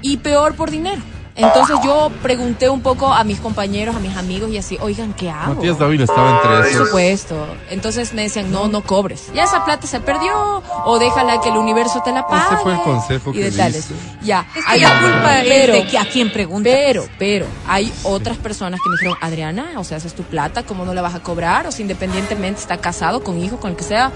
y 0.01 0.17
peor 0.19 0.55
por 0.55 0.71
dinero. 0.71 1.03
Entonces 1.39 1.77
yo 1.85 2.11
pregunté 2.23 2.69
un 2.69 2.81
poco 2.83 3.13
a 3.13 3.23
mis 3.25 3.39
compañeros, 3.41 3.95
a 3.95 4.01
mis 4.01 4.17
amigos 4.17 4.51
y 4.51 4.59
así, 4.59 4.77
oigan, 4.81 5.13
¿qué 5.15 5.31
hago? 5.31 5.55
Matías 5.55 5.79
David 5.79 6.01
estaba 6.01 6.37
entre 6.37 6.51
Por 6.57 6.67
esos. 6.67 6.87
supuesto. 6.89 7.47
Entonces 7.71 8.13
me 8.13 8.23
decían, 8.23 8.51
no, 8.51 8.67
no 8.69 8.83
cobres. 8.83 9.33
Ya 9.33 9.45
esa 9.45 9.65
plata 9.65 9.87
se 9.87 10.01
perdió 10.01 10.63
o 10.85 10.99
déjala 10.99 11.41
que 11.41 11.49
el 11.51 11.57
universo 11.57 12.03
te 12.05 12.11
la 12.13 12.27
pague. 12.27 12.55
Ese 12.55 12.63
fue 12.63 12.73
el 12.75 12.81
consejo 12.83 13.31
y 13.31 13.35
que 13.35 13.45
de 13.45 13.51
le 13.53 13.57
tales. 13.57 13.89
diste. 13.89 13.95
Ya. 14.23 14.47
Es 14.57 14.65
que 14.65 14.73
Hay- 14.73 14.81
la 14.81 15.01
culpa 15.01 15.31
pero, 15.45 15.75
es 15.75 15.85
de 15.85 15.91
que 15.91 15.99
a 15.99 16.05
quién 16.11 16.33
pregunta. 16.33 16.69
pero, 16.71 17.05
pero, 17.19 17.47
hay 17.69 17.93
otras 18.03 18.37
personas 18.37 18.81
que 18.83 18.91
me 18.91 18.97
dijeron, 18.97 19.17
Adriana, 19.21 19.71
o 19.77 19.85
sea, 19.85 19.99
esa 19.99 20.09
es 20.09 20.15
tu 20.15 20.25
plata, 20.25 20.65
¿cómo 20.65 20.85
no 20.85 20.93
la 20.93 21.03
vas 21.03 21.15
a 21.15 21.21
cobrar? 21.21 21.67
O 21.69 21.71
sea, 21.73 21.83
independientemente 21.83 22.61
está 22.61 22.79
casado, 22.79 23.23
con 23.23 23.39
hijo, 23.41 23.59
con 23.61 23.71
el 23.71 23.77
que 23.77 23.85
sea, 23.85 24.11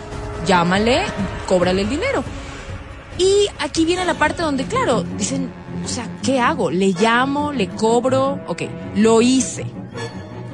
llámale, 0.44 1.02
cóbrale 1.46 1.82
el 1.82 1.88
dinero. 1.88 2.24
Y 3.18 3.46
aquí 3.60 3.84
viene 3.84 4.04
la 4.04 4.14
parte 4.14 4.42
donde, 4.42 4.64
claro, 4.64 5.02
dicen, 5.16 5.52
o 5.84 5.88
sea, 5.88 6.06
¿qué 6.22 6.40
hago? 6.40 6.70
¿Le 6.70 6.88
llamo? 6.92 7.52
¿Le 7.52 7.68
cobro? 7.68 8.40
Ok, 8.46 8.62
lo 8.96 9.20
hice. 9.22 9.64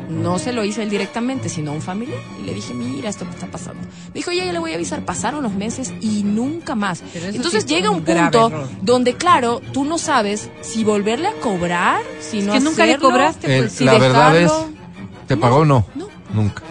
No 0.08 0.38
se 0.38 0.52
lo 0.54 0.64
hice 0.64 0.82
él 0.82 0.88
directamente, 0.88 1.50
sino 1.50 1.70
a 1.72 1.74
un 1.74 1.82
familiar. 1.82 2.18
Y 2.40 2.46
le 2.46 2.54
dije, 2.54 2.72
mira, 2.72 3.10
esto 3.10 3.26
me 3.26 3.30
está 3.32 3.46
pasando. 3.46 3.82
Me 3.82 4.14
dijo, 4.14 4.32
ya, 4.32 4.42
ya 4.46 4.52
le 4.54 4.58
voy 4.58 4.72
a 4.72 4.76
avisar. 4.76 5.04
Pasaron 5.04 5.42
los 5.42 5.52
meses 5.52 5.92
y 6.00 6.22
nunca 6.24 6.74
más. 6.74 7.02
Entonces 7.14 7.64
sí 7.64 7.74
llega 7.74 7.90
un 7.90 8.02
punto 8.02 8.46
error. 8.46 8.68
donde, 8.80 9.14
claro, 9.14 9.60
tú 9.74 9.84
no 9.84 9.98
sabes 9.98 10.48
si 10.62 10.82
volverle 10.82 11.28
a 11.28 11.34
cobrar, 11.34 12.00
si 12.20 12.40
no 12.40 12.54
que 12.54 12.60
nunca 12.60 12.86
le 12.86 12.96
cobraste, 12.96 13.54
Eh, 13.54 13.60
pues. 13.60 13.72
si 13.72 13.84
la 13.84 13.98
verdad 13.98 14.34
es. 14.40 14.50
¿te 15.26 15.36
pagó 15.36 15.56
o 15.58 15.64
no? 15.66 15.84
No. 15.94 16.06
Nunca. 16.32 16.62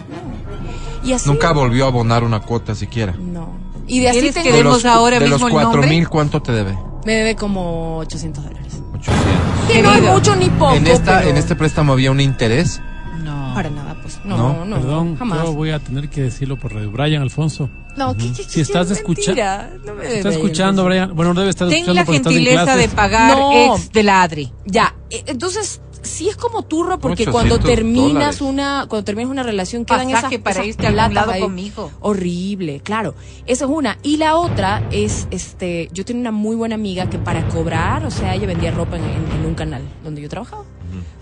Y 1.03 1.13
así. 1.13 1.29
Nunca 1.29 1.51
volvió 1.53 1.85
a 1.85 1.89
abonar 1.89 2.23
una 2.23 2.39
cuota 2.39 2.73
siquiera. 2.73 3.13
No. 3.19 3.55
Y 3.85 3.99
de 3.99 4.09
así 4.09 4.19
¿Quieres 4.19 4.33
tengo- 4.33 4.49
que 4.49 4.57
demos 4.57 4.83
los, 4.83 4.85
ahora 4.85 5.19
de 5.19 5.25
mismo 5.25 5.37
los 5.37 5.47
el 5.47 5.51
cuatro 5.53 5.71
nombre? 5.73 5.89
mil, 5.91 6.09
¿cuánto 6.09 6.41
te 6.41 6.51
debe? 6.53 6.75
Me 7.07 7.13
debe 7.15 7.35
como 7.37 7.99
800 7.99 8.43
dólares. 8.43 8.73
800. 8.93 9.71
Que 9.71 9.81
no 9.81 9.93
es 9.93 10.01
mucho 10.01 10.35
ni 10.35 10.49
poco. 10.49 10.75
en, 10.75 10.87
esta, 10.87 11.19
pero- 11.19 11.29
en 11.29 11.37
este 11.37 11.55
préstamo 11.55 11.93
había 11.93 12.11
un 12.11 12.19
interés. 12.19 12.81
No. 13.23 13.53
Para 13.55 13.69
nada, 13.69 13.95
pues. 14.01 14.19
No, 14.25 14.35
No, 14.37 14.65
no, 14.65 14.75
Perdón, 14.75 15.15
jamás. 15.17 15.45
yo 15.45 15.53
voy 15.53 15.69
a 15.71 15.79
tener 15.79 16.09
que 16.09 16.21
decirlo 16.21 16.57
por 16.59 16.73
radio. 16.73 16.91
Brian 16.91 17.21
Alfonso, 17.21 17.69
No, 17.95 18.13
¿qué, 18.15 18.31
qué, 18.35 18.43
Si 18.43 18.59
estás 18.61 18.91
escucha-? 18.91 19.69
No 19.85 19.93
me 19.95 20.17
¿estás 20.17 20.33
escuchando, 20.35 20.81
entonces. 20.81 20.85
Brian? 20.85 21.15
Bueno, 21.15 21.33
no 21.33 21.39
debe 21.39 21.49
estar 21.49 21.67
Ten 21.69 21.77
escuchando 21.79 21.99
la 22.01 22.05
porque 22.05 22.17
estás 22.17 22.33
en 22.33 22.39
gentileza 22.39 22.75
de 22.75 22.87
pagar 22.89 23.37
No. 23.37 23.75
ex 23.75 23.91
de 23.91 24.03
la 24.03 24.21
Adri. 24.21 24.51
Ya, 24.65 24.93
eh, 25.09 25.23
entonces 25.27 25.81
sí 26.07 26.29
es 26.29 26.35
como 26.35 26.63
turro 26.63 26.97
porque 26.99 27.23
800 27.23 27.31
cuando 27.33 27.59
terminas 27.59 28.39
dólares. 28.39 28.41
una 28.41 28.85
cuando 28.89 29.03
terminas 29.03 29.29
una 29.31 29.43
relación 29.43 29.85
quedan 29.85 30.07
Pasaje 30.11 30.35
esas, 30.35 30.43
para 30.43 30.55
esas 30.55 30.67
irte 30.67 30.85
a 30.85 30.89
algún 30.89 30.97
platas 30.97 31.13
lado 31.15 31.31
ahí. 31.31 31.41
conmigo. 31.41 31.91
Horrible, 31.99 32.79
claro. 32.79 33.13
Esa 33.45 33.65
es 33.65 33.71
una. 33.71 33.97
Y 34.03 34.17
la 34.17 34.35
otra 34.37 34.81
es, 34.91 35.27
este, 35.31 35.89
yo 35.93 36.03
tenía 36.05 36.21
una 36.21 36.31
muy 36.31 36.55
buena 36.55 36.75
amiga 36.75 37.09
que 37.09 37.17
para 37.19 37.47
cobrar, 37.49 38.05
o 38.05 38.11
sea, 38.11 38.33
ella 38.35 38.47
vendía 38.47 38.71
ropa 38.71 38.95
en, 38.97 39.03
en- 39.03 39.31
en 39.39 39.45
un 39.45 39.53
canal 39.55 39.83
donde 40.03 40.21
yo 40.21 40.29
trabajaba. 40.29 40.63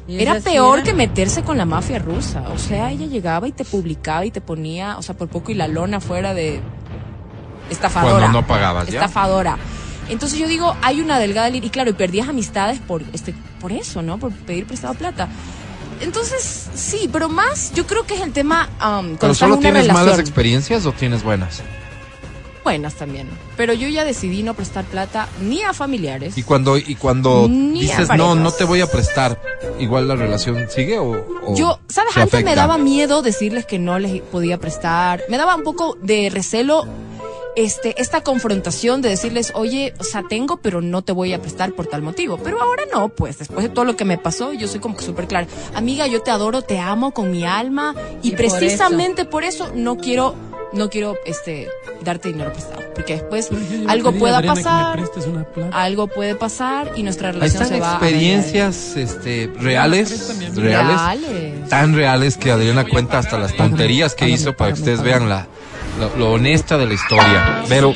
¿Y 0.08 0.22
Era 0.22 0.40
peor 0.40 0.84
que 0.84 0.94
meterse 0.94 1.42
con 1.42 1.58
la 1.58 1.66
mafia 1.66 1.98
rusa. 1.98 2.44
O 2.54 2.60
sea, 2.60 2.92
ella 2.92 3.08
llegaba 3.08 3.48
y 3.48 3.52
te 3.52 3.66
publicaba 3.66 4.24
y 4.24 4.30
te 4.30 4.40
ponía, 4.40 5.00
o 5.00 5.02
sea, 5.02 5.18
por 5.18 5.28
poco 5.30 5.52
y 5.52 5.56
la 5.56 5.68
lona 5.68 6.00
fuera 6.00 6.36
de 6.36 6.62
estafadora. 7.70 8.20
Cuando 8.20 8.42
no 8.42 8.48
pagabas, 8.48 8.88
¿ya? 8.88 9.00
Estafadora. 9.00 9.58
Entonces 10.10 10.38
yo 10.38 10.48
digo, 10.48 10.76
hay 10.84 11.02
una 11.02 11.18
delgada 11.18 11.50
línea. 11.50 11.68
Y 11.68 11.72
claro, 11.72 11.90
y 11.90 11.94
perdías 11.94 12.28
amistades 12.30 12.80
por, 12.80 13.02
este, 13.14 13.34
por 13.66 13.74
eso, 13.74 14.04
¿no? 14.04 14.20
Por 14.20 14.32
pedir 14.32 14.68
prestado 14.68 14.94
plata. 14.94 15.28
Entonces, 16.00 16.68
sí, 16.76 17.10
pero 17.12 17.30
más, 17.30 17.74
yo 17.74 17.88
creo 17.88 18.06
que 18.06 18.14
es 18.14 18.22
el 18.22 18.32
tema. 18.32 18.70
um, 18.80 19.18
¿Pero 19.18 19.34
solo 19.34 19.58
tienes 19.58 19.92
malas 19.92 20.20
experiencias 20.20 20.86
o 20.86 20.92
tienes 20.92 21.24
buenas? 21.24 21.64
Buenas 22.64 22.94
también. 22.94 23.28
Pero 23.58 23.74
yo 23.74 23.88
ya 23.88 24.06
decidí 24.06 24.44
no 24.44 24.54
prestar 24.54 24.86
plata 24.86 25.28
ni 25.42 25.64
a 25.64 25.74
familiares. 25.74 26.38
Y 26.38 26.44
cuando, 26.44 26.78
y 26.78 26.94
cuando 26.94 27.48
dices, 27.48 28.08
no, 28.16 28.36
no 28.36 28.52
te 28.52 28.66
voy 28.66 28.82
a 28.82 28.88
prestar, 28.88 29.42
igual 29.80 30.08
la 30.08 30.16
relación 30.16 30.70
sigue 30.70 31.00
o, 31.00 31.26
o 31.44 31.56
Yo, 31.56 31.80
¿sabes? 31.90 32.16
Antes 32.18 32.44
me 32.44 32.54
daba 32.54 32.78
miedo 32.78 33.24
decirles 33.24 33.66
que 33.66 33.80
no 33.80 33.98
les 33.98 34.22
podía 34.22 34.60
prestar. 34.60 35.24
Me 35.28 35.38
daba 35.38 35.56
un 35.56 35.64
poco 35.64 35.98
de 36.04 36.30
recelo 36.32 36.86
este, 37.56 38.00
esta 38.02 38.22
confrontación 38.22 39.02
de 39.02 39.10
decirles, 39.10 39.52
oye, 39.56 39.94
o 40.00 40.04
sea, 40.04 40.24
tengo, 40.28 40.58
pero 40.58 40.82
no 40.82 41.04
te 41.04 41.12
voy 41.12 41.34
a 41.34 41.42
prestar 41.42 41.72
por 41.74 41.88
tal 41.88 42.02
motivo. 42.02 42.38
Pero 42.38 42.62
ahora 42.62 42.84
no, 42.92 43.10
pues, 43.10 43.40
después 43.40 43.64
de 43.64 43.70
todo 43.70 43.86
lo 43.86 43.96
que 43.96 44.06
me 44.06 44.18
pasó, 44.18 44.54
yo 44.54 44.68
soy 44.68 44.80
como 44.80 44.96
que 44.96 45.04
súper 45.04 45.28
clara. 45.28 45.48
Amiga, 45.74 46.08
yo 46.08 46.22
te 46.22 46.32
adoro, 46.32 46.62
te 46.62 46.80
amo 46.80 47.12
con 47.12 47.32
mi 47.32 47.46
alma. 47.46 47.96
Y, 48.22 48.30
Y 48.30 48.32
por 48.32 48.38
precisamente 48.40 49.26
por 49.26 49.44
eso 49.44 49.72
no 49.74 49.98
quiero, 49.98 50.36
no 50.74 50.90
quiero, 50.90 51.16
este, 51.26 51.70
darte 52.02 52.30
dinero 52.30 52.52
prestado. 52.52 52.84
Porque 52.94 53.14
después 53.14 53.50
algo 53.88 54.10
a 54.10 54.12
pueda 54.14 54.38
Adriana 54.38 54.56
pasar, 54.56 55.04
algo 55.74 56.08
puede 56.08 56.36
pasar 56.36 56.92
y 56.96 57.04
nuestra 57.04 57.30
Ahí 57.30 57.34
relación 57.36 57.64
están 57.64 57.76
se 57.76 57.82
va 57.82 57.92
a 57.92 57.98
experiencias 57.98 58.96
este, 58.96 59.52
reales, 59.60 60.30
a 60.30 60.34
mí. 60.34 60.46
reales, 60.56 60.96
Reales. 60.96 61.70
tan 61.70 61.94
reales 61.94 62.38
que 62.38 62.52
Adriana 62.52 62.86
cuenta 62.86 63.20
hasta 63.20 63.38
las 63.38 63.56
tonterías 63.56 64.16
que 64.16 64.30
hizo 64.30 64.54
para 64.54 64.74
que 64.74 64.80
ustedes 64.80 65.02
vean 65.02 65.28
la, 65.28 65.46
lo, 66.00 66.16
lo 66.18 66.32
honesta 66.34 66.78
de 66.78 66.86
la 66.86 66.94
historia. 66.94 67.64
Pero, 67.68 67.94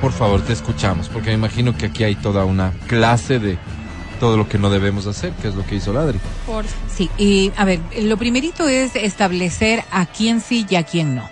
por 0.00 0.12
favor, 0.12 0.42
te 0.42 0.52
escuchamos, 0.52 1.08
porque 1.08 1.28
me 1.28 1.34
imagino 1.34 1.76
que 1.76 1.86
aquí 1.86 2.04
hay 2.04 2.14
toda 2.16 2.44
una 2.44 2.72
clase 2.86 3.38
de 3.38 3.58
todo 4.22 4.36
lo 4.36 4.48
que 4.48 4.56
no 4.56 4.70
debemos 4.70 5.08
hacer, 5.08 5.32
que 5.32 5.48
es 5.48 5.56
lo 5.56 5.66
que 5.66 5.74
hizo 5.74 5.92
Ladri. 5.92 6.20
Por 6.46 6.64
Sí, 6.88 7.10
y 7.18 7.50
a 7.56 7.64
ver, 7.64 7.80
lo 8.02 8.16
primerito 8.16 8.68
es 8.68 8.94
establecer 8.94 9.82
a 9.90 10.06
quién 10.06 10.40
sí 10.40 10.64
y 10.70 10.76
a 10.76 10.84
quién 10.84 11.16
no. 11.16 11.28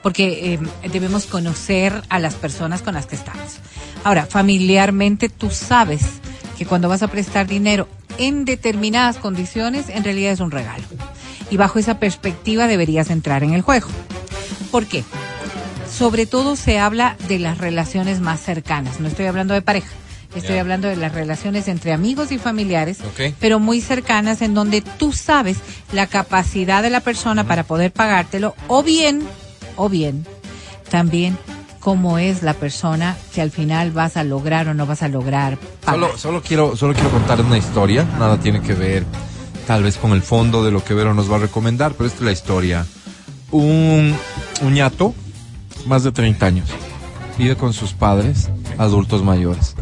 Porque 0.00 0.54
eh, 0.54 0.60
debemos 0.92 1.26
conocer 1.26 2.02
a 2.08 2.20
las 2.20 2.36
personas 2.36 2.82
con 2.82 2.94
las 2.94 3.06
que 3.06 3.16
estamos. 3.16 3.58
Ahora, 4.04 4.26
familiarmente 4.26 5.28
tú 5.28 5.50
sabes 5.50 6.02
que 6.56 6.66
cuando 6.66 6.88
vas 6.88 7.02
a 7.02 7.08
prestar 7.08 7.48
dinero 7.48 7.88
en 8.16 8.44
determinadas 8.44 9.16
condiciones, 9.16 9.88
en 9.88 10.04
realidad 10.04 10.30
es 10.30 10.40
un 10.40 10.52
regalo. 10.52 10.84
Y 11.50 11.56
bajo 11.56 11.78
esa 11.78 11.98
perspectiva 11.98 12.66
deberías 12.66 13.10
entrar 13.10 13.42
en 13.42 13.54
el 13.54 13.62
juego. 13.62 13.88
¿Por 14.70 14.86
qué? 14.86 15.04
Sobre 15.90 16.26
todo 16.26 16.56
se 16.56 16.78
habla 16.78 17.16
de 17.28 17.38
las 17.38 17.58
relaciones 17.58 18.20
más 18.20 18.40
cercanas, 18.40 19.00
no 19.00 19.08
estoy 19.08 19.26
hablando 19.26 19.54
de 19.54 19.62
pareja. 19.62 19.88
Estoy 20.34 20.58
hablando 20.58 20.88
de 20.88 20.96
las 20.96 21.14
relaciones 21.14 21.68
entre 21.68 21.92
amigos 21.92 22.30
y 22.32 22.38
familiares, 22.38 22.98
pero 23.40 23.58
muy 23.58 23.80
cercanas 23.80 24.42
en 24.42 24.52
donde 24.52 24.82
tú 24.82 25.12
sabes 25.12 25.56
la 25.92 26.06
capacidad 26.06 26.82
de 26.82 26.90
la 26.90 27.00
persona 27.00 27.44
para 27.44 27.64
poder 27.64 27.92
pagártelo 27.92 28.54
o 28.68 28.82
bien, 28.82 29.26
o 29.76 29.88
bien, 29.88 30.26
también 30.90 31.36
cómo 31.80 32.18
es 32.18 32.42
la 32.42 32.52
persona 32.52 33.16
que 33.34 33.40
al 33.40 33.50
final 33.50 33.90
vas 33.90 34.16
a 34.16 34.22
lograr 34.22 34.68
o 34.68 34.74
no 34.74 34.84
vas 34.84 35.02
a 35.02 35.08
lograr 35.08 35.56
pagar. 35.82 36.00
Solo, 36.00 36.18
solo 36.18 36.42
quiero, 36.42 36.76
solo 36.76 36.92
quiero 36.92 37.10
contar 37.10 37.40
una 37.40 37.56
historia, 37.56 38.04
nada 38.18 38.38
tiene 38.38 38.60
que 38.60 38.74
ver 38.74 39.04
tal 39.68 39.82
vez 39.82 39.98
con 39.98 40.12
el 40.12 40.22
fondo 40.22 40.64
de 40.64 40.70
lo 40.70 40.82
que 40.82 40.94
Vero 40.94 41.12
nos 41.12 41.30
va 41.30 41.36
a 41.36 41.40
recomendar, 41.40 41.92
pero 41.92 42.06
esta 42.06 42.20
es 42.20 42.24
la 42.24 42.32
historia. 42.32 42.86
Un, 43.50 44.16
un 44.62 44.72
ñato, 44.72 45.14
más 45.86 46.04
de 46.04 46.10
30 46.10 46.46
años, 46.46 46.68
vive 47.36 47.54
con 47.54 47.74
sus 47.74 47.92
padres, 47.92 48.48
adultos 48.78 49.22
mayores. 49.22 49.74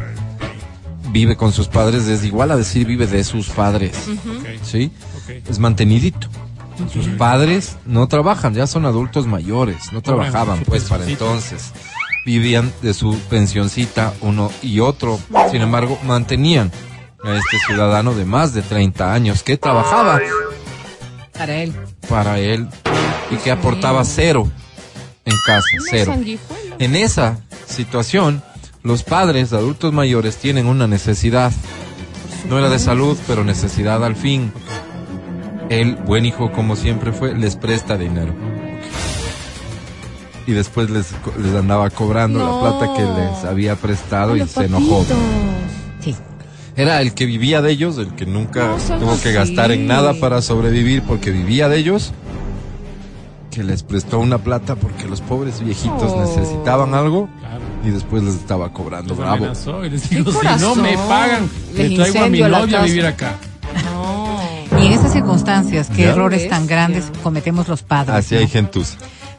Vive 1.13 1.37
con 1.37 1.53
sus 1.53 1.69
padres, 1.69 2.09
es 2.09 2.25
igual 2.25 2.51
a 2.51 2.57
decir 2.57 2.85
vive 2.85 3.07
de 3.07 3.23
sus 3.23 3.51
padres, 3.51 3.97
¿sí? 4.65 4.91
Es 5.49 5.61
mantenidito. 5.61 6.27
Sus 6.93 7.07
padres 7.11 7.77
no 7.87 8.09
trabajan, 8.09 8.55
ya 8.55 8.67
son 8.67 8.87
adultos 8.87 9.29
mayores, 9.29 9.93
no 9.93 10.03
trabajaban 10.03 10.65
pues 10.67 10.83
para 10.83 11.09
entonces. 11.09 11.71
Vivían 12.27 12.73
de 12.83 12.93
su 12.93 13.17
pensioncita 13.31 14.15
uno 14.21 14.51
y 14.63 14.81
otro. 14.81 15.21
Sin 15.53 15.63
embargo, 15.63 15.97
mantenían 16.05 16.73
a 17.25 17.35
este 17.35 17.59
ciudadano 17.67 18.15
de 18.15 18.25
más 18.25 18.55
de 18.55 18.63
30 18.63 19.13
años 19.13 19.43
que 19.43 19.57
trabajaba 19.57 20.21
Para 21.33 21.55
él. 21.57 21.75
para 22.09 22.39
él 22.39 22.69
y 23.31 23.37
que 23.37 23.51
aportaba 23.51 24.05
cero 24.05 24.51
en 25.25 25.35
casa, 25.45 25.67
cero. 25.91 26.15
En 26.79 26.95
esa 26.95 27.39
situación, 27.67 28.43
los 28.83 29.03
padres 29.03 29.53
adultos 29.53 29.93
mayores 29.93 30.37
tienen 30.37 30.67
una 30.67 30.87
necesidad. 30.87 31.53
No 32.49 32.59
era 32.59 32.69
de 32.69 32.79
salud, 32.79 33.19
pero 33.27 33.43
necesidad 33.43 34.05
al 34.05 34.15
fin. 34.15 34.53
El 35.69 35.97
buen 35.97 36.25
hijo, 36.27 36.53
como 36.53 36.77
siempre 36.77 37.11
fue, 37.13 37.35
les 37.35 37.57
presta 37.57 37.97
dinero. 37.99 38.33
Y 40.47 40.53
después 40.53 40.89
les, 40.91 41.13
andaba 41.59 41.91
cobrando 41.91 42.39
No. 42.39 42.63
la 42.63 42.79
plata 42.79 42.95
que 42.95 43.03
les 43.03 43.45
había 43.45 43.75
prestado 43.75 44.37
y 44.37 44.47
se 44.47 44.67
enojó. 44.67 45.05
Era 46.77 47.01
el 47.01 47.15
que 47.15 47.25
vivía 47.27 47.63
de 47.63 47.71
ellos, 47.73 47.97
el 47.99 48.09
que 48.15 48.27
nunca 48.27 48.77
No 48.91 48.99
tuvo 48.99 49.21
que 49.21 49.33
gastar 49.33 49.71
en 49.73 49.87
nada 49.87 50.15
para 50.21 50.43
sobrevivir 50.43 51.03
porque 51.03 51.31
vivía 51.31 51.69
de 51.69 51.79
ellos, 51.79 52.13
que 53.51 53.65
les 53.65 53.83
prestó 53.83 54.19
una 54.19 54.39
plata 54.39 54.77
porque 54.77 55.07
los 55.09 55.23
pobres 55.23 55.61
viejitos 55.65 56.13
Oh. 56.13 56.21
necesitaban 56.21 56.93
algo 56.95 57.29
Claro. 57.41 57.61
y 57.85 57.91
después 57.91 58.23
les 58.23 58.35
estaba 58.35 58.73
cobrando. 58.73 59.15
Bravo. 59.15 59.37
amenazó 59.37 59.85
y 59.87 59.91
les 59.91 60.11
dijo, 60.11 60.31
si 60.33 60.47
no 60.61 60.75
me 60.75 60.95
pagan, 61.09 61.49
Les 61.75 61.91
le 61.91 61.97
traigo 61.97 62.25
a 62.25 62.29
mi 62.29 62.41
novia 62.41 62.81
a 62.81 62.85
vivir 62.85 63.07
acá. 63.07 63.37
No. 63.95 64.39
Y 64.79 64.87
en 64.87 64.93
esas 64.93 65.13
circunstancias, 65.15 65.89
qué 65.89 66.03
Ya. 66.03 66.11
errores 66.11 66.47
tan 66.51 66.67
grandes 66.67 67.07
cometemos 67.23 67.69
los 67.69 67.83
padres. 67.83 68.15
Así 68.15 68.35
¿no? 68.35 68.41
hay 68.43 68.49
gentuza. 68.49 68.99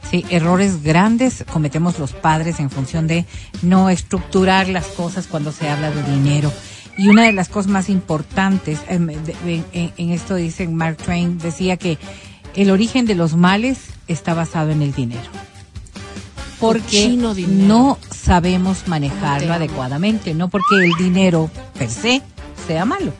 Sí, 0.09 0.25
errores 0.29 0.81
grandes 0.83 1.43
cometemos 1.51 1.99
los 1.99 2.13
padres 2.13 2.59
en 2.61 2.69
función 2.71 3.05
de 3.07 3.25
no 3.61 3.89
estructurar 3.89 4.69
las 4.69 4.87
cosas 4.87 5.27
cuando 5.27 5.51
se 5.51 5.69
habla 5.69 5.91
de 5.91 6.01
dinero. 6.03 6.51
Y 6.97 7.07
una 7.09 7.23
de 7.23 7.33
las 7.33 7.47
cosas 7.49 7.71
más 7.71 7.89
importantes, 7.89 8.79
em, 8.87 9.09
en, 9.09 9.65
en 9.97 10.09
esto 10.11 10.35
dice 10.35 10.67
Mark 10.67 10.97
Twain, 10.97 11.37
decía 11.37 11.77
que 11.77 11.97
el 12.55 12.71
origen 12.71 13.05
de 13.05 13.13
los 13.15 13.35
males 13.35 13.77
está 14.07 14.33
basado 14.33 14.71
en 14.71 14.81
el 14.81 14.93
dinero. 14.93 15.21
Porque 16.59 17.07
dinero. 17.07 17.35
no 17.67 17.97
sabemos 18.09 18.87
manejarlo 18.87 19.47
amo. 19.47 19.55
adecuadamente, 19.55 20.33
no 20.33 20.49
porque 20.49 20.75
el 20.75 20.91
dinero 20.97 21.51
per 21.77 21.89
se 21.89 22.21
sea 22.65 22.83
malo, 22.85 23.13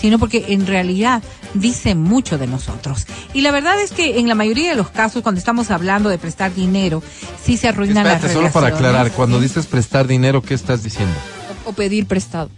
sino 0.00 0.20
porque 0.20 0.44
en 0.48 0.64
realidad 0.66 1.20
dice 1.54 1.96
mucho 1.96 2.38
de 2.38 2.46
nosotros. 2.46 3.06
Y 3.32 3.40
la 3.40 3.50
verdad 3.50 3.80
es 3.80 3.90
que 3.90 4.20
en 4.20 4.28
la 4.28 4.36
mayoría 4.36 4.70
de 4.70 4.76
los 4.76 4.90
casos, 4.90 5.22
cuando 5.22 5.40
estamos 5.40 5.72
hablando 5.72 6.08
de 6.08 6.18
prestar 6.18 6.54
dinero, 6.54 7.02
sí 7.42 7.56
se 7.56 7.66
arruinan 7.66 8.04
las 8.04 8.16
Espérate, 8.16 8.34
solo 8.34 8.52
para 8.52 8.66
relaciones. 8.68 8.90
aclarar, 8.90 9.12
cuando 9.12 9.40
dices 9.40 9.66
prestar 9.66 10.06
dinero, 10.06 10.40
¿qué 10.40 10.54
estás 10.54 10.84
diciendo? 10.84 11.14
O 11.64 11.72
pedir 11.72 12.06
prestado. 12.06 12.48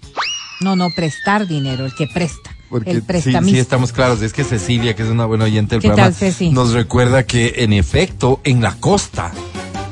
No, 0.60 0.76
no, 0.76 0.90
prestar 0.90 1.46
dinero, 1.46 1.84
el 1.84 1.94
que 1.94 2.06
presta. 2.06 2.56
Porque 2.68 2.90
el 2.90 3.02
sí, 3.22 3.32
sí, 3.44 3.58
estamos 3.58 3.92
claros. 3.92 4.22
Es 4.22 4.32
que 4.32 4.42
Cecilia, 4.42 4.96
que 4.96 5.02
es 5.02 5.08
una 5.08 5.24
buena 5.24 5.44
oyente 5.44 5.76
del 5.76 5.82
¿Qué 5.82 5.88
programa, 5.88 6.14
tal, 6.18 6.52
nos 6.54 6.72
recuerda 6.72 7.24
que 7.24 7.54
en 7.58 7.72
efecto, 7.72 8.40
en 8.42 8.60
la 8.60 8.74
costa, 8.74 9.32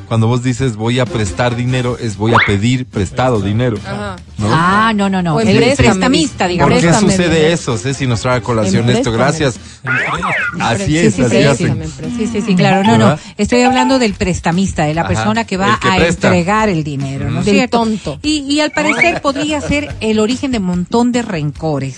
cuando 0.09 0.27
vos 0.27 0.43
dices 0.43 0.77
voy 0.77 0.99
a 1.01 1.07
prestar 1.07 1.57
dinero, 1.57 1.97
es 1.99 2.17
voy 2.17 2.33
a 2.35 2.39
pedir 2.47 2.87
prestado 2.87 3.41
dinero. 3.41 3.79
Ajá. 3.85 4.17
¿no? 4.39 4.49
Ah, 4.51 4.93
no, 4.95 5.09
no, 5.09 5.23
no. 5.23 5.41
El 5.41 5.49
empréstame, 5.49 5.89
prestamista, 5.89 6.47
digamos. 6.49 6.73
¿Por 6.73 6.81
qué 6.81 6.87
Préstame 6.89 7.13
sucede 7.13 7.35
dinero. 7.37 7.55
eso? 7.55 7.79
Ceci 7.79 8.07
nos 8.07 8.21
trae 8.21 8.39
a 8.39 8.41
colación 8.41 8.89
esto. 8.91 9.13
Gracias. 9.13 9.59
Así 10.61 10.85
Sí, 10.87 10.99
es, 10.99 11.15
sí, 11.15 11.23
así 11.23 11.37
sí, 11.37 11.43
hacen. 11.45 11.83
Sí, 12.17 12.27
sí, 12.27 12.41
sí, 12.43 12.55
claro. 12.55 12.85
No, 12.85 12.99
no. 12.99 13.19
Estoy 13.39 13.63
hablando 13.63 13.99
del 13.99 14.15
prestamista, 14.15 14.85
de 14.85 14.95
la 14.95 15.03
Ajá, 15.03 15.09
persona 15.09 15.45
que 15.45 15.57
va 15.57 15.79
que 15.81 15.89
a 15.89 15.97
presta. 15.97 16.29
entregar 16.29 16.69
el 16.69 16.85
dinero, 16.85 17.31
¿no 17.31 17.41
es 17.41 17.47
Del 17.47 17.55
cierto? 17.57 17.79
tonto. 17.79 18.19
Y, 18.23 18.39
y 18.49 18.61
al 18.61 18.71
parecer 18.73 19.21
podría 19.21 19.61
ser 19.61 19.95
el 20.01 20.19
origen 20.19 20.51
de 20.53 20.59
un 20.59 20.65
montón 20.65 21.13
de 21.13 21.23
rencores. 21.23 21.97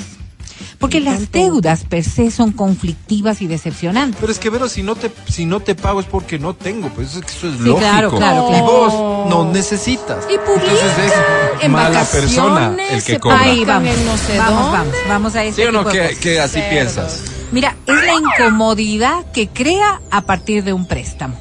Porque 0.79 1.01
las 1.01 1.33
deudas 1.33 1.85
per 1.85 2.05
se 2.05 2.31
son 2.31 2.53
conflictivas 2.53 3.41
y 3.41 3.47
decepcionantes. 3.47 4.19
Pero 4.21 4.31
es 4.31 4.39
que, 4.39 4.51
Vero, 4.51 4.69
si 4.69 4.83
no 4.83 4.95
te, 4.95 5.11
si 5.29 5.47
no 5.47 5.61
te 5.61 5.75
pago 5.75 6.01
es 6.01 6.07
porque 6.07 6.39
no 6.39 6.55
tengo. 6.55 6.89
Pues 6.91 7.11
eso 7.11 7.21
es, 7.21 7.25
que 7.25 7.33
eso 7.33 7.49
es 7.49 7.55
Sí, 7.55 7.59
lógico. 7.61 7.79
claro, 7.79 8.11
claro, 8.11 8.45
Y 8.47 8.51
claro. 8.51 8.65
vos 8.65 9.29
no 9.31 9.51
necesitas. 9.53 10.25
Y 10.33 10.37
publican 10.39 10.69
Entonces 10.75 11.13
es 11.59 11.65
en 11.65 11.73
mala 11.73 11.89
vacaciones, 11.89 12.31
persona 12.31 12.77
el 12.91 13.03
que 13.03 13.19
cobra. 13.19 13.41
Ahí 13.41 13.65
vamos, 13.65 13.97
no 14.05 14.17
sé 14.19 14.39
vamos, 14.39 14.73
vamos, 14.73 14.95
vamos 15.09 15.35
a 15.37 15.45
ese 15.45 15.63
¿Sí 15.63 15.69
o 15.69 15.73
no? 15.73 15.85
Que, 15.87 16.01
así 16.41 16.55
Cerdos. 16.61 16.71
piensas. 16.71 17.23
Mira, 17.53 17.75
es 17.87 17.95
la 17.95 18.15
incomodidad 18.15 19.25
que 19.33 19.49
crea 19.49 20.01
a 20.11 20.21
partir 20.23 20.63
de 20.65 20.73
un 20.75 20.87
préstamo. 20.87 21.37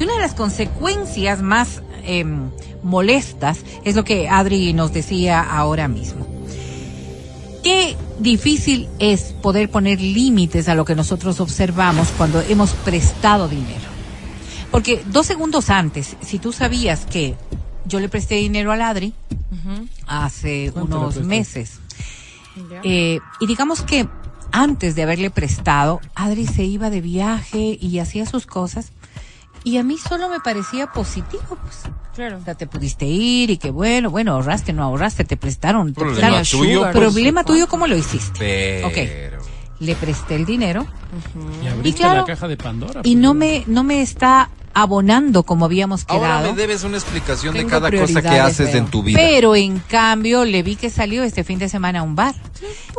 Y 0.00 0.04
una 0.04 0.14
de 0.14 0.20
las 0.20 0.34
consecuencias 0.34 1.42
más 1.42 1.82
em, 2.04 2.48
molestas 2.82 3.58
es 3.84 3.96
lo 3.96 4.04
que 4.04 4.28
Adri 4.28 4.72
nos 4.72 4.92
decía 4.92 5.40
ahora 5.42 5.88
mismo. 5.88 6.26
Qué 7.62 7.96
difícil 8.18 8.88
es 8.98 9.34
poder 9.40 9.70
poner 9.70 10.00
límites 10.00 10.68
a 10.68 10.74
lo 10.74 10.84
que 10.84 10.94
nosotros 10.94 11.40
observamos 11.40 12.08
cuando 12.16 12.40
hemos 12.40 12.72
prestado 12.72 13.48
dinero. 13.48 13.92
Porque 14.70 15.04
dos 15.06 15.26
segundos 15.26 15.70
antes, 15.70 16.16
si 16.22 16.38
tú 16.38 16.52
sabías 16.52 17.06
que 17.06 17.36
yo 17.84 18.00
le 18.00 18.08
presté 18.08 18.36
dinero 18.36 18.72
a 18.72 18.88
Adri 18.88 19.12
hace 20.06 20.70
¿Cuánto 20.72 20.96
le 20.96 21.00
unos 21.02 21.26
meses, 21.26 21.78
eh, 22.82 23.20
y 23.40 23.46
digamos 23.46 23.82
que 23.82 24.08
antes 24.50 24.94
de 24.94 25.02
haberle 25.02 25.30
prestado, 25.30 26.00
Adri 26.14 26.46
se 26.46 26.64
iba 26.64 26.90
de 26.90 27.00
viaje 27.00 27.78
y 27.80 27.98
hacía 27.98 28.26
sus 28.26 28.46
cosas. 28.46 28.92
Y 29.64 29.78
a 29.78 29.84
mí 29.84 29.96
solo 29.98 30.28
me 30.28 30.40
parecía 30.40 30.88
positivo, 30.88 31.42
pues. 31.62 31.82
Claro. 32.14 32.38
O 32.38 32.44
sea, 32.44 32.54
te 32.54 32.66
pudiste 32.66 33.06
ir 33.06 33.50
y 33.50 33.56
que 33.56 33.70
bueno, 33.70 34.10
bueno, 34.10 34.32
ahorraste, 34.32 34.72
no 34.72 34.82
ahorraste, 34.82 35.24
te 35.24 35.36
prestaron. 35.36 35.94
Te 35.94 36.00
Problema 36.00 36.36
prestaron. 36.36 36.66
tuyo, 36.66 36.80
pues. 36.82 36.92
Problema 36.94 37.44
tuyo, 37.44 37.66
¿cómo 37.68 37.86
lo 37.86 37.96
hiciste? 37.96 38.38
Pero. 38.38 38.88
Ok. 38.88 38.96
Le 39.80 39.94
presté 39.96 40.36
el 40.36 40.44
dinero 40.44 40.86
Y 41.62 41.66
abriste 41.68 42.00
claro, 42.00 42.20
la 42.20 42.26
caja 42.26 42.48
de 42.48 42.56
Pandora. 42.56 43.00
y 43.04 43.12
pues, 43.14 43.22
no 43.22 43.34
me, 43.34 43.64
no 43.66 43.84
me 43.84 44.02
está 44.02 44.50
abonando 44.74 45.42
como 45.42 45.66
habíamos 45.66 46.04
Ahora 46.08 46.28
quedado. 46.38 46.52
me 46.54 46.58
debes 46.58 46.82
una 46.82 46.96
explicación 46.96 47.54
de 47.54 47.66
cada 47.66 47.90
cosa 47.90 48.22
que 48.22 48.28
haces 48.40 48.74
en 48.74 48.86
tu 48.86 49.02
vida. 49.02 49.18
Pero 49.20 49.54
en 49.54 49.78
cambio 49.80 50.46
le 50.46 50.62
vi 50.62 50.76
que 50.76 50.88
salió 50.88 51.22
este 51.24 51.44
fin 51.44 51.58
de 51.58 51.68
semana 51.68 51.98
a 52.00 52.02
un 52.02 52.16
bar, 52.16 52.34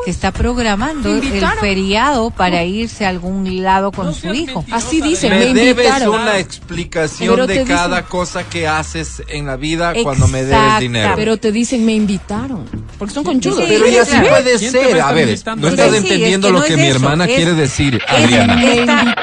que 0.05 0.11
está 0.11 0.32
programando 0.32 1.09
el 1.09 1.24
invitaron. 1.24 1.57
feriado 1.59 2.30
para 2.30 2.64
irse 2.64 3.07
a 3.07 3.09
algún 3.09 3.64
lado 3.64 3.91
con 3.91 4.05
No 4.07 4.14
su 4.14 4.32
hijo. 4.36 4.64
Así 4.72 5.01
dice, 5.01 5.32
me, 5.32 5.39
me 5.39 5.45
debes 5.55 5.86
invitaron. 5.88 6.22
una 6.22 6.38
explicación 6.38 7.34
Pero 7.34 7.47
de 7.47 7.53
dicen- 7.61 7.68
cada 7.76 8.05
cosa 8.05 8.43
que 8.47 8.68
haces 8.68 9.24
en 9.28 9.47
la 9.47 9.55
vida 9.55 9.93
cuando 10.03 10.28
me 10.28 10.43
debes 10.43 10.80
dinero. 10.80 11.14
Pero 11.16 11.38
te 11.38 11.51
dicen, 11.51 11.84
me 11.86 11.93
invitaron. 11.95 12.66
Porque 12.99 13.16
son 13.16 13.24
conchudos. 13.24 13.57
Sí, 13.57 13.66
Pero 13.68 13.86
sí, 13.88 13.93
y 13.93 13.97
así 13.97 14.16
puede 14.30 14.57
¿Quién 14.59 14.72
te 14.72 14.78
va 14.78 14.84
a 14.86 14.89
ser. 14.89 15.01
A 15.01 15.11
ver, 15.11 15.39
no 15.57 15.68
estás 15.70 15.89
sí, 15.91 15.97
entendiendo 15.97 16.47
es 16.47 16.51
que 16.51 16.53
lo 16.53 16.59
no 16.59 16.66
que 16.66 16.74
es 16.74 16.80
mi 16.80 16.86
eso, 16.88 16.95
hermana 16.97 17.26
es- 17.26 17.36
quiere 17.36 17.53
decir, 17.55 17.99
Adriana. 18.08 18.56
Mi 18.56 18.66
esta, 18.66 19.16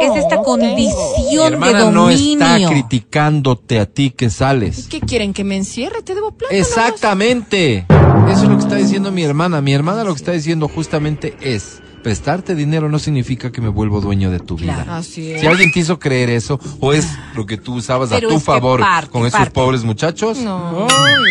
es 0.00 0.16
esta 0.16 0.36
Mi 0.38 0.44
condición 0.44 0.96
de 1.26 1.44
hermana 1.46 1.90
no 1.90 2.10
está 2.10 2.48
dominio. 2.50 2.68
criticándote 2.70 3.80
a 3.80 3.86
ti 3.86 4.10
que 4.10 4.30
sales. 4.30 4.86
¿Qué 4.88 5.00
quieren? 5.00 5.32
¿Que 5.32 5.44
me 5.44 5.56
encierre? 5.56 6.02
Te 6.02 6.14
debo 6.14 6.32
plata. 6.32 6.54
Exactamente. 6.54 7.86
Eso 8.30 8.42
es 8.44 8.48
lo 8.48 8.56
que 8.56 8.62
está 8.64 8.76
diciendo 8.76 9.10
mi 9.12 9.22
hermana. 9.24 9.60
Mi 9.60 9.72
hermana 9.72 10.04
lo 10.04 10.12
que 10.14 10.18
está 10.18 10.32
diciendo 10.32 10.68
justamente 10.68 11.36
es, 11.40 11.80
prestarte 12.02 12.54
dinero 12.54 12.88
no 12.88 12.98
significa 12.98 13.52
que 13.52 13.60
me 13.60 13.68
vuelvo 13.68 14.00
dueño 14.00 14.30
de 14.30 14.40
tu 14.40 14.56
vida. 14.56 14.84
Así 14.88 15.32
es. 15.32 15.40
Si 15.40 15.46
alguien 15.46 15.70
te 15.72 15.80
hizo 15.80 15.98
creer 15.98 16.30
eso, 16.30 16.58
o 16.80 16.92
es 16.92 17.08
lo 17.34 17.46
que 17.46 17.58
tú 17.58 17.74
usabas 17.74 18.10
Pero 18.10 18.28
a 18.28 18.30
tu 18.30 18.36
es 18.38 18.42
favor 18.44 18.80
parte, 18.80 19.10
con 19.10 19.22
esos 19.26 19.38
parte. 19.38 19.52
pobres 19.52 19.84
muchachos, 19.84 20.38
No. 20.38 20.86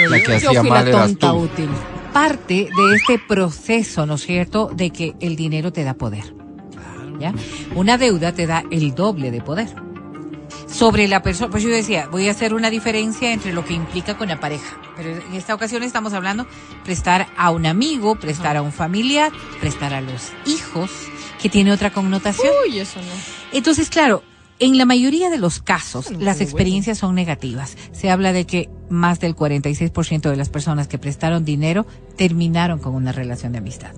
la 0.10 0.20
que 0.22 0.36
hacía 0.36 0.64
mal 0.64 0.86
la 0.86 0.89
eras 0.91 1.08
tonta 1.08 1.32
tú. 1.32 1.38
útil. 1.38 1.70
Parte 2.14 2.54
de 2.76 2.95
este 2.95 3.20
proceso, 3.26 4.06
¿no 4.06 4.16
es 4.16 4.22
cierto?, 4.26 4.70
de 4.76 4.89
que 4.91 5.16
el 5.22 5.36
dinero 5.38 5.72
te 5.72 5.84
da 5.86 5.93
poder. 5.93 6.34
¿Ya? 7.22 7.34
Una 7.76 7.97
deuda 7.97 8.34
te 8.34 8.47
da 8.47 8.63
el 8.72 8.93
doble 8.93 9.32
de 9.32 9.41
poder 9.41 9.69
sobre 10.72 11.07
la 11.07 11.22
persona. 11.22 11.51
Pues 11.51 11.63
yo 11.63 11.69
decía, 11.69 12.07
voy 12.07 12.28
a 12.28 12.32
hacer 12.32 12.53
una 12.53 12.69
diferencia 12.69 13.32
entre 13.32 13.53
lo 13.53 13.65
que 13.65 13.74
implica 13.74 14.17
con 14.17 14.30
la 14.30 14.39
pareja. 14.39 14.78
Pero 14.97 15.09
en 15.09 15.34
esta 15.34 15.53
ocasión 15.53 15.84
estamos 15.84 16.13
hablando 16.13 16.47
prestar 16.84 17.28
a 17.38 17.51
un 17.51 17.65
amigo, 17.65 18.15
prestar 18.15 18.57
a 18.57 18.61
un 18.61 18.72
familiar, 18.72 19.32
prestar 19.59 19.93
a 19.93 20.01
los 20.01 20.32
hijos, 20.45 20.89
que 21.41 21.49
tiene 21.49 21.72
otra 21.72 21.91
connotación. 21.91 22.51
Uy, 22.67 22.80
eso 22.80 22.99
no. 22.99 23.11
Entonces, 23.51 23.89
claro, 23.89 24.24
en 24.59 24.78
la 24.78 24.86
mayoría 24.86 25.30
de 25.30 25.39
los 25.39 25.61
casos, 25.61 26.11
las 26.19 26.39
experiencias 26.39 26.99
son 26.99 27.15
negativas. 27.15 27.78
Se 27.91 28.11
habla 28.11 28.32
de 28.32 28.45
que 28.45 28.69
más 28.89 29.19
del 29.19 29.36
46% 29.36 30.30
de 30.30 30.36
las 30.36 30.49
personas 30.49 30.88
que 30.88 30.99
prestaron 30.99 31.45
dinero 31.45 31.88
terminaron 32.15 32.80
con 32.80 32.93
una 32.93 33.11
relación 33.11 33.53
de 33.53 33.57
amistad 33.57 33.91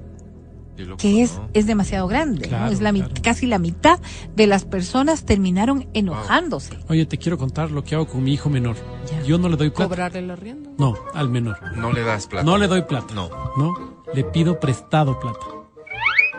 loco, 0.78 0.98
que 0.98 1.22
es, 1.22 1.38
¿no? 1.38 1.50
es 1.54 1.66
demasiado 1.68 2.08
grande. 2.08 2.46
Es 2.72 2.82
la, 2.82 2.92
claro. 2.92 3.14
casi 3.22 3.46
la 3.46 3.60
mitad 3.60 4.00
de 4.36 4.48
las 4.48 4.66
personas 4.66 5.26
terminaron 5.26 5.88
enojándose. 5.94 6.78
Oye, 6.90 7.06
te 7.06 7.18
quiero 7.18 7.38
contar 7.38 7.72
lo 7.72 7.84
que 7.84 7.96
hago 7.96 8.08
con 8.08 8.24
mi 8.24 8.34
hijo 8.34 8.50
menor. 8.50 8.76
Ya. 9.10 9.22
Yo 9.24 9.38
no 9.38 9.50
le 9.50 9.58
doy 9.58 9.70
plata. 9.70 9.90
Cobrarle 9.90 10.20
el 10.20 10.32
arriendo. 10.32 10.72
No, 10.78 10.96
al 11.14 11.30
menor. 11.30 11.58
No 11.76 11.92
le 11.92 12.02
das 12.02 12.28
plata. 12.28 12.46
No 12.46 12.58
le 12.58 12.68
doy 12.68 12.84
plata. 12.84 13.14
No. 13.14 13.30
No, 13.58 13.96
le 14.14 14.24
pido 14.24 14.60
prestado 14.60 15.20
plata. 15.20 15.46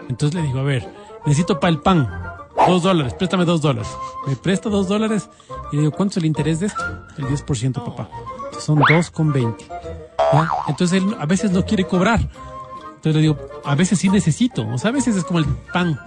Entonces 0.08 0.34
le 0.34 0.46
digo, 0.46 0.58
a 0.58 0.64
ver, 0.64 0.88
necesito 1.24 1.60
para 1.60 1.70
el 1.70 1.80
pan. 1.80 2.08
Dos 2.66 2.82
dólares, 2.82 3.14
préstame 3.14 3.44
dos 3.44 3.60
dólares. 3.60 3.88
Me 4.26 4.36
presta 4.36 4.70
dos 4.70 4.88
dólares 4.88 5.28
y 5.72 5.76
le 5.76 5.82
digo, 5.82 5.92
¿cuánto 5.92 6.12
es 6.12 6.16
el 6.18 6.24
interés 6.24 6.60
de 6.60 6.66
esto? 6.66 6.82
El 7.18 7.26
10%, 7.26 7.72
papá. 7.84 8.08
Entonces 8.36 8.64
son 8.64 8.80
dos 8.88 9.10
con 9.10 9.32
veinte. 9.32 9.66
Entonces 10.68 11.02
él 11.02 11.14
a 11.18 11.26
veces 11.26 11.50
no 11.50 11.64
quiere 11.64 11.84
cobrar. 11.84 12.28
Entonces 13.04 13.16
le 13.16 13.20
digo, 13.20 13.38
a 13.64 13.74
veces 13.74 13.98
sí 13.98 14.08
necesito. 14.08 14.66
O 14.66 14.78
sea, 14.78 14.88
a 14.88 14.92
veces 14.92 15.14
es 15.16 15.24
como 15.24 15.38
el 15.38 15.44
pan. 15.72 16.00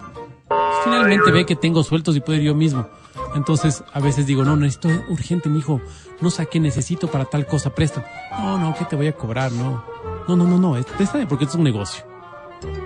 Finalmente 0.84 1.30
ve 1.32 1.46
que 1.46 1.56
tengo 1.56 1.84
sueltos 1.84 2.16
y 2.16 2.22
puedo 2.22 2.40
ir 2.40 2.46
yo 2.46 2.56
mismo. 2.56 2.88
Entonces, 3.36 3.84
a 3.94 4.00
veces 4.00 4.26
digo, 4.26 4.44
no, 4.44 4.56
necesito 4.56 4.90
urgente, 5.10 5.48
mi 5.48 5.60
hijo. 5.60 5.80
No 6.22 6.32
saqué, 6.32 6.60
necesito 6.60 7.08
para 7.08 7.26
tal 7.26 7.46
cosa, 7.46 7.76
presta. 7.76 8.04
No, 8.32 8.58
no, 8.58 8.74
¿qué 8.76 8.86
te 8.86 8.96
voy 8.96 9.08
a 9.08 9.14
cobrar? 9.14 9.52
No. 9.52 9.84
No, 10.28 10.36
no, 10.36 10.46
no, 10.46 10.58
no. 10.58 10.84
Préstame 10.98 11.28
porque 11.28 11.44
esto 11.44 11.58
es 11.58 11.60
un 11.60 11.66
negocio. 11.66 12.04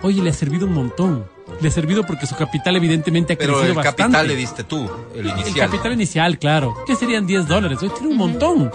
Oye, 0.02 0.22
le 0.22 0.32
ha 0.32 0.34
servido 0.34 0.66
un 0.68 0.74
montón. 0.74 1.24
Le 1.62 1.70
ha 1.70 1.72
servido 1.72 2.04
porque 2.06 2.26
su 2.28 2.36
capital 2.36 2.76
evidentemente 2.76 3.34
ha 3.34 3.38
Pero 3.38 3.54
crecido 3.54 3.70
el 3.70 3.76
bastante. 3.78 4.02
capital 4.04 4.28
le 4.28 4.36
diste 4.36 4.64
tú, 4.66 4.90
el 5.16 5.22
El 5.22 5.28
inicial. 5.40 5.70
capital 5.70 5.94
inicial, 5.94 6.38
claro. 6.38 6.76
¿Qué 6.86 6.96
serían 6.98 7.26
10 7.26 7.48
dólares? 7.48 7.80
Hoy 7.82 7.90
tiene 7.90 8.10
un 8.10 8.18
montón. 8.18 8.72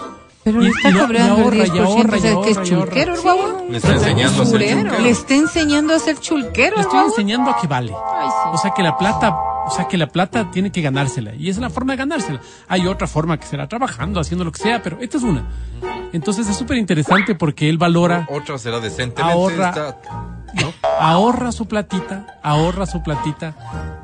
Pero 0.47 0.61
le 0.61 0.69
está 0.69 0.93
cobrando 0.93 1.49
el 1.49 1.57
y 1.57 1.77
ahorra, 1.77 2.17
10%, 2.17 2.17
y 2.17 2.21
¿sabes 2.21 2.37
que 2.45 2.51
es 2.51 2.69
chulquero 2.69 3.15
el 3.15 3.21
guagua? 3.21 3.63
Le 3.69 3.77
está 3.77 3.91
enseñando 3.91 4.41
a 4.41 4.45
ser 4.45 4.61
chulquero. 4.61 4.99
Le 5.01 5.09
está 5.09 5.35
enseñando 5.35 5.93
a 5.93 5.99
ser 5.99 6.19
chulquero 6.21 6.75
Le 6.77 6.81
estoy 6.83 6.99
enseñando 7.05 7.51
a 7.51 7.57
que 7.59 7.67
vale. 7.67 7.91
Ay, 7.91 8.29
sí. 8.29 8.49
O 8.53 8.57
sea 8.57 8.71
que 8.71 8.81
la 8.81 8.97
plata, 8.97 9.35
o 9.35 9.71
sea 9.75 9.89
que 9.89 9.97
la 9.97 10.07
plata 10.07 10.49
tiene 10.49 10.71
que 10.71 10.81
ganársela. 10.81 11.35
Y 11.35 11.49
esa 11.49 11.59
es 11.59 11.63
la 11.63 11.69
forma 11.69 11.91
de 11.91 11.97
ganársela. 11.97 12.39
Hay 12.69 12.87
otra 12.87 13.07
forma 13.07 13.37
que 13.37 13.45
será 13.45 13.67
trabajando, 13.67 14.21
haciendo 14.21 14.45
lo 14.45 14.53
que 14.53 14.59
sea, 14.59 14.81
pero 14.81 14.99
esta 15.01 15.17
es 15.17 15.23
una. 15.23 15.43
Entonces 16.13 16.47
es 16.47 16.55
súper 16.55 16.77
interesante 16.77 17.35
porque 17.35 17.67
él 17.67 17.77
valora, 17.77 18.25
Otra 18.31 18.57
será 18.57 18.79
decentemente. 18.79 19.21
Ahorra. 19.33 19.97
Ahorra 20.99 21.51
su 21.51 21.67
platita, 21.67 22.39
ahorra 22.43 22.85
su 22.85 23.01
platita. 23.03 23.55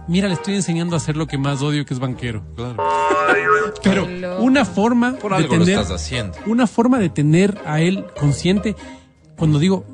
Mira, 0.08 0.28
le 0.28 0.34
estoy 0.36 0.56
enseñando 0.56 0.96
a 0.96 0.98
hacer 0.98 1.16
lo 1.18 1.28
que 1.28 1.38
más 1.38 1.62
odio, 1.62 1.86
que 1.86 1.94
es 1.94 2.00
banquero. 2.00 2.44
Claro. 2.56 2.78
Pero 3.84 4.08
una 4.42 4.66
forma 4.66 5.14
Por 5.14 5.32
de 5.32 5.38
algo 5.38 5.56
lo 5.56 5.66
tener, 5.66 5.80
estás 5.80 6.02
haciendo. 6.02 6.38
una 6.46 6.68
forma 6.68 7.00
de 7.00 7.10
tener 7.10 7.58
a 7.66 7.82
él 7.82 8.06
consciente 8.20 8.76
cuando 9.38 9.60
digo, 9.60 9.86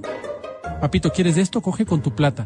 papito, 0.81 1.11
¿quieres 1.11 1.37
esto? 1.37 1.61
Coge 1.61 1.85
con 1.85 2.01
tu 2.01 2.13
plata. 2.15 2.45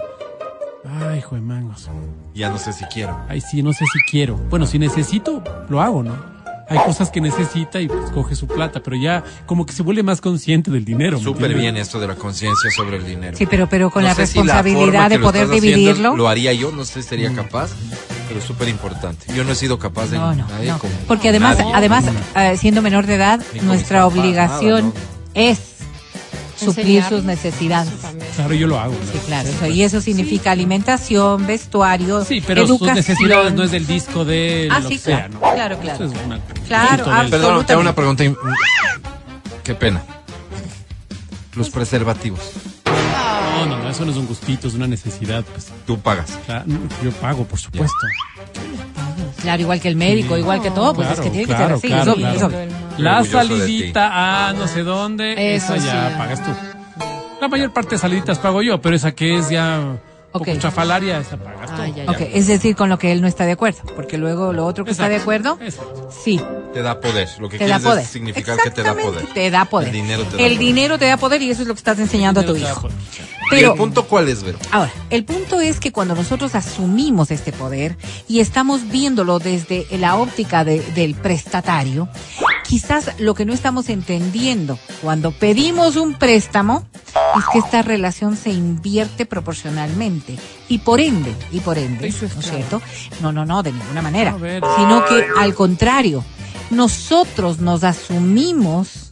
Ay, 0.85 1.19
hijo 1.19 1.35
de 1.35 1.41
mangos. 1.41 1.89
Ya 2.33 2.49
no 2.49 2.57
sé 2.57 2.73
si 2.73 2.83
quiero. 2.85 3.17
Ay, 3.29 3.41
sí, 3.41 3.63
no 3.63 3.71
sé 3.73 3.85
si 3.85 3.99
quiero. 4.11 4.35
Bueno, 4.49 4.65
si 4.65 4.79
necesito, 4.79 5.41
lo 5.69 5.81
hago, 5.81 6.03
¿no? 6.03 6.32
Hay 6.69 6.79
cosas 6.85 7.09
que 7.09 7.19
necesita 7.21 7.81
y 7.81 7.87
pues 7.87 8.09
coge 8.11 8.35
su 8.35 8.47
plata, 8.47 8.81
pero 8.81 8.95
ya 8.95 9.23
como 9.45 9.65
que 9.65 9.73
se 9.73 9.83
vuelve 9.83 10.01
más 10.03 10.21
consciente 10.21 10.71
del 10.71 10.85
dinero. 10.85 11.17
¿me 11.17 11.23
Súper 11.23 11.53
bien 11.53 11.77
esto 11.77 11.99
de 11.99 12.07
la 12.07 12.15
conciencia 12.15 12.71
sobre 12.71 12.97
el 12.97 13.05
dinero. 13.05 13.37
Sí, 13.37 13.45
pero, 13.45 13.67
pero 13.67 13.89
con 13.91 14.03
No 14.03 14.09
la 14.09 14.15
sé 14.15 14.27
si 14.27 14.39
responsabilidad 14.39 15.03
que 15.03 15.09
de 15.09 15.17
lo 15.19 15.25
poder 15.25 15.43
estás 15.43 15.57
haciendo 15.57 15.77
dividirlo. 15.77 16.15
Lo 16.15 16.27
haría 16.29 16.53
yo, 16.53 16.71
no 16.71 16.85
sé 16.85 17.01
si 17.03 17.09
sería 17.09 17.33
capaz, 17.33 17.71
pero 18.27 18.39
es 18.39 18.45
súper 18.45 18.69
importante. 18.69 19.25
Yo 19.35 19.43
no 19.43 19.51
he 19.51 19.55
sido 19.55 19.77
capaz 19.77 20.07
de 20.07 20.17
No, 20.17 20.33
no, 20.33 20.47
nadie 20.47 20.71
no. 20.71 20.79
como 20.79 20.93
Porque 21.07 21.29
además, 21.29 21.57
nadie. 21.59 21.71
además, 21.73 22.05
eh, 22.35 22.57
siendo 22.57 22.81
menor 22.81 23.05
de 23.07 23.15
edad, 23.15 23.41
nuestra 23.61 24.03
papás, 24.03 24.17
obligación 24.17 24.85
nada, 24.87 24.99
es 25.33 25.59
suplir 26.63 27.03
sus 27.03 27.23
necesidades. 27.23 27.91
Claro, 28.35 28.53
yo 28.53 28.67
lo 28.67 28.79
hago. 28.79 28.93
¿no? 28.93 29.11
Sí, 29.11 29.19
claro, 29.25 29.49
eso, 29.49 29.67
y 29.67 29.83
eso 29.83 30.01
significa 30.01 30.51
alimentación, 30.51 31.45
vestuario, 31.47 32.23
Sí, 32.25 32.41
pero 32.45 32.61
sus 32.67 32.77
educación. 32.81 32.95
necesidades 32.95 33.53
no 33.53 33.63
es 33.63 33.71
del 33.71 33.85
disco 33.87 34.25
de 34.25 34.67
Ah, 34.71 34.79
lo 34.79 34.89
sí, 34.89 34.95
que 34.95 35.01
sea, 35.01 35.27
claro, 35.27 35.33
¿no? 35.33 35.39
claro, 35.53 35.79
claro. 35.79 36.05
Eso 36.05 36.15
es 36.15 36.25
una- 36.25 36.39
Claro. 36.67 37.05
Perdón, 37.29 37.65
te 37.65 37.73
hago 37.73 37.81
una 37.81 37.95
pregunta. 37.95 38.23
Qué 39.63 39.75
pena. 39.75 40.03
Los 41.55 41.69
preservativos. 41.69 42.39
No, 42.85 43.65
no, 43.67 43.77
no, 43.83 43.89
eso 43.89 44.03
no 44.05 44.11
es 44.11 44.17
un 44.17 44.25
gustito, 44.27 44.67
es 44.67 44.73
una 44.73 44.87
necesidad. 44.87 45.43
Pues, 45.45 45.67
Tú 45.85 45.99
pagas. 45.99 46.31
Claro, 46.45 46.65
yo 47.03 47.11
pago, 47.11 47.45
por 47.45 47.59
supuesto. 47.59 47.95
Claro, 49.43 49.61
igual 49.61 49.79
que 49.79 49.89
el 49.89 49.95
médico, 49.95 50.33
Sí. 50.35 50.41
igual 50.41 50.61
que 50.61 50.71
todo, 50.71 50.93
pues 50.95 51.05
Claro, 51.07 51.21
es 51.21 51.27
que 51.27 51.31
tiene 51.31 51.45
claro, 51.53 51.79
que 51.79 51.87
ser 51.87 51.99
así. 51.99 52.17
claro. 52.19 52.51
La 52.97 53.23
salidita 53.23 54.47
a 54.49 54.53
no 54.53 54.67
sé 54.67 54.83
dónde, 54.83 55.55
Eso 55.55 55.75
esa 55.75 55.85
ya 55.85 56.09
sí. 56.09 56.15
pagas 56.17 56.43
tú. 56.43 56.51
La 57.41 57.47
mayor 57.49 57.71
parte 57.73 57.91
de 57.91 57.97
saliditas 57.99 58.39
pago 58.39 58.61
yo, 58.61 58.81
pero 58.81 58.95
esa 58.95 59.11
que 59.13 59.37
es 59.37 59.49
ya 59.49 59.81
un 60.33 60.39
poco 60.39 60.51
Ok. 60.51 60.57
chafalaria, 60.59 61.19
esa 61.19 61.37
pagas 61.37 61.75
tú. 61.75 61.81
Ay, 61.81 61.93
ay, 61.99 62.05
Ok, 62.07 62.17
es 62.33 62.47
decir, 62.47 62.75
con 62.75 62.89
lo 62.89 62.97
que 62.97 63.11
él 63.11 63.21
no 63.21 63.27
está 63.27 63.45
de 63.45 63.51
acuerdo, 63.53 63.81
porque 63.95 64.17
luego 64.17 64.51
lo 64.53 64.65
otro 64.65 64.83
que 64.83 64.91
está 64.91 65.07
de 65.09 65.17
acuerdo, 65.17 65.57
exacto. 65.61 66.09
sí, 66.23 66.41
Te 66.73 66.81
da 66.81 66.99
poder. 66.99 67.29
Lo 67.39 67.49
que 67.49 67.59
te 67.59 67.65
da 67.67 67.75
quieres 67.77 67.83
poder. 67.83 68.03
es 68.03 68.09
significar 68.09 68.57
que 68.57 68.71
te 68.71 68.81
da 68.81 68.95
poder. 68.95 69.25
Te 69.33 69.51
da 69.51 69.65
poder. 69.65 69.89
El 69.89 69.93
dinero 69.93 70.23
te 70.23 70.37
da 70.37 70.43
El 70.43 70.53
poder. 70.53 70.57
dinero 70.59 70.97
te 70.97 71.05
da 71.05 71.17
poder 71.17 71.41
y 71.43 71.51
eso 71.51 71.61
es 71.61 71.67
lo 71.67 71.75
que 71.75 71.79
estás 71.79 71.99
enseñando 71.99 72.39
a 72.41 72.45
tu 72.45 72.55
hijo. 72.55 72.81
poder. 72.81 72.97
¿Y 73.45 73.49
Pero 73.55 73.71
el 73.73 73.77
punto 73.77 74.05
cuál 74.07 74.27
es, 74.29 74.41
Vero? 74.41 74.57
Ahora, 74.71 74.91
el 75.11 75.23
punto 75.25 75.59
es 75.61 75.79
que 75.79 75.91
cuando 75.91 76.15
nosotros 76.15 76.55
asumimos 76.55 77.29
este 77.29 77.51
poder 77.51 77.95
y 78.27 78.39
estamos 78.39 78.89
viéndolo 78.89 79.37
desde 79.37 79.85
la 79.99 80.15
óptica 80.15 80.63
de- 80.65 80.79
del 80.95 81.13
prestatario, 81.13 82.07
quizás 82.73 83.11
lo 83.19 83.35
que 83.35 83.45
no 83.45 83.53
estamos 83.53 83.87
entendiendo 83.87 84.79
cuando 85.03 85.29
pedimos 85.29 85.95
un 85.95 86.15
préstamo 86.15 86.83
es 87.37 87.43
que 87.53 87.59
esta 87.59 87.83
relación 87.83 88.35
se 88.35 88.49
invierte 88.49 89.27
proporcionalmente 89.27 90.39
y 90.69 90.79
por 90.79 90.99
ende, 90.99 91.35
y 91.51 91.59
por 91.59 91.77
ende, 91.77 92.07
Eso 92.07 92.25
es 92.25 92.33
¿no 92.33 92.39
es 92.39 92.47
claro. 92.47 92.57
cierto? 92.57 92.81
No, 93.21 93.31
no, 93.31 93.45
no, 93.45 93.61
de 93.61 93.73
ninguna 93.73 94.01
manera, 94.01 94.35
sino 94.39 95.05
que 95.05 95.23
al 95.37 95.53
contrario, 95.53 96.25
nosotros 96.71 97.59
nos 97.59 97.83
asumimos 97.83 99.11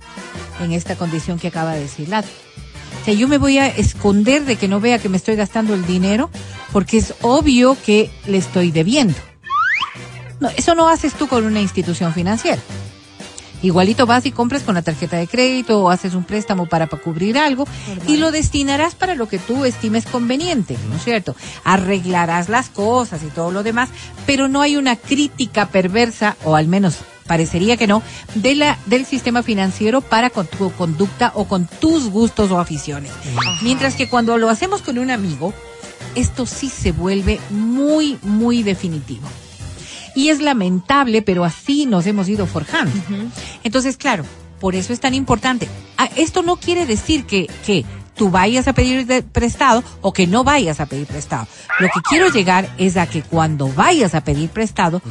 en 0.60 0.72
esta 0.72 0.96
condición 0.96 1.38
que 1.38 1.50
acaba 1.50 1.76
de 1.76 1.82
decir 1.82 2.10
Lat. 2.10 2.26
O 2.26 3.06
sea, 3.06 3.14
yo 3.14 3.28
me 3.28 3.38
voy 3.38 3.60
a 3.60 3.68
esconder 3.68 4.44
de 4.44 4.56
que 4.56 4.68
no 4.68 4.80
vea 4.80 4.98
que 4.98 5.08
me 5.08 5.18
estoy 5.18 5.36
gastando 5.36 5.76
el 5.76 5.86
dinero 5.86 6.32
porque 6.74 6.98
es 6.98 7.14
obvio 7.22 7.78
que 7.86 8.10
le 8.26 8.40
estoy 8.40 8.72
debiendo. 8.72 9.20
No, 10.40 10.50
eso 10.50 10.74
no 10.74 10.90
haces 10.90 11.14
tú 11.14 11.28
con 11.28 11.46
una 11.46 11.62
institución 11.62 12.12
financiera. 12.12 12.60
Igualito 13.62 14.06
vas 14.06 14.26
y 14.26 14.32
compras 14.32 14.64
con 14.64 14.76
la 14.76 14.82
tarjeta 14.82 15.18
de 15.18 15.28
crédito 15.28 15.82
o 15.82 15.90
haces 15.90 16.14
un 16.14 16.24
préstamo 16.24 16.66
para, 16.66 16.88
para 16.88 17.02
cubrir 17.02 17.38
algo 17.38 17.68
y 18.08 18.18
lo 18.18 18.32
destinarás 18.32 18.96
para 18.96 19.16
lo 19.16 19.28
que 19.28 19.40
tú 19.40 19.66
estimes 19.66 20.06
conveniente, 20.06 20.78
¿no 20.90 20.96
es 20.96 21.04
cierto? 21.04 21.36
Arreglarás 21.64 22.50
las 22.50 22.70
cosas 22.70 23.22
y 23.24 23.28
todo 23.28 23.52
lo 23.52 23.64
demás, 23.64 23.90
pero 24.26 24.48
no 24.48 24.62
hay 24.62 24.78
una 24.78 24.96
crítica 24.96 25.68
perversa, 25.68 26.36
o 26.44 26.56
al 26.56 26.68
menos 26.68 26.98
parecería 27.28 27.78
que 27.78 27.88
no, 27.88 28.04
de 28.36 28.56
la, 28.56 28.78
del 28.88 29.06
sistema 29.06 29.44
financiero 29.44 30.02
para 30.02 30.30
con 30.30 30.48
tu 30.48 30.72
conducta 30.72 31.32
o 31.36 31.46
con 31.46 31.68
tus 31.68 32.10
gustos 32.10 32.52
o 32.52 32.60
aficiones. 32.60 33.12
Mientras 33.62 33.96
que 33.96 34.10
cuando 34.10 34.38
lo 34.38 34.50
hacemos 34.50 34.82
con 34.82 34.98
un 34.98 35.12
amigo, 35.12 35.54
esto 36.16 36.46
sí 36.46 36.68
se 36.68 36.92
vuelve 36.92 37.40
muy, 37.50 38.18
muy 38.22 38.64
definitivo. 38.64 39.28
Y 40.16 40.30
es 40.30 40.42
lamentable, 40.42 41.22
pero 41.22 41.44
así 41.46 41.86
nos 41.86 42.06
hemos 42.06 42.28
ido 42.30 42.46
forjando. 42.46 42.92
Entonces, 43.64 43.98
claro, 43.98 44.24
por 44.60 44.76
eso 44.76 44.94
es 44.94 45.00
tan 45.00 45.14
importante. 45.14 45.68
Ah, 45.98 46.10
Esto 46.16 46.44
no 46.44 46.58
quiere 46.58 46.86
decir 46.86 47.26
que, 47.26 47.48
que 47.66 47.86
tú 48.16 48.30
vayas 48.30 48.68
a 48.68 48.74
pedir 48.74 49.06
de- 49.08 49.24
prestado 49.24 49.84
o 50.02 50.12
que 50.14 50.28
no 50.28 50.44
vayas 50.44 50.80
a 50.80 50.86
pedir 50.86 51.08
prestado. 51.08 51.48
Lo 51.80 51.88
que 51.88 52.02
quiero 52.10 52.28
llegar 52.30 52.70
es 52.78 52.98
a 52.98 53.08
que 53.08 53.24
cuando 53.24 53.68
vayas 53.70 54.14
a 54.14 54.24
pedir 54.24 54.50
prestado, 54.50 55.02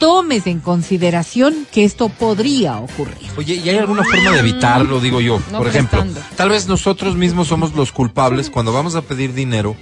tomes 0.00 0.46
en 0.46 0.60
consideración 0.60 1.66
que 1.72 1.84
esto 1.84 2.08
podría 2.08 2.78
ocurrir. 2.78 3.16
Oye, 3.36 3.54
¿y 3.56 3.68
hay 3.68 3.78
alguna 3.78 4.04
forma 4.04 4.30
de 4.30 4.38
evitarlo, 4.38 5.00
digo 5.00 5.20
yo? 5.20 5.40
No 5.50 5.58
Por 5.58 5.68
ejemplo, 5.68 6.04
tal 6.36 6.48
vez 6.50 6.66
nosotros 6.68 7.16
mismos 7.16 7.48
somos 7.48 7.74
los 7.74 7.92
culpables 7.92 8.48
cuando 8.50 8.72
vamos 8.72 8.94
a 8.94 9.02
pedir 9.02 9.34
dinero 9.34 9.76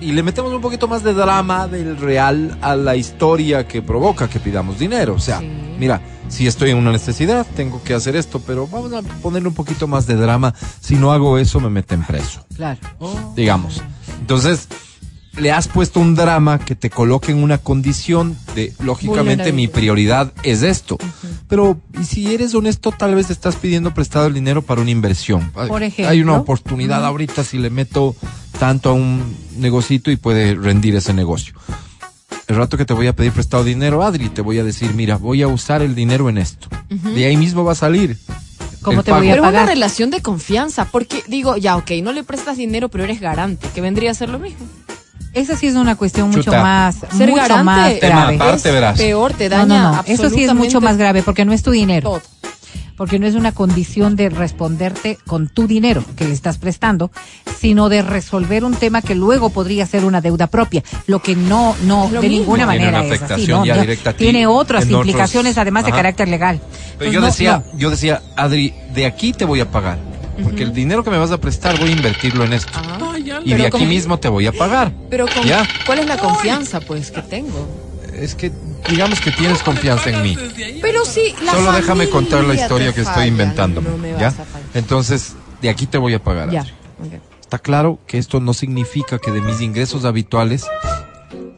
y 0.00 0.12
le 0.12 0.22
metemos 0.22 0.52
un 0.52 0.60
poquito 0.60 0.88
más 0.88 1.02
de 1.02 1.14
drama 1.14 1.68
del 1.68 1.96
real 1.96 2.58
a 2.60 2.74
la 2.76 2.96
historia 2.96 3.66
que 3.66 3.82
provoca 3.82 4.28
que 4.28 4.40
pidamos 4.40 4.78
dinero. 4.78 5.14
O 5.14 5.18
sea, 5.20 5.40
Sí. 5.40 5.48
mira, 5.78 6.00
si 6.28 6.46
estoy 6.46 6.70
en 6.70 6.78
una 6.78 6.92
necesidad, 6.92 7.46
tengo 7.54 7.82
que 7.82 7.94
hacer 7.94 8.16
esto, 8.16 8.40
pero 8.40 8.66
vamos 8.66 8.92
a 8.92 9.02
ponerle 9.22 9.48
un 9.48 9.54
poquito 9.54 9.86
más 9.86 10.06
de 10.06 10.16
drama. 10.16 10.54
Si 10.80 10.96
no 10.96 11.12
hago 11.12 11.38
eso, 11.38 11.60
me 11.60 11.70
meten 11.70 12.02
preso 12.02 12.44
Claro. 12.56 12.80
digamos. 13.36 13.82
Entonces, 14.20 14.68
le 15.36 15.50
has 15.50 15.66
puesto 15.66 15.98
un 15.98 16.14
drama 16.14 16.60
que 16.60 16.76
te 16.76 16.90
coloque 16.90 17.32
en 17.32 17.42
una 17.42 17.58
condición 17.58 18.36
de, 18.54 18.72
lógicamente, 18.78 19.52
mi 19.52 19.66
prioridad 19.66 20.32
es 20.44 20.62
esto. 20.62 20.96
Pero, 21.48 21.78
y 22.00 22.04
si 22.04 22.32
eres 22.32 22.54
honesto, 22.54 22.92
tal 22.92 23.14
vez 23.16 23.26
te 23.26 23.32
estás 23.32 23.56
pidiendo 23.56 23.92
prestado 23.94 24.26
el 24.28 24.34
dinero 24.34 24.62
para 24.62 24.80
una 24.80 24.90
inversión. 24.92 25.50
Por 25.50 25.82
ejemplo. 25.82 26.08
Hay 26.10 26.20
una 26.20 26.34
oportunidad 26.34 27.04
ahorita 27.04 27.42
si 27.42 27.58
le 27.58 27.68
meto 27.70 28.14
tanto 28.58 28.90
a 28.90 28.92
un 28.92 29.36
negocito 29.58 30.10
y 30.10 30.16
puede 30.16 30.54
rendir 30.54 30.94
ese 30.96 31.12
negocio. 31.12 31.54
El 32.46 32.56
rato 32.56 32.76
que 32.76 32.84
te 32.84 32.92
voy 32.92 33.06
a 33.06 33.14
pedir 33.14 33.32
prestado 33.32 33.64
dinero, 33.64 34.02
Adri, 34.02 34.28
te 34.28 34.42
voy 34.42 34.58
a 34.58 34.64
decir, 34.64 34.92
mira, 34.94 35.16
voy 35.16 35.42
a 35.42 35.48
usar 35.48 35.80
el 35.82 35.94
dinero 35.94 36.28
en 36.28 36.38
esto. 36.38 36.68
De 36.88 37.24
ahí 37.26 37.36
mismo 37.36 37.64
va 37.64 37.72
a 37.72 37.76
salir. 37.76 38.18
¿Cómo 38.82 39.02
te 39.02 39.10
voy 39.12 39.20
a 39.28 39.32
Pero 39.32 39.34
es 39.34 39.40
una 39.40 39.48
pagar? 39.60 39.68
relación 39.68 40.10
de 40.10 40.20
confianza, 40.20 40.84
porque 40.84 41.24
digo, 41.26 41.56
ya, 41.56 41.76
ok, 41.76 41.90
no 42.02 42.12
le 42.12 42.22
prestas 42.22 42.58
dinero, 42.58 42.90
pero 42.90 43.04
eres 43.04 43.18
garante, 43.20 43.66
que 43.74 43.80
vendría 43.80 44.10
a 44.10 44.14
ser 44.14 44.28
lo 44.28 44.38
mismo. 44.38 44.66
Esa 45.32 45.56
sí 45.56 45.66
es 45.68 45.74
una 45.74 45.96
cuestión 45.96 46.28
mucho 46.28 46.42
Chuta. 46.44 46.62
más, 46.62 46.96
Ser 47.16 47.28
mucho 47.30 47.40
garante 47.42 47.64
más 47.64 47.98
Tema 47.98 48.20
grave. 48.20 48.34
aparte, 48.36 48.68
es 48.68 48.74
verás. 48.74 48.98
peor, 48.98 49.32
te 49.32 49.48
No, 49.48 49.56
daña 49.56 49.82
no, 49.82 49.92
no. 49.96 50.02
Eso 50.06 50.28
sí 50.30 50.44
es 50.44 50.54
mucho 50.54 50.80
más 50.82 50.96
grave 50.98 51.22
porque 51.22 51.44
no 51.46 51.52
es 51.54 51.62
tu 51.62 51.70
dinero. 51.70 52.10
todo. 52.10 52.22
Porque 52.96 53.18
no 53.18 53.26
es 53.26 53.34
una 53.34 53.52
condición 53.52 54.16
de 54.16 54.28
responderte 54.28 55.18
con 55.26 55.48
tu 55.48 55.66
dinero 55.66 56.04
que 56.16 56.24
le 56.26 56.32
estás 56.32 56.58
prestando, 56.58 57.10
sino 57.58 57.88
de 57.88 58.02
resolver 58.02 58.64
un 58.64 58.74
tema 58.74 59.02
que 59.02 59.14
luego 59.14 59.50
podría 59.50 59.86
ser 59.86 60.04
una 60.04 60.20
deuda 60.20 60.46
propia, 60.46 60.82
lo 61.06 61.20
que 61.20 61.34
no, 61.36 61.76
no, 61.84 62.08
de 62.08 62.20
mismo. 62.20 62.28
ninguna 62.28 62.66
Tiene 62.68 62.84
manera 62.92 62.98
es 63.00 63.04
así, 63.06 63.14
afectación 63.14 63.60
¿no? 63.60 63.64
ya 63.66 64.14
Tiene 64.14 64.46
otras 64.46 64.84
otros- 64.84 64.96
implicaciones 64.98 65.58
además 65.58 65.84
de 65.86 65.92
carácter 65.92 66.28
legal. 66.28 66.60
Pero 66.98 67.10
Entonces, 67.10 67.12
yo 67.12 67.20
no, 67.20 67.26
decía, 67.26 67.64
no. 67.72 67.78
yo 67.78 67.90
decía, 67.90 68.22
Adri, 68.36 68.74
de 68.94 69.06
aquí 69.06 69.32
te 69.32 69.44
voy 69.44 69.60
a 69.60 69.70
pagar. 69.70 69.98
Porque 70.42 70.64
el 70.64 70.72
dinero 70.72 71.04
que 71.04 71.10
me 71.10 71.18
vas 71.18 71.30
a 71.30 71.38
prestar 71.38 71.78
voy 71.78 71.90
a 71.90 71.92
invertirlo 71.92 72.44
en 72.44 72.54
esto. 72.54 72.72
Ah, 72.74 72.98
y 73.44 73.54
de 73.54 73.66
aquí 73.68 73.86
mismo 73.86 74.18
te 74.18 74.28
voy 74.28 74.46
a 74.48 74.52
pagar. 74.52 74.92
Pero 75.08 75.26
con, 75.28 75.44
Ya. 75.44 75.64
¿cuál 75.86 76.00
es 76.00 76.06
la 76.06 76.16
confianza, 76.16 76.80
pues, 76.80 77.12
que 77.12 77.22
tengo? 77.22 77.83
Es 78.16 78.34
que 78.34 78.52
digamos 78.88 79.20
que 79.20 79.30
tienes 79.32 79.62
confianza 79.62 80.10
en 80.10 80.22
mí. 80.22 80.36
Pero 80.80 81.04
sí, 81.04 81.34
la 81.44 81.52
Solo 81.52 81.72
déjame 81.72 82.08
contar 82.08 82.44
la 82.44 82.54
historia 82.54 82.92
que 82.92 83.02
falla, 83.02 83.10
estoy 83.10 83.28
inventando. 83.28 83.80
No 83.80 84.18
¿ya? 84.18 84.32
Entonces, 84.74 85.34
de 85.62 85.68
aquí 85.70 85.86
te 85.86 85.98
voy 85.98 86.14
a 86.14 86.22
pagar. 86.22 86.50
Ya. 86.50 86.64
Está 87.40 87.58
claro 87.58 87.98
que 88.06 88.18
esto 88.18 88.40
no 88.40 88.54
significa 88.54 89.18
que 89.18 89.30
de 89.30 89.40
mis 89.40 89.60
ingresos 89.60 90.04
habituales 90.04 90.64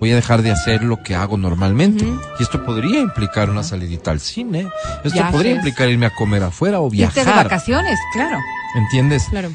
voy 0.01 0.13
a 0.13 0.15
dejar 0.17 0.43
de 0.43 0.51
hacer 0.51 0.83
lo 0.83 1.03
que 1.03 1.15
hago 1.15 1.37
normalmente. 1.37 2.07
Y 2.39 2.43
esto 2.43 2.65
podría 2.65 3.01
implicar 3.01 3.51
una 3.51 3.63
salidita 3.63 4.11
al 4.11 4.21
cine. 4.21 4.69
Esto 5.05 5.11
Viajes. 5.15 5.33
podría 5.33 5.53
implicar 5.55 5.89
irme 5.89 6.07
a 6.07 6.11
comer 6.15 6.43
afuera 6.43 6.81
o 6.81 6.93
Irte 6.93 7.21
de 7.21 7.25
viajar. 7.25 7.45
vacaciones, 7.45 7.99
claro. 8.13 8.39
¿Entiendes? 8.77 9.25
Claro. 9.31 9.51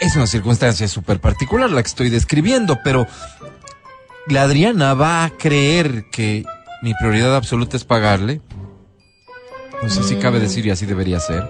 Es 0.00 0.14
una 0.14 0.28
circunstancia 0.28 0.86
súper 0.86 1.20
particular 1.20 1.70
la 1.70 1.82
que 1.82 1.88
estoy 1.88 2.08
describiendo, 2.08 2.78
pero 2.84 3.06
la 4.30 4.42
Adriana 4.42 4.94
va 4.94 5.24
a 5.24 5.30
creer 5.30 6.06
que 6.10 6.44
mi 6.82 6.94
prioridad 6.94 7.34
absoluta 7.36 7.76
es 7.76 7.84
pagarle. 7.84 8.40
No 9.82 9.88
sé 9.90 10.02
si 10.02 10.16
Mm. 10.16 10.20
cabe 10.20 10.40
decir 10.40 10.66
y 10.66 10.70
así 10.70 10.86
debería 10.86 11.20
ser. 11.20 11.44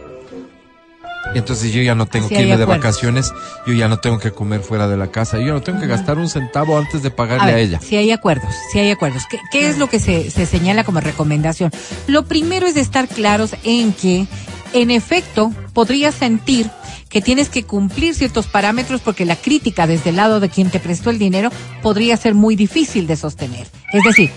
Entonces 1.34 1.72
yo 1.72 1.82
ya 1.82 1.94
no 1.94 2.06
tengo 2.06 2.28
Sí 2.28 2.34
que 2.34 2.42
irme 2.42 2.56
de 2.56 2.64
vacaciones, 2.64 3.32
yo 3.66 3.74
ya 3.74 3.88
no 3.88 3.98
tengo 3.98 4.18
que 4.18 4.30
comer 4.30 4.60
fuera 4.60 4.88
de 4.88 4.96
la 4.96 5.08
casa, 5.08 5.38
yo 5.38 5.46
ya 5.46 5.52
no 5.52 5.60
tengo 5.60 5.78
que 5.80 5.86
gastar 5.86 6.16
un 6.16 6.28
centavo 6.28 6.78
antes 6.78 7.02
de 7.02 7.10
pagarle 7.10 7.52
a, 7.52 7.54
ver, 7.56 7.64
ella. 7.64 7.80
Si 7.80 7.96
hay 7.96 8.10
acuerdos, 8.12 8.54
si 8.72 8.78
hay 8.78 8.90
acuerdos. 8.90 9.24
¿Qué, 9.28 9.38
qué 9.52 9.68
es 9.68 9.78
lo 9.78 9.88
que 9.88 9.98
se, 10.00 10.30
se 10.30 10.46
señala 10.46 10.84
como 10.84 11.00
recomendación? 11.00 11.70
Lo 12.06 12.24
primero 12.24 12.66
es 12.66 12.76
estar 12.76 13.08
claros 13.08 13.54
en 13.62 13.92
que, 13.92 14.26
en 14.72 14.90
efecto, 14.90 15.52
podrías 15.74 16.14
sentir 16.14 16.70
que 17.08 17.22
tienes 17.22 17.48
que 17.48 17.64
cumplir 17.64 18.14
ciertos 18.14 18.46
parámetros 18.46 19.00
porque 19.00 19.24
la 19.24 19.36
crítica 19.36 19.86
desde 19.86 20.10
el 20.10 20.16
lado 20.16 20.40
de 20.40 20.48
quien 20.48 20.70
te 20.70 20.78
prestó 20.80 21.10
el 21.10 21.18
dinero 21.18 21.50
podría 21.82 22.16
ser 22.16 22.34
muy 22.34 22.54
difícil 22.56 23.06
de 23.06 23.16
sostener. 23.16 23.66
Es 23.92 24.04
decir, 24.04 24.30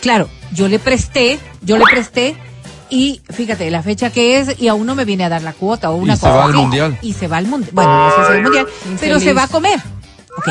claro, 0.00 0.28
yo 0.52 0.68
le 0.68 0.78
presté, 0.78 1.38
yo 1.62 1.78
le 1.78 1.84
presté 1.84 2.36
y 2.90 3.22
fíjate 3.30 3.70
la 3.70 3.82
fecha 3.82 4.10
que 4.10 4.38
es 4.38 4.60
y 4.60 4.68
aún 4.68 4.86
no 4.86 4.94
me 4.94 5.04
viene 5.04 5.24
a 5.24 5.28
dar 5.28 5.42
la 5.42 5.52
cuota 5.52 5.90
o 5.90 5.96
una 5.96 6.12
Y 6.14 6.16
se 6.16 6.20
cosa 6.20 6.34
va 6.36 6.44
al 6.44 6.50
así. 6.50 6.58
mundial. 6.60 6.98
Y 7.02 7.12
se 7.14 7.26
va 7.26 7.38
al 7.38 7.46
mundial. 7.46 7.70
Bueno, 7.74 8.08
no 8.08 8.10
sé 8.10 8.26
si 8.26 8.32
al 8.36 8.42
mundial, 8.42 8.66
pero 9.00 9.18
se 9.20 9.32
va 9.32 9.42
a 9.44 9.48
comer. 9.48 9.80
Ok, 10.34 10.44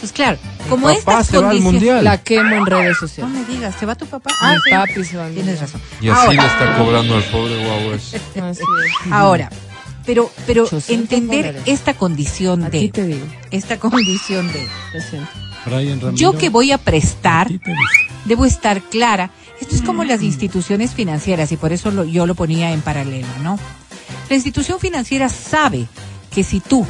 pues 0.00 0.12
claro, 0.12 0.38
como 0.70 0.86
papá 0.86 0.98
estas 0.98 1.26
se 1.26 1.32
va 1.38 1.50
al 1.50 1.56
condiciones... 1.56 1.72
mundial. 1.72 2.04
La 2.04 2.22
quemo 2.22 2.54
en 2.56 2.64
redes 2.66 2.88
No 2.92 2.94
sociales. 3.08 3.34
me 3.34 3.44
digas, 3.54 3.74
¿se 3.78 3.84
va 3.84 3.94
tu 3.94 4.06
papá? 4.06 4.30
Mi 4.42 4.54
sí. 4.64 4.70
papi 4.70 5.04
se 5.04 5.16
va 5.18 5.26
al 5.26 5.34
Tienes 5.34 5.60
razón. 5.60 5.80
Y 6.00 6.08
así 6.08 6.20
ahora, 6.26 6.42
le 6.42 6.48
está 6.48 6.78
cobrando 6.78 7.16
al 7.16 7.22
pobre 7.24 7.64
guau 7.66 7.92
es. 7.92 8.14
ahora, 9.10 9.50
pero, 10.06 10.30
pero 10.46 10.62
800 10.64 10.90
entender 10.90 11.46
dólares. 11.46 11.62
esta 11.66 11.94
condición 11.94 12.62
A 12.64 12.70
ti 12.70 12.88
te 12.90 13.02
de, 13.02 13.14
digo. 13.14 13.26
esta 13.50 13.78
condición 13.78 14.50
de, 14.52 14.66
Ramiro, 15.66 16.12
yo 16.12 16.32
que 16.38 16.48
voy 16.48 16.70
a 16.72 16.78
prestar, 16.78 17.50
debo 18.24 18.44
estar 18.44 18.80
clara. 18.82 19.30
Esto 19.60 19.74
es 19.74 19.82
como 19.82 20.04
las 20.04 20.22
instituciones 20.22 20.92
financieras 20.92 21.50
y 21.50 21.56
por 21.56 21.72
eso 21.72 21.90
lo- 21.90 22.04
yo 22.04 22.26
lo 22.26 22.34
ponía 22.34 22.72
en 22.72 22.82
paralelo, 22.82 23.26
¿no? 23.42 23.58
La 24.28 24.36
institución 24.36 24.78
financiera 24.78 25.28
sabe 25.28 25.86
que 26.30 26.44
si 26.44 26.60
tú 26.60 26.86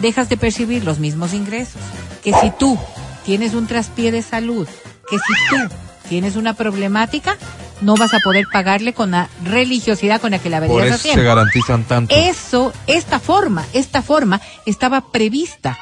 dejas 0.00 0.28
de 0.28 0.36
percibir 0.36 0.84
los 0.84 0.98
mismos 0.98 1.32
ingresos, 1.34 1.80
que 2.24 2.32
si 2.32 2.50
tú 2.58 2.78
tienes 3.24 3.54
un 3.54 3.66
traspié 3.66 4.10
de 4.10 4.22
salud, 4.22 4.66
que 5.08 5.16
si 5.18 5.32
tú 5.50 5.74
tienes 6.08 6.36
una 6.36 6.54
problemática, 6.54 7.36
no 7.82 7.94
vas 7.96 8.14
a 8.14 8.18
poder 8.20 8.46
pagarle 8.52 8.92
con 8.94 9.10
la 9.10 9.28
religiosidad 9.44 10.20
con 10.20 10.30
la 10.30 10.38
que 10.38 10.48
la 10.50 10.60
Por 10.60 10.80
venías 10.82 11.00
eso 11.04 11.12
se 11.14 11.22
garantizan 11.22 11.84
tanto. 11.84 12.14
Eso, 12.14 12.72
esta 12.86 13.18
forma, 13.18 13.64
esta 13.72 14.02
forma 14.02 14.40
estaba 14.66 15.10
prevista 15.12 15.78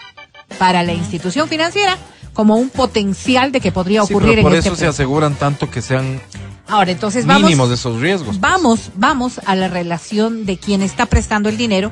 para 0.58 0.82
la 0.82 0.92
institución 0.92 1.48
financiera 1.48 1.96
como 2.34 2.56
un 2.56 2.70
potencial 2.70 3.52
de 3.52 3.60
que 3.60 3.72
podría 3.72 4.02
Sí, 4.04 4.12
ocurrir 4.12 4.30
pero 4.36 4.42
por 4.42 4.52
en 4.52 4.58
eso 4.58 4.68
este 4.68 4.78
se 4.80 4.84
punto. 4.86 4.90
aseguran 4.94 5.34
tanto 5.34 5.70
que 5.70 5.82
sean 5.82 6.20
Ahora, 6.68 6.92
entonces 6.92 7.26
vamos, 7.26 7.42
mínimos 7.44 7.68
de 7.68 7.74
esos 7.74 8.00
riesgos. 8.00 8.28
pues. 8.28 8.40
vamos, 8.40 8.90
vamos 8.94 9.40
a 9.44 9.56
la 9.56 9.66
relación 9.68 10.46
de 10.46 10.56
quien 10.56 10.82
está 10.82 11.06
prestando 11.06 11.48
el 11.48 11.56
dinero, 11.56 11.90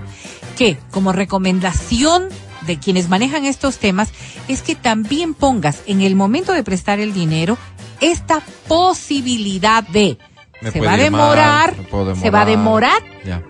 que 0.56 0.78
como 0.92 1.12
recomendación 1.12 2.28
de 2.66 2.78
quienes 2.78 3.08
manejan 3.08 3.44
estos 3.44 3.78
temas 3.78 4.10
es 4.46 4.62
que 4.62 4.74
también 4.76 5.34
pongas 5.34 5.80
en 5.86 6.00
el 6.02 6.14
momento 6.14 6.52
de 6.52 6.62
prestar 6.62 7.00
el 7.00 7.12
dinero 7.12 7.58
esta 8.00 8.42
posibilidad 8.66 9.82
de 9.82 10.18
Me 10.60 10.70
se 10.70 10.80
va 10.80 10.92
a 10.92 10.94
ir 10.94 11.10
mal, 11.10 11.20
demorar, 11.20 11.76
me 11.76 11.84
puedo 11.84 12.16
se 12.16 12.30
va 12.30 12.42
a 12.42 12.44
demorar 12.44 13.02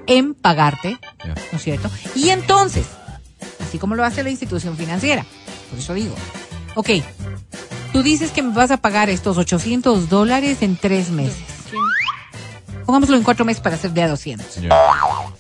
en 0.06 0.34
pagarte. 0.34 0.98
¿no 1.24 1.58
es 1.58 1.62
cierto? 1.62 1.90
Y 2.14 2.30
entonces, 2.30 2.86
así 3.60 3.78
como 3.78 3.94
lo 3.94 4.04
hace 4.04 4.22
la 4.22 4.30
institución 4.30 4.76
financiera, 4.76 5.24
por 5.70 5.78
eso 5.78 5.94
digo, 5.94 6.14
ok, 6.74 6.90
tú 7.92 8.02
dices 8.02 8.30
que 8.30 8.42
me 8.42 8.54
vas 8.54 8.70
a 8.70 8.78
pagar 8.78 9.10
estos 9.10 9.38
800 9.38 10.08
dólares 10.08 10.62
en 10.62 10.76
tres 10.76 11.10
meses. 11.10 11.44
Pongámoslo 12.86 13.16
en 13.16 13.22
cuatro 13.22 13.44
meses 13.44 13.62
para 13.62 13.76
hacer 13.76 13.90
de 13.90 14.02
a 14.02 14.08
200. 14.08 14.46
Señor. 14.46 14.72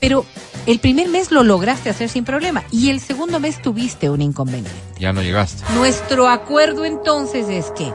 Pero 0.00 0.26
el 0.66 0.80
primer 0.80 1.08
mes 1.08 1.30
lo 1.30 1.42
lograste 1.42 1.88
hacer 1.88 2.10
sin 2.10 2.24
problema 2.26 2.62
y 2.70 2.90
el 2.90 3.00
segundo 3.00 3.40
mes 3.40 3.62
tuviste 3.62 4.10
un 4.10 4.20
inconveniente. 4.20 4.70
Ya 4.98 5.14
no 5.14 5.22
llegaste. 5.22 5.64
Nuestro 5.72 6.28
acuerdo 6.28 6.84
entonces 6.84 7.48
es 7.48 7.70
que, 7.70 7.90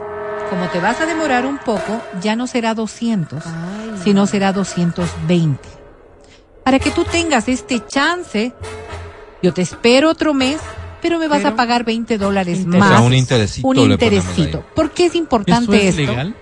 como 0.54 0.68
te 0.68 0.78
vas 0.78 1.00
a 1.00 1.06
demorar 1.06 1.46
un 1.46 1.58
poco, 1.58 2.00
ya 2.22 2.36
no 2.36 2.46
será 2.46 2.74
200, 2.74 3.42
sino 4.04 4.24
será 4.28 4.52
220. 4.52 5.58
Para 6.62 6.78
que 6.78 6.90
tú 6.92 7.04
tengas 7.04 7.48
este 7.48 7.84
chance, 7.84 8.52
yo 9.42 9.52
te 9.52 9.62
espero 9.62 10.10
otro 10.10 10.32
mes, 10.32 10.58
pero 11.02 11.18
me 11.18 11.26
vas 11.26 11.38
Pero- 11.42 11.54
a 11.54 11.56
pagar 11.56 11.82
20 11.84 12.18
dólares 12.18 12.66
más. 12.66 12.82
O 12.92 12.96
sea, 12.96 13.00
un 13.04 13.14
interesito 13.14 13.66
Un 13.66 13.78
interesito. 13.78 14.58
ahí. 14.58 14.64
¿Por 14.76 14.92
qué 14.92 15.02
es 15.06 15.06
¿Esto 15.08 15.18
importante 15.18 15.88
es 15.88 15.98
esto? 15.98 16.12
legal? 16.12 16.36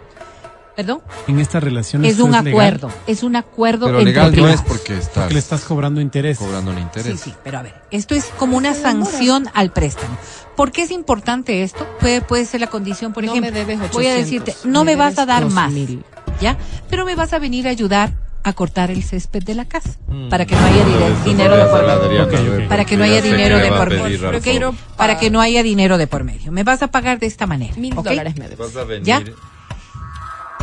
¿Perdón? 0.76 1.00
En 1.28 1.38
esta 1.38 1.60
relación 1.60 2.04
Es 2.04 2.18
un 2.18 2.30
legal? 2.32 2.48
acuerdo, 2.48 2.90
es 3.06 3.22
un 3.22 3.36
acuerdo 3.36 3.86
Pero 3.86 3.98
entre 3.98 4.12
legal 4.12 4.26
no 4.28 4.32
privados. 4.32 4.60
es 4.60 4.66
porque 4.66 4.96
estás 4.96 5.14
Porque 5.14 5.34
le 5.34 5.38
estás 5.40 5.64
cobrando 5.64 6.00
interés. 6.00 6.38
cobrando 6.38 6.70
un 6.70 6.78
Sí, 6.78 6.82
interés. 6.82 7.20
sí, 7.20 7.34
pero 7.44 7.58
a 7.58 7.62
ver, 7.62 7.74
esto 7.90 8.14
es 8.14 8.24
como 8.38 8.56
una 8.56 8.72
sanción 8.74 9.48
al 9.52 9.70
préstamo. 9.72 10.16
¿Por 10.56 10.72
qué 10.72 10.82
es 10.82 10.90
importante 10.90 11.62
esto? 11.62 11.86
Puede, 12.00 12.22
puede 12.22 12.46
ser 12.46 12.60
la 12.62 12.68
condición, 12.68 13.12
por 13.12 13.22
No 13.24 13.32
ejemplo, 13.32 13.52
me 13.52 13.58
debes 13.58 13.78
voy 13.92 14.06
a 14.06 14.14
800, 14.14 14.16
decirte, 14.46 14.68
no 14.68 14.84
me, 14.84 14.92
me 14.92 14.96
vas 14.96 15.18
a 15.18 15.26
dar 15.26 15.44
más, 15.46 15.66
2000. 15.74 16.04
¿ya? 16.40 16.56
Pero 16.88 17.04
me 17.04 17.14
vas 17.16 17.32
a 17.34 17.38
venir 17.38 17.66
a 17.68 17.70
ayudar 17.70 18.14
a 18.44 18.52
cortar 18.54 18.90
el 18.90 19.04
césped 19.04 19.42
de 19.44 19.54
la 19.54 19.66
casa, 19.66 19.90
Mm. 20.08 20.28
para 20.28 20.46
que 20.46 20.56
no 20.56 20.64
haya 20.64 20.84
dire- 20.84 21.24
dinero 21.24 21.56
de 21.56 21.64
por 21.66 21.86
medio. 21.86 22.68
Para 22.68 22.84
que 22.86 22.96
no 22.96 23.04
Ya 23.06 23.12
haya 23.12 23.22
dinero 23.22 23.58
de 23.58 23.68
por 23.70 23.90
medio. 23.90 24.74
Para 24.96 25.18
que 25.18 25.30
no 25.30 25.40
haya 25.40 25.62
dinero 25.62 25.96
de 25.98 26.06
por 26.06 26.24
medio. 26.24 26.50
Me 26.50 26.64
vas 26.64 26.82
a 26.82 26.88
pagar 26.88 27.18
de 27.20 27.26
esta 27.26 27.46
manera. 27.46 27.74
Mil 27.76 27.96
¿ok? 27.96 28.04
dólares 28.06 28.36
me 28.36 28.48
debes. 28.48 28.58
Vas 28.58 28.76
a 28.76 28.84
venir. 28.84 29.04
¿Ya? 29.06 29.22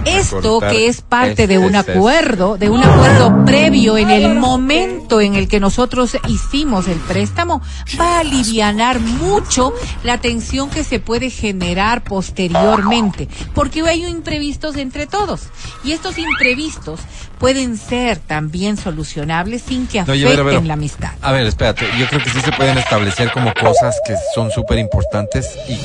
Esto 0.05 0.59
que 0.59 0.87
es 0.87 1.01
parte 1.01 1.47
de 1.47 1.55
ese 1.55 1.65
un 1.65 1.75
acuerdo, 1.75 2.57
de 2.57 2.69
un 2.69 2.83
acuerdo 2.83 3.45
previo 3.45 3.97
en 3.97 4.09
el 4.09 4.35
momento 4.35 5.21
en 5.21 5.35
el 5.35 5.47
que 5.47 5.59
nosotros 5.59 6.17
hicimos 6.27 6.87
el 6.87 6.97
préstamo, 6.99 7.61
va 7.99 8.17
a 8.17 8.19
alivianar 8.19 8.99
mucho 8.99 9.73
la 10.03 10.19
tensión 10.19 10.69
que 10.69 10.83
se 10.83 10.99
puede 10.99 11.29
generar 11.29 12.03
posteriormente, 12.03 13.27
porque 13.53 13.81
hay 13.81 14.05
imprevistos 14.05 14.75
entre 14.77 15.07
todos. 15.07 15.41
Y 15.83 15.91
estos 15.91 16.17
imprevistos 16.17 16.99
pueden 17.39 17.77
ser 17.77 18.19
también 18.19 18.77
solucionables 18.77 19.63
sin 19.63 19.87
que 19.87 20.03
No, 20.03 20.13
afecten 20.13 20.67
la 20.67 20.73
amistad. 20.73 21.11
A 21.21 21.31
ver, 21.31 21.47
espérate, 21.47 21.85
yo 21.97 22.07
creo 22.07 22.23
que 22.23 22.29
sí 22.29 22.41
se 22.41 22.51
pueden 22.51 22.77
establecer 22.77 23.31
como 23.31 23.53
cosas 23.53 23.95
que 24.05 24.15
son 24.35 24.51
súper 24.51 24.77
importantes 24.77 25.57
y 25.67 25.77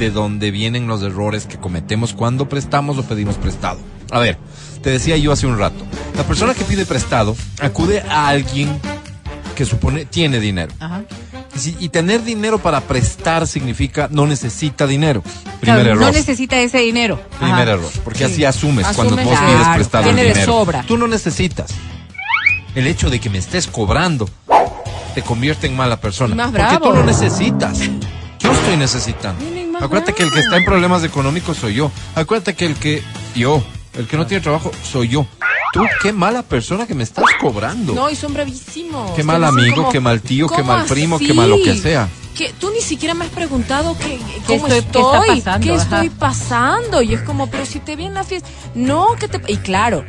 de 0.00 0.10
dónde 0.10 0.50
vienen 0.50 0.88
los 0.88 1.02
errores 1.02 1.46
que 1.46 1.58
cometemos 1.58 2.12
cuando 2.14 2.48
prestamos 2.48 2.98
o 2.98 3.04
pedimos 3.04 3.36
prestado. 3.36 3.78
A 4.10 4.18
ver, 4.18 4.38
te 4.82 4.90
decía 4.90 5.16
yo 5.18 5.30
hace 5.30 5.46
un 5.46 5.58
rato, 5.58 5.84
la 6.16 6.24
persona 6.24 6.54
que 6.54 6.64
pide 6.64 6.84
prestado 6.86 7.36
acude 7.60 8.00
a 8.08 8.28
alguien 8.28 8.80
que 9.54 9.64
supone 9.66 10.06
tiene 10.06 10.40
dinero. 10.40 10.72
Ajá. 10.80 11.02
Y, 11.54 11.58
si- 11.58 11.76
y 11.78 11.90
tener 11.90 12.24
dinero 12.24 12.58
para 12.58 12.80
prestar 12.80 13.46
significa 13.46 14.08
no 14.10 14.26
necesita 14.26 14.86
dinero. 14.86 15.22
Primer 15.60 15.60
Claro, 15.60 15.80
error. 15.90 16.00
No 16.02 16.12
necesita 16.12 16.56
ese 16.58 16.78
dinero. 16.78 17.20
Primer 17.38 17.54
Ajá. 17.68 17.72
error, 17.72 17.90
porque 18.02 18.24
así 18.24 18.44
asumes, 18.44 18.86
cuando 18.96 19.14
Asumes 19.16 19.26
vos 19.26 19.38
pides 19.38 19.68
prestado 19.74 20.08
el 20.10 20.16
dinero. 20.16 20.44
sobra. 20.46 20.82
Tú 20.88 20.96
no 20.96 21.06
necesitas. 21.06 21.70
El 22.74 22.86
hecho 22.86 23.10
de 23.10 23.20
que 23.20 23.28
me 23.28 23.38
estés 23.38 23.66
cobrando 23.66 24.28
te 25.14 25.22
convierte 25.22 25.66
en 25.66 25.76
mala 25.76 26.00
persona. 26.00 26.34
Más 26.34 26.46
porque 26.52 26.62
bravo. 26.62 26.88
tú 26.90 26.94
no 26.94 27.04
necesitas. 27.04 27.80
Yo 28.38 28.52
estoy 28.52 28.76
necesitando. 28.78 29.44
Acuérdate 29.80 30.12
que 30.14 30.22
el 30.22 30.30
que 30.32 30.40
está 30.40 30.56
en 30.56 30.64
problemas 30.64 31.02
económicos 31.04 31.56
soy 31.56 31.74
yo. 31.74 31.90
Acuérdate 32.14 32.54
que 32.54 32.66
el 32.66 32.74
que 32.76 33.02
yo, 33.34 33.62
el 33.94 34.06
que 34.06 34.16
no 34.16 34.26
tiene 34.26 34.42
trabajo 34.42 34.70
soy 34.82 35.08
yo. 35.08 35.26
Tú, 35.72 35.82
qué 36.02 36.12
mala 36.12 36.42
persona 36.42 36.86
que 36.86 36.94
me 36.94 37.04
estás 37.04 37.24
cobrando. 37.40 37.94
No, 37.94 38.10
y 38.10 38.16
son 38.16 38.34
bravísimos. 38.34 39.12
Qué 39.12 39.22
mal 39.22 39.44
amigo, 39.44 39.76
como, 39.76 39.90
qué 39.90 40.00
mal 40.00 40.20
tío, 40.20 40.48
qué 40.48 40.56
¿cómo 40.56 40.66
mal 40.72 40.84
primo, 40.86 41.16
así? 41.16 41.26
qué 41.26 41.34
mal 41.34 41.48
lo 41.48 41.56
que 41.62 41.76
sea. 41.76 42.08
Que 42.36 42.52
tú 42.58 42.70
ni 42.70 42.80
siquiera 42.80 43.14
me 43.14 43.24
has 43.24 43.30
preguntado 43.30 43.96
que, 43.98 44.18
cómo 44.46 44.66
estoy- 44.66 44.82
qué 44.82 45.00
pasando, 45.42 45.60
qué 45.66 45.74
estoy 45.74 46.08
pasando. 46.10 47.02
Y 47.02 47.14
es 47.14 47.20
como, 47.22 47.48
pero 47.48 47.66
si 47.66 47.78
te 47.80 47.94
vi 47.96 48.06
en 48.06 48.14
la 48.14 48.24
fiesta. 48.24 48.48
No, 48.74 49.14
que 49.18 49.28
te. 49.28 49.40
Y 49.52 49.58
claro, 49.58 50.04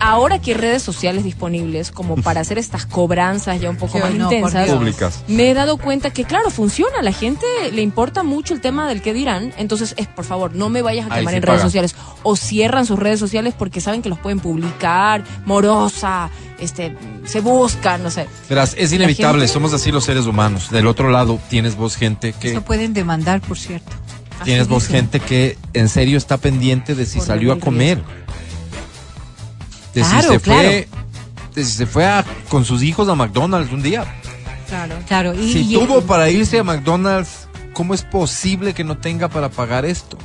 ahora 0.00 0.40
que 0.40 0.52
hay 0.52 0.56
redes 0.56 0.82
sociales 0.82 1.24
disponibles 1.24 1.90
como 1.90 2.16
para 2.16 2.40
hacer 2.40 2.58
estas 2.58 2.86
cobranzas 2.86 3.60
ya 3.60 3.70
un 3.70 3.76
poco 3.76 3.98
más 3.98 4.12
no, 4.14 4.30
intensas. 4.32 4.68
Públicas. 4.70 5.22
me 5.28 5.50
he 5.50 5.54
dado 5.54 5.76
cuenta 5.78 6.10
que, 6.10 6.24
claro, 6.24 6.50
funciona. 6.50 6.98
A 7.00 7.02
la 7.02 7.12
gente 7.12 7.44
le 7.72 7.82
importa 7.82 8.22
mucho 8.22 8.54
el 8.54 8.60
tema 8.60 8.88
del 8.88 9.02
que 9.02 9.12
dirán. 9.14 9.52
Entonces, 9.56 9.94
es 9.96 10.06
por 10.06 10.24
favor, 10.24 10.54
no 10.54 10.68
me 10.68 10.82
vayas 10.82 11.10
a 11.10 11.14
Ahí 11.14 11.20
quemar 11.20 11.34
en 11.34 11.42
redes 11.42 11.58
paga. 11.60 11.66
sociales. 11.68 11.94
O 12.22 12.36
cierran 12.36 12.86
sus 12.86 12.98
redes 12.98 13.18
sociales 13.20 13.54
porque 13.58 13.80
saben 13.80 14.02
que 14.02 14.08
los 14.08 14.18
pueden 14.18 14.40
publicar, 14.40 15.24
morosa, 15.44 16.30
este, 16.58 16.94
se 17.24 17.40
buscan, 17.40 18.02
no 18.02 18.10
sé. 18.10 18.26
Verás, 18.48 18.74
es 18.78 18.92
inevitable, 18.92 19.40
gente- 19.40 19.52
somos 19.52 19.72
así 19.72 19.90
los 19.92 20.04
seres 20.04 20.26
humanos. 20.26 20.70
Del 20.70 20.86
otro 20.86 21.10
lado 21.10 21.38
tienes 21.48 21.76
vos 21.76 21.96
gente 21.96 22.32
que 22.32 22.50
Eso 22.52 22.62
pueden 22.62 22.92
demandar, 22.94 23.40
por 23.40 23.58
cierto. 23.58 23.90
Así 24.36 24.44
Tienes 24.46 24.66
vos 24.68 24.82
dicen. 24.88 24.96
gente 25.02 25.20
que 25.20 25.56
en 25.74 25.88
serio 25.88 26.18
está 26.18 26.38
pendiente 26.38 26.94
de 26.96 27.06
si 27.06 27.18
Por 27.18 27.26
salió 27.28 27.52
a 27.52 27.60
comer. 27.60 28.02
De 29.94 30.00
Claro, 30.02 30.22
si 30.28 30.34
se 30.34 30.40
claro. 30.40 30.60
fue, 30.62 30.88
de 31.54 31.64
si 31.64 31.72
se 31.72 31.86
fue 31.86 32.04
a- 32.06 32.24
con 32.48 32.64
sus 32.64 32.82
hijos 32.82 33.08
a 33.08 33.14
McDonald's 33.14 33.72
un 33.72 33.82
día. 33.82 34.04
Claro. 34.68 34.96
Claro, 35.06 35.34
y, 35.34 35.52
si 35.52 35.60
y- 35.60 35.74
tuvo 35.78 36.00
para 36.02 36.28
irse 36.30 36.58
a 36.58 36.64
McDonald's, 36.64 37.46
¿cómo 37.74 37.94
es 37.94 38.02
posible 38.02 38.74
que 38.74 38.82
no 38.84 38.96
tenga 38.98 39.28
para 39.28 39.48
pagar 39.50 39.84
esto? 39.84 40.18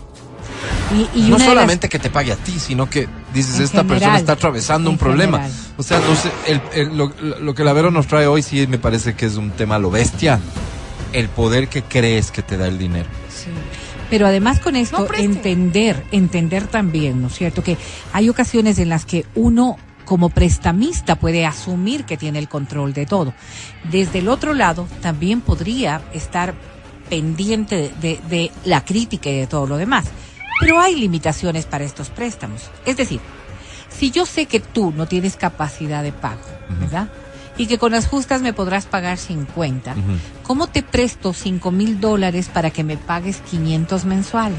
y- 1.16 1.30
no 1.30 1.38
las- 1.38 1.48
solamente 1.48 1.88
que 1.88 2.00
te 2.00 2.10
pague 2.10 2.32
a 2.32 2.36
ti, 2.36 2.60
sino 2.60 2.90
que 2.90 3.08
dices, 3.32 3.58
En 3.58 3.64
esta 3.64 3.84
persona 3.84 4.18
está 4.18 4.32
atravesando 4.34 4.90
un 4.90 4.98
problema. 4.98 5.38
general. 5.38 5.60
O 5.78 5.84
sea, 5.84 6.00
no 6.00 6.16
sé, 6.16 6.32
el- 6.48 6.62
el- 6.74 6.98
lo, 6.98 7.14
lo 7.40 7.54
que 7.54 7.64
la 7.64 7.74
Vero 7.74 7.92
nos 7.92 8.08
trae 8.08 8.26
hoy 8.26 8.42
sí 8.42 8.66
me 8.66 8.80
parece 8.80 9.14
que 9.14 9.28
es 9.28 9.36
un 9.36 9.52
tema 9.52 9.76
a 9.76 9.80
lo 9.80 9.92
bestia. 9.92 10.40
El 11.14 11.30
poder 11.30 11.68
que 11.70 11.84
crees 11.84 12.32
que 12.32 12.42
te 12.42 12.58
da 12.58 12.68
el 12.68 12.80
dinero. 12.80 13.08
Sí. 13.30 13.50
Pero 14.10 14.26
además 14.28 14.60
con 14.60 14.76
esto, 14.76 14.98
No 15.00 15.08
entender, 15.38 16.04
entender 16.12 16.68
también, 16.68 17.22
¿no 17.22 17.28
es 17.28 17.36
cierto? 17.36 17.64
Que 17.64 17.78
hay 18.14 18.30
ocasiones 18.30 18.80
en 18.80 18.90
las 18.90 19.06
que 19.06 19.26
uno 19.36 19.78
como 20.06 20.30
prestamista 20.30 21.16
puede 21.18 21.46
asumir 21.46 22.04
que 22.06 22.18
tiene 22.18 22.40
el 22.40 22.50
control 22.50 22.94
de 22.94 23.06
todo. 23.06 23.34
Desde 23.92 24.20
el 24.20 24.28
otro 24.30 24.54
lado, 24.56 24.88
también 25.02 25.42
podría 25.42 26.02
estar 26.14 26.56
pendiente 27.10 27.76
de, 27.76 27.90
de- 28.02 28.20
de 28.30 28.52
la 28.66 28.84
crítica 28.84 29.30
y 29.30 29.38
de 29.38 29.48
todo 29.48 29.68
lo 29.68 29.78
demás. 29.78 30.06
Pero 30.60 30.80
hay 30.80 30.96
limitaciones 30.96 31.66
para 31.66 31.84
estos 31.86 32.10
préstamos. 32.10 32.70
Es 32.86 32.98
decir, 32.98 33.20
si 33.90 34.12
yo 34.12 34.26
sé 34.26 34.46
que 34.48 34.60
tú 34.60 34.92
no 34.92 35.08
tienes 35.08 35.36
capacidad 35.36 36.04
de 36.04 36.12
pago, 36.12 36.42
¿verdad? 36.80 37.10
Y 37.60 37.68
que 37.68 37.78
con 37.78 37.92
las 37.92 38.08
justas 38.08 38.42
me 38.42 38.54
podrás 38.54 38.86
pagar 38.86 39.18
50, 39.18 39.92
Ujú. 39.92 40.02
¿cómo 40.44 40.68
te 40.68 40.82
presto 40.82 41.34
5 41.34 41.72
mil 41.72 42.00
dólares 42.00 42.50
para 42.52 42.72
que 42.72 42.84
me 42.86 42.96
pagues 42.98 43.42
500 43.52 44.06
mensuales? 44.06 44.58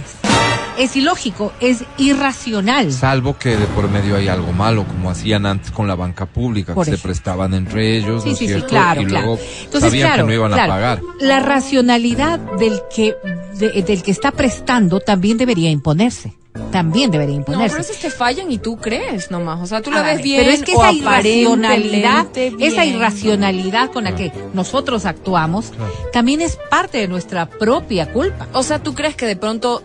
Es 0.79 0.95
ilógico, 0.97 1.53
es 1.61 1.85
irracional. 1.97 2.93
Salvo 2.93 3.37
que 3.39 3.57
de 3.57 3.67
por 3.69 3.89
medio 3.91 4.17
hay 4.17 4.29
algo 4.29 4.53
malo, 4.53 4.85
como 4.87 5.11
hacían 5.11 5.47
antes 5.47 5.71
con 5.71 5.89
la 5.89 5.95
banca 5.95 6.27
pública, 6.27 6.75
Por 6.75 6.85
que 6.85 6.93
se 6.93 6.99
prestaban 6.99 7.55
entre 7.55 7.97
ellos, 7.97 8.23
Sí, 8.23 8.29
¿no 8.29 8.33
es 8.35 8.39
sí, 8.39 8.47
claro, 8.69 9.01
y 9.03 9.07
claro. 9.07 9.27
luego 9.27 9.43
Entonces, 9.65 9.91
sabían 9.91 10.07
claro, 10.09 10.23
que 10.25 10.29
no 10.29 10.35
iban 10.35 10.53
claro, 10.53 10.73
a 10.73 10.75
pagar. 10.77 11.01
La 11.21 11.41
racionalidad 11.41 12.39
del 12.59 12.81
que, 12.95 13.15
de- 13.59 13.83
del 13.83 14.03
que 14.03 14.11
está 14.11 14.31
prestando 14.31 15.01
también 15.01 15.39
debería 15.39 15.71
imponerse. 15.71 16.35
También 16.73 17.11
debería 17.11 17.35
No, 17.35 17.41
imponerse. 17.41 17.75
pero 17.77 17.85
a 17.85 17.87
veces 17.87 18.01
te 18.01 18.11
fallan 18.11 18.51
y 18.51 18.59
tú 18.59 18.77
crees 18.77 19.31
nomás. 19.31 19.61
O 19.61 19.67
sea, 19.67 19.83
tú 19.83 19.91
la 19.91 20.01
A 20.01 20.03
ves 20.03 20.17
ver, 20.17 20.25
bien. 20.25 20.41
Pero 20.41 20.53
es 20.53 20.63
que 20.63 20.73
esa 20.73 20.93
irracionalidad, 20.93 22.27
esa 22.37 22.85
irracionalidad 22.85 23.91
con 23.91 24.05
la 24.05 24.15
que 24.15 24.33
nosotros 24.55 25.05
actuamos, 25.07 25.73
también 26.13 26.41
es 26.41 26.59
parte 26.71 26.99
de 26.99 27.09
nuestra 27.09 27.47
propia 27.47 28.13
culpa. 28.13 28.49
O 28.53 28.63
sea, 28.63 28.83
¿tú 28.83 28.95
crees 28.95 29.17
que 29.17 29.27
de 29.27 29.37
pronto, 29.37 29.83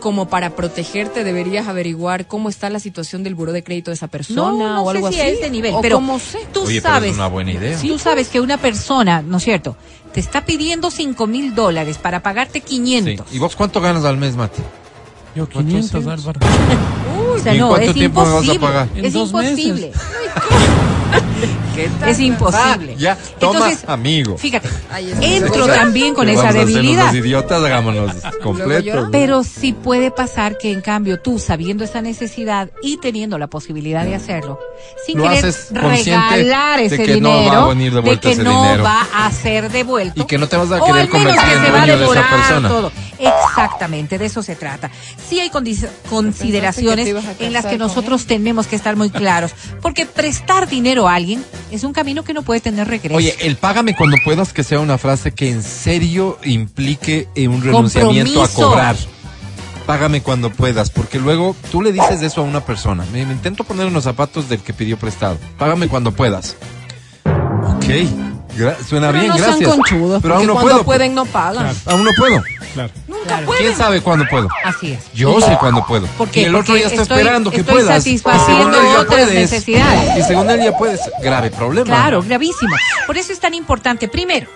como 0.00 0.28
para 0.28 0.50
protegerte, 0.50 1.24
deberías 1.24 1.68
averiguar 1.68 2.26
cómo 2.26 2.48
está 2.48 2.68
la 2.70 2.80
situación 2.80 3.22
del 3.22 3.34
buró 3.34 3.52
de 3.52 3.62
crédito 3.64 3.90
de 3.90 3.94
esa 3.94 4.08
persona 4.08 4.42
No, 4.42 4.58
no 4.74 4.82
o 4.82 4.90
algo 4.90 5.10
sé 5.10 5.14
si 5.14 5.20
así? 5.20 5.42
a 5.44 5.48
nivel, 5.48 5.74
o 5.74 5.80
pero 5.80 5.96
cómo 5.96 6.18
sé. 6.18 6.40
tú 6.52 6.62
Oye, 6.64 6.80
pero 6.82 6.94
sabes, 6.94 7.10
es 7.12 7.16
una 7.16 7.28
buena 7.28 7.52
idea. 7.52 7.78
tú 7.80 7.98
sabes 7.98 8.28
que 8.28 8.40
una 8.40 8.58
persona, 8.58 9.22
¿no 9.22 9.38
es 9.38 9.44
cierto? 9.44 9.76
Te 10.12 10.20
está 10.20 10.44
pidiendo 10.44 10.90
5 10.90 11.26
mil 11.26 11.54
dólares 11.54 11.98
para 11.98 12.22
pagarte 12.22 12.60
Sí. 12.60 12.64
500. 12.66 13.26
¿Y 13.32 13.38
vos 13.38 13.54
cuánto 13.56 13.80
ganas 13.80 14.04
al 14.04 14.16
mes, 14.16 14.34
Mati? 14.36 14.62
Yo 15.36 15.46
500, 15.46 16.06
Álvaro. 16.06 16.40
O 17.36 17.42
sea, 17.42 17.52
¿Y 17.52 17.56
en 17.56 17.60
no, 17.62 17.68
cuánto 17.68 17.88
es 17.90 17.94
tiempo 17.94 18.20
me 18.24 18.32
vas 18.32 18.34
a 18.34 18.44
imposible. 18.44 18.66
pagar? 18.66 18.88
En 18.94 19.04
Es 19.04 19.12
dos 19.12 19.28
imposible. 19.30 19.86
meses. 19.88 20.02
Es 22.06 22.20
imposible. 22.20 22.96
Ya, 22.96 23.18
toma, 23.38 23.70
amigo. 23.86 24.38
Fíjate, 24.38 24.66
entro 25.20 25.64
O 25.64 25.66
sea, 25.66 25.74
también 25.80 26.14
con 26.14 26.26
esa 26.26 26.50
debilidad. 26.50 27.06
los 27.12 27.14
idiotas, 27.16 27.62
hagámonos 27.62 28.12
completos. 28.42 29.08
Pero 29.12 29.44
sí 29.44 29.74
puede 29.74 30.10
pasar 30.10 30.56
que 30.56 30.72
en 30.72 30.80
cambio 30.80 31.20
tú, 31.20 31.38
sabiendo 31.38 31.84
esa 31.84 32.00
necesidad 32.00 32.70
y 32.82 32.96
teniendo 32.96 33.36
la 33.36 33.46
posibilidad 33.48 34.04
de 34.04 34.14
hacerlo, 34.14 34.58
sin 35.04 35.18
Lo 35.18 35.24
querer 35.28 35.54
regalar 35.70 36.80
de 36.80 36.86
ese 36.86 37.20
no 37.20 37.30
dinero, 37.36 37.52
va 37.52 37.64
a 37.64 37.68
venir 37.68 37.92
de 37.92 38.20
que 38.20 38.32
ese 38.32 38.42
no 38.42 38.62
dinero. 38.62 38.82
va 38.82 39.06
a 39.14 39.30
ser 39.30 39.70
devuelto. 39.70 40.22
Y 40.22 40.24
que 40.24 40.38
no 40.38 40.48
te 40.48 40.56
vas 40.56 40.72
a 40.72 40.80
querer 40.82 41.08
convertir 41.10 41.42
que 41.44 41.52
en 41.56 41.64
se 41.64 41.70
va 41.70 41.82
a 41.82 41.86
dueño 41.86 41.98
de 41.98 42.04
esa 42.06 42.30
persona. 42.30 42.68
todo. 42.70 42.92
Exactamente, 43.18 44.18
de 44.18 44.26
eso 44.26 44.42
se 44.42 44.56
trata. 44.56 44.90
Sí 45.28 45.40
hay 45.40 45.50
consideraciones 45.50 47.06
en 47.38 47.52
las 47.52 47.66
que 47.66 47.78
nosotros 47.78 48.26
tenemos 48.26 48.66
que 48.66 48.76
estar 48.76 48.96
muy 48.96 49.10
claros, 49.10 49.52
porque 49.80 50.06
prestar 50.06 50.68
dinero 50.68 51.08
a 51.08 51.14
alguien 51.14 51.44
es 51.70 51.84
un 51.84 51.92
camino 51.92 52.24
que 52.24 52.34
no 52.34 52.42
puede 52.42 52.60
tener 52.60 52.88
regreso. 52.88 53.16
Oye, 53.16 53.34
el 53.40 53.56
págame 53.56 53.94
cuando 53.94 54.16
puedas 54.24 54.52
que 54.52 54.64
sea 54.64 54.80
una 54.80 54.98
frase 54.98 55.32
que 55.32 55.50
en 55.50 55.62
serio 55.62 56.38
implique 56.44 57.28
eh, 57.34 57.48
un 57.48 57.62
renunciamiento 57.62 58.42
a 58.42 58.48
cobrar. 58.48 58.96
Págame 59.86 60.20
cuando 60.20 60.50
puedas, 60.50 60.90
porque 60.90 61.20
luego 61.20 61.54
tú 61.70 61.80
le 61.80 61.92
dices 61.92 62.20
eso 62.20 62.40
a 62.40 62.44
una 62.44 62.64
persona. 62.64 63.04
Me, 63.12 63.24
me 63.24 63.32
intento 63.32 63.62
poner 63.62 63.86
en 63.86 63.92
los 63.92 64.02
zapatos 64.02 64.48
del 64.48 64.60
que 64.60 64.72
pidió 64.72 64.98
prestado. 64.98 65.38
Págame 65.58 65.86
cuando 65.86 66.10
puedas. 66.10 66.56
Ok, 67.24 68.35
gra- 68.56 68.76
suena 68.84 69.08
Pero 69.08 69.18
bien, 69.20 69.28
no 69.28 69.36
gracias. 69.36 69.58
sean 69.58 69.70
conchudos, 69.70 70.22
Pero 70.22 70.34
porque 70.34 70.36
aún 70.36 70.46
no 70.46 70.52
cuando 70.54 70.70
puedo. 70.72 70.84
pueden 70.84 71.14
no 71.14 71.24
pagan. 71.26 71.76
Aún 71.86 72.04
no 72.04 72.10
puedo. 72.16 72.42
Claro. 72.74 72.90
Nunca 73.08 73.24
Claro. 73.26 73.46
pueden. 73.46 73.62
¿Quién 73.64 73.76
sabe 73.76 74.00
cuándo 74.00 74.24
puedo? 74.30 74.48
Así 74.64 74.92
es. 74.92 75.12
Yo 75.14 75.40
sé 75.40 75.56
cuándo 75.58 75.84
puedo. 75.86 76.06
¿Por 76.18 76.28
qué? 76.28 76.40
Y 76.42 76.44
el 76.44 76.54
otro 76.54 76.66
Porque 76.66 76.80
ya 76.82 76.86
está 76.88 77.02
estoy- 77.02 77.18
esperando 77.18 77.50
que 77.50 77.56
estoy 77.58 77.74
puedas. 77.74 78.02
satisfaciendo 78.04 78.62
Y 78.62 78.72
según 78.72 78.74
él 78.74 78.92
ya 78.92 79.00
otras 79.00 79.06
puedes. 79.24 79.34
necesidades. 79.34 80.18
Y 80.18 80.22
según 80.22 80.50
él 80.50 80.60
ya 80.64 80.76
puedes. 80.76 81.00
Grave 81.22 81.50
problema. 81.50 81.86
Claro, 81.86 82.22
gravísimo. 82.22 82.74
Por 83.06 83.16
eso 83.16 83.32
es 83.32 83.40
tan 83.40 83.54
importante, 83.54 84.08
primero, 84.08 84.46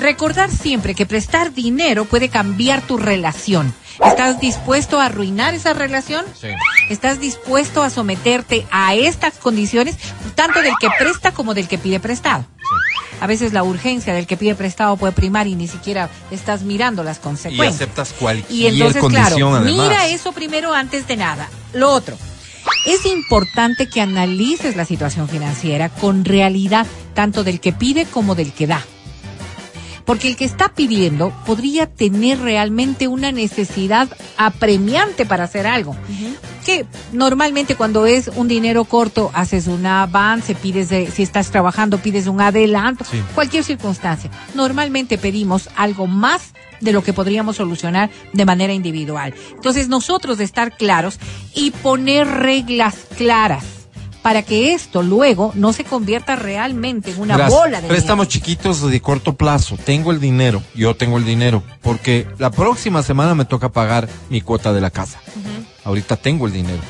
recordar 0.00 0.50
siempre 0.50 0.94
que 0.94 1.06
prestar 1.06 1.52
dinero 1.54 2.04
puede 2.04 2.28
cambiar 2.28 2.82
tu 2.82 2.96
relación. 2.98 3.74
¿Estás 4.04 4.40
dispuesto 4.40 5.00
a 5.00 5.06
arruinar 5.06 5.54
esa 5.54 5.72
relación? 5.72 6.24
Sí. 6.40 6.48
¿Estás 6.88 7.20
dispuesto 7.20 7.82
a 7.82 7.90
someterte 7.90 8.66
a 8.70 8.94
estas 8.94 9.34
condiciones, 9.34 9.96
tanto 10.34 10.60
del 10.62 10.72
que 10.80 10.88
presta 10.98 11.32
como 11.32 11.54
del 11.54 11.68
que 11.68 11.78
pide 11.78 12.00
prestado? 12.00 12.44
A 13.20 13.26
veces 13.28 13.52
la 13.52 13.62
urgencia 13.62 14.14
del 14.14 14.26
que 14.26 14.36
pide 14.36 14.54
prestado 14.56 14.96
puede 14.96 15.12
primar 15.12 15.46
y 15.46 15.54
ni 15.54 15.68
siquiera 15.68 16.10
estás 16.32 16.62
mirando 16.62 17.04
las 17.04 17.18
Y 17.18 17.20
consecuencias. 17.20 17.74
aceptas 17.76 18.12
cualquier 18.18 18.50
Y 18.72 18.78
entonces, 18.78 19.00
condición 19.00 19.36
claro, 19.52 19.56
además. 19.56 19.84
mira 19.88 20.08
eso 20.08 20.32
primero 20.32 20.74
antes 20.74 21.06
de 21.06 21.16
nada. 21.16 21.48
Lo 21.72 21.90
otro, 21.90 22.16
Es 22.86 23.06
importante 23.06 23.88
que 23.88 24.00
analices 24.00 24.74
la 24.76 24.84
situación 24.84 25.28
financiera 25.28 25.88
con 25.88 26.24
realidad, 26.24 26.86
tanto 27.14 27.44
del 27.44 27.60
que 27.60 27.72
pide 27.72 28.06
como 28.06 28.34
del 28.34 28.52
que 28.52 28.66
da. 28.66 28.82
Porque 30.04 30.28
el 30.28 30.36
que 30.36 30.44
está 30.44 30.68
pidiendo 30.74 31.32
podría 31.46 31.86
tener 31.86 32.40
realmente 32.40 33.08
una 33.08 33.32
necesidad 33.32 34.08
apremiante 34.36 35.26
para 35.26 35.44
hacer 35.44 35.66
algo. 35.66 35.96
Que 36.64 36.86
normalmente 37.12 37.74
cuando 37.74 38.06
es 38.06 38.28
un 38.28 38.46
dinero 38.48 38.84
corto, 38.84 39.30
haces 39.34 39.66
un 39.66 39.84
avance, 39.86 40.54
pides, 40.54 40.88
de- 40.90 41.10
si 41.10 41.22
estás 41.22 41.50
trabajando, 41.50 41.98
pides 41.98 42.26
un 42.26 42.40
adelanto, 42.40 43.04
Sí. 43.04 43.20
cualquier 43.34 43.64
circunstancia. 43.64 44.30
Normalmente 44.54 45.18
pedimos 45.18 45.68
algo 45.76 46.06
más 46.06 46.52
de 46.80 46.92
lo 46.92 47.02
que 47.02 47.12
podríamos 47.12 47.56
solucionar 47.56 48.10
de 48.32 48.44
manera 48.44 48.72
individual. 48.72 49.34
Entonces 49.54 49.88
nosotros 49.88 50.38
de 50.38 50.44
estar 50.44 50.76
claros 50.76 51.18
y 51.54 51.70
poner 51.70 52.26
reglas 52.26 52.94
claras 53.16 53.64
para 54.22 54.42
que 54.42 54.72
esto 54.72 55.02
luego 55.02 55.52
no 55.54 55.72
se 55.72 55.84
convierta 55.84 56.36
realmente 56.36 57.10
en 57.10 57.20
una 57.20 57.36
Gracias. 57.36 57.60
bola 57.60 57.80
de 57.80 57.88
Préstamos 57.88 58.28
chiquitos 58.28 58.88
de 58.88 59.00
corto 59.00 59.34
plazo. 59.34 59.76
Tengo 59.76 60.12
el 60.12 60.20
dinero. 60.20 60.62
Yo 60.74 60.94
tengo 60.94 61.18
el 61.18 61.24
dinero. 61.24 61.62
Porque 61.82 62.26
la 62.38 62.50
próxima 62.50 63.02
semana 63.02 63.34
me 63.34 63.44
toca 63.44 63.70
pagar 63.70 64.08
mi 64.30 64.40
cuota 64.40 64.72
de 64.72 64.80
la 64.80 64.90
casa. 64.90 65.20
Ahorita 65.84 66.16
tengo 66.16 66.46
el 66.46 66.52
dinero. 66.52 66.82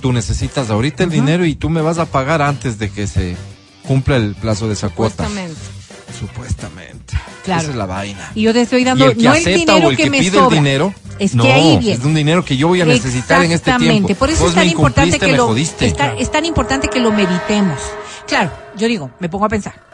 Tú 0.00 0.12
necesitas 0.12 0.70
ahorita 0.70 1.04
el 1.04 1.10
dinero 1.10 1.44
y 1.44 1.54
tú 1.54 1.68
me 1.68 1.80
vas 1.80 1.98
a 1.98 2.06
pagar 2.06 2.42
antes 2.42 2.78
de 2.78 2.90
que 2.90 3.06
se 3.06 3.36
cumpla 3.86 4.16
el 4.16 4.34
plazo 4.34 4.68
de 4.68 4.74
esa 4.74 4.88
cuota. 4.88 5.26
Supuestamente. 5.26 5.81
Supuestamente. 6.18 7.14
Claro. 7.44 7.62
Esa 7.62 7.70
es 7.70 7.76
la 7.76 7.86
vaina. 7.86 8.30
Y 8.34 8.42
yo 8.42 8.52
te 8.52 8.62
estoy 8.62 8.82
Y 8.82 8.84
dando 8.84 9.06
el 9.06 9.16
que 9.16 9.22
no 9.24 9.34
el 9.34 9.44
dinero 9.44 9.86
o 9.86 9.90
el 9.90 9.96
que, 9.96 10.02
que, 10.04 10.10
me 10.10 10.18
pide 10.20 10.30
sobra. 10.38 10.46
el 10.56 10.64
dinero, 10.64 10.94
es 11.18 11.34
no, 11.34 11.42
que 11.44 11.52
ahí 11.52 11.78
viene. 11.78 11.92
es 11.98 12.04
un 12.04 12.14
dinero 12.14 12.44
que 12.44 12.56
yo 12.56 12.68
voy 12.68 12.80
a 12.80 12.84
necesitar 12.84 13.44
en 13.44 13.52
este 13.52 13.72
tiempo. 13.78 14.14
Por 14.14 14.30
eso 14.30 14.40
Vos 14.42 14.50
es 14.50 14.54
tan 14.54 14.68
importante 14.68 15.18
que 15.18 15.32
lo 15.36 15.48
jodiste. 15.48 15.86
está- 15.86 16.14
es 16.14 16.30
tan 16.30 16.44
importante 16.44 16.88
que 16.88 17.00
lo 17.00 17.10
meditemos. 17.12 17.78
Claro, 18.26 18.50
yo 18.76 18.86
digo, 18.88 19.10
me 19.18 19.28
pongo 19.28 19.44
a 19.46 19.48
pensar. 19.48 19.91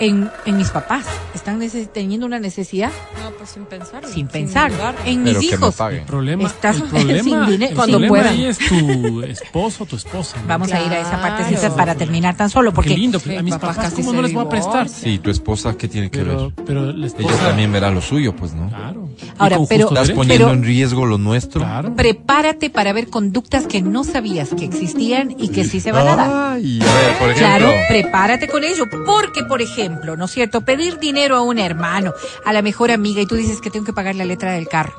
En, 0.00 0.28
en 0.44 0.56
mis 0.56 0.70
papás 0.70 1.04
están 1.36 1.60
neces- 1.60 1.88
teniendo 1.92 2.26
una 2.26 2.40
necesidad 2.40 2.90
No, 3.22 3.30
pues 3.30 3.50
sin 3.50 3.64
pensar. 3.64 4.04
sin 4.04 4.26
pensar. 4.26 4.72
En 5.06 5.22
mis 5.22 5.40
hijos. 5.40 5.76
El 5.90 6.00
problema, 6.02 6.44
Estás 6.48 6.76
el 6.76 6.82
problema, 6.88 7.22
sin 7.22 7.46
dinero, 7.46 7.70
el 7.70 7.76
cuando 7.76 7.98
problema 7.98 8.08
puedan. 8.08 8.32
ahí 8.34 8.44
es 8.46 8.58
tu 8.58 9.22
esposo 9.28 9.84
o 9.84 9.86
tu 9.86 9.94
esposa. 9.94 10.36
¿no? 10.40 10.48
Vamos 10.48 10.72
a 10.72 10.80
ir 10.84 10.90
a 10.92 10.98
esa 11.00 11.10
Claro. 11.18 11.22
partecita 11.36 11.76
para 11.76 11.94
terminar 11.94 12.36
tan 12.36 12.50
solo 12.50 12.72
Qué 12.72 12.74
porque 12.74 12.96
lindo, 12.96 13.20
a 13.38 13.42
mis 13.42 13.54
papás 13.54 13.92
¿cómo 13.94 14.12
no 14.12 14.22
les 14.22 14.32
voy 14.32 14.44
a 14.44 14.48
prestar? 14.48 14.88
Sí, 14.88 15.18
tu 15.20 15.30
esposa, 15.30 15.76
¿qué 15.76 15.86
tiene 15.86 16.10
que 16.10 16.18
Pero, 16.18 16.50
ver? 16.50 16.64
pero 16.66 16.92
la 16.92 17.06
esposa... 17.06 17.28
Ella 17.32 17.46
también 17.48 17.70
verá 17.70 17.90
lo 17.92 18.02
suyo, 18.02 18.34
pues, 18.34 18.52
¿no? 18.52 18.68
Claro. 18.70 19.08
Ahora, 19.38 19.58
pero- 19.68 19.88
Estás 19.90 20.10
poniendo 20.10 20.46
Pero- 20.46 20.58
en 20.58 20.64
riesgo 20.64 21.06
lo 21.06 21.18
nuestro. 21.18 21.60
Claro. 21.60 21.94
prepárate 21.94 22.68
para 22.68 22.92
ver 22.92 23.08
conductas 23.10 23.68
que 23.68 23.80
no 23.80 24.02
sabías 24.02 24.48
que 24.58 24.64
existían 24.64 25.36
y 25.38 25.48
que 25.50 25.62
sí 25.64 25.78
se 25.78 25.92
van 25.92 26.08
a 26.08 26.16
dar. 26.16 26.30
Ay, 26.56 26.80
a 26.82 26.84
ver, 26.84 27.18
por 27.18 27.30
ejemplo. 27.30 27.36
Claro, 27.68 27.72
prepárate 27.88 28.48
con 28.48 28.64
ello, 28.64 28.86
porque 29.06 29.44
por 29.44 29.62
ejemplo, 29.62 29.83
¿no 29.88 30.24
es 30.24 30.30
cierto? 30.30 30.64
Pedir 30.64 30.98
dinero 30.98 31.36
a 31.36 31.42
un 31.42 31.58
hermano, 31.58 32.12
a 32.44 32.52
la 32.52 32.62
mejor 32.62 32.90
amiga 32.90 33.20
y 33.22 33.26
tú 33.26 33.34
dices 33.34 33.60
que 33.60 33.70
tengo 33.70 33.84
que 33.86 33.92
pagar 33.92 34.14
la 34.14 34.24
letra 34.24 34.52
del 34.52 34.68
carro, 34.68 34.94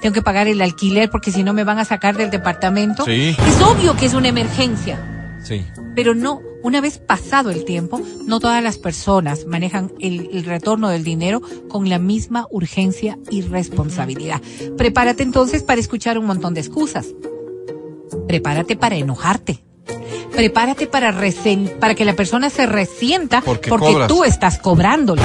tengo 0.00 0.12
que 0.14 0.22
pagar 0.22 0.48
el 0.48 0.60
alquiler 0.60 1.10
porque 1.10 1.30
si 1.32 1.42
no 1.42 1.52
me 1.52 1.64
van 1.64 1.78
a 1.78 1.84
sacar 1.84 2.16
del 2.16 2.30
departamento. 2.30 3.04
Sí. 3.04 3.36
Es 3.46 3.62
obvio 3.62 3.96
que 3.96 4.06
es 4.06 4.14
una 4.14 4.28
emergencia, 4.28 4.98
Sí. 5.42 5.64
pero 5.94 6.14
no, 6.14 6.40
una 6.62 6.80
vez 6.80 6.98
pasado 6.98 7.50
el 7.50 7.64
tiempo, 7.64 8.00
no 8.26 8.38
todas 8.38 8.62
las 8.62 8.78
personas 8.78 9.46
manejan 9.46 9.92
el, 10.00 10.30
el 10.32 10.44
retorno 10.44 10.88
del 10.88 11.02
dinero 11.04 11.40
con 11.68 11.88
la 11.88 11.98
misma 11.98 12.46
urgencia 12.50 13.18
y 13.30 13.42
responsabilidad. 13.42 14.40
Prepárate 14.78 15.22
entonces 15.24 15.62
para 15.64 15.80
escuchar 15.80 16.18
un 16.18 16.26
montón 16.26 16.54
de 16.54 16.60
excusas. 16.60 17.06
Prepárate 18.28 18.76
para 18.76 18.96
enojarte. 18.96 19.64
Prepárate 20.34 20.86
para 20.86 21.12
resen- 21.12 21.78
para 21.78 21.94
que 21.94 22.04
la 22.04 22.14
persona 22.14 22.48
se 22.50 22.66
resienta 22.66 23.42
Porque 23.42 23.70
tú 24.08 24.24
estás 24.24 24.58
cobrándole. 24.58 25.22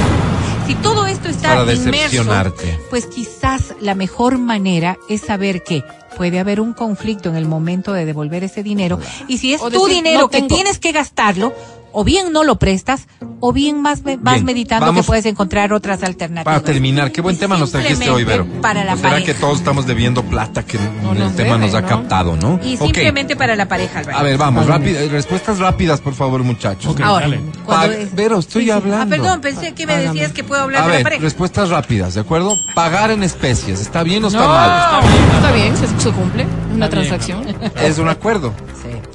Si 0.67 0.75
todo 0.75 1.05
esto 1.05 1.29
está 1.29 1.49
Para 1.55 1.61
inmerso, 1.73 1.91
decepcionarte. 1.91 2.79
pues 2.89 3.05
quizás 3.05 3.73
la 3.79 3.95
mejor 3.95 4.38
manera 4.38 4.97
es 5.07 5.21
saber 5.21 5.63
que 5.63 5.81
puede 6.17 6.39
haber 6.39 6.59
un 6.59 6.73
conflicto 6.73 7.29
en 7.29 7.38
el 7.38 7.45
momento 7.45 7.93
de 7.93 8.03
devolver 8.05 8.43
ese 8.43 8.63
dinero 8.63 8.99
y 9.29 9.38
si 9.38 9.53
es 9.53 9.61
O 9.61 9.69
tu 9.71 9.85
decir, 9.85 10.03
dinero 10.03 10.21
no 10.21 10.29
que 10.29 10.41
tienes 10.41 10.77
que 10.77 10.91
gastarlo, 10.91 11.53
o 11.99 12.03
bien 12.03 12.32
no 12.32 12.44
lo 12.44 12.60
prestas, 12.60 13.07
o 13.40 13.52
bien 13.52 13.82
más 13.82 14.03
me- 14.03 14.18
vas 14.18 14.36
Bien, 14.36 14.45
meditando 14.45 14.94
que 14.94 15.02
puedes 15.02 15.26
encontrar 15.26 15.74
otras 15.74 16.03
alternativas. 16.03 16.45
Para 16.45 16.61
terminar, 16.64 17.11
qué 17.11 17.22
buen 17.22 17.40
tema 17.40 17.57
nos 17.57 17.72
trajiste 17.72 18.07
hoy, 18.11 18.24
Vero. 18.24 18.45
Para 18.61 18.84
la 18.84 18.94
¿O 18.94 18.98
será 18.98 19.10
pareja. 19.10 19.26
que 19.26 19.34
todos 19.34 19.57
estamos 19.57 19.88
debiendo 19.88 20.22
plata 20.22 20.64
que 20.64 20.78
No 21.02 21.14
el 21.14 21.18
tema 21.34 21.56
debe, 21.56 21.65
nos 21.65 21.74
ha 21.74 21.82
¿no? 21.82 21.88
captado, 21.88 22.36
¿no? 22.36 22.60
Y 22.64 22.78
simplemente 22.78 23.36
para 23.36 23.56
la 23.56 23.68
pareja, 23.68 23.98
Alberto. 23.99 24.19
A 24.19 24.22
ver, 24.22 24.38
vamos, 24.38 24.68
rápido, 24.68 24.99
respuestas 25.10 25.57
rápidas, 25.57 25.99
por 25.99 26.14
favor, 26.14 26.44
muchachos. 26.44 26.91
Ok, 26.91 27.02
Ahora, 27.02 27.26
dale. 27.28 27.41
cuando 27.65 27.88
Pa- 27.88 27.94
es- 27.99 28.14
Vero, 28.14 28.38
estoy 28.38 28.69
hablando. 28.69 29.15
Ah, 29.15 29.18
perdón, 29.18 29.41
pensé 29.41 29.74
que 29.74 29.88
me 29.88 29.98
decías 29.98 30.32
que 30.34 30.44
puedo 30.44 30.61
hablar 30.61 30.84
A 30.84 30.86
de 30.86 30.91
ver, 30.91 30.99
la 30.99 31.03
pareja. 31.03 31.24
respuestas 31.24 31.69
rápidas, 31.69 32.14
¿de 32.14 32.22
acuerdo? 32.22 32.53
Pagar 32.76 33.10
en 33.10 33.24
especies, 33.24 33.82
¿está 33.82 34.03
bien 34.03 34.24
o 34.24 34.28
está 34.28 34.40
No, 34.41 34.48
mal? 34.49 35.03
Está 35.36 35.52
bien, 35.52 35.76
se, 35.76 35.88
se 35.99 36.11
cumple. 36.11 36.45
Una 36.76 36.86
Está 36.86 36.99
bien. 36.99 37.10
transacción. 37.10 37.44
Es 37.82 37.98
un 37.98 38.07
acuerdo. 38.07 38.53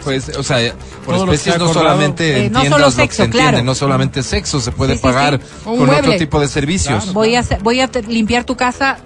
Pues, 0.05 0.31
o 0.37 0.43
sea, 0.43 0.59
por 1.07 1.15
Todo 1.15 1.25
especies 1.33 1.59
no 1.59 1.73
solamente 1.73 2.31
Eh, 2.47 2.51
no 2.51 2.59
entiendas 2.61 2.69
solo 2.73 2.79
lo 2.87 2.91
que 2.91 2.93
sexo, 3.03 3.17
se 3.17 3.23
entiende, 3.25 3.51
claro. 3.51 3.65
no 3.65 3.75
solamente 3.75 4.23
sexo, 4.23 4.61
se 4.61 4.73
puede 4.73 4.95
Sí, 4.97 5.01
pagar 5.03 5.39
sí. 5.41 5.47
Con 5.65 5.77
mueble. 5.79 5.99
otro 5.99 6.17
tipo 6.17 6.41
de 6.41 6.49
servicios. 6.49 7.05
Claro. 7.05 7.13
Voy 7.13 7.37
a 7.37 7.45
voy 7.63 7.81
a 7.81 7.89
limpiar 8.09 8.45
tu 8.45 8.57
casa, 8.57 8.99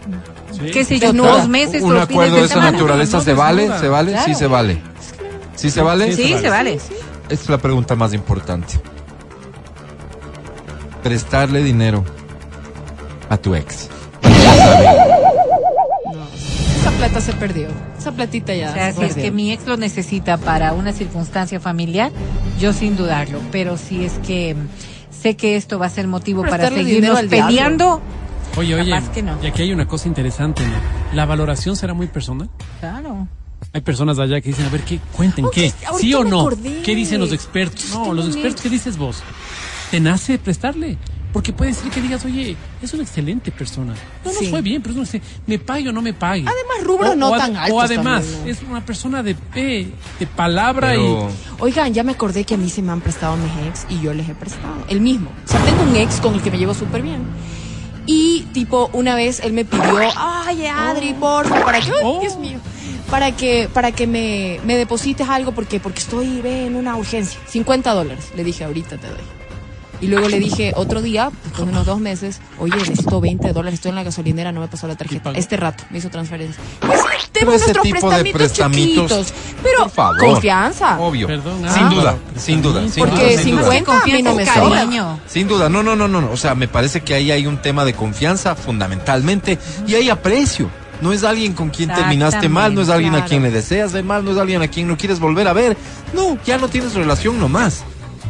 Sí. 0.52 0.70
qué 0.72 0.84
sé 0.84 0.98
yo, 0.98 1.08
Desnuda. 1.08 1.32
dos 1.32 1.48
meses 1.48 1.82
Un 1.82 1.98
acuerdo 1.98 2.36
de 2.36 2.44
esa 2.44 2.54
semana. 2.54 2.70
naturaleza 2.72 3.18
No, 3.18 3.22
se 3.24 3.34
vale, 3.34 3.68
se 3.78 3.88
vale, 3.88 4.12
sí 4.12 4.16
Claro. 4.24 4.38
se 4.38 4.46
vale. 4.46 4.82
¿Sí 5.54 5.70
se 5.70 5.82
vale? 5.82 6.12
Sí, 6.16 6.34
se 6.40 6.48
vale. 6.50 6.74
Esta 6.74 7.34
es 7.34 7.48
la 7.48 7.58
pregunta 7.58 7.94
más 7.94 8.12
importante. 8.14 8.74
Prestarle 11.02 11.62
dinero 11.62 12.04
a 13.28 13.36
tu 13.36 13.54
ex. 13.54 13.88
Esa 16.80 16.90
plata 16.92 17.20
se 17.20 17.32
perdió. 17.34 17.68
Esa 18.06 18.14
platita 18.14 18.54
ya. 18.54 18.70
O 18.70 18.72
sea, 18.72 18.92
se 18.92 19.00
si 19.00 19.04
es 19.04 19.14
que 19.16 19.32
mi 19.32 19.50
ex 19.50 19.66
lo 19.66 19.76
necesita 19.76 20.36
para 20.36 20.74
una 20.74 20.92
circunstancia 20.92 21.58
familiar, 21.58 22.12
yo 22.60 22.72
sin 22.72 22.96
dudarlo. 22.96 23.40
Pero 23.50 23.76
si 23.76 24.04
es 24.04 24.12
que 24.24 24.54
mm, 24.54 24.68
sé 25.10 25.36
que 25.36 25.56
esto 25.56 25.80
va 25.80 25.86
a 25.86 25.90
ser 25.90 26.06
motivo 26.06 26.42
para 26.42 26.68
Prestarle 26.68 26.84
seguirnos 26.84 27.20
peleando, 27.22 28.00
Oye, 28.56 28.76
oye, 28.76 29.02
que 29.12 29.24
no. 29.24 29.36
y 29.42 29.46
aquí 29.48 29.62
hay 29.62 29.72
una 29.72 29.88
cosa 29.88 30.06
interesante, 30.06 30.62
¿no? 30.64 31.16
¿La 31.16 31.26
valoración 31.26 31.74
será 31.74 31.94
muy 31.94 32.06
personal? 32.06 32.48
claro. 32.78 33.26
Hay 33.72 33.80
personas 33.80 34.18
de 34.18 34.22
allá 34.22 34.40
que 34.40 34.50
dicen, 34.50 34.66
a 34.66 34.68
ver, 34.68 34.82
¿qué? 34.82 35.00
Cuenten, 35.16 35.46
¿qué? 35.52 35.72
¿Sí 35.98 36.14
o 36.14 36.22
no? 36.22 36.42
acordé. 36.42 36.82
¿Qué 36.82 36.94
dicen 36.94 37.18
los 37.18 37.32
expertos? 37.32 37.90
No, 37.90 38.14
los 38.14 38.26
expertos, 38.26 38.52
ex. 38.52 38.62
¿qué 38.62 38.68
dices 38.68 38.96
vos? 38.98 39.22
¿Te 39.90 39.98
nace 39.98 40.38
prestarle? 40.38 40.96
Porque 41.36 41.52
puede 41.52 41.74
ser 41.74 41.90
que 41.90 42.00
digas, 42.00 42.24
oye, 42.24 42.56
es 42.80 42.94
una 42.94 43.02
excelente 43.02 43.50
persona. 43.52 43.92
No 44.24 44.30
Sí. 44.30 44.38
nos 44.44 44.48
fue 44.48 44.62
bien, 44.62 44.80
pero 44.80 44.92
es 44.92 44.96
una 44.96 45.04
excelente- 45.04 45.28
me 45.46 45.58
pague 45.58 45.86
o 45.90 45.92
no 45.92 46.00
me 46.00 46.14
pague. 46.14 46.46
Además, 46.48 46.76
rubros 46.82 47.14
no 47.14 47.34
ad- 47.34 47.38
tan 47.38 47.56
altos 47.58 47.76
O 47.76 47.80
además, 47.82 48.22
también, 48.24 48.44
¿no? 48.44 48.50
es 48.52 48.58
una 48.70 48.86
persona 48.86 49.22
de, 49.22 49.36
de, 49.54 49.92
de 50.18 50.26
palabra 50.28 50.92
Pero- 50.92 51.28
Oigan, 51.58 51.92
ya 51.92 52.04
me 52.04 52.12
acordé 52.12 52.44
que 52.44 52.54
a 52.54 52.56
mí 52.56 52.70
se 52.70 52.80
me 52.80 52.90
han 52.90 53.02
prestado 53.02 53.36
mis 53.36 53.52
ex 53.68 53.86
y 53.90 54.00
yo 54.00 54.14
les 54.14 54.26
he 54.30 54.34
prestado. 54.34 54.76
El 54.88 55.02
mismo. 55.02 55.28
O 55.44 55.48
sea, 55.48 55.60
tengo 55.60 55.82
un 55.82 55.94
ex 55.96 56.20
con 56.22 56.32
el 56.36 56.40
que 56.40 56.50
me 56.50 56.56
llevo 56.56 56.72
súper 56.72 57.02
bien. 57.02 57.20
Y, 58.06 58.46
tipo, 58.54 58.88
una 58.94 59.14
vez 59.14 59.40
él 59.40 59.52
me 59.52 59.66
pidió, 59.66 59.98
ay, 60.16 60.64
Adri, 60.66 61.12
porfa, 61.12 61.62
para 61.66 61.80
que, 61.80 61.92
Oh. 62.02 62.18
Dios 62.20 62.38
mío, 62.38 62.58
para 63.10 63.32
que, 63.36 63.68
para 63.74 63.92
que 63.92 64.06
me, 64.06 64.58
me 64.64 64.74
deposites 64.76 65.28
algo 65.28 65.52
porque, 65.52 65.80
porque 65.80 65.98
estoy 65.98 66.40
ve, 66.40 66.64
en 66.66 66.76
una 66.76 66.96
urgencia. 66.96 67.38
50 67.46 67.92
dólares. 67.92 68.30
Le 68.34 68.42
dije, 68.42 68.64
ahorita 68.64 68.96
te 68.96 69.08
doy. 69.08 69.20
Y 70.00 70.08
luego 70.08 70.28
le 70.28 70.38
dije 70.38 70.72
otro 70.76 71.00
día, 71.02 71.30
después 71.44 71.66
de 71.66 71.72
unos 71.72 71.86
dos 71.86 72.00
meses, 72.00 72.40
oye, 72.58 72.76
necesito 72.76 73.20
20 73.20 73.52
dólares, 73.52 73.74
estoy 73.74 73.90
en 73.90 73.96
la 73.96 74.02
gasolinera, 74.02 74.52
no 74.52 74.60
me 74.60 74.68
pasó 74.68 74.86
la 74.86 74.96
tarjeta. 74.96 75.32
Este 75.32 75.56
rato 75.56 75.84
me 75.90 75.98
hizo 75.98 76.10
transferencia. 76.10 76.62
Pues 76.80 77.00
Pero 77.00 77.22
tenemos 77.32 77.54
ese 77.54 77.64
nuestros 77.72 77.82
tipo 77.84 78.10
de 78.10 78.32
prestamitos 78.32 79.12
prestamitos, 79.12 79.26
chiquitos. 79.26 79.62
Pero 79.62 79.78
por 79.84 79.90
favor. 79.90 80.18
confianza. 80.18 81.00
Obvio. 81.00 81.26
Perdón, 81.26 81.58
sin 81.58 81.82
ah, 81.84 81.90
duda, 81.90 82.16
pero 82.28 82.40
sin 82.40 82.62
duda, 82.62 82.88
sin 82.88 83.04
Porque 83.04 83.32
duda, 83.32 83.42
sin 83.42 83.56
duda. 83.56 83.72
50 83.72 84.02
a 84.02 84.06
mí 84.06 84.22
no 84.22 84.34
me 84.34 84.44
cariño. 84.44 85.20
Sin 85.26 85.48
duda, 85.48 85.68
no, 85.68 85.82
no, 85.82 85.96
no, 85.96 86.08
no, 86.08 86.20
no. 86.20 86.30
O 86.30 86.36
sea, 86.36 86.54
me 86.54 86.68
parece 86.68 87.00
que 87.00 87.14
ahí 87.14 87.30
hay 87.30 87.46
un 87.46 87.62
tema 87.62 87.84
de 87.84 87.94
confianza 87.94 88.54
fundamentalmente 88.54 89.58
y 89.86 89.94
hay 89.94 90.10
aprecio. 90.10 90.70
No 91.00 91.12
es 91.12 91.24
alguien 91.24 91.52
con 91.52 91.70
quien 91.70 91.92
terminaste 91.92 92.48
mal, 92.48 92.74
no 92.74 92.80
es 92.80 92.88
alguien 92.88 93.14
a 93.14 93.24
quien 93.24 93.42
le 93.42 93.50
deseas 93.50 93.92
ver 93.92 94.04
mal, 94.04 94.24
no 94.24 94.32
es 94.32 94.38
alguien 94.38 94.62
a 94.62 94.68
quien 94.68 94.88
no 94.88 94.96
quieres 94.96 95.20
volver 95.20 95.46
a 95.48 95.52
ver. 95.52 95.76
No, 96.14 96.38
ya 96.44 96.58
no 96.58 96.68
tienes 96.68 96.94
relación 96.94 97.38
nomás. 97.38 97.84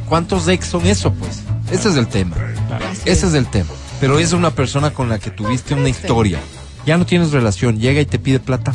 ¿Cuántos 0.08 0.48
ex 0.48 0.66
son 0.66 0.86
eso, 0.86 1.12
pues? 1.12 1.42
Ese 1.70 1.88
es 1.90 1.96
el 1.96 2.06
tema. 2.06 2.36
Ese 3.04 3.26
es 3.26 3.34
el 3.34 3.46
tema. 3.46 3.70
Pero 4.00 4.18
es 4.18 4.32
una 4.32 4.50
persona 4.50 4.90
con 4.90 5.08
la 5.08 5.18
que 5.18 5.30
tuviste 5.30 5.74
una 5.74 5.88
historia. 5.88 6.38
Ya 6.84 6.96
no 6.96 7.06
tienes 7.06 7.32
relación, 7.32 7.78
llega 7.80 8.00
y 8.00 8.06
te 8.06 8.18
pide 8.18 8.38
plata. 8.40 8.72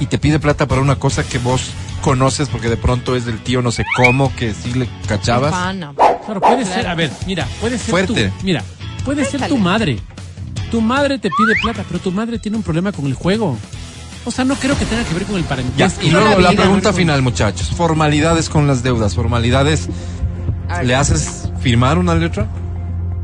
Y 0.00 0.06
te 0.06 0.18
pide 0.18 0.38
plata 0.38 0.66
para 0.68 0.80
una 0.80 0.96
cosa 0.96 1.24
que 1.24 1.38
vos 1.38 1.70
conoces 2.02 2.48
porque 2.48 2.68
de 2.68 2.76
pronto 2.76 3.16
es 3.16 3.24
del 3.26 3.40
tío 3.42 3.60
no 3.62 3.72
sé 3.72 3.84
cómo, 3.96 4.34
que 4.36 4.54
sí 4.54 4.72
le 4.74 4.88
cachabas. 5.08 5.50
Pana. 5.50 5.92
Claro, 6.24 6.40
puede 6.40 6.64
ser, 6.64 6.86
a 6.86 6.94
ver, 6.94 7.10
mira, 7.26 7.48
puede 7.60 7.78
ser 7.78 7.90
Fuerte. 7.90 8.28
tu, 8.38 8.44
mira, 8.44 8.62
puede 9.04 9.24
ser 9.24 9.48
tu 9.48 9.56
madre. 9.56 9.98
Tu 10.70 10.80
madre 10.80 11.18
te 11.18 11.30
pide 11.30 11.54
plata, 11.62 11.82
pero 11.88 11.98
tu 11.98 12.12
madre 12.12 12.38
tiene 12.38 12.56
un 12.58 12.62
problema 12.62 12.92
con 12.92 13.06
el 13.06 13.14
juego. 13.14 13.56
O 14.24 14.30
sea, 14.30 14.44
no 14.44 14.54
creo 14.56 14.78
que 14.78 14.84
tenga 14.84 15.02
que 15.04 15.14
ver 15.14 15.24
con 15.24 15.36
el 15.36 15.42
Ya, 15.42 15.48
parentesco. 15.48 16.02
y 16.02 16.10
luego 16.10 16.38
la 16.40 16.52
pregunta 16.52 16.92
final, 16.92 17.22
muchachos. 17.22 17.68
Formalidades 17.70 18.48
con 18.50 18.66
las 18.66 18.82
deudas. 18.82 19.14
Formalidades. 19.14 19.88
¿Le 20.84 20.94
haces 20.94 21.47
firmar 21.60 21.98
una 21.98 22.14
letra? 22.14 22.46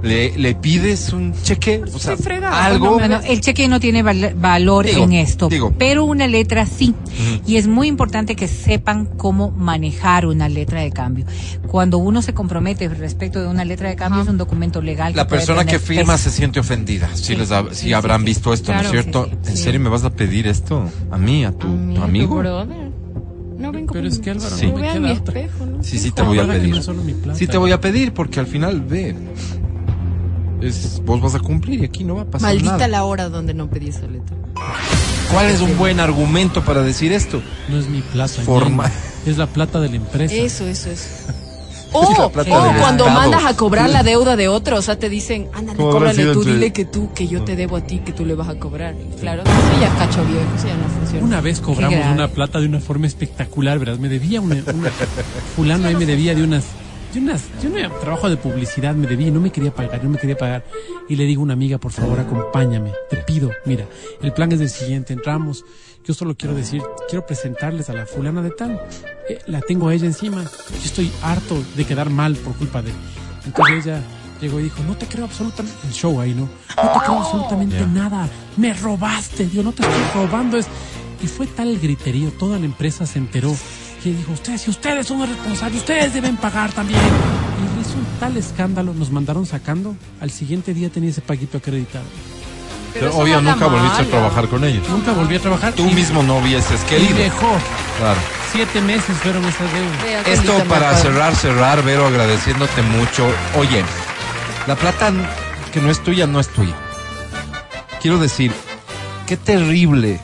¿Le, 0.03 0.37
le 0.37 0.55
pides 0.55 1.15
un 1.15 1.33
cheque? 1.45 1.81
O 1.95 1.99
sea, 1.99 2.15
algo. 2.53 3.01
El 3.01 3.41
cheque 3.41 3.69
no 3.69 3.81
tiene 3.81 4.03
val- 4.03 4.35
valor 4.37 4.85
Digo, 4.85 5.03
en 5.03 5.15
esto, 5.15 5.49
digo. 5.49 5.73
pero 5.79 6.05
una 6.05 6.27
letra 6.27 6.67
sí. 6.67 6.95
Y 7.47 7.57
es 7.57 7.67
muy 7.69 7.89
importante 7.89 8.37
que 8.37 8.47
sepan 8.47 9.07
cómo 9.07 9.51
manejar 9.53 10.27
una 10.27 10.51
letra 10.51 10.83
de 10.83 10.91
cambio. 10.91 11.25
Cuando 11.69 11.97
uno 11.97 12.21
se 12.21 12.35
compromete 12.35 12.87
respecto 12.91 13.41
de 13.41 13.49
una 13.49 13.65
letra 13.65 13.89
de 13.89 13.97
cambio, 13.97 14.21
es 14.21 14.29
un 14.29 14.37
documento 14.37 14.83
legal. 14.83 15.15
La 15.17 15.27
puede 15.27 15.41
persona 15.41 15.65
que 15.65 15.79
firma 15.79 16.13
peso. 16.15 16.25
se 16.25 16.37
siente 16.37 16.61
ofendida. 16.61 17.09
Si, 17.15 17.25
Sí. 17.25 17.37
les 17.37 17.51
ha- 17.51 17.65
si 17.71 17.87
Sí, 17.87 17.93
habrán 17.95 18.21
sí. 18.21 18.27
visto 18.27 18.53
esto, 18.53 18.75
¿no 18.75 18.81
es 18.83 18.91
cierto? 18.91 19.25
sí, 19.25 19.31
sí. 19.43 19.51
¿En 19.53 19.57
Sí. 19.57 19.63
serio 19.63 19.81
me 19.81 19.89
vas 19.89 20.05
a 20.05 20.11
pedir 20.11 20.47
esto? 20.49 20.85
¿A 21.11 21.17
mí? 21.17 21.47
¿A 21.47 21.53
tu, 21.53 21.67
a 21.67 21.71
mí, 21.71 21.95
tu 21.95 22.01
a 22.03 22.05
amigo? 22.05 22.35
tu 22.35 22.41
brother. 22.41 22.91
No 23.65 23.73
vengo 23.73 23.93
Pero 23.93 24.09
es 24.09 24.19
que 24.19 24.31
Álvaro, 24.31 24.57
Sí. 24.57 24.67
no 24.67 24.77
me 24.77 24.83
queda 24.83 25.01
mi 25.01 25.11
otra. 25.11 25.41
espejo, 25.41 25.67
¿no? 25.67 25.83
Sí, 25.83 25.99
sí, 25.99 26.11
te 26.11 26.23
voy 26.23 26.39
a 26.39 26.47
pedir. 26.47 26.75
Sí, 27.35 27.47
te 27.47 27.57
voy 27.59 27.73
a 27.73 27.81
pedir 27.81 28.13
porque 28.15 28.41
al 28.41 28.47
final, 28.47 28.81
ve. 28.83 29.15
Es, 30.61 31.03
vos 31.05 31.21
vas 31.21 31.35
a 31.35 31.41
cumplir 31.41 31.81
y 31.81 31.85
aquí 31.85 32.05
no 32.05 32.15
va 32.17 32.23
a 32.23 32.25
pasar 32.27 32.49
Maldita 32.49 32.73
nada. 32.73 32.89
la 32.89 33.05
hora 33.05 33.29
donde 33.29 33.53
no 33.53 33.69
pedí 33.69 33.89
esa 33.89 34.07
letra. 34.07 34.35
¿Cuál 35.31 35.47
es 35.47 35.61
un 35.61 35.77
buen 35.77 36.01
argumento 36.01 36.63
para 36.65 36.81
decir 36.83 37.13
esto? 37.13 37.43
No 37.69 37.79
es 37.79 37.87
mi 37.89 38.01
plata. 38.01 38.41
Forma-. 38.43 38.91
Es 39.27 39.37
la 39.37 39.47
plata 39.47 39.81
de 39.81 39.89
la 39.91 39.97
empresa. 39.97 40.35
Eso, 40.35 40.67
eso, 40.67 40.91
eso. 40.91 41.09
O, 41.99 42.01
o 42.27 42.31
cuando 42.33 43.05
Estado. 43.07 43.11
mandas 43.21 43.45
a 43.45 43.57
cobrar 43.57 43.89
la 43.89 44.03
deuda 44.03 44.35
de 44.37 44.49
otro, 44.49 44.77
o 44.79 44.83
sea, 44.83 44.99
te 44.99 45.09
dicen, 45.09 45.49
ándale, 45.55 45.77
¿Cómo 45.79 45.91
habrá 45.93 46.11
cóbrale 46.11 46.33
tú, 46.33 46.45
dile 46.45 46.73
que 46.73 46.85
tú, 46.85 47.13
que 47.15 47.29
yo 47.29 47.43
te 47.45 47.55
debo 47.57 47.77
a 47.77 47.81
ti, 47.83 48.01
que 48.01 48.13
tú 48.13 48.25
le 48.27 48.35
vas 48.35 48.49
a 48.49 48.57
cobrar. 48.59 48.95
Y 48.95 49.21
Claro, 49.21 49.43
eso 49.43 49.81
ya 49.81 49.87
es 49.89 49.95
cacho 49.95 50.25
viejo, 50.25 50.45
eso 50.57 50.67
ya 50.69 50.77
no 50.77 50.89
funciona. 50.89 51.25
Una 51.25 51.41
vez 51.41 51.61
cobramos 51.61 52.07
una 52.13 52.29
plata 52.29 52.61
de 52.61 52.67
una 52.67 52.81
forma 52.81 53.07
espectacular, 53.07 53.79
¿verdad? 53.79 53.99
Me 53.99 54.09
debía 54.09 54.41
una, 54.41 54.57
una- 54.57 54.91
fulano 55.57 55.87
ahí 55.89 55.95
me 55.95 56.07
debía 56.07 56.35
de 56.35 56.43
unas, 56.43 56.65
de 57.13 57.21
unas, 57.21 57.43
de 57.63 57.69
un 57.69 58.01
trabajo 58.01 58.29
de 58.29 58.37
publicidad 58.37 58.95
me 58.95 59.07
debía 59.07 59.29
y 59.29 59.31
no 59.31 59.41
me 59.41 59.51
quería 59.51 59.73
pagar, 59.73 60.03
no 60.03 60.11
me 60.11 60.19
quería 60.19 60.37
pagar. 60.37 60.65
Y 61.09 61.17
le 61.17 61.25
digo 61.25 61.43
a 61.43 61.45
una 61.45 61.53
amiga, 61.55 61.79
por 61.79 61.93
favor, 61.93 62.19
acompáñame, 62.19 62.91
te 63.09 63.19
pido, 63.19 63.51
mira, 63.67 63.87
el 64.23 64.33
plan 64.33 64.51
es 64.53 64.61
el 64.61 64.69
siguiente, 64.71 65.13
entramos, 65.13 65.65
yo 66.05 66.15
solo 66.15 66.37
quiero 66.37 66.55
decir, 66.55 66.83
quiero 67.09 67.27
presentarles 67.27 67.91
a 67.91 67.95
la 67.95 68.07
fulana 68.07 68.43
de 68.43 68.51
tal, 68.51 68.81
Eh, 69.29 69.39
la 69.47 69.63
tengo 69.63 69.89
a 69.89 69.95
ella 69.95 70.05
encima, 70.05 70.43
yo 70.43 70.85
estoy 70.85 71.11
harto 71.23 71.57
de 71.77 71.85
quedar 71.87 72.11
mal 72.11 72.37
por 72.37 72.55
culpa 72.57 72.83
de... 72.83 72.93
Entonces 73.47 73.87
ella 73.87 74.03
llegó 74.39 74.61
y 74.61 74.65
dijo, 74.65 74.83
no 74.87 74.97
te 74.97 75.07
creo 75.07 75.25
absolutamente, 75.25 75.79
el 75.87 75.95
show 75.95 76.21
ahí, 76.21 76.35
¿no? 76.35 76.43
No 76.43 76.93
te 76.93 76.99
creo 77.07 77.21
absolutamente 77.21 77.87
nada, 77.87 78.29
me 78.59 78.75
robaste, 78.75 79.49
yo 79.49 79.63
no 79.63 79.73
te 79.73 79.83
estoy 79.83 80.03
robando, 80.15 80.59
es... 80.59 80.67
Y 81.23 81.27
fue 81.27 81.47
tal 81.47 81.69
el 81.69 81.81
griterío, 81.81 82.33
toda 82.33 82.59
la 82.59 82.67
empresa 82.67 83.07
se 83.07 83.19
enteró. 83.19 83.57
Que 84.03 84.13
dijo, 84.13 84.33
ustedes, 84.33 84.61
si 84.61 84.71
ustedes 84.71 85.07
son 85.07 85.21
los 85.21 85.29
responsables, 85.31 85.79
ustedes 85.79 86.13
deben 86.13 86.37
pagar 86.37 86.71
también. 86.73 87.01
Y 87.01 87.81
hizo 87.81 87.97
un 87.97 88.05
tal 88.21 88.37
escándalo, 88.37 88.93
nos 88.93 89.11
mandaron 89.11 89.47
sacando. 89.47 89.97
Al 90.21 90.31
siguiente 90.31 90.75
día 90.75 90.91
tenía 90.91 91.09
ese 91.09 91.23
paquito 91.23 91.57
acreditado. 91.57 92.05
Pero 92.95 93.09
eso 93.09 93.19
obvio, 93.19 93.41
nunca 93.43 93.67
volviste 93.67 94.03
a 94.03 94.07
trabajar 94.07 94.49
con 94.49 94.65
ellos. 94.65 94.89
Nunca 94.89 95.13
volví 95.13 95.37
a 95.37 95.41
trabajar. 95.41 95.73
Tú 95.75 95.87
y- 95.89 95.95
mismo 95.95 96.23
no 96.23 96.39
hubieses 96.39 96.81
Y 96.85 96.87
querido. 96.87 97.19
dejó. 97.19 97.53
Claro. 97.99 98.21
Siete 98.53 98.81
meses 98.81 99.17
fueron 99.19 99.45
esas 99.45 99.67
deudas. 99.73 100.27
Esto 100.29 100.65
para 100.69 100.97
cerrar, 100.97 101.35
cerrar, 101.35 101.83
Vero, 101.83 102.07
agradeciéndote 102.07 102.83
mucho. 102.83 103.27
Oye, 103.59 103.85
la 104.69 104.77
plata 104.77 105.13
que 105.73 105.81
no 105.81 105.91
es 105.91 106.01
tuya, 106.03 106.27
no 106.29 106.39
es 106.39 106.49
tuya. 106.49 106.75
Quiero 108.01 108.19
decir, 108.19 108.53
qué 109.27 109.37
terrible 109.37 110.21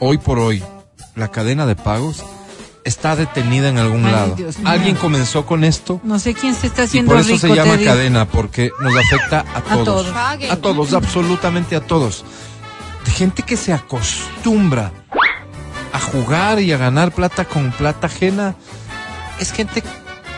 hoy 0.00 0.18
por 0.18 0.38
hoy 0.40 0.62
la 1.14 1.28
cadena 1.28 1.66
de 1.66 1.76
pagos 1.76 2.24
está 2.84 3.16
detenida 3.16 3.68
en 3.70 3.78
algún 3.78 4.04
Ay, 4.06 4.12
lado. 4.12 4.34
Dios. 4.36 4.56
Alguien 4.64 4.94
comenzó 4.96 5.46
con 5.46 5.64
esto 5.64 6.00
No 6.04 6.18
sé 6.18 6.34
quién 6.34 6.54
se 6.54 6.66
está 6.66 6.82
y 6.82 6.84
haciendo 6.86 7.12
por 7.12 7.20
eso 7.20 7.30
rico. 7.34 7.40
se 7.40 7.54
llama 7.54 7.78
cadena, 7.82 8.26
porque 8.26 8.70
nos 8.80 8.94
afecta 8.96 9.44
a 9.54 9.60
todos. 9.62 9.84
todos. 9.84 10.06
Paguen. 10.08 10.50
A 10.52 10.56
todos, 10.56 10.92
absolutamente 10.94 11.76
a 11.76 11.80
todos. 11.80 12.24
Gente 13.16 13.42
que 13.42 13.56
se 13.56 13.72
acostumbra 13.72 14.92
a 15.92 16.00
jugar 16.00 16.60
y 16.60 16.72
a 16.72 16.76
ganar 16.76 17.12
plata 17.12 17.44
con 17.44 17.70
plata 17.72 18.06
ajena 18.08 18.54
es 19.38 19.52
gente 19.52 19.82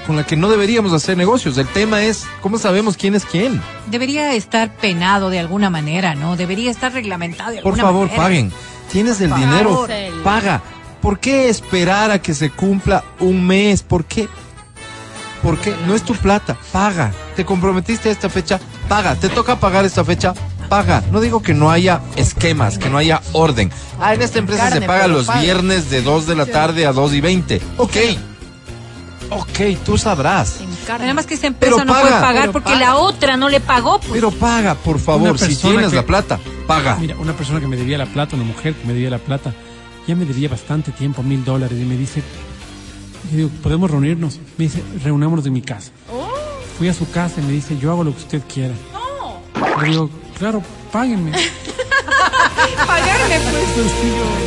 con 0.06 0.16
la 0.16 0.24
que 0.24 0.36
no 0.36 0.48
deberíamos 0.48 0.92
hacer 0.92 1.16
negocios. 1.16 1.58
El 1.58 1.66
tema 1.66 2.02
es 2.04 2.26
cómo 2.42 2.58
sabemos 2.58 2.96
quién 2.96 3.14
es 3.14 3.24
quién. 3.24 3.60
Debería 3.90 4.34
estar 4.34 4.72
penado 4.76 5.30
de 5.30 5.38
alguna 5.40 5.68
manera, 5.70 6.14
¿no? 6.14 6.36
Debería 6.36 6.70
estar 6.70 6.92
reglamentado 6.92 7.50
de 7.52 7.56
Por 7.62 7.72
alguna 7.72 7.82
favor, 7.88 8.06
manera. 8.06 8.22
paguen. 8.22 8.52
Tienes 8.92 9.20
el 9.20 9.30
Por 9.30 9.38
dinero, 9.38 9.70
favor. 9.70 9.90
paga. 10.22 10.62
¿Por 11.00 11.18
qué 11.20 11.48
esperar 11.48 12.10
a 12.10 12.20
que 12.20 12.34
se 12.34 12.50
cumpla 12.50 13.04
un 13.20 13.46
mes? 13.46 13.82
¿Por 13.82 14.04
qué? 14.04 14.28
¿Por 15.42 15.58
qué? 15.58 15.74
No 15.86 15.94
es 15.94 16.02
tu 16.02 16.14
plata, 16.14 16.56
paga. 16.72 17.12
Te 17.36 17.44
comprometiste 17.44 18.08
a 18.08 18.12
esta 18.12 18.28
fecha, 18.28 18.58
paga. 18.88 19.14
Te 19.14 19.28
toca 19.28 19.56
pagar 19.60 19.84
esta 19.84 20.04
fecha, 20.04 20.34
paga. 20.68 21.04
No 21.12 21.20
digo 21.20 21.42
que 21.42 21.54
no 21.54 21.70
haya 21.70 22.00
esquemas, 22.16 22.78
que 22.78 22.88
no 22.90 22.98
haya 22.98 23.20
orden. 23.32 23.70
Ah, 24.00 24.14
en 24.14 24.22
esta 24.22 24.38
empresa 24.40 24.64
Carne, 24.64 24.80
se 24.80 24.86
paga 24.86 25.06
los 25.06 25.26
paga. 25.26 25.42
viernes 25.42 25.90
de 25.90 26.02
2 26.02 26.26
de 26.26 26.34
la 26.34 26.46
tarde 26.46 26.86
a 26.86 26.92
2 26.92 27.12
y 27.14 27.20
20. 27.20 27.60
Ok. 27.76 27.96
Ok, 29.28 29.58
tú 29.84 29.98
sabrás. 29.98 30.60
Nada 30.88 31.12
más 31.14 31.26
que 31.26 31.34
esa 31.34 31.48
empresa 31.48 31.74
Pero 31.74 31.84
no 31.84 31.92
paga. 31.92 32.02
puede 32.08 32.20
pagar 32.20 32.52
porque 32.52 32.72
paga. 32.72 32.80
la 32.80 32.96
otra 32.96 33.36
no 33.36 33.48
le 33.48 33.60
pagó. 33.60 33.98
pues. 33.98 34.12
Pero 34.12 34.30
paga, 34.30 34.74
por 34.76 34.98
favor. 35.00 35.36
Si 35.38 35.56
tienes 35.56 35.90
que- 35.90 35.96
la 35.96 36.02
plata, 36.06 36.38
paga. 36.66 36.96
Mira, 37.00 37.16
una 37.18 37.32
persona 37.32 37.58
que 37.60 37.66
me 37.66 37.76
debía 37.76 37.98
la 37.98 38.06
plata, 38.06 38.36
una 38.36 38.44
mujer 38.44 38.74
que 38.74 38.86
me 38.86 38.94
debía 38.94 39.10
la 39.10 39.18
plata, 39.18 39.52
ya 40.06 40.14
me 40.14 40.24
debía 40.24 40.48
bastante 40.48 40.92
tiempo, 40.92 41.22
mil 41.22 41.44
dólares, 41.44 41.78
y 41.80 41.84
me 41.84 41.96
dice, 41.96 42.22
yo 43.30 43.36
digo, 43.36 43.50
¿podemos 43.62 43.90
reunirnos? 43.90 44.38
Me 44.56 44.64
dice, 44.64 44.82
reunámonos 45.02 45.46
en 45.46 45.52
mi 45.52 45.62
casa. 45.62 45.90
Fui 46.78 46.88
a 46.88 46.94
su 46.94 47.10
casa 47.10 47.40
y 47.40 47.44
me 47.44 47.52
dice, 47.52 47.76
yo 47.78 47.90
hago 47.90 48.04
lo 48.04 48.12
que 48.14 48.18
usted 48.18 48.42
quiera. 48.52 48.74
Le 49.82 49.88
digo, 49.88 50.10
claro, 50.38 50.62
páguenme. 50.92 51.32
Pagarme, 52.86 53.38
pues. 53.40 53.92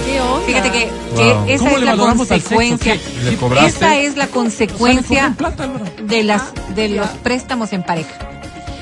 ¿Qué 0.06 0.22
onda? 0.22 0.46
Fíjate 0.46 0.72
que, 0.72 0.92
que 1.16 1.34
Wow. 1.34 1.46
esa 1.48 1.64
¿Cómo 1.64 1.78
es 1.78 1.84
la 1.84 1.98
consecuencia. 1.98 2.98
¿Le 3.24 3.36
cobraste? 3.38 3.68
Esa 3.70 3.98
es 4.00 4.16
la 4.18 4.28
consecuencia 4.28 5.34
plata, 5.38 5.70
de 6.04 6.24
las 6.24 6.44
de 6.76 6.90
los 6.90 7.08
préstamos 7.24 7.74
en 7.74 7.84
pareja. 7.84 8.39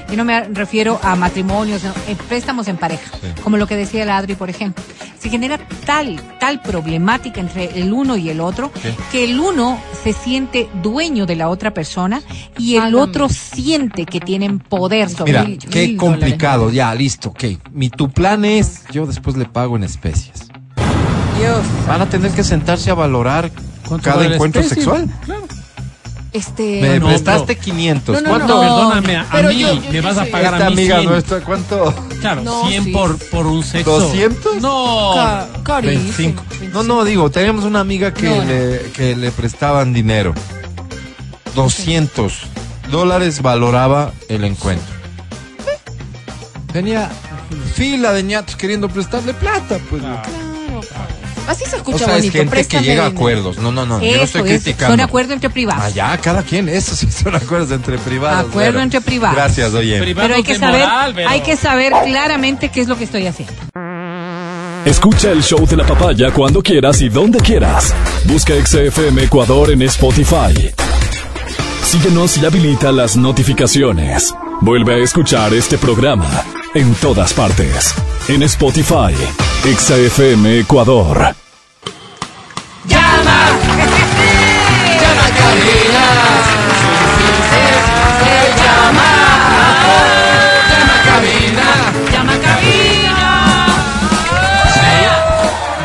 Yo 0.10 0.16
no 0.16 0.24
me 0.24 0.42
refiero 0.46 1.00
a 1.04 1.16
matrimonios, 1.16 1.84
no, 1.84 1.92
préstamos 2.30 2.68
en 2.68 2.78
pareja, 2.78 3.12
como 3.44 3.58
lo 3.58 3.68
que 3.68 3.76
decía 3.76 4.06
la 4.06 4.18
Adri, 4.18 4.36
por 4.36 4.50
ejemplo. 4.50 4.84
Se 5.20 5.30
genera 5.30 5.58
tal, 5.86 6.22
tal 6.40 6.62
problemática 6.62 7.42
entre 7.42 7.78
el 7.80 7.92
uno 7.92 8.16
y 8.16 8.30
el 8.30 8.40
otro, 8.40 8.72
¿Qué? 8.72 8.94
que 9.12 9.24
el 9.26 9.40
uno 9.40 9.80
se 10.04 10.14
siente 10.14 10.70
dueño 10.82 11.26
de 11.26 11.36
la 11.36 11.50
otra 11.50 11.74
persona 11.74 12.22
y 12.58 12.76
el 12.76 12.96
otro 12.96 13.28
siente 13.28 14.06
que 14.06 14.20
tienen 14.22 14.60
poder 14.60 15.10
sobre 15.10 15.32
Mira, 15.34 15.42
él. 15.44 15.58
qué 15.58 15.88
mil 15.88 15.98
complicado. 15.98 16.70
Ya, 16.70 16.94
listo, 16.96 17.30
ok. 17.30 17.44
Mi, 17.74 17.90
tu 17.90 18.10
plan 18.10 18.46
es, 18.46 18.84
yo 18.92 19.06
después 19.06 19.36
le 19.36 19.46
pago 19.46 19.76
en 19.76 19.84
especies. 19.84 20.48
Dios. 21.40 21.60
Van 21.88 22.02
a 22.02 22.10
tener 22.10 22.32
que 22.32 22.44
sentarse 22.44 22.90
a 22.90 22.94
valorar 22.94 23.52
¿Cuánto 23.88 24.10
cada 24.10 24.26
encuentro 24.26 24.62
especie? 24.62 24.84
sexual. 24.84 25.10
Claro. 25.26 25.37
Este. 26.34 26.82
Me 26.82 27.00
no, 27.00 27.08
prestaste 27.08 27.48
pero- 27.56 27.62
500. 27.62 28.16
No, 28.16 28.22
no, 28.22 28.30
¿Cuánto? 28.30 28.60
Perdóname, 28.60 29.16
a 29.18 29.28
Pero 29.32 29.50
mí 29.50 29.60
yo- 29.60 29.74
yo- 29.74 29.92
me 29.92 30.02
vas 30.02 30.18
a 30.18 30.26
pagar 30.26 30.54
Esta 30.56 30.68
a 30.68 30.70
mí 30.70 30.76
amiga 30.76 30.98
100. 31.00 31.10
nuestra, 31.10 31.40
¿cuánto? 31.42 31.94
Claro, 32.20 32.44
No, 32.44 32.68
100 32.68 32.84
sí. 32.86 32.92
por, 32.92 33.18
por 33.30 33.48
un 33.48 33.64
sexo. 33.64 34.00
¿200? 34.12 34.60
No. 34.62 35.14
Ca- 35.16 35.48
carísimo. 35.64 36.04
25. 36.18 36.44
No, 36.74 36.84
no, 36.84 37.04
digo, 37.06 37.30
teníamos 37.32 37.64
una 37.64 37.80
amiga 37.80 38.14
que, 38.14 38.30
No, 38.30 38.36
no. 38.38 38.44
Le, 38.44 38.92
que 38.94 39.16
le 39.16 39.32
prestaban 39.32 39.94
dinero. 39.94 40.34
200 41.56 42.34
dólares 42.92 43.42
valoraba 43.42 44.12
el 44.30 44.44
encuentro. 44.44 44.96
Tenía 46.72 47.10
fila 47.74 48.12
de 48.14 48.24
ñatos 48.24 48.56
queriendo 48.56 48.90
prestarle 48.90 49.34
plata, 49.34 49.80
pues. 49.90 50.02
Claro. 50.02 50.22
Así 51.48 51.64
se 51.66 51.76
O 51.76 51.78
escucha 51.78 52.00
sea, 52.00 52.18
es 52.18 52.26
bonito. 52.26 52.38
gente 52.38 52.68
que 52.68 52.80
llega 52.82 53.06
a 53.06 53.08
acuerdos. 53.08 53.58
No, 53.58 53.72
no, 53.72 53.86
no, 53.86 54.02
yo 54.02 54.18
no 54.18 54.24
estoy 54.24 54.52
es, 54.52 54.62
criticando. 54.64 54.94
son 54.94 55.00
acuerdos 55.00 55.34
entre 55.34 55.50
privados. 55.50 55.84
Allá, 55.86 56.18
cada 56.18 56.44
quien, 56.44 56.68
eso 56.68 56.96
sí 56.96 57.10
son 57.24 57.36
acuerdos 57.36 57.72
entre 57.72 57.98
privados. 57.98 58.50
Acuerdo 58.50 58.82
entre 58.82 59.00
privados. 59.02 59.36
Gracias, 59.38 59.74
oye. 59.74 59.98
Privados 60.00 60.28
Pero 60.28 60.36
hay 60.36 60.44
que 60.44 60.56
saber, 60.60 60.82
moral, 60.82 61.14
Vero. 61.14 61.30
hay 61.30 61.42
que 61.42 61.56
saber 61.56 61.94
claramente 62.06 62.70
qué 62.70 62.82
es 62.82 62.88
lo 62.88 62.98
que 62.98 63.06
estoy 63.06 63.26
haciendo. 63.28 63.54
Escucha 64.86 65.32
el 65.32 65.42
show 65.44 65.66
de 65.66 65.76
la 65.78 65.86
papaya 65.86 66.32
cuando 66.32 66.62
quieras 66.62 67.02
y 67.02 67.10
donde 67.10 67.40
quieras. 67.40 67.94
Busca 68.26 68.54
XFM 68.54 69.24
Ecuador 69.24 69.72
en 69.72 69.82
Spotify. 69.84 70.72
Síguenos 71.84 72.38
y 72.38 72.46
habilita 72.46 72.92
las 72.92 73.16
notificaciones. 73.16 74.34
Vuelve 74.62 74.96
a 74.96 74.98
escuchar 74.98 75.54
este 75.54 75.78
programa 75.78 76.44
en 76.74 76.94
todas 76.96 77.34
partes. 77.34 77.94
En 78.28 78.44
Spotify, 78.44 79.14
ExaFM 79.66 80.60
Ecuador. 80.60 81.36
¡Llama! 82.86 83.48
¡Llama 85.02 85.26
a 85.26 85.32
cabina! 85.40 86.06
¡Llama! 88.58 89.10
¡Llama 90.70 90.98
cabina! 91.06 91.68
¡Llama 92.12 92.36
cabina! 92.40 93.18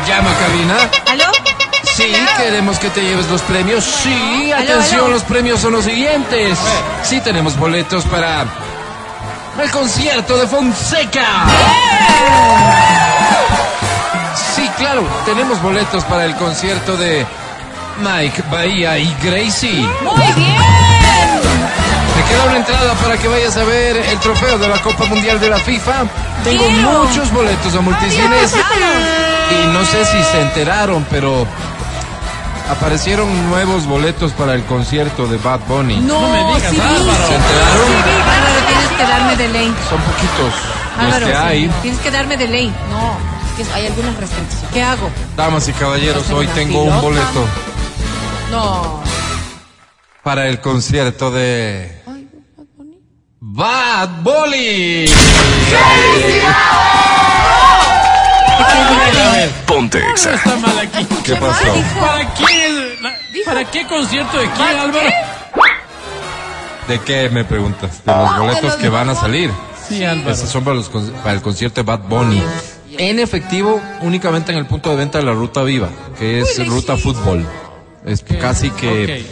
¿Llama 0.07 0.31
cabina? 0.37 0.77
¿Aló? 1.11 1.25
Sí, 1.95 2.11
queremos 2.37 2.79
que 2.79 2.89
te 2.89 3.01
lleves 3.01 3.29
los 3.29 3.41
premios. 3.43 3.83
Sí, 3.83 4.51
atención, 4.51 5.11
los 5.11 5.23
premios 5.23 5.59
son 5.59 5.73
los 5.73 5.85
siguientes. 5.85 6.57
Sí, 7.03 7.21
tenemos 7.21 7.55
boletos 7.57 8.03
para 8.05 8.45
el 9.61 9.71
concierto 9.71 10.37
de 10.37 10.47
Fonseca. 10.47 11.25
Sí, 14.55 14.69
claro, 14.77 15.03
tenemos 15.25 15.61
boletos 15.61 16.03
para 16.05 16.25
el 16.25 16.35
concierto 16.35 16.97
de 16.97 17.25
Mike 17.99 18.43
Bahía 18.51 18.97
y 18.97 19.15
Gracie. 19.23 19.87
Muy 20.01 20.33
bien. 20.35 20.57
Te 22.15 22.23
queda 22.31 22.43
una 22.47 22.57
entrada 22.57 22.93
para 22.95 23.17
que 23.17 23.27
vayas 23.27 23.57
a 23.57 23.63
ver 23.63 23.97
el 23.97 24.19
trofeo 24.19 24.57
de 24.57 24.67
la 24.67 24.79
Copa 24.81 25.05
Mundial 25.05 25.39
de 25.39 25.49
la 25.49 25.57
FIFA. 25.57 26.03
Tengo 26.43 26.65
Quiero. 26.65 27.03
muchos 27.05 27.31
boletos 27.31 27.75
a 27.75 27.81
multicines. 27.81 28.53
Y 29.51 29.67
no 29.73 29.85
sé 29.85 30.05
si 30.05 30.23
se 30.23 30.41
enteraron, 30.41 31.05
pero 31.09 31.47
aparecieron 32.73 33.49
nuevos 33.49 33.85
boletos 33.85 34.31
para 34.33 34.53
el 34.55 34.63
concierto 34.65 35.27
de 35.27 35.37
Bad 35.37 35.61
Bunny. 35.67 35.97
No, 36.01 36.21
No 36.21 36.27
me 36.29 36.37
digas, 36.55 36.71
sí, 36.73 36.79
Álvaro. 36.79 37.27
¿Se 37.27 37.35
enteraron? 37.35 37.91
Álvaro, 38.29 38.65
tienes 38.67 38.89
que 38.97 39.03
darme 39.03 39.35
de 39.37 39.47
ley. 39.49 39.75
Son 39.89 40.01
poquitos 40.01 40.53
los 40.97 41.05
Álvaro, 41.05 41.25
que 41.27 41.35
hay. 41.35 41.69
tienes 41.81 41.99
que 42.01 42.11
darme 42.11 42.37
de 42.37 42.47
ley. 42.47 42.73
No, 42.89 43.17
es 43.61 43.67
que 43.67 43.73
hay 43.73 43.87
algunas 43.87 44.15
restricciones. 44.17 44.69
¿Qué 44.73 44.83
hago? 44.83 45.09
Damas 45.37 45.67
y 45.67 45.73
caballeros, 45.73 46.29
hoy 46.31 46.47
tengo 46.47 46.83
un 46.83 47.01
boleto 47.01 47.45
No. 48.51 49.01
para 50.23 50.47
el 50.47 50.59
concierto 50.59 51.31
de 51.31 52.01
Ay, 52.07 52.27
Bad 53.39 54.09
Bunny. 54.21 55.05
Bad 55.05 55.09
Bunny. 56.17 56.43
Ponte 59.65 59.99
Exa. 60.11 60.35
está 60.35 60.55
mal 60.57 60.77
aquí. 60.79 61.05
¿Qué 61.23 61.35
pasó? 61.35 61.65
¿Para 61.99 62.33
quién 62.33 62.97
es 63.33 63.45
¿Para 63.45 63.65
qué 63.71 63.85
concierto 63.87 64.37
de 64.37 64.49
quién, 64.51 64.79
Álvaro? 64.79 65.09
¿De 66.87 66.99
qué 66.99 67.29
me 67.29 67.43
preguntas? 67.43 68.03
De 68.05 68.13
los 68.13 68.37
boletos 68.37 68.73
que 68.75 68.89
van 68.89 69.09
a 69.09 69.15
salir. 69.15 69.51
Sí, 69.87 70.03
Álvaro. 70.03 70.31
Esos 70.31 70.49
son 70.49 70.63
para, 70.63 70.75
los 70.75 70.89
con- 70.89 71.09
para 71.11 71.33
el 71.33 71.41
concierto 71.41 71.81
de 71.81 71.85
Bad 71.85 72.01
Bunny. 72.07 72.41
En 72.97 73.19
efectivo, 73.19 73.81
únicamente 74.01 74.51
en 74.51 74.57
el 74.59 74.65
punto 74.65 74.89
de 74.91 74.97
venta 74.97 75.17
de 75.17 75.23
la 75.25 75.31
Ruta 75.33 75.63
Viva, 75.63 75.89
que 76.19 76.39
es 76.41 76.67
Ruta 76.67 76.95
Fútbol. 76.97 77.45
Es 78.05 78.23
casi 78.39 78.69
que 78.71 79.25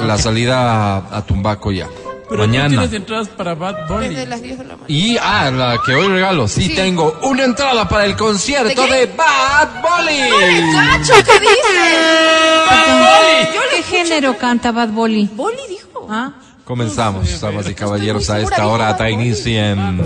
la 0.00 0.18
salida 0.18 0.96
a, 0.96 1.16
a 1.18 1.22
Tumbaco 1.26 1.72
ya. 1.72 1.88
Pero 2.28 2.42
tú 2.42 2.48
Mañana. 2.48 2.68
tienes 2.68 2.92
entradas 2.92 3.28
para 3.28 3.54
Bad 3.54 3.86
Bunny. 3.88 4.08
Desde 4.08 4.26
las 4.26 4.42
10 4.42 4.58
de 4.58 4.64
la 4.64 4.74
mañana. 4.76 4.84
Y, 4.88 5.16
ah, 5.16 5.50
la 5.50 5.78
que 5.84 5.94
hoy 5.94 6.08
regalo. 6.08 6.46
Sí, 6.46 6.66
Sí. 6.66 6.74
tengo 6.74 7.18
una 7.22 7.44
entrada 7.44 7.88
para 7.88 8.04
el 8.04 8.16
concierto 8.16 8.86
¿De 8.86 8.96
de 8.98 9.06
Bad 9.06 9.68
Bunny. 9.80 10.72
¡Cacho! 10.74 11.14
¿Qué 11.24 11.40
dices? 11.40 13.48
¿Qué 13.70 13.82
género 13.82 14.36
canta 14.36 14.72
Bad 14.72 14.88
Bunny? 14.90 15.28
Boli 15.32 15.56
dijo. 15.68 16.06
¿Ah? 16.10 16.32
Comenzamos, 16.64 17.40
damas 17.40 17.66
y 17.68 17.74
caballeros, 17.74 18.28
a 18.28 18.40
esta 18.40 18.66
hora 18.66 18.86
da 18.86 18.90
Bad 18.92 18.98
Bunny. 19.10 19.26
inicio 19.28 19.58
en... 19.58 20.02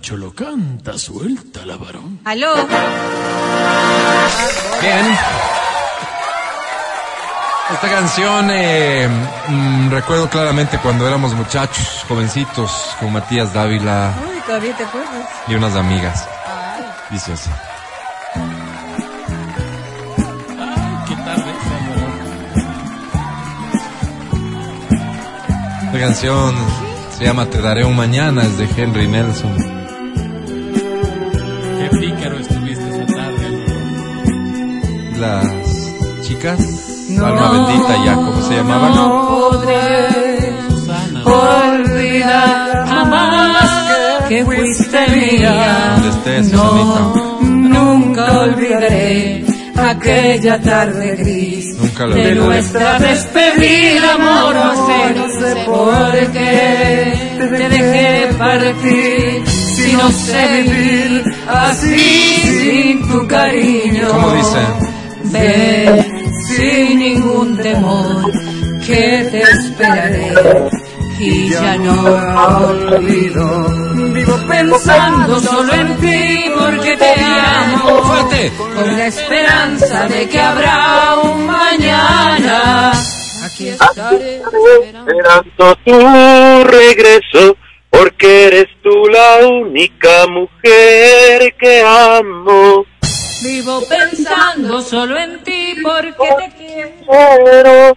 cholo, 0.00 0.32
canta, 0.34 0.96
suelta 0.98 1.64
la 1.66 1.76
varón. 1.76 2.20
¿Aló? 2.24 2.54
Bien. 4.80 5.18
Esta 7.74 7.88
canción 7.90 8.48
eh, 8.50 9.06
mm, 9.48 9.90
recuerdo 9.90 10.28
claramente 10.30 10.78
cuando 10.78 11.06
éramos 11.06 11.34
muchachos, 11.34 12.04
jovencitos, 12.08 12.96
con 12.98 13.12
Matías 13.12 13.52
Dávila 13.52 14.14
Uy, 14.22 14.40
todavía 14.46 14.74
te 14.76 14.84
acuerdas. 14.84 15.28
y 15.48 15.54
unas 15.54 15.74
amigas. 15.76 16.26
Dice 17.10 17.32
así. 17.34 17.50
Ay, 20.58 20.98
qué 21.08 21.14
tarde, 21.16 21.52
Álvaro. 21.78 22.08
Esta 25.86 25.98
canción 25.98 26.54
se 27.18 27.24
llama 27.24 27.46
Te 27.46 27.60
daré 27.60 27.84
un 27.84 27.96
mañana, 27.96 28.42
es 28.42 28.56
de 28.56 28.64
Henry 28.76 29.08
Nelson. 29.08 29.77
Las 35.18 35.46
chicas, 36.22 36.60
alma 37.10 37.50
bendita 37.50 38.04
ya, 38.04 38.14
¿cómo 38.14 38.40
se 38.40 38.54
llamaban? 38.54 38.94
Susana. 40.68 41.24
Olvidar 41.24 42.86
jamás 42.86 44.28
que 44.28 44.44
fuiste 44.44 45.08
mía. 45.08 45.96
Estés, 46.08 46.50
Susanita. 46.50 47.00
Nunca 47.40 48.40
olvidaré 48.42 49.44
aquella 49.76 50.60
tarde 50.60 51.16
gris 51.16 51.76
Nunca 51.78 52.06
lo 52.06 52.14
de 52.14 52.34
nuestra 52.36 52.98
despedida 53.00 54.14
amorosa. 54.14 55.10
No 55.16 55.28
sé 55.30 55.64
por 55.66 56.32
qué 56.32 57.12
te 57.38 57.68
dejé 57.68 58.34
partir 58.34 59.48
si 59.48 59.92
no 59.94 60.10
sé 60.12 60.62
vivir 60.62 61.24
así 61.48 61.98
sin 61.98 63.08
tu 63.08 63.26
cariño. 63.26 64.08
¿Cómo 64.12 64.32
dice? 64.34 64.87
Ven 65.24 66.34
sin 66.46 66.98
ningún 66.98 67.56
temor 67.56 68.32
que 68.86 69.28
te 69.30 69.42
esperaré 69.42 70.34
y 71.18 71.50
ya 71.50 71.76
no 71.76 72.68
olvido. 72.68 73.68
Vivo 74.14 74.38
pensando 74.48 75.40
solo 75.40 75.72
en 75.74 75.96
ti 75.96 76.44
porque 76.58 76.96
te 76.96 77.14
amo. 77.20 78.02
¡Fuerte! 78.02 78.52
Con 78.56 78.96
la 78.96 79.06
esperanza 79.06 80.08
de 80.08 80.28
que 80.28 80.40
habrá 80.40 81.16
un 81.22 81.46
mañana. 81.46 82.92
Aquí 83.44 83.68
estaré 83.68 84.36
esperando. 84.36 85.10
esperando 85.10 85.76
tu 85.84 86.64
regreso, 86.64 87.56
porque 87.90 88.46
eres 88.46 88.66
tú 88.82 88.90
la 89.10 89.46
única 89.46 90.26
mujer 90.28 91.54
que 91.58 91.82
amo. 91.82 92.84
Vivo 93.42 93.80
pensando 93.88 94.82
solo 94.82 95.16
en 95.16 95.42
ti 95.44 95.76
porque 95.82 96.28
te 96.38 96.56
quiero. 96.56 96.90
Pero 97.06 97.96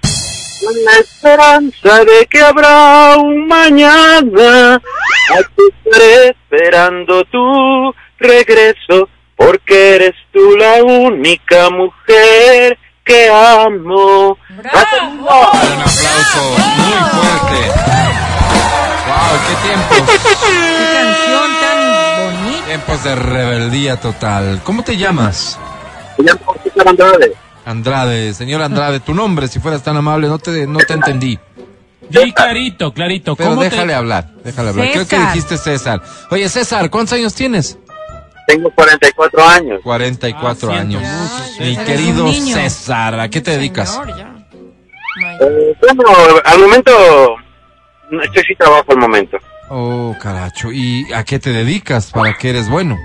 con 0.64 0.84
la 0.84 1.00
esperanza 1.00 2.06
de 2.06 2.28
que 2.28 2.42
habrá 2.42 3.16
un 3.18 3.48
mañana, 3.48 4.76
aquí 4.76 5.64
estaré 5.84 6.30
esperando 6.30 7.24
tu 7.26 7.94
regreso, 8.20 9.10
porque 9.36 9.96
eres 9.96 10.16
tú 10.32 10.56
la 10.56 10.84
única 10.84 11.72
mujer 11.72 12.78
que 13.04 13.30
amo. 13.30 14.38
Un 14.50 14.68
aplauso 14.68 16.42
muy 16.78 16.98
fuerte. 17.10 17.60
¡Wow! 19.08 19.34
¡Qué 19.48 19.56
tiempos! 19.66 19.98
Qué 20.08 20.18
canción. 20.94 21.61
Tiempos 22.72 23.04
de 23.04 23.16
rebeldía 23.16 23.98
total. 24.00 24.62
¿Cómo 24.64 24.82
te 24.82 24.96
llamas? 24.96 25.60
Me 26.18 26.24
llamo 26.24 26.56
César 26.64 26.88
Andrade. 26.88 27.34
Andrade, 27.66 28.34
señor 28.34 28.62
Andrade, 28.62 29.02
tu 29.02 29.14
nombre, 29.14 29.50
si 29.50 29.60
fueras 29.60 29.84
tan 29.84 29.98
amable, 29.98 30.30
no 30.30 30.40
te, 30.40 30.66
no 30.68 30.80
te 30.80 30.94
entendí. 30.94 31.38
Di 32.08 32.32
clarito, 32.32 32.94
clarito. 32.94 33.36
Pero 33.36 33.50
¿Cómo 33.50 33.62
déjale 33.62 33.88
te... 33.88 33.94
hablar, 33.94 34.30
déjale 34.46 34.70
hablar. 34.70 34.88
Creo 34.90 35.04
que 35.04 35.16
César. 35.18 35.34
dijiste 35.34 35.58
César. 35.58 36.02
Oye, 36.30 36.48
César, 36.48 36.90
¿cuántos 36.90 37.12
años 37.12 37.36
tienes? 37.36 37.78
Tengo 38.48 38.72
44 38.72 39.48
años. 39.50 39.82
44 39.84 40.72
Ah, 40.72 40.78
años. 40.78 41.02
mucho, 41.04 41.44
Mi 41.64 41.76
querido. 41.76 42.32
César, 42.32 43.20
¿a 43.20 43.28
qué 43.30 43.42
te 43.42 43.52
dedicas? 43.52 44.00
Ya. 44.18 44.34
Eh, 45.42 45.76
bueno, 45.94 46.10
al 46.46 46.58
momento 46.58 46.92
estoy 48.24 48.44
sin 48.46 48.56
trabajo 48.56 48.86
al 48.94 48.98
momento. 48.98 49.38
Oh, 49.74 50.14
caracho. 50.22 50.70
¿Y 50.74 51.12
a 51.14 51.24
qué 51.24 51.40
te 51.40 51.52
dedicas? 51.54 52.12
¿Para 52.12 52.34
qué 52.38 52.50
eres 52.50 52.68
bueno? 52.70 52.98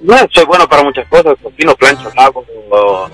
No, 0.00 0.16
soy 0.32 0.46
bueno 0.46 0.66
para 0.66 0.82
muchas 0.82 1.06
cosas. 1.08 1.34
Cocino, 1.42 1.74
plancho, 1.74 2.10
hago, 2.16 2.42
o- 2.70 3.08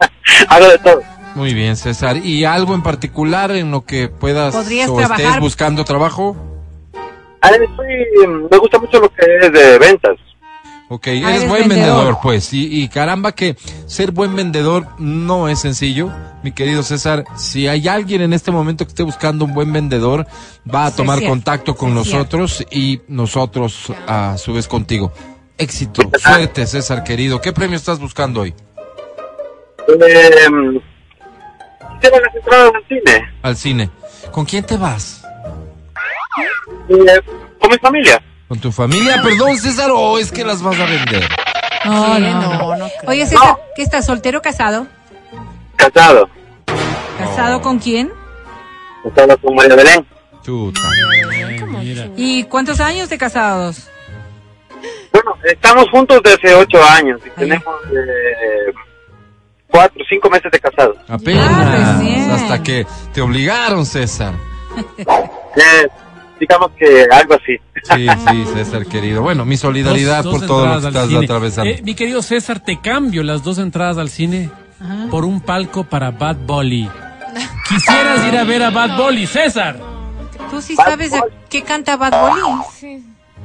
hago 0.48 0.66
de 0.68 0.78
todo. 0.78 1.02
Muy 1.34 1.52
bien, 1.52 1.76
César. 1.76 2.16
¿Y 2.16 2.46
algo 2.46 2.74
en 2.74 2.82
particular 2.82 3.50
en 3.50 3.70
lo 3.70 3.84
que 3.84 4.08
puedas 4.08 4.54
¿Podrías 4.54 4.88
o 4.88 5.00
estés 5.02 5.38
buscando 5.38 5.84
trabajo? 5.84 6.34
Ah, 7.42 7.50
soy- 7.76 8.26
me 8.50 8.56
gusta 8.56 8.78
mucho 8.78 8.98
lo 8.98 9.10
que 9.10 9.22
es 9.42 9.52
de 9.52 9.78
ventas. 9.78 10.16
Ok, 10.92 11.06
Ah, 11.06 11.10
eres 11.12 11.28
eres 11.28 11.48
buen 11.48 11.68
vendedor, 11.68 11.96
vendedor. 11.98 12.18
pues. 12.20 12.52
Y, 12.52 12.82
y 12.82 12.88
caramba 12.88 13.30
que 13.30 13.56
ser 13.86 14.10
buen 14.10 14.34
vendedor 14.34 14.88
no 14.98 15.48
es 15.48 15.60
sencillo. 15.60 16.10
Mi 16.42 16.50
querido 16.50 16.82
César, 16.82 17.24
si 17.36 17.68
hay 17.68 17.86
alguien 17.86 18.22
en 18.22 18.32
este 18.32 18.50
momento 18.50 18.84
que 18.84 18.88
esté 18.88 19.04
buscando 19.04 19.44
un 19.44 19.54
buen 19.54 19.72
vendedor, 19.72 20.26
va 20.72 20.86
a 20.86 20.90
Sí, 20.90 20.96
tomar 20.96 21.24
contacto 21.24 21.76
con 21.76 21.94
nosotros 21.94 22.66
y 22.72 23.02
nosotros 23.06 23.92
a 24.08 24.36
su 24.36 24.52
vez 24.52 24.66
contigo. 24.66 25.12
Éxito, 25.58 26.02
suerte, 26.18 26.66
César 26.66 27.04
querido. 27.04 27.40
¿Qué 27.40 27.52
premio 27.52 27.76
estás 27.76 28.00
buscando 28.00 28.40
hoy? 28.40 28.52
Eh, 29.86 30.30
Tengo 32.00 32.18
las 32.18 32.34
entradas 32.34 32.72
al 32.74 32.88
cine. 32.88 33.30
Al 33.42 33.56
cine. 33.56 33.90
¿Con 34.32 34.44
quién 34.44 34.64
te 34.64 34.76
vas? 34.76 35.22
Eh, 36.88 37.20
con 37.60 37.70
mi 37.70 37.78
familia. 37.78 38.20
Con 38.50 38.58
tu 38.58 38.72
familia. 38.72 39.22
Perdón, 39.22 39.56
César, 39.56 39.92
o 39.94 40.18
es 40.18 40.32
que 40.32 40.44
las 40.44 40.60
vas 40.60 40.76
a 40.80 40.84
vender. 40.84 41.22
No, 41.84 42.16
Sí, 42.16 42.20
no, 42.22 42.32
no, 42.40 42.58
no. 42.58 42.76
no 42.78 42.88
creo. 42.98 43.10
Oye, 43.10 43.24
César, 43.24 43.56
¿qué 43.76 43.82
estás, 43.82 44.04
soltero 44.06 44.40
o 44.40 44.42
casado? 44.42 44.88
Casado. 45.76 46.28
¿Casado 47.16 47.62
con 47.62 47.78
quién? 47.78 48.10
Casado 49.14 49.38
con 49.38 49.54
María 49.54 49.76
Belén. 49.76 50.04
Chuta. 50.42 50.80
¿Y 52.16 52.42
cuántos 52.44 52.80
años 52.80 53.08
de 53.08 53.16
casados? 53.18 53.88
Bueno, 55.12 55.32
estamos 55.44 55.88
juntos 55.92 56.20
desde 56.24 56.52
ocho 56.52 56.82
años 56.82 57.20
y 57.24 57.28
Ay. 57.28 57.34
tenemos 57.36 57.74
eh, 57.92 58.72
cuatro, 59.68 60.02
cinco 60.08 60.28
meses 60.28 60.50
de 60.50 60.58
casados. 60.58 60.96
Apenas. 61.06 61.48
Ah, 61.48 61.98
recién. 62.00 62.30
hasta 62.32 62.62
que 62.64 62.84
te 63.14 63.20
obligaron, 63.20 63.86
César. 63.86 64.34
Eh, 65.56 65.88
digamos 66.40 66.70
que 66.78 67.06
algo 67.12 67.34
así. 67.34 67.56
Sí, 67.84 68.08
sí, 68.28 68.44
César, 68.54 68.86
querido. 68.86 69.22
Bueno, 69.22 69.44
mi 69.44 69.56
solidaridad 69.56 70.24
Dos- 70.24 70.32
dos 70.32 70.38
por 70.40 70.48
todo 70.48 70.66
lo 70.66 70.80
que 70.80 70.88
estás 70.88 71.08
cine. 71.08 71.24
atravesando. 71.24 71.70
Eh, 71.70 71.80
mi 71.84 71.94
querido 71.94 72.22
César, 72.22 72.60
te 72.60 72.80
cambio 72.80 73.22
las 73.22 73.44
dos 73.44 73.58
entradas 73.58 73.98
al 73.98 74.08
cine 74.08 74.50
por 75.10 75.24
un 75.24 75.40
palco 75.40 75.84
para 75.84 76.10
Bad 76.10 76.36
Bolly. 76.46 76.88
Quisieras 77.68 78.26
ir 78.26 78.36
a 78.36 78.44
ver 78.44 78.62
a 78.62 78.70
Bad 78.70 78.96
Bolly, 78.96 79.26
César. 79.26 79.78
¿Tú 80.50 80.60
sí 80.60 80.74
sabes 80.74 81.12
de 81.12 81.20
qué 81.48 81.62
canta 81.62 81.96
Bad 81.96 82.12
Bunny? 82.30 83.00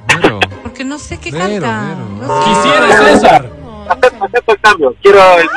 Pero, 0.08 0.40
Porque 0.64 0.84
no 0.84 0.98
sé 0.98 1.18
qué 1.18 1.32
Vero, 1.32 1.62
canta. 1.62 1.96
Sé. 2.22 2.46
Quisieras, 2.46 3.06
César. 3.22 3.50
Acepto, 3.90 4.26
acepto 4.26 4.52
el 4.54 4.60
cambio. 4.62 4.96
Quiero 5.02 5.20
el 5.40 5.48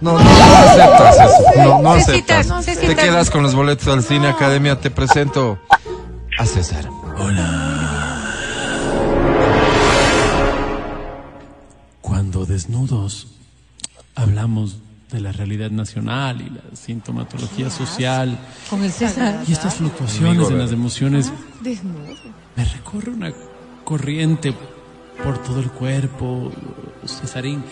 no, 0.00 0.18
no, 0.18 0.18
no 0.18 0.30
aceptas 0.56 1.16
eso. 1.16 1.42
No, 1.64 1.82
no 1.82 1.92
aceptas. 1.92 2.48
Te 2.80 2.96
quedas 2.96 3.30
con 3.30 3.42
los 3.42 3.54
boletos 3.54 3.88
al 3.88 4.02
cine 4.02 4.28
Academia. 4.28 4.78
Te 4.80 4.90
presento 4.90 5.58
a 6.38 6.46
César. 6.46 6.86
Cuando 12.00 12.44
desnudos 12.44 13.28
hablamos 14.14 14.78
de 15.10 15.20
la 15.20 15.32
realidad 15.32 15.70
nacional 15.70 16.40
y 16.40 16.50
la 16.50 16.62
sintomatología 16.76 17.70
social 17.70 18.38
Con 18.70 18.82
el 18.82 18.90
César. 18.92 19.42
y 19.46 19.52
estas 19.52 19.74
fluctuaciones 19.74 20.36
Amigo, 20.36 20.50
en 20.50 20.58
las 20.58 20.72
emociones, 20.72 21.32
Desnudo. 21.60 22.14
me 22.56 22.64
recorre 22.64 23.10
una 23.10 23.32
corriente 23.84 24.54
por 25.24 25.38
todo 25.38 25.60
el 25.60 25.70
cuerpo, 25.70 26.50
Cesarín. 27.06 27.64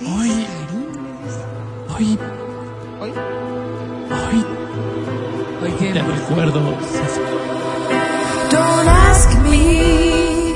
Hoy, 0.00 0.46
hoy, 1.94 2.18
Hoy. 3.00 3.12
hoy 4.20 4.44
Oye, 5.62 5.92
te 5.92 6.02
recuerdo, 6.02 6.60
César. 6.80 7.22
Don't 8.50 8.88
ask 8.88 9.38
me 9.42 10.52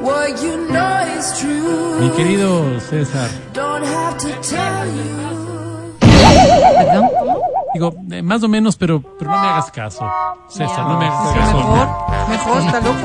what 0.00 0.40
you 0.42 0.56
know 0.68 1.18
is 1.18 1.34
true. 1.38 2.00
Mi 2.00 2.10
querido 2.10 2.80
César, 2.80 3.28
Don't 3.52 3.84
have 3.84 4.16
to 4.18 4.28
tell 4.40 4.86
you. 4.86 5.26
¿Perdón? 6.00 7.08
digo, 7.74 7.92
eh, 8.10 8.22
más 8.22 8.42
o 8.42 8.48
menos, 8.48 8.76
pero, 8.76 9.02
pero 9.18 9.30
no 9.30 9.38
me 9.40 9.48
hagas 9.48 9.70
caso. 9.70 10.08
César, 10.48 10.86
no 10.86 10.98
me 10.98 11.06
hagas 11.06 11.32
Sí, 11.32 11.38
caso. 11.38 11.56
mejor, 11.58 11.88
mejor, 12.30 12.58
está 12.62 12.80
loco. 12.80 12.96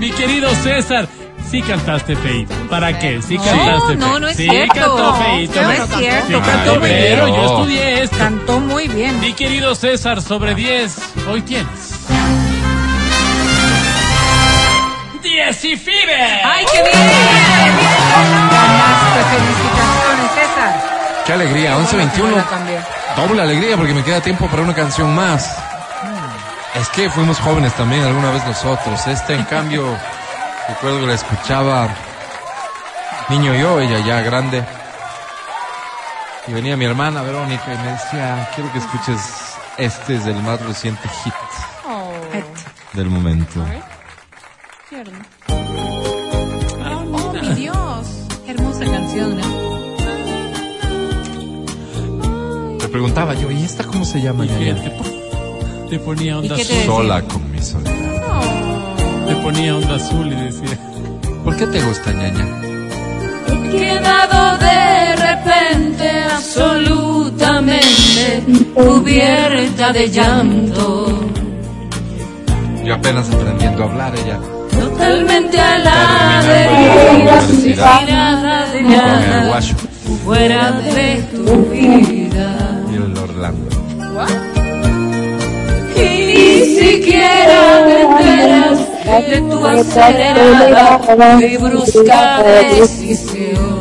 Mi 0.00 0.10
querido 0.10 0.48
César, 0.56 1.06
sí 1.50 1.60
cantaste 1.62 2.16
feito. 2.16 2.54
¿Para 2.70 2.98
qué? 2.98 3.20
Sí 3.22 3.36
No, 3.36 3.44
cantaste 3.44 3.96
no, 3.96 4.06
feito. 4.06 4.20
no 4.20 4.28
es 4.28 4.36
sí 4.36 4.48
cierto. 4.48 4.74
cantó 4.74 5.14
feito. 5.14 5.62
No 5.62 5.70
es 5.70 5.88
cierto, 5.98 6.26
Sí 6.26 6.34
cantó 6.50 6.70
muy 6.72 6.88
pero 6.88 7.24
bien. 7.26 7.36
yo 7.36 7.44
estudié 7.44 8.02
esto. 8.02 8.16
Cantó 8.18 8.60
muy 8.60 8.88
bien. 8.88 9.20
Mi 9.20 9.32
querido 9.34 9.74
César, 9.74 10.22
sobre 10.22 10.54
10, 10.54 10.96
hoy 11.30 11.42
tienes. 11.42 11.68
10 15.22 15.64
y 15.66 15.76
FIBE. 15.76 16.42
¡Ay, 16.44 16.64
qué 16.72 16.82
bien! 16.82 16.94
Ganaste, 18.50 19.20
felicitaciones, 19.36 20.30
César. 20.34 21.24
Qué 21.26 21.32
alegría, 21.34 21.76
11.21. 21.76 22.36
La 22.36 22.44
cambié. 22.46 22.78
Doble 23.16 23.42
alegría 23.42 23.76
porque 23.76 23.92
me 23.92 24.02
queda 24.02 24.20
tiempo 24.22 24.46
para 24.48 24.62
una 24.62 24.74
canción 24.74 25.14
más. 25.14 25.54
Es 26.74 26.88
que 26.90 27.10
fuimos 27.10 27.38
jóvenes 27.40 27.74
también 27.74 28.04
alguna 28.04 28.30
vez 28.30 28.46
nosotros. 28.46 29.06
Esta, 29.06 29.34
en 29.34 29.44
cambio, 29.44 29.84
recuerdo 30.68 31.00
que 31.00 31.06
la 31.06 31.14
escuchaba 31.14 31.88
niño 33.28 33.54
yo, 33.54 33.80
ella 33.80 33.98
ya 34.00 34.20
grande. 34.22 34.64
Y 36.46 36.52
venía 36.52 36.76
mi 36.76 36.84
hermana 36.84 37.22
Verónica 37.22 37.74
y 37.74 37.78
me 37.78 37.92
decía, 37.92 38.48
quiero 38.54 38.72
que 38.72 38.78
escuches 38.78 39.20
este 39.78 40.16
es 40.16 40.26
el 40.26 40.42
más 40.42 40.60
reciente 40.60 41.08
hit 41.08 41.32
del 42.92 43.08
momento. 43.08 43.64
Oh, 46.84 47.32
mi 47.32 47.54
Dios. 47.54 48.06
Qué 48.44 48.50
hermosa 48.50 48.84
canción, 48.84 49.38
¿no? 49.38 49.46
Le 52.78 52.88
preguntaba 52.88 53.34
yo, 53.34 53.50
¿y 53.50 53.62
esta 53.62 53.84
cómo 53.84 54.04
se 54.04 54.20
llama? 54.20 54.44
Y? 54.44 55.19
Te, 55.90 55.98
po- 55.98 56.00
te 56.14 56.16
ponía 56.16 56.38
onda 56.38 56.56
qué 56.56 56.64
te 56.64 56.72
azul. 56.74 56.86
Sola 56.86 57.22
con 57.22 57.50
mi 57.50 57.58
soledad. 57.60 57.94
Te 59.26 59.34
ponía 59.36 59.76
onda 59.76 59.94
azul 59.96 60.32
y 60.32 60.36
decía. 60.36 60.78
¿Por 61.44 61.56
qué 61.56 61.66
te 61.66 61.80
gusta, 61.82 62.12
ñaña? 62.12 62.46
He 63.48 63.70
quedado 63.70 64.58
de 64.58 65.16
repente 65.16 66.10
absolutamente 66.34 68.42
cubierta 68.74 69.92
de 69.92 70.10
llamto. 70.10 71.30
Yo 72.84 72.94
apenas 72.94 73.28
aprendiendo 73.30 73.82
a 73.82 73.86
hablar, 73.86 74.12
ella. 74.24 74.38
Totalmente 74.70 75.60
a 75.60 75.78
la 75.78 76.42
deriva, 76.46 77.40
sin 77.42 77.76
nada 77.76 78.66
de 78.72 78.82
nada, 78.82 79.60
fuera 80.24 80.72
de 80.72 81.16
tu 81.32 81.44
vida. 81.70 82.69
Siquiera 87.10 87.84
te 87.84 88.00
enteras 88.02 88.78
de 89.28 89.40
tu 89.40 89.66
acelerada 89.66 91.38
y 91.40 91.56
brusca 91.56 92.42
decisión. 92.42 93.80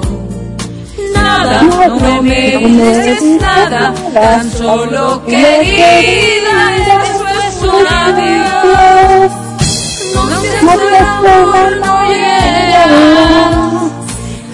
Nada, 1.13 1.61
no 1.61 2.21
me 2.21 2.57
dices 2.57 3.21
nada, 3.41 3.93
tan 4.13 4.51
solo 4.51 5.23
querida, 5.25 6.75
eso 6.77 7.25
es 7.47 7.61
un 7.61 7.87
adiós. 7.87 9.31
No 10.15 10.23
se 10.41 10.57
amor 10.57 11.77
no 11.77 11.93
llega 12.07 12.85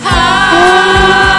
a 0.06 1.35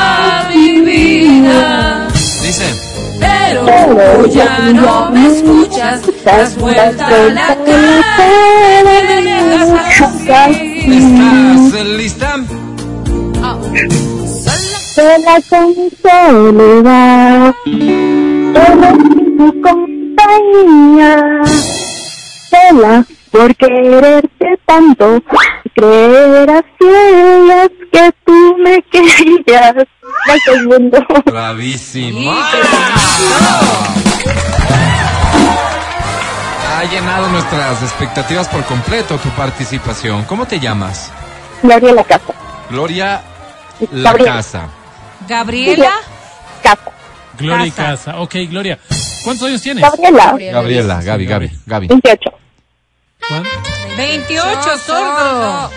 Pero 3.66 4.22
tú 4.22 4.28
ya 4.28 4.58
no 4.72 5.10
me 5.10 5.26
escuchas, 5.26 6.02
das 6.24 6.56
vuelta 6.56 7.06
a 7.06 7.10
la 7.26 7.56
cara 7.64 9.00
y 9.00 9.24
me 9.24 9.44
dejas 9.44 10.00
así. 10.00 10.86
¿Estás 10.86 11.86
lista? 11.86 12.36
sola 14.96 15.38
con 15.50 15.68
mi 15.68 15.90
soledad, 16.02 17.54
solo 18.54 18.88
sin 19.02 19.36
tu 19.36 19.60
compañía, 19.60 21.12
sola 22.50 23.04
por 23.30 23.54
quererte 23.56 24.58
tanto, 24.64 25.22
creer 25.74 26.50
a 26.50 26.64
ciegas 26.78 27.70
que 27.92 28.10
tú 28.24 28.56
me 28.58 28.82
querías. 28.90 29.74
Va 30.28 30.34
segundo. 30.44 30.98
Bravísimo. 31.24 32.32
Ha 36.76 36.84
llenado 36.90 37.28
nuestras 37.28 37.82
expectativas 37.82 38.48
por 38.48 38.64
completo 38.64 39.16
tu 39.18 39.28
participación. 39.30 40.24
¿Cómo 40.24 40.46
te 40.46 40.60
llamas? 40.60 41.10
Gloria 41.62 41.94
la 41.94 42.04
casa. 42.04 42.34
Gloria 42.70 43.22
La 43.92 44.10
Gabriela. 44.10 44.32
Casa. 44.34 44.68
Gabriela. 45.28 45.92
Casa. 46.62 46.90
Gloria 47.38 47.66
y 47.66 47.70
Casa. 47.70 48.12
casa. 48.12 48.20
Ok, 48.20 48.34
Gloria. 48.50 48.78
¿Cuántos 49.24 49.48
años 49.48 49.62
tienes? 49.62 49.82
Gabriela, 49.82 50.36
Gabriela, 50.52 51.02
Gaby, 51.02 51.26
Gaby, 51.26 51.50
Gaby. 51.66 51.88
28. 51.88 52.30
¿Cuánto? 53.28 53.50
28, 53.96 54.78
sordo. 54.78 55.70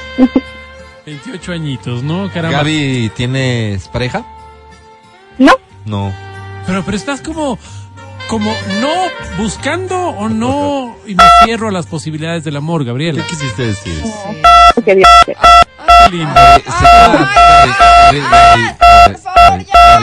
28 1.06 1.52
añitos, 1.54 2.04
¿no? 2.04 2.30
Caramba. 2.32 2.60
Gaby, 2.60 3.12
¿tienes 3.16 3.88
pareja? 3.88 4.24
No, 5.40 5.54
No. 5.86 6.14
Pero, 6.68 6.84
pero 6.86 6.96
estás 6.98 7.22
como, 7.22 7.58
como 8.28 8.52
no 8.80 8.94
buscando 9.42 9.98
o 10.10 10.30
no, 10.30 10.96
y 11.08 11.16
me 11.16 11.24
cierro 11.46 11.70
a 11.70 11.72
las 11.72 11.88
posibilidades 11.88 12.44
del 12.44 12.58
amor, 12.58 12.86
Gabriela. 12.86 13.24
¿Qué 13.24 13.30
quisiste 13.30 13.66
decir? 13.68 14.04
te- 14.76 14.84
Qué 14.86 14.96
lindo. 16.12 16.40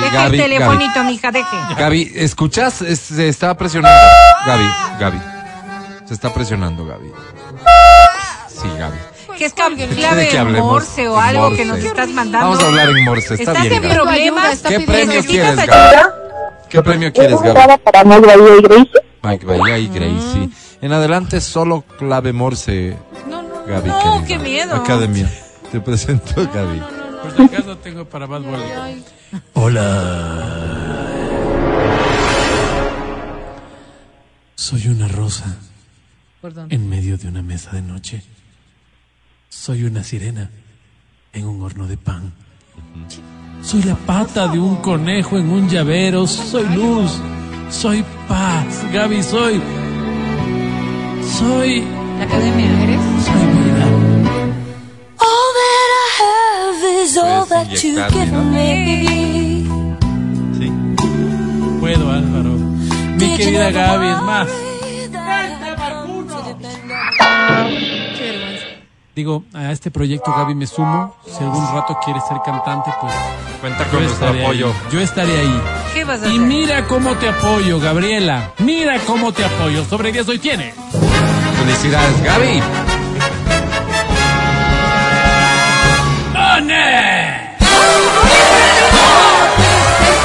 Deja 0.01 0.27
el 0.27 0.33
telefonito, 0.33 1.05
mija, 1.05 1.31
deje. 1.31 1.57
Gaby, 1.79 2.13
¿escuchas? 2.17 2.83
Es- 2.83 3.01
se 3.01 3.29
está 3.29 3.57
presionando. 3.57 3.99
Gaby, 4.47 4.65
Gaby. 4.99 5.21
Se 6.07 6.15
está 6.15 6.33
presionando, 6.33 6.85
Gaby. 6.87 7.13
Sí, 8.49 8.69
Gaby. 8.79 8.97
Que 9.37 9.45
es 9.45 9.55
cam- 9.55 9.75
¿Quiere 9.77 9.95
clave 9.95 10.29
que 10.29 10.37
en 10.39 10.53
morse 10.53 11.09
o 11.09 11.19
en 11.19 11.25
algo 11.25 11.51
que 11.55 11.65
morse? 11.65 11.67
nos 11.67 11.79
estás 11.85 12.09
mandando. 12.11 12.49
Vamos 12.49 12.63
a 12.63 12.67
hablar 12.69 12.89
en 12.89 13.05
morse, 13.05 13.35
está 13.35 13.53
¿Estás 13.53 13.61
bien, 13.63 13.75
en 13.75 13.83
Gaby. 13.83 13.95
problemas? 13.95 14.59
¿Qué 14.63 14.81
premio 14.81 15.07
¿Necesitas 15.07 15.27
quieres? 15.55 15.67
Gaby? 15.67 16.03
¿Qué 16.71 16.83
premio 16.83 17.13
quieres, 17.13 17.41
Gaby? 17.43 17.79
Para 17.85 18.05
Mike 18.05 18.27
Bahía 18.27 18.57
y 18.57 18.63
Gracie. 18.63 18.91
Mike 19.23 19.47
Bahía 19.47 19.79
y 19.79 19.89
Gracie. 19.89 20.49
En 20.81 20.93
adelante, 20.93 21.41
solo 21.43 21.83
clave 21.99 22.33
morse, 22.33 22.97
No, 23.29 23.43
no, 23.43 23.49
no, 23.49 23.65
Gaby. 23.67 23.89
no, 23.91 24.25
qué 24.27 24.39
miedo. 24.39 24.75
Academia. 24.75 25.31
Te 25.71 25.81
presento, 25.81 26.35
Gaby. 26.55 26.81
Por 27.23 27.37
si 27.37 27.43
acaso 27.55 27.77
tengo 27.79 28.05
para 28.07 28.27
más 28.27 28.43
boletos. 28.43 29.13
Hola. 29.53 31.07
Soy 34.55 34.89
una 34.89 35.09
rosa 35.09 35.57
en 36.71 36.89
medio 36.89 37.19
de 37.19 37.29
una 37.29 37.43
mesa 37.43 37.71
de 37.73 37.83
noche. 37.83 38.23
Soy 39.59 39.83
una 39.83 40.05
sirena 40.05 40.49
en 41.33 41.47
un 41.47 41.61
horno 41.61 41.89
de 41.89 41.97
pan. 41.97 42.33
Soy 43.63 43.83
la 43.83 43.97
pata 43.97 44.47
de 44.47 44.61
un 44.61 44.77
conejo 44.77 45.39
en 45.39 45.51
un 45.51 45.69
llavero. 45.69 46.27
Soy 46.27 46.69
luz. 46.69 47.11
Soy 47.69 48.05
paz. 48.29 48.85
Gaby, 48.93 49.23
soy. 49.25 49.61
Soy. 51.39 51.81
La 52.19 52.25
academia. 52.25 52.83
¿Eres? 52.85 53.01
Soy 53.25 53.47
vida. 53.57 53.87
All 55.19 55.49
that 55.59 55.89
I 55.91 56.07
have 56.21 57.03
is 57.03 57.17
all 57.17 57.47
that 57.47 57.69
you 57.83 57.95
give 58.11 58.33
¿no? 58.33 58.45
me. 58.45 59.67
Sí. 60.59 60.71
Puedo, 61.81 62.13
Álvaro. 62.13 62.53
Mi 63.19 63.37
querida 63.37 63.71
Gaby, 63.73 64.07
es 64.07 64.23
más. 64.23 64.66
Digo, 69.17 69.45
a 69.55 69.73
este 69.73 69.91
proyecto 69.91 70.31
Gaby 70.31 70.55
me 70.55 70.67
sumo. 70.67 71.17
Si 71.27 71.43
algún 71.43 71.67
rato 71.75 71.99
quieres 72.05 72.23
ser 72.29 72.37
cantante, 72.45 72.91
pues 73.01 73.15
Cuenta 73.63 73.85
con 73.87 74.03
nuestro 74.05 74.29
apoyo. 74.29 74.67
ahí. 74.69 74.75
Yo 74.93 75.01
estaré 75.01 75.39
ahí. 75.41 75.63
¿Qué 75.95 76.05
vas 76.05 76.23
a 76.23 76.27
Y 76.27 76.29
hacer? 76.33 76.41
mira 76.43 76.85
cómo 76.87 77.15
te 77.15 77.31
apoyo, 77.31 77.81
Gabriela. 77.81 78.51
Mira 78.59 78.99
cómo 79.07 79.33
te 79.33 79.43
apoyo. 79.43 79.87
Sobre 79.87 80.13
10 80.13 80.29
hoy 80.29 80.39
tienes. 80.39 80.75
Felicidades, 81.59 82.23
Gaby. 82.25 82.61
¡Done! 86.35 87.57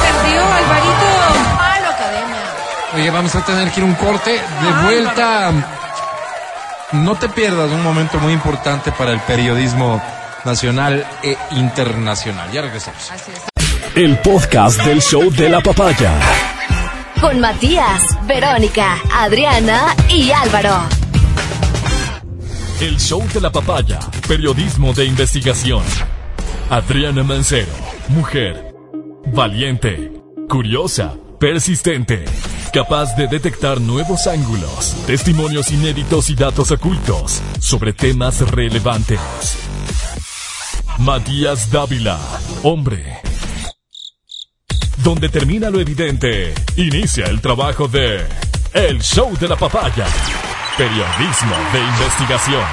perdió, 0.02 0.40
Alvarito. 0.42 1.08
Malo, 1.56 1.88
academia. 1.88 2.94
Oye, 2.94 3.10
vamos 3.10 3.34
a 3.34 3.40
tener 3.46 3.70
que 3.70 3.80
ir 3.80 3.84
un 3.86 3.94
corte. 3.94 4.32
De 4.32 4.82
vuelta. 4.84 5.50
No 6.92 7.14
te 7.14 7.28
pierdas 7.30 7.70
un 7.70 7.82
momento 7.82 8.18
muy 8.18 8.34
importante 8.34 8.92
para 8.92 9.12
el 9.12 9.20
periodismo 9.20 10.02
nacional 10.44 11.06
e 11.22 11.38
internacional. 11.52 12.50
Ya 12.52 12.60
regresamos. 12.60 13.10
El 13.94 14.18
podcast 14.18 14.82
del 14.84 15.00
show 15.00 15.30
de 15.30 15.48
la 15.48 15.62
papaya. 15.62 16.12
Con 17.18 17.40
Matías, 17.40 18.02
Verónica, 18.26 18.98
Adriana 19.10 19.96
y 20.10 20.32
Álvaro. 20.32 20.82
El 22.80 22.98
show 23.00 23.26
de 23.32 23.40
la 23.40 23.50
papaya. 23.50 23.98
Periodismo 24.28 24.92
de 24.92 25.06
investigación. 25.06 25.82
Adriana 26.68 27.22
Mancero. 27.22 27.72
Mujer. 28.08 28.74
Valiente. 29.28 30.12
Curiosa. 30.46 31.14
Persistente. 31.38 32.26
Capaz 32.72 33.14
de 33.16 33.26
detectar 33.26 33.82
nuevos 33.82 34.26
ángulos, 34.26 34.96
testimonios 35.06 35.70
inéditos 35.70 36.30
y 36.30 36.34
datos 36.34 36.70
ocultos 36.70 37.42
sobre 37.60 37.92
temas 37.92 38.40
relevantes. 38.50 39.20
Matías 40.96 41.70
Dávila. 41.70 42.18
Hombre. 42.62 43.20
Donde 45.04 45.28
termina 45.28 45.68
lo 45.68 45.80
evidente, 45.80 46.54
inicia 46.76 47.26
el 47.26 47.42
trabajo 47.42 47.88
de 47.88 48.26
El 48.72 49.02
Show 49.02 49.36
de 49.38 49.48
la 49.48 49.56
Papaya. 49.56 50.06
Periodismo 50.78 51.54
de 51.74 51.78
investigación. 51.78 52.64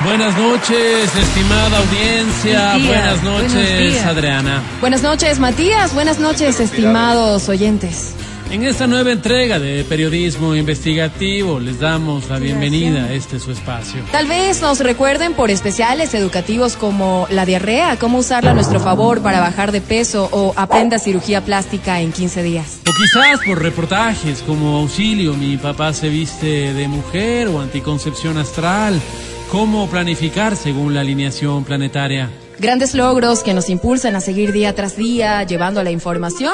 Buenas 0.00 0.36
noches, 0.36 1.14
estimada 1.14 1.78
audiencia. 1.78 2.72
Días, 2.74 3.22
Buenas 3.22 3.22
buenos 3.22 3.52
noches, 3.54 3.78
días. 3.92 4.06
Adriana. 4.06 4.62
Buenas 4.80 5.02
noches, 5.02 5.38
Matías. 5.38 5.94
Buenas 5.94 6.18
noches, 6.18 6.58
estimados 6.58 7.48
oyentes. 7.48 8.16
En 8.50 8.64
esta 8.64 8.88
nueva 8.88 9.12
entrega 9.12 9.60
de 9.60 9.84
periodismo 9.84 10.56
investigativo 10.56 11.60
les 11.60 11.78
damos 11.78 12.28
la 12.28 12.40
bienvenida 12.40 13.04
a 13.04 13.12
este 13.12 13.38
su 13.38 13.52
espacio. 13.52 14.02
Tal 14.10 14.26
vez 14.26 14.60
nos 14.60 14.80
recuerden 14.80 15.34
por 15.34 15.52
especiales 15.52 16.14
educativos 16.14 16.74
como 16.74 17.28
la 17.30 17.46
diarrea, 17.46 17.96
cómo 17.96 18.18
usarla 18.18 18.50
a 18.50 18.54
nuestro 18.54 18.80
favor 18.80 19.22
para 19.22 19.38
bajar 19.38 19.70
de 19.70 19.80
peso 19.80 20.28
o 20.32 20.52
aprenda 20.56 20.98
cirugía 20.98 21.44
plástica 21.44 22.00
en 22.00 22.10
15 22.10 22.42
días. 22.42 22.80
O 22.88 22.92
quizás 22.92 23.38
por 23.46 23.62
reportajes 23.62 24.42
como 24.42 24.78
Auxilio, 24.78 25.34
mi 25.34 25.56
papá 25.56 25.92
se 25.92 26.08
viste 26.08 26.74
de 26.74 26.88
mujer 26.88 27.46
o 27.46 27.60
anticoncepción 27.60 28.36
astral, 28.36 29.00
cómo 29.52 29.88
planificar 29.88 30.56
según 30.56 30.92
la 30.92 31.02
alineación 31.02 31.62
planetaria. 31.62 32.28
Grandes 32.60 32.94
logros 32.94 33.42
que 33.42 33.54
nos 33.54 33.70
impulsan 33.70 34.16
a 34.16 34.20
seguir 34.20 34.52
día 34.52 34.74
tras 34.74 34.94
día 34.94 35.42
llevando 35.44 35.82
la 35.82 35.90
información 35.92 36.52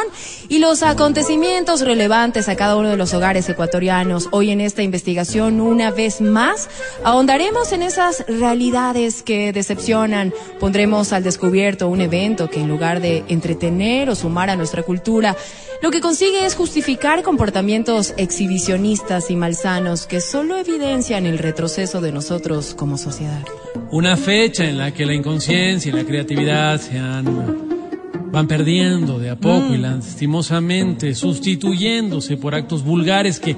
y 0.49 0.61
los 0.61 0.85
acontecimientos 0.85 1.81
relevantes 1.81 2.49
a 2.49 2.55
cada 2.55 2.77
uno 2.77 2.91
de 2.91 2.97
los 2.97 3.13
hogares 3.13 3.49
ecuatorianos. 3.49 4.29
Hoy 4.31 4.53
en 4.53 4.61
esta 4.61 4.85
investigación, 4.85 5.61
una 5.61 5.91
vez 5.91 6.21
más, 6.21 6.69
ahondaremos 7.03 7.73
en 7.73 7.83
esas 7.83 8.25
realidades 8.29 9.25
que 9.25 9.53
decepcionan. 9.53 10.33
Pondremos 10.61 11.13
al 11.13 11.25
descubierto 11.25 11.89
un 11.89 12.01
evento 12.01 12.49
que 12.49 12.61
en 12.61 12.69
lugar 12.69 13.01
de 13.01 13.25
entretener 13.27 14.09
o 14.09 14.15
sumar 14.15 14.49
a 14.49 14.55
nuestra 14.55 14.85
cultura, 14.85 15.35
lo 15.83 15.91
que 15.91 16.01
consigue 16.01 16.47
es 16.47 16.55
justificar 16.55 17.25
comportamientos 17.25 18.15
exhibicionistas 18.17 19.29
y 19.31 19.35
malsanos 19.35 20.07
que 20.07 20.21
solo 20.21 20.57
evidencian 20.57 21.27
el 21.27 21.39
retroceso 21.39 22.01
de 22.01 22.13
nosotros 22.13 22.75
como 22.77 22.97
sociedad. 22.97 23.43
Una 23.91 24.17
fecha 24.17 24.65
en 24.65 24.79
la 24.79 24.93
que 24.93 25.07
la 25.07 25.15
inconsciencia 25.15 25.96
la 25.97 26.05
creatividad 26.05 26.79
se 26.79 26.99
han 26.99 28.31
van 28.31 28.47
perdiendo 28.47 29.19
de 29.19 29.31
a 29.31 29.37
poco 29.37 29.73
y 29.73 29.79
lastimosamente 29.79 31.15
sustituyéndose 31.15 32.37
por 32.37 32.55
actos 32.55 32.85
vulgares 32.85 33.41
que 33.41 33.57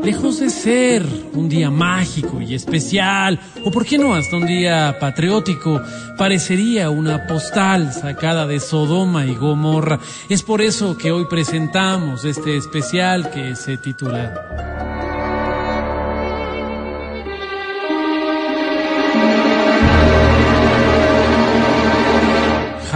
lejos 0.00 0.38
de 0.38 0.48
ser 0.48 1.04
un 1.32 1.48
día 1.48 1.68
mágico 1.68 2.40
y 2.40 2.54
especial 2.54 3.40
o 3.64 3.72
por 3.72 3.84
qué 3.84 3.98
no 3.98 4.14
hasta 4.14 4.36
un 4.36 4.46
día 4.46 4.96
patriótico 5.00 5.82
parecería 6.16 6.88
una 6.88 7.26
postal 7.26 7.92
sacada 7.92 8.46
de 8.46 8.60
Sodoma 8.60 9.26
y 9.26 9.34
Gomorra. 9.34 9.98
Es 10.28 10.44
por 10.44 10.62
eso 10.62 10.96
que 10.96 11.10
hoy 11.10 11.24
presentamos 11.28 12.24
este 12.24 12.56
especial 12.56 13.28
que 13.32 13.56
se 13.56 13.76
titula 13.76 15.15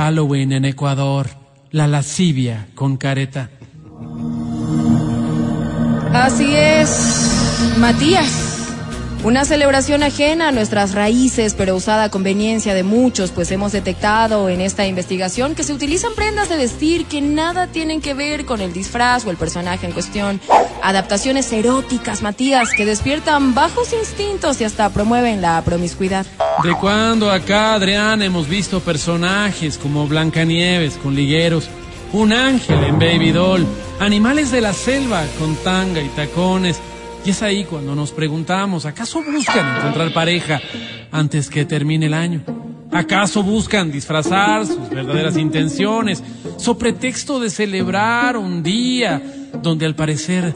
Halloween 0.00 0.52
en 0.52 0.64
Ecuador, 0.64 1.28
la 1.72 1.86
lascivia 1.86 2.68
con 2.74 2.96
careta. 2.96 3.50
Así 6.14 6.56
es, 6.56 7.76
Matías. 7.78 8.49
Una 9.22 9.44
celebración 9.44 10.02
ajena 10.02 10.48
a 10.48 10.52
nuestras 10.52 10.94
raíces, 10.94 11.52
pero 11.52 11.76
usada 11.76 12.04
a 12.04 12.10
conveniencia 12.10 12.72
de 12.72 12.82
muchos, 12.82 13.32
pues 13.32 13.50
hemos 13.50 13.70
detectado 13.70 14.48
en 14.48 14.62
esta 14.62 14.86
investigación 14.86 15.54
que 15.54 15.62
se 15.62 15.74
utilizan 15.74 16.14
prendas 16.14 16.48
de 16.48 16.56
vestir 16.56 17.04
que 17.04 17.20
nada 17.20 17.66
tienen 17.66 18.00
que 18.00 18.14
ver 18.14 18.46
con 18.46 18.62
el 18.62 18.72
disfraz 18.72 19.26
o 19.26 19.30
el 19.30 19.36
personaje 19.36 19.84
en 19.84 19.92
cuestión. 19.92 20.40
Adaptaciones 20.82 21.52
eróticas, 21.52 22.22
Matías, 22.22 22.70
que 22.74 22.86
despiertan 22.86 23.54
bajos 23.54 23.92
instintos 23.92 24.58
y 24.62 24.64
hasta 24.64 24.88
promueven 24.88 25.42
la 25.42 25.60
promiscuidad. 25.62 26.24
¿De 26.64 26.72
cuándo 26.72 27.30
acá, 27.30 27.74
Adrián, 27.74 28.22
hemos 28.22 28.48
visto 28.48 28.80
personajes 28.80 29.76
como 29.76 30.06
Blancanieves 30.06 30.94
con 30.94 31.14
ligueros, 31.14 31.68
un 32.14 32.32
ángel 32.32 32.82
en 32.84 32.98
Baby 32.98 33.32
Doll, 33.32 33.66
animales 33.98 34.50
de 34.50 34.62
la 34.62 34.72
selva 34.72 35.24
con 35.38 35.56
tanga 35.56 36.00
y 36.00 36.08
tacones? 36.08 36.80
Y 37.24 37.30
es 37.30 37.42
ahí 37.42 37.64
cuando 37.64 37.94
nos 37.94 38.12
preguntamos, 38.12 38.86
¿acaso 38.86 39.22
buscan 39.22 39.76
encontrar 39.76 40.12
pareja 40.12 40.60
antes 41.10 41.50
que 41.50 41.64
termine 41.64 42.06
el 42.06 42.14
año? 42.14 42.42
¿Acaso 42.92 43.42
buscan 43.42 43.92
disfrazar 43.92 44.66
sus 44.66 44.88
verdaderas 44.88 45.36
intenciones 45.36 46.22
so 46.56 46.76
pretexto 46.76 47.38
de 47.38 47.50
celebrar 47.50 48.36
un 48.36 48.62
día 48.62 49.22
donde 49.62 49.86
al 49.86 49.94
parecer 49.94 50.54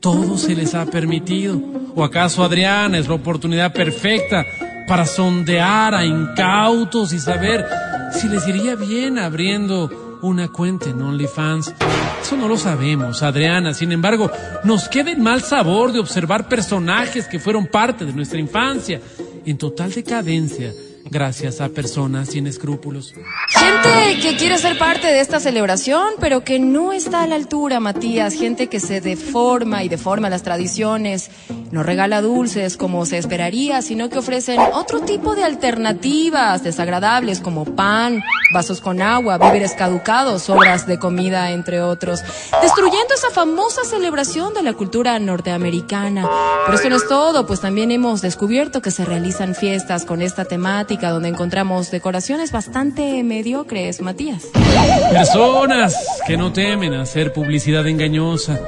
todo 0.00 0.36
se 0.36 0.54
les 0.54 0.74
ha 0.74 0.86
permitido? 0.86 1.60
¿O 1.94 2.04
acaso 2.04 2.42
Adriana 2.42 2.98
es 2.98 3.08
la 3.08 3.14
oportunidad 3.14 3.72
perfecta 3.72 4.44
para 4.88 5.06
sondear 5.06 5.94
a 5.94 6.04
incautos 6.04 7.12
y 7.12 7.20
saber 7.20 7.64
si 8.12 8.28
les 8.28 8.46
iría 8.48 8.74
bien 8.74 9.18
abriendo 9.18 10.09
una 10.22 10.48
cuenta 10.48 10.90
en 10.90 11.00
OnlyFans. 11.00 11.74
Eso 12.22 12.36
no 12.36 12.48
lo 12.48 12.56
sabemos, 12.56 13.22
Adriana. 13.22 13.74
Sin 13.74 13.92
embargo, 13.92 14.30
nos 14.64 14.88
queda 14.88 15.10
el 15.10 15.18
mal 15.18 15.42
sabor 15.42 15.92
de 15.92 16.00
observar 16.00 16.48
personajes 16.48 17.26
que 17.26 17.38
fueron 17.38 17.66
parte 17.66 18.04
de 18.04 18.12
nuestra 18.12 18.38
infancia 18.38 19.00
en 19.44 19.56
total 19.56 19.92
decadencia 19.92 20.72
gracias 21.10 21.60
a 21.60 21.68
personas 21.68 22.30
sin 22.30 22.46
escrúpulos. 22.46 23.14
Gente 23.48 24.20
que 24.20 24.36
quiere 24.36 24.58
ser 24.58 24.78
parte 24.78 25.08
de 25.08 25.20
esta 25.20 25.40
celebración, 25.40 26.14
pero 26.20 26.44
que 26.44 26.58
no 26.58 26.92
está 26.92 27.22
a 27.22 27.26
la 27.26 27.34
altura, 27.34 27.80
Matías. 27.80 28.34
Gente 28.34 28.68
que 28.68 28.80
se 28.80 29.00
deforma 29.00 29.82
y 29.82 29.88
deforma 29.88 30.30
las 30.30 30.42
tradiciones. 30.42 31.30
No 31.72 31.82
regala 31.82 32.22
dulces 32.22 32.76
como 32.76 33.04
se 33.06 33.18
esperaría, 33.18 33.82
sino 33.82 34.08
que 34.08 34.18
ofrecen 34.18 34.60
otro 34.72 35.00
tipo 35.00 35.34
de 35.34 35.44
alternativas 35.44 36.62
desagradables 36.62 37.40
como 37.40 37.64
pan, 37.64 38.22
vasos 38.52 38.80
con 38.80 39.02
agua, 39.02 39.38
víveres 39.38 39.72
caducados, 39.72 40.42
sobras 40.42 40.86
de 40.86 40.98
comida, 40.98 41.50
entre 41.50 41.80
otros. 41.82 42.22
Destruyendo 42.62 43.14
esa 43.14 43.30
famosa 43.30 43.84
celebración 43.84 44.54
de 44.54 44.62
la 44.62 44.74
cultura 44.74 45.18
norteamericana. 45.18 46.28
Pero 46.66 46.76
esto 46.76 46.88
no 46.88 46.96
es 46.96 47.08
todo, 47.08 47.46
pues 47.46 47.60
también 47.60 47.90
hemos 47.90 48.20
descubierto 48.20 48.80
que 48.80 48.90
se 48.90 49.04
realizan 49.04 49.54
fiestas 49.54 50.04
con 50.04 50.22
esta 50.22 50.44
temática 50.44 50.99
donde 51.08 51.30
encontramos 51.30 51.90
decoraciones 51.90 52.52
bastante 52.52 53.22
mediocres, 53.22 54.02
Matías. 54.02 54.48
Personas 55.10 55.96
que 56.26 56.36
no 56.36 56.52
temen 56.52 56.92
hacer 56.92 57.32
publicidad 57.32 57.86
engañosa. 57.86 58.60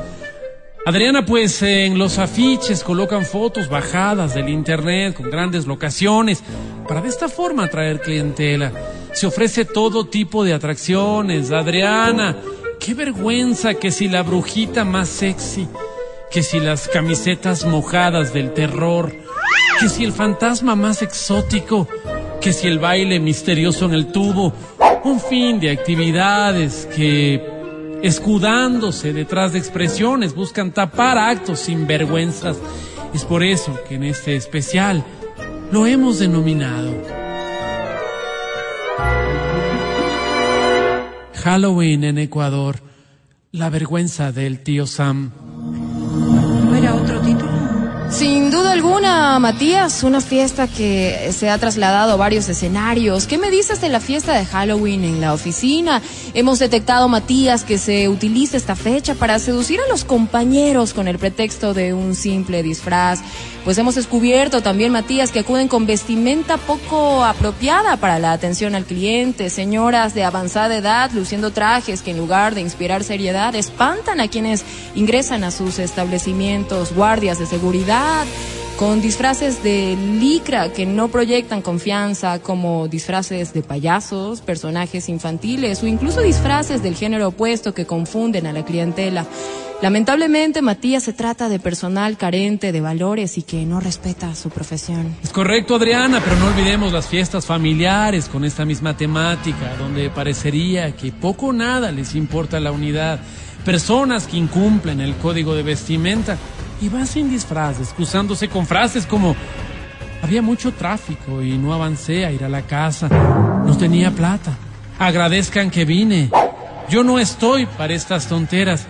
Adriana, 0.85 1.25
pues 1.25 1.63
en 1.63 1.99
los 1.99 2.19
afiches 2.19 2.83
colocan 2.83 3.25
fotos 3.25 3.69
bajadas 3.69 4.35
del 4.35 4.49
internet 4.49 5.15
con 5.15 5.31
grandes 5.31 5.67
locaciones 5.67 6.43
para 6.89 7.01
de 7.01 7.09
esta 7.09 7.29
forma 7.29 7.65
atraer 7.65 8.01
clientela. 8.01 8.73
Se 9.13 9.27
ofrece 9.27 9.65
todo 9.65 10.07
tipo 10.07 10.43
de 10.43 10.55
atracciones. 10.55 11.53
Adriana, 11.53 12.37
qué 12.81 12.95
vergüenza 12.95 13.75
que 13.75 13.93
si 13.93 14.09
la 14.09 14.23
brujita 14.23 14.85
más 14.85 15.09
sexy, 15.09 15.69
que 16.33 16.43
si 16.43 16.59
las 16.59 16.89
camisetas 16.89 17.65
mojadas 17.65 18.33
del 18.33 18.53
terror, 18.53 19.15
que 19.79 19.89
si 19.89 20.03
el 20.03 20.13
fantasma 20.13 20.75
más 20.75 21.03
exótico, 21.03 21.87
que 22.43 22.53
si 22.53 22.67
el 22.67 22.81
baile 22.81 23.21
misterioso 23.21 23.87
en 23.87 23.95
el 23.95 24.09
tubo, 24.09 24.53
un 25.05 25.21
fin 25.21 25.61
de 25.61 25.71
actividades 25.71 26.89
que 26.95 27.41
escudándose 28.03 29.13
detrás 29.13 29.53
de 29.53 29.61
expresiones, 29.61 30.35
buscan 30.35 30.73
tapar 30.73 31.19
actos 31.19 31.61
sin 31.61 31.87
vergüenzas. 31.87 32.59
Es 33.15 33.25
por 33.25 33.45
eso 33.45 33.79
que 33.89 33.95
en 33.95 34.03
este 34.03 34.35
especial 34.35 35.05
lo 35.71 35.87
hemos 35.87 36.19
denominado 36.19 36.93
Halloween 41.45 42.05
en 42.05 42.19
Ecuador, 42.19 42.77
la 43.53 43.71
vergüenza 43.71 44.33
del 44.33 44.61
tío 44.61 44.87
Sam. 44.87 45.31
Sin 48.13 48.51
duda 48.51 48.73
alguna, 48.73 49.39
Matías, 49.39 50.03
una 50.03 50.21
fiesta 50.21 50.69
que 50.69 51.31
se 51.33 51.49
ha 51.49 51.57
trasladado 51.57 52.13
a 52.13 52.17
varios 52.17 52.47
escenarios. 52.47 53.27
¿Qué 53.27 53.39
me 53.39 53.51
dices 53.51 53.81
de 53.81 53.89
la 53.89 54.01
fiesta 54.01 54.35
de 54.35 54.45
Halloween 54.45 55.05
en 55.05 55.21
la 55.23 55.33
oficina? 55.33 56.03
Hemos 56.35 56.59
detectado, 56.59 57.09
Matías, 57.09 57.65
que 57.65 57.79
se 57.79 58.11
utiliza 58.11 58.59
esta 58.59 58.77
fecha 58.77 59.15
para 59.15 59.39
seducir 59.39 59.81
a 59.81 59.89
los 59.89 60.05
compañeros 60.05 60.93
con 60.93 61.09
el 61.09 61.19
pretexto 61.19 61.73
de 61.73 61.95
un 61.95 62.15
simple 62.15 62.63
disfraz. 62.63 63.21
Pues 63.65 63.79
hemos 63.79 63.95
descubierto 63.95 64.61
también, 64.61 64.91
Matías, 64.91 65.31
que 65.31 65.39
acuden 65.39 65.69
con 65.69 65.87
vestimenta 65.87 66.57
poco 66.57 67.25
apropiada 67.25 67.97
para 67.97 68.19
la 68.19 68.33
atención 68.33 68.75
al 68.75 68.85
cliente. 68.85 69.51
Señoras 69.51 70.15
de 70.15 70.25
avanzada 70.25 70.77
edad 70.77 71.13
luciendo 71.13 71.53
trajes 71.53 72.03
que 72.03 72.11
en 72.11 72.19
lugar 72.19 72.57
de 72.57 72.61
inspirar 72.61 73.05
seriedad 73.05 73.55
espantan 73.55 74.21
a 74.21 74.27
quienes 74.27 74.65
ingresan 74.97 75.45
a 75.45 75.53
sus 75.53 75.79
establecimientos, 75.79 76.93
guardias 76.93 77.39
de 77.39 77.47
seguridad 77.47 78.27
con 78.79 79.01
disfraces 79.01 79.63
de 79.63 79.97
licra 79.97 80.73
que 80.73 80.87
no 80.87 81.07
proyectan 81.07 81.63
confianza, 81.63 82.41
como 82.41 82.89
disfraces 82.89 83.53
de 83.53 83.63
payasos, 83.63 84.41
personajes 84.41 85.09
infantiles 85.09 85.85
o 85.85 85.87
incluso 85.87 86.21
disfraces 86.21 86.83
del 86.83 86.97
género 86.97 87.29
opuesto 87.29 87.75
que 87.75 87.87
confunden 87.87 88.49
a 88.49 88.53
la 88.53 88.65
clientela. 88.65 89.25
Lamentablemente, 89.83 90.63
Matías 90.63 91.03
se 91.03 91.13
trata 91.13 91.49
de 91.49 91.59
personal 91.59 92.17
carente 92.17 92.71
de 92.71 92.81
valores 92.81 93.37
y 93.37 93.43
que 93.43 93.67
no 93.67 93.81
respeta 93.81 94.33
su 94.37 94.49
profesión. 94.49 95.17
Es 95.25 95.31
correcto, 95.31 95.75
Adriana, 95.75 96.21
pero 96.25 96.37
no 96.37 96.47
olvidemos 96.47 96.93
las 96.93 97.09
fiestas 97.09 97.47
familiares 97.47 98.29
con 98.29 98.45
esta 98.45 98.65
misma 98.65 98.97
temática, 98.97 99.75
donde 99.81 100.09
parecería 100.09 100.95
que 100.95 101.11
poco 101.11 101.47
o 101.47 101.53
nada 101.53 101.91
les 101.91 102.15
importa 102.15 102.61
la 102.61 102.71
unidad. 102.71 103.19
Personas 103.65 104.29
que 104.29 104.37
incumplen 104.37 105.01
el 105.01 105.17
código 105.17 105.53
de 105.57 105.65
vestimenta 105.65 106.39
y 106.81 106.89
van 106.89 107.09
sin 107.09 107.29
disfraz, 107.29 107.81
excusándose 107.81 108.49
con 108.49 108.69
frases 108.69 109.05
como 109.05 109.35
había 110.23 110.43
mucho 110.43 110.71
tráfico 110.71 111.43
y 111.43 111.59
no 111.59 111.75
avancé 111.75 112.25
a 112.25 112.31
ir 112.31 112.45
a 112.45 112.49
la 112.49 112.63
casa, 112.63 113.09
no 113.09 113.77
tenía 113.77 114.13
plata, 114.13 114.57
agradezcan 115.01 115.71
que 115.71 115.85
vine, 115.85 116.31
yo 116.89 117.03
no 117.03 117.19
estoy 117.19 117.67
para 117.67 117.95
estas 117.95 118.29
tonteras, 118.29 118.87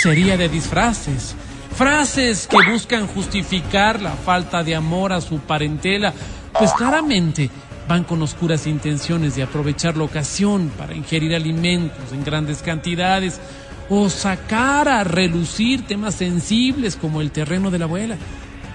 sería 0.00 0.36
de 0.36 0.48
disfraces. 0.48 1.34
Frases 1.74 2.46
que 2.46 2.58
buscan 2.70 3.06
justificar 3.08 4.00
la 4.00 4.12
falta 4.12 4.62
de 4.62 4.76
amor 4.76 5.12
a 5.12 5.20
su 5.20 5.40
parentela, 5.40 6.12
pues 6.56 6.72
claramente 6.72 7.50
van 7.88 8.04
con 8.04 8.22
oscuras 8.22 8.66
intenciones 8.66 9.34
de 9.34 9.42
aprovechar 9.42 9.96
la 9.96 10.04
ocasión 10.04 10.70
para 10.76 10.94
ingerir 10.94 11.34
alimentos 11.34 12.12
en 12.12 12.22
grandes 12.22 12.62
cantidades 12.62 13.40
o 13.88 14.08
sacar 14.08 14.88
a 14.88 15.02
relucir 15.02 15.86
temas 15.86 16.14
sensibles 16.14 16.96
como 16.96 17.20
el 17.20 17.32
terreno 17.32 17.70
de 17.70 17.78
la 17.78 17.86
abuela, 17.86 18.16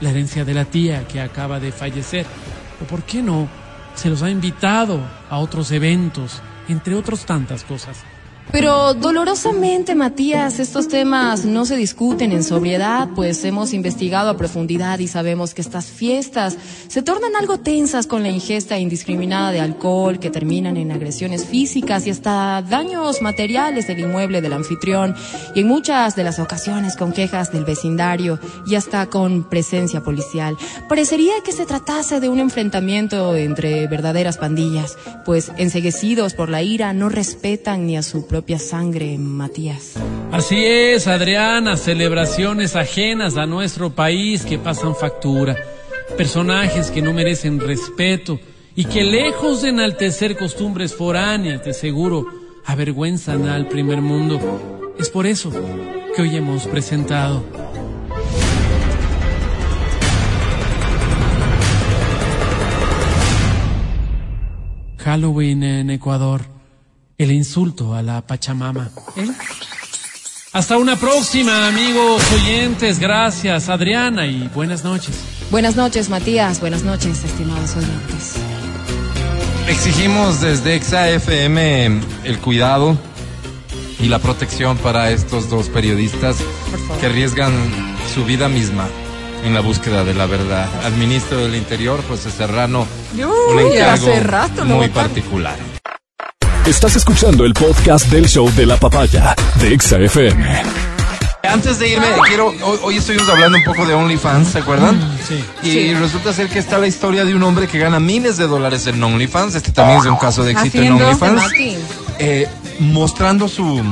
la 0.01 0.09
herencia 0.09 0.43
de 0.43 0.53
la 0.53 0.65
tía 0.65 1.07
que 1.07 1.21
acaba 1.21 1.59
de 1.59 1.71
fallecer, 1.71 2.25
o 2.81 2.85
por 2.85 3.03
qué 3.03 3.21
no, 3.21 3.47
se 3.95 4.09
los 4.09 4.23
ha 4.23 4.29
invitado 4.29 4.99
a 5.29 5.37
otros 5.37 5.71
eventos, 5.71 6.41
entre 6.67 6.95
otras 6.95 7.25
tantas 7.25 7.63
cosas. 7.63 7.97
Pero 8.51 8.93
dolorosamente, 8.93 9.95
Matías, 9.95 10.59
estos 10.59 10.87
temas 10.87 11.43
no 11.43 11.65
se 11.65 11.75
discuten 11.75 12.31
en 12.31 12.43
sobriedad, 12.43 13.09
pues 13.15 13.43
hemos 13.45 13.73
investigado 13.73 14.29
a 14.29 14.37
profundidad 14.37 14.99
y 14.99 15.07
sabemos 15.07 15.55
que 15.55 15.61
estas 15.61 15.85
fiestas 15.87 16.55
se 16.87 17.01
tornan 17.01 17.35
algo 17.35 17.57
tensas 17.57 18.05
con 18.05 18.21
la 18.21 18.29
ingesta 18.29 18.77
indiscriminada 18.77 19.51
de 19.51 19.59
alcohol, 19.59 20.19
que 20.19 20.29
terminan 20.29 20.77
en 20.77 20.91
agresiones 20.91 21.45
físicas 21.45 22.05
y 22.05 22.11
hasta 22.11 22.61
daños 22.61 23.23
materiales 23.23 23.87
del 23.87 23.99
inmueble 23.99 24.41
del 24.41 24.53
anfitrión, 24.53 25.15
y 25.55 25.61
en 25.61 25.67
muchas 25.67 26.15
de 26.15 26.23
las 26.23 26.37
ocasiones 26.37 26.95
con 26.95 27.11
quejas 27.11 27.51
del 27.51 27.65
vecindario 27.65 28.39
y 28.67 28.75
hasta 28.75 29.07
con 29.07 29.49
presencia 29.49 30.01
policial. 30.01 30.57
Parecería 30.87 31.33
que 31.43 31.53
se 31.53 31.65
tratase 31.65 32.19
de 32.19 32.29
un 32.29 32.39
enfrentamiento 32.39 33.35
entre 33.35 33.87
verdaderas 33.87 34.37
pandillas, 34.37 34.95
pues 35.25 35.51
enseguecidos 35.57 36.35
por 36.35 36.49
la 36.49 36.61
ira 36.61 36.93
no 36.93 37.09
respetan 37.09 37.87
ni 37.87 37.97
a 37.97 38.03
su 38.03 38.27
propia 38.34 38.57
sangre, 38.57 39.15
Matías. 39.19 39.93
Así 40.31 40.65
es, 40.65 41.05
Adriana, 41.05 41.77
celebraciones 41.77 42.76
ajenas 42.76 43.38
a 43.38 43.45
nuestro 43.45 43.91
país 43.91 44.43
que 44.43 44.57
pasan 44.57 44.95
factura, 44.95 45.55
personajes 46.18 46.89
que 46.89 47.03
no 47.03 47.14
merecen 47.14 47.60
respeto 47.60 48.39
y 48.76 48.85
que 48.85 49.03
lejos 49.03 49.61
de 49.61 49.69
enaltecer 49.69 50.35
costumbres 50.35 50.95
foráneas, 50.95 51.64
de 51.64 51.76
seguro 51.76 52.26
avergüenzan 52.65 53.47
al 53.47 53.68
primer 53.68 54.01
mundo. 54.01 54.39
Es 54.97 55.11
por 55.11 55.27
eso 55.27 55.51
que 56.15 56.23
hoy 56.23 56.35
hemos 56.35 56.65
presentado 56.65 57.43
Halloween 64.97 65.61
en 65.61 65.89
Ecuador, 65.91 66.52
el 67.18 67.31
insulto 67.31 67.94
a 67.94 68.02
la 68.02 68.22
Pachamama. 68.26 68.90
Hasta 70.52 70.77
una 70.77 70.95
próxima, 70.95 71.68
amigos 71.68 72.22
oyentes. 72.31 72.99
Gracias, 72.99 73.69
Adriana, 73.69 74.27
y 74.27 74.49
buenas 74.53 74.84
noches. 74.84 75.15
Buenas 75.49 75.76
noches, 75.76 76.10
Matías. 76.10 76.60
Buenas 76.60 76.84
noches, 76.84 77.23
estimados 77.23 77.76
oyentes. 77.76 78.35
Exigimos 79.68 80.41
desde 80.41 80.76
Exa 80.76 81.10
FM 81.10 82.02
el 82.23 82.40
cuidado 82.40 82.98
y 83.99 84.10
la 84.10 84.19
protección 84.19 84.77
para 84.77 85.10
estos 85.11 85.49
dos 85.49 85.69
periodistas 85.69 86.38
que 86.99 87.06
arriesgan 87.06 87.53
su 88.14 88.26
vida 88.26 88.49
misma 88.49 88.88
en 89.44 89.53
la 89.53 89.61
búsqueda 89.61 90.03
de 90.03 90.14
la 90.14 90.26
verdad. 90.26 90.68
Al 90.85 90.94
ministro 90.94 91.38
del 91.40 91.56
Interior, 91.56 92.03
José 92.07 92.30
Serrano, 92.30 92.85
un 93.14 93.60
encargo 93.60 94.07
hace 94.07 94.19
rato 94.19 94.65
lo 94.65 94.76
muy 94.76 94.90
particular. 94.90 95.72
Estás 96.65 96.95
escuchando 96.95 97.44
el 97.44 97.53
podcast 97.53 98.07
del 98.07 98.26
show 98.26 98.49
de 98.56 98.65
la 98.65 98.77
papaya 98.77 99.35
de 99.60 99.73
Exa 99.73 99.99
FM. 99.99 100.64
Antes 101.44 101.77
de 101.77 101.90
irme, 101.90 102.07
quiero, 102.26 102.48
hoy, 102.48 102.80
hoy 102.84 102.98
estuvimos 102.98 103.27
hablando 103.27 103.57
un 103.57 103.65
poco 103.65 103.85
de 103.85 103.94
OnlyFans, 103.94 104.48
¿se 104.48 104.60
acuerdan? 104.60 104.98
Sí. 105.27 105.44
Y 105.61 105.94
resulta 105.94 106.31
ser 106.31 106.48
que 106.48 106.60
está 106.60 106.77
la 106.77 106.88
historia 106.88 107.26
de 107.26 107.35
un 107.35 107.44
hombre 107.44 107.68
que 107.68 107.80
gana 107.80 107.99
miles 107.99 108.38
de 108.38 108.48
dólares 108.48 108.88
en 108.88 109.03
OnlyFans. 109.03 109.56
Este 109.56 109.73
también 109.73 109.99
es 109.99 110.06
un 110.06 110.15
caso 110.15 110.45
de 110.45 110.53
éxito 110.53 110.81
en 110.81 110.94
OnlyFans. 110.94 111.41
Mati. 111.41 111.76
Eh, 112.19 112.48
mostrando 112.80 113.49
su 113.49 113.84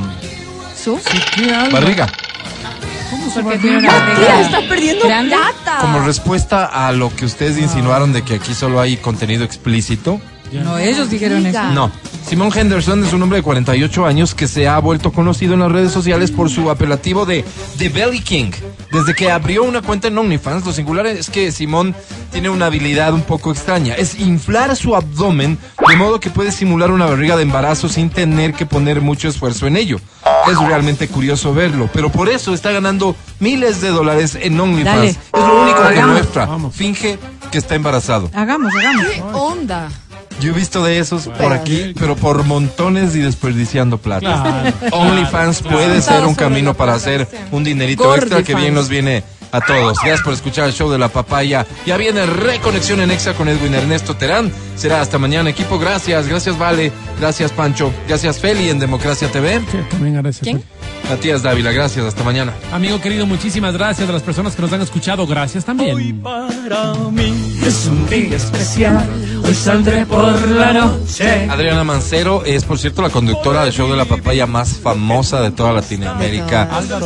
¿Su? 0.82 0.98
barriga. 1.70 2.06
Porque 3.34 3.58
tiene 3.58 3.78
una 3.78 3.88
Tía, 3.88 3.98
barriga 3.98 4.40
está 4.40 4.60
perdiendo 4.66 5.04
plata. 5.04 5.78
Como 5.82 6.00
respuesta 6.00 6.64
a 6.64 6.90
lo 6.92 7.14
que 7.14 7.26
ustedes 7.26 7.58
insinuaron 7.58 8.14
de 8.14 8.22
que 8.22 8.36
aquí 8.36 8.54
solo 8.54 8.80
hay 8.80 8.96
contenido 8.96 9.44
explícito. 9.44 10.20
No, 10.52 10.78
ellos 10.78 11.10
dijeron 11.10 11.46
eso. 11.46 11.62
No. 11.72 11.90
Simón 12.26 12.50
Henderson 12.54 13.04
es 13.04 13.12
un 13.12 13.22
hombre 13.22 13.38
de 13.38 13.42
48 13.42 14.06
años 14.06 14.34
que 14.34 14.46
se 14.48 14.68
ha 14.68 14.78
vuelto 14.78 15.12
conocido 15.12 15.54
en 15.54 15.60
las 15.60 15.72
redes 15.72 15.92
sociales 15.92 16.30
por 16.30 16.48
su 16.48 16.70
apelativo 16.70 17.26
de 17.26 17.44
The 17.78 17.88
Belly 17.88 18.20
King. 18.20 18.52
Desde 18.90 19.14
que 19.14 19.30
abrió 19.30 19.64
una 19.64 19.82
cuenta 19.82 20.08
en 20.08 20.16
OnlyFans, 20.18 20.64
lo 20.64 20.72
singular 20.72 21.06
es 21.06 21.28
que 21.30 21.50
Simón 21.52 21.94
tiene 22.30 22.48
una 22.48 22.66
habilidad 22.66 23.12
un 23.12 23.22
poco 23.22 23.50
extraña. 23.50 23.94
Es 23.94 24.18
inflar 24.18 24.76
su 24.76 24.94
abdomen 24.94 25.58
de 25.88 25.96
modo 25.96 26.20
que 26.20 26.30
puede 26.30 26.52
simular 26.52 26.90
una 26.90 27.06
barriga 27.06 27.36
de 27.36 27.42
embarazo 27.42 27.88
sin 27.88 28.08
tener 28.08 28.54
que 28.54 28.66
poner 28.66 29.00
mucho 29.00 29.28
esfuerzo 29.28 29.66
en 29.66 29.76
ello. 29.76 29.98
Es 30.50 30.58
realmente 30.58 31.08
curioso 31.08 31.52
verlo, 31.52 31.90
pero 31.92 32.10
por 32.10 32.28
eso 32.28 32.54
está 32.54 32.70
ganando 32.70 33.16
miles 33.40 33.80
de 33.80 33.88
dólares 33.88 34.38
en 34.40 34.58
OnlyFans. 34.58 34.96
Dale. 34.96 35.08
Es 35.08 35.18
lo 35.32 35.62
único 35.62 35.78
que 35.80 35.88
Hagamos. 35.88 36.12
muestra. 36.12 36.48
Finge 36.72 37.18
que 37.50 37.58
está 37.58 37.74
embarazado. 37.74 38.30
Hagamos, 38.32 38.72
hagamos. 38.74 39.06
¿Qué 39.06 39.22
onda? 39.22 39.88
Yo 40.42 40.50
he 40.50 40.54
visto 40.54 40.82
de 40.82 40.98
esos 40.98 41.28
por 41.28 41.52
aquí, 41.52 41.94
pero 41.96 42.16
por 42.16 42.42
montones 42.44 43.14
y 43.14 43.20
desperdiciando 43.20 43.98
plata. 43.98 44.72
Claro. 44.80 44.96
OnlyFans 44.96 45.62
puede 45.62 46.02
ser 46.02 46.24
un 46.24 46.34
camino 46.34 46.74
para 46.74 46.94
hacer 46.94 47.28
un 47.52 47.62
dinerito 47.62 48.12
extra 48.14 48.42
que 48.42 48.54
bien 48.56 48.74
nos 48.74 48.88
viene 48.88 49.22
a 49.52 49.60
todos. 49.60 49.98
Gracias 49.98 50.22
por 50.22 50.32
escuchar 50.32 50.66
el 50.66 50.72
show 50.72 50.90
de 50.90 50.98
la 50.98 51.08
papaya. 51.08 51.64
Ya 51.86 51.96
viene 51.96 52.26
Reconexión 52.26 53.00
en 53.00 53.12
Exa 53.12 53.34
con 53.34 53.48
Edwin 53.48 53.74
Ernesto 53.74 54.16
Terán. 54.16 54.50
Será 54.74 55.00
hasta 55.00 55.18
mañana, 55.18 55.50
equipo. 55.50 55.78
Gracias, 55.78 56.26
gracias 56.26 56.58
Vale, 56.58 56.90
gracias 57.20 57.52
Pancho, 57.52 57.92
gracias 58.08 58.40
Feli 58.40 58.68
en 58.68 58.80
Democracia 58.80 59.30
TV. 59.30 59.60
Que 59.70 59.78
también 59.90 60.20
gracias. 60.20 60.42
¿Quién? 60.42 60.62
Matías 61.12 61.42
Dávila, 61.42 61.72
gracias, 61.72 62.06
hasta 62.06 62.24
mañana. 62.24 62.54
Amigo 62.72 62.98
querido, 62.98 63.26
muchísimas 63.26 63.74
gracias 63.74 64.08
a 64.08 64.12
las 64.12 64.22
personas 64.22 64.56
que 64.56 64.62
nos 64.62 64.72
han 64.72 64.80
escuchado. 64.80 65.26
Gracias 65.26 65.62
también. 65.62 66.22
Para 66.22 66.94
mí 67.10 67.58
es 67.62 67.86
un 67.86 68.08
día 68.08 68.34
especial. 68.34 69.06
Hoy 69.44 69.54
saldré 69.54 70.06
por 70.06 70.48
la 70.48 70.72
noche. 70.72 71.50
Adriana 71.50 71.84
Mancero 71.84 72.46
es, 72.46 72.64
por 72.64 72.78
cierto, 72.78 73.02
la 73.02 73.10
conductora 73.10 73.62
del 73.62 73.74
show 73.74 73.90
de 73.90 73.96
la 73.98 74.06
papaya 74.06 74.46
más 74.46 74.78
famosa 74.78 75.42
de 75.42 75.50
toda 75.50 75.74
Latinoamérica. 75.74 76.62
Hasta 76.62 76.94
de 76.94 77.04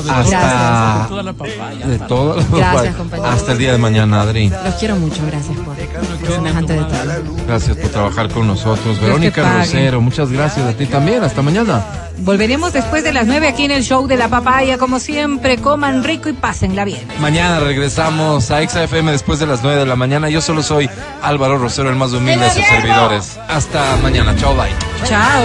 toda 1.09 1.23
la 1.25 1.33
papaya. 1.33 2.95
hasta 3.25 3.53
el 3.53 3.59
día 3.59 3.73
de 3.73 3.79
mañana, 3.79 4.21
Adri. 4.21 4.51
Los 4.51 4.75
quiero 4.77 4.95
mucho, 4.95 5.21
gracias 5.27 5.57
por, 5.59 5.75
por 5.75 6.31
semejante 6.31 6.75
detalle. 6.75 7.13
Gracias 7.45 7.77
por 7.77 7.91
trabajar 7.91 8.29
con 8.29 8.47
nosotros. 8.47 9.01
Verónica. 9.01 9.59
Rosero, 9.59 10.01
muchas 10.01 10.31
gracias 10.31 10.65
a 10.65 10.75
ti 10.75 10.87
también. 10.87 11.25
Hasta 11.25 11.43
mañana. 11.43 11.85
Volveremos 12.19 12.73
después 12.73 13.05
de 13.05 13.13
las 13.13 13.27
9 13.27 13.47
aquí 13.47 13.65
en 13.65 13.71
el 13.71 13.83
show 13.97 14.07
de 14.07 14.17
la 14.17 14.29
papaya. 14.29 14.79
Como 14.79 14.99
siempre, 15.01 15.59
coman 15.59 16.05
rico 16.05 16.29
y 16.29 16.33
pásenla 16.33 16.85
bien. 16.85 17.07
Mañana 17.21 17.61
regresamos 17.61 18.51
a 18.51 18.67
XFM 18.67 19.13
después 19.13 19.39
de 19.39 19.47
las 19.47 19.63
9 19.63 19.81
de 19.81 19.87
la 19.87 19.97
mañana. 19.97 20.29
Yo 20.29 20.41
solo 20.41 20.63
soy 20.63 20.89
Álvaro 21.23 21.59
Rosero, 21.59 21.89
el 21.89 21.97
más 21.97 22.13
humilde 22.13 22.45
de 22.45 22.51
sus 22.51 22.65
servidores. 22.65 23.39
Hasta 23.49 23.97
mañana. 24.03 24.35
Chao, 24.37 24.55
bye. 24.55 24.73
Chao. 25.05 25.43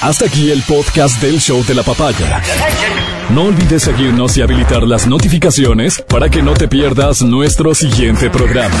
Hasta 0.00 0.26
aquí 0.26 0.50
el 0.50 0.62
podcast 0.62 1.20
del 1.20 1.40
show 1.40 1.62
de 1.64 1.74
la 1.74 1.82
papaya. 1.82 2.40
No 3.30 3.44
olvides 3.44 3.82
seguirnos 3.82 4.36
y 4.36 4.42
habilitar 4.42 4.82
las 4.82 5.06
notificaciones 5.06 6.02
para 6.08 6.30
que 6.30 6.42
no 6.42 6.54
te 6.54 6.68
pierdas 6.68 7.22
nuestro 7.22 7.74
siguiente 7.74 8.30
programa. 8.30 8.74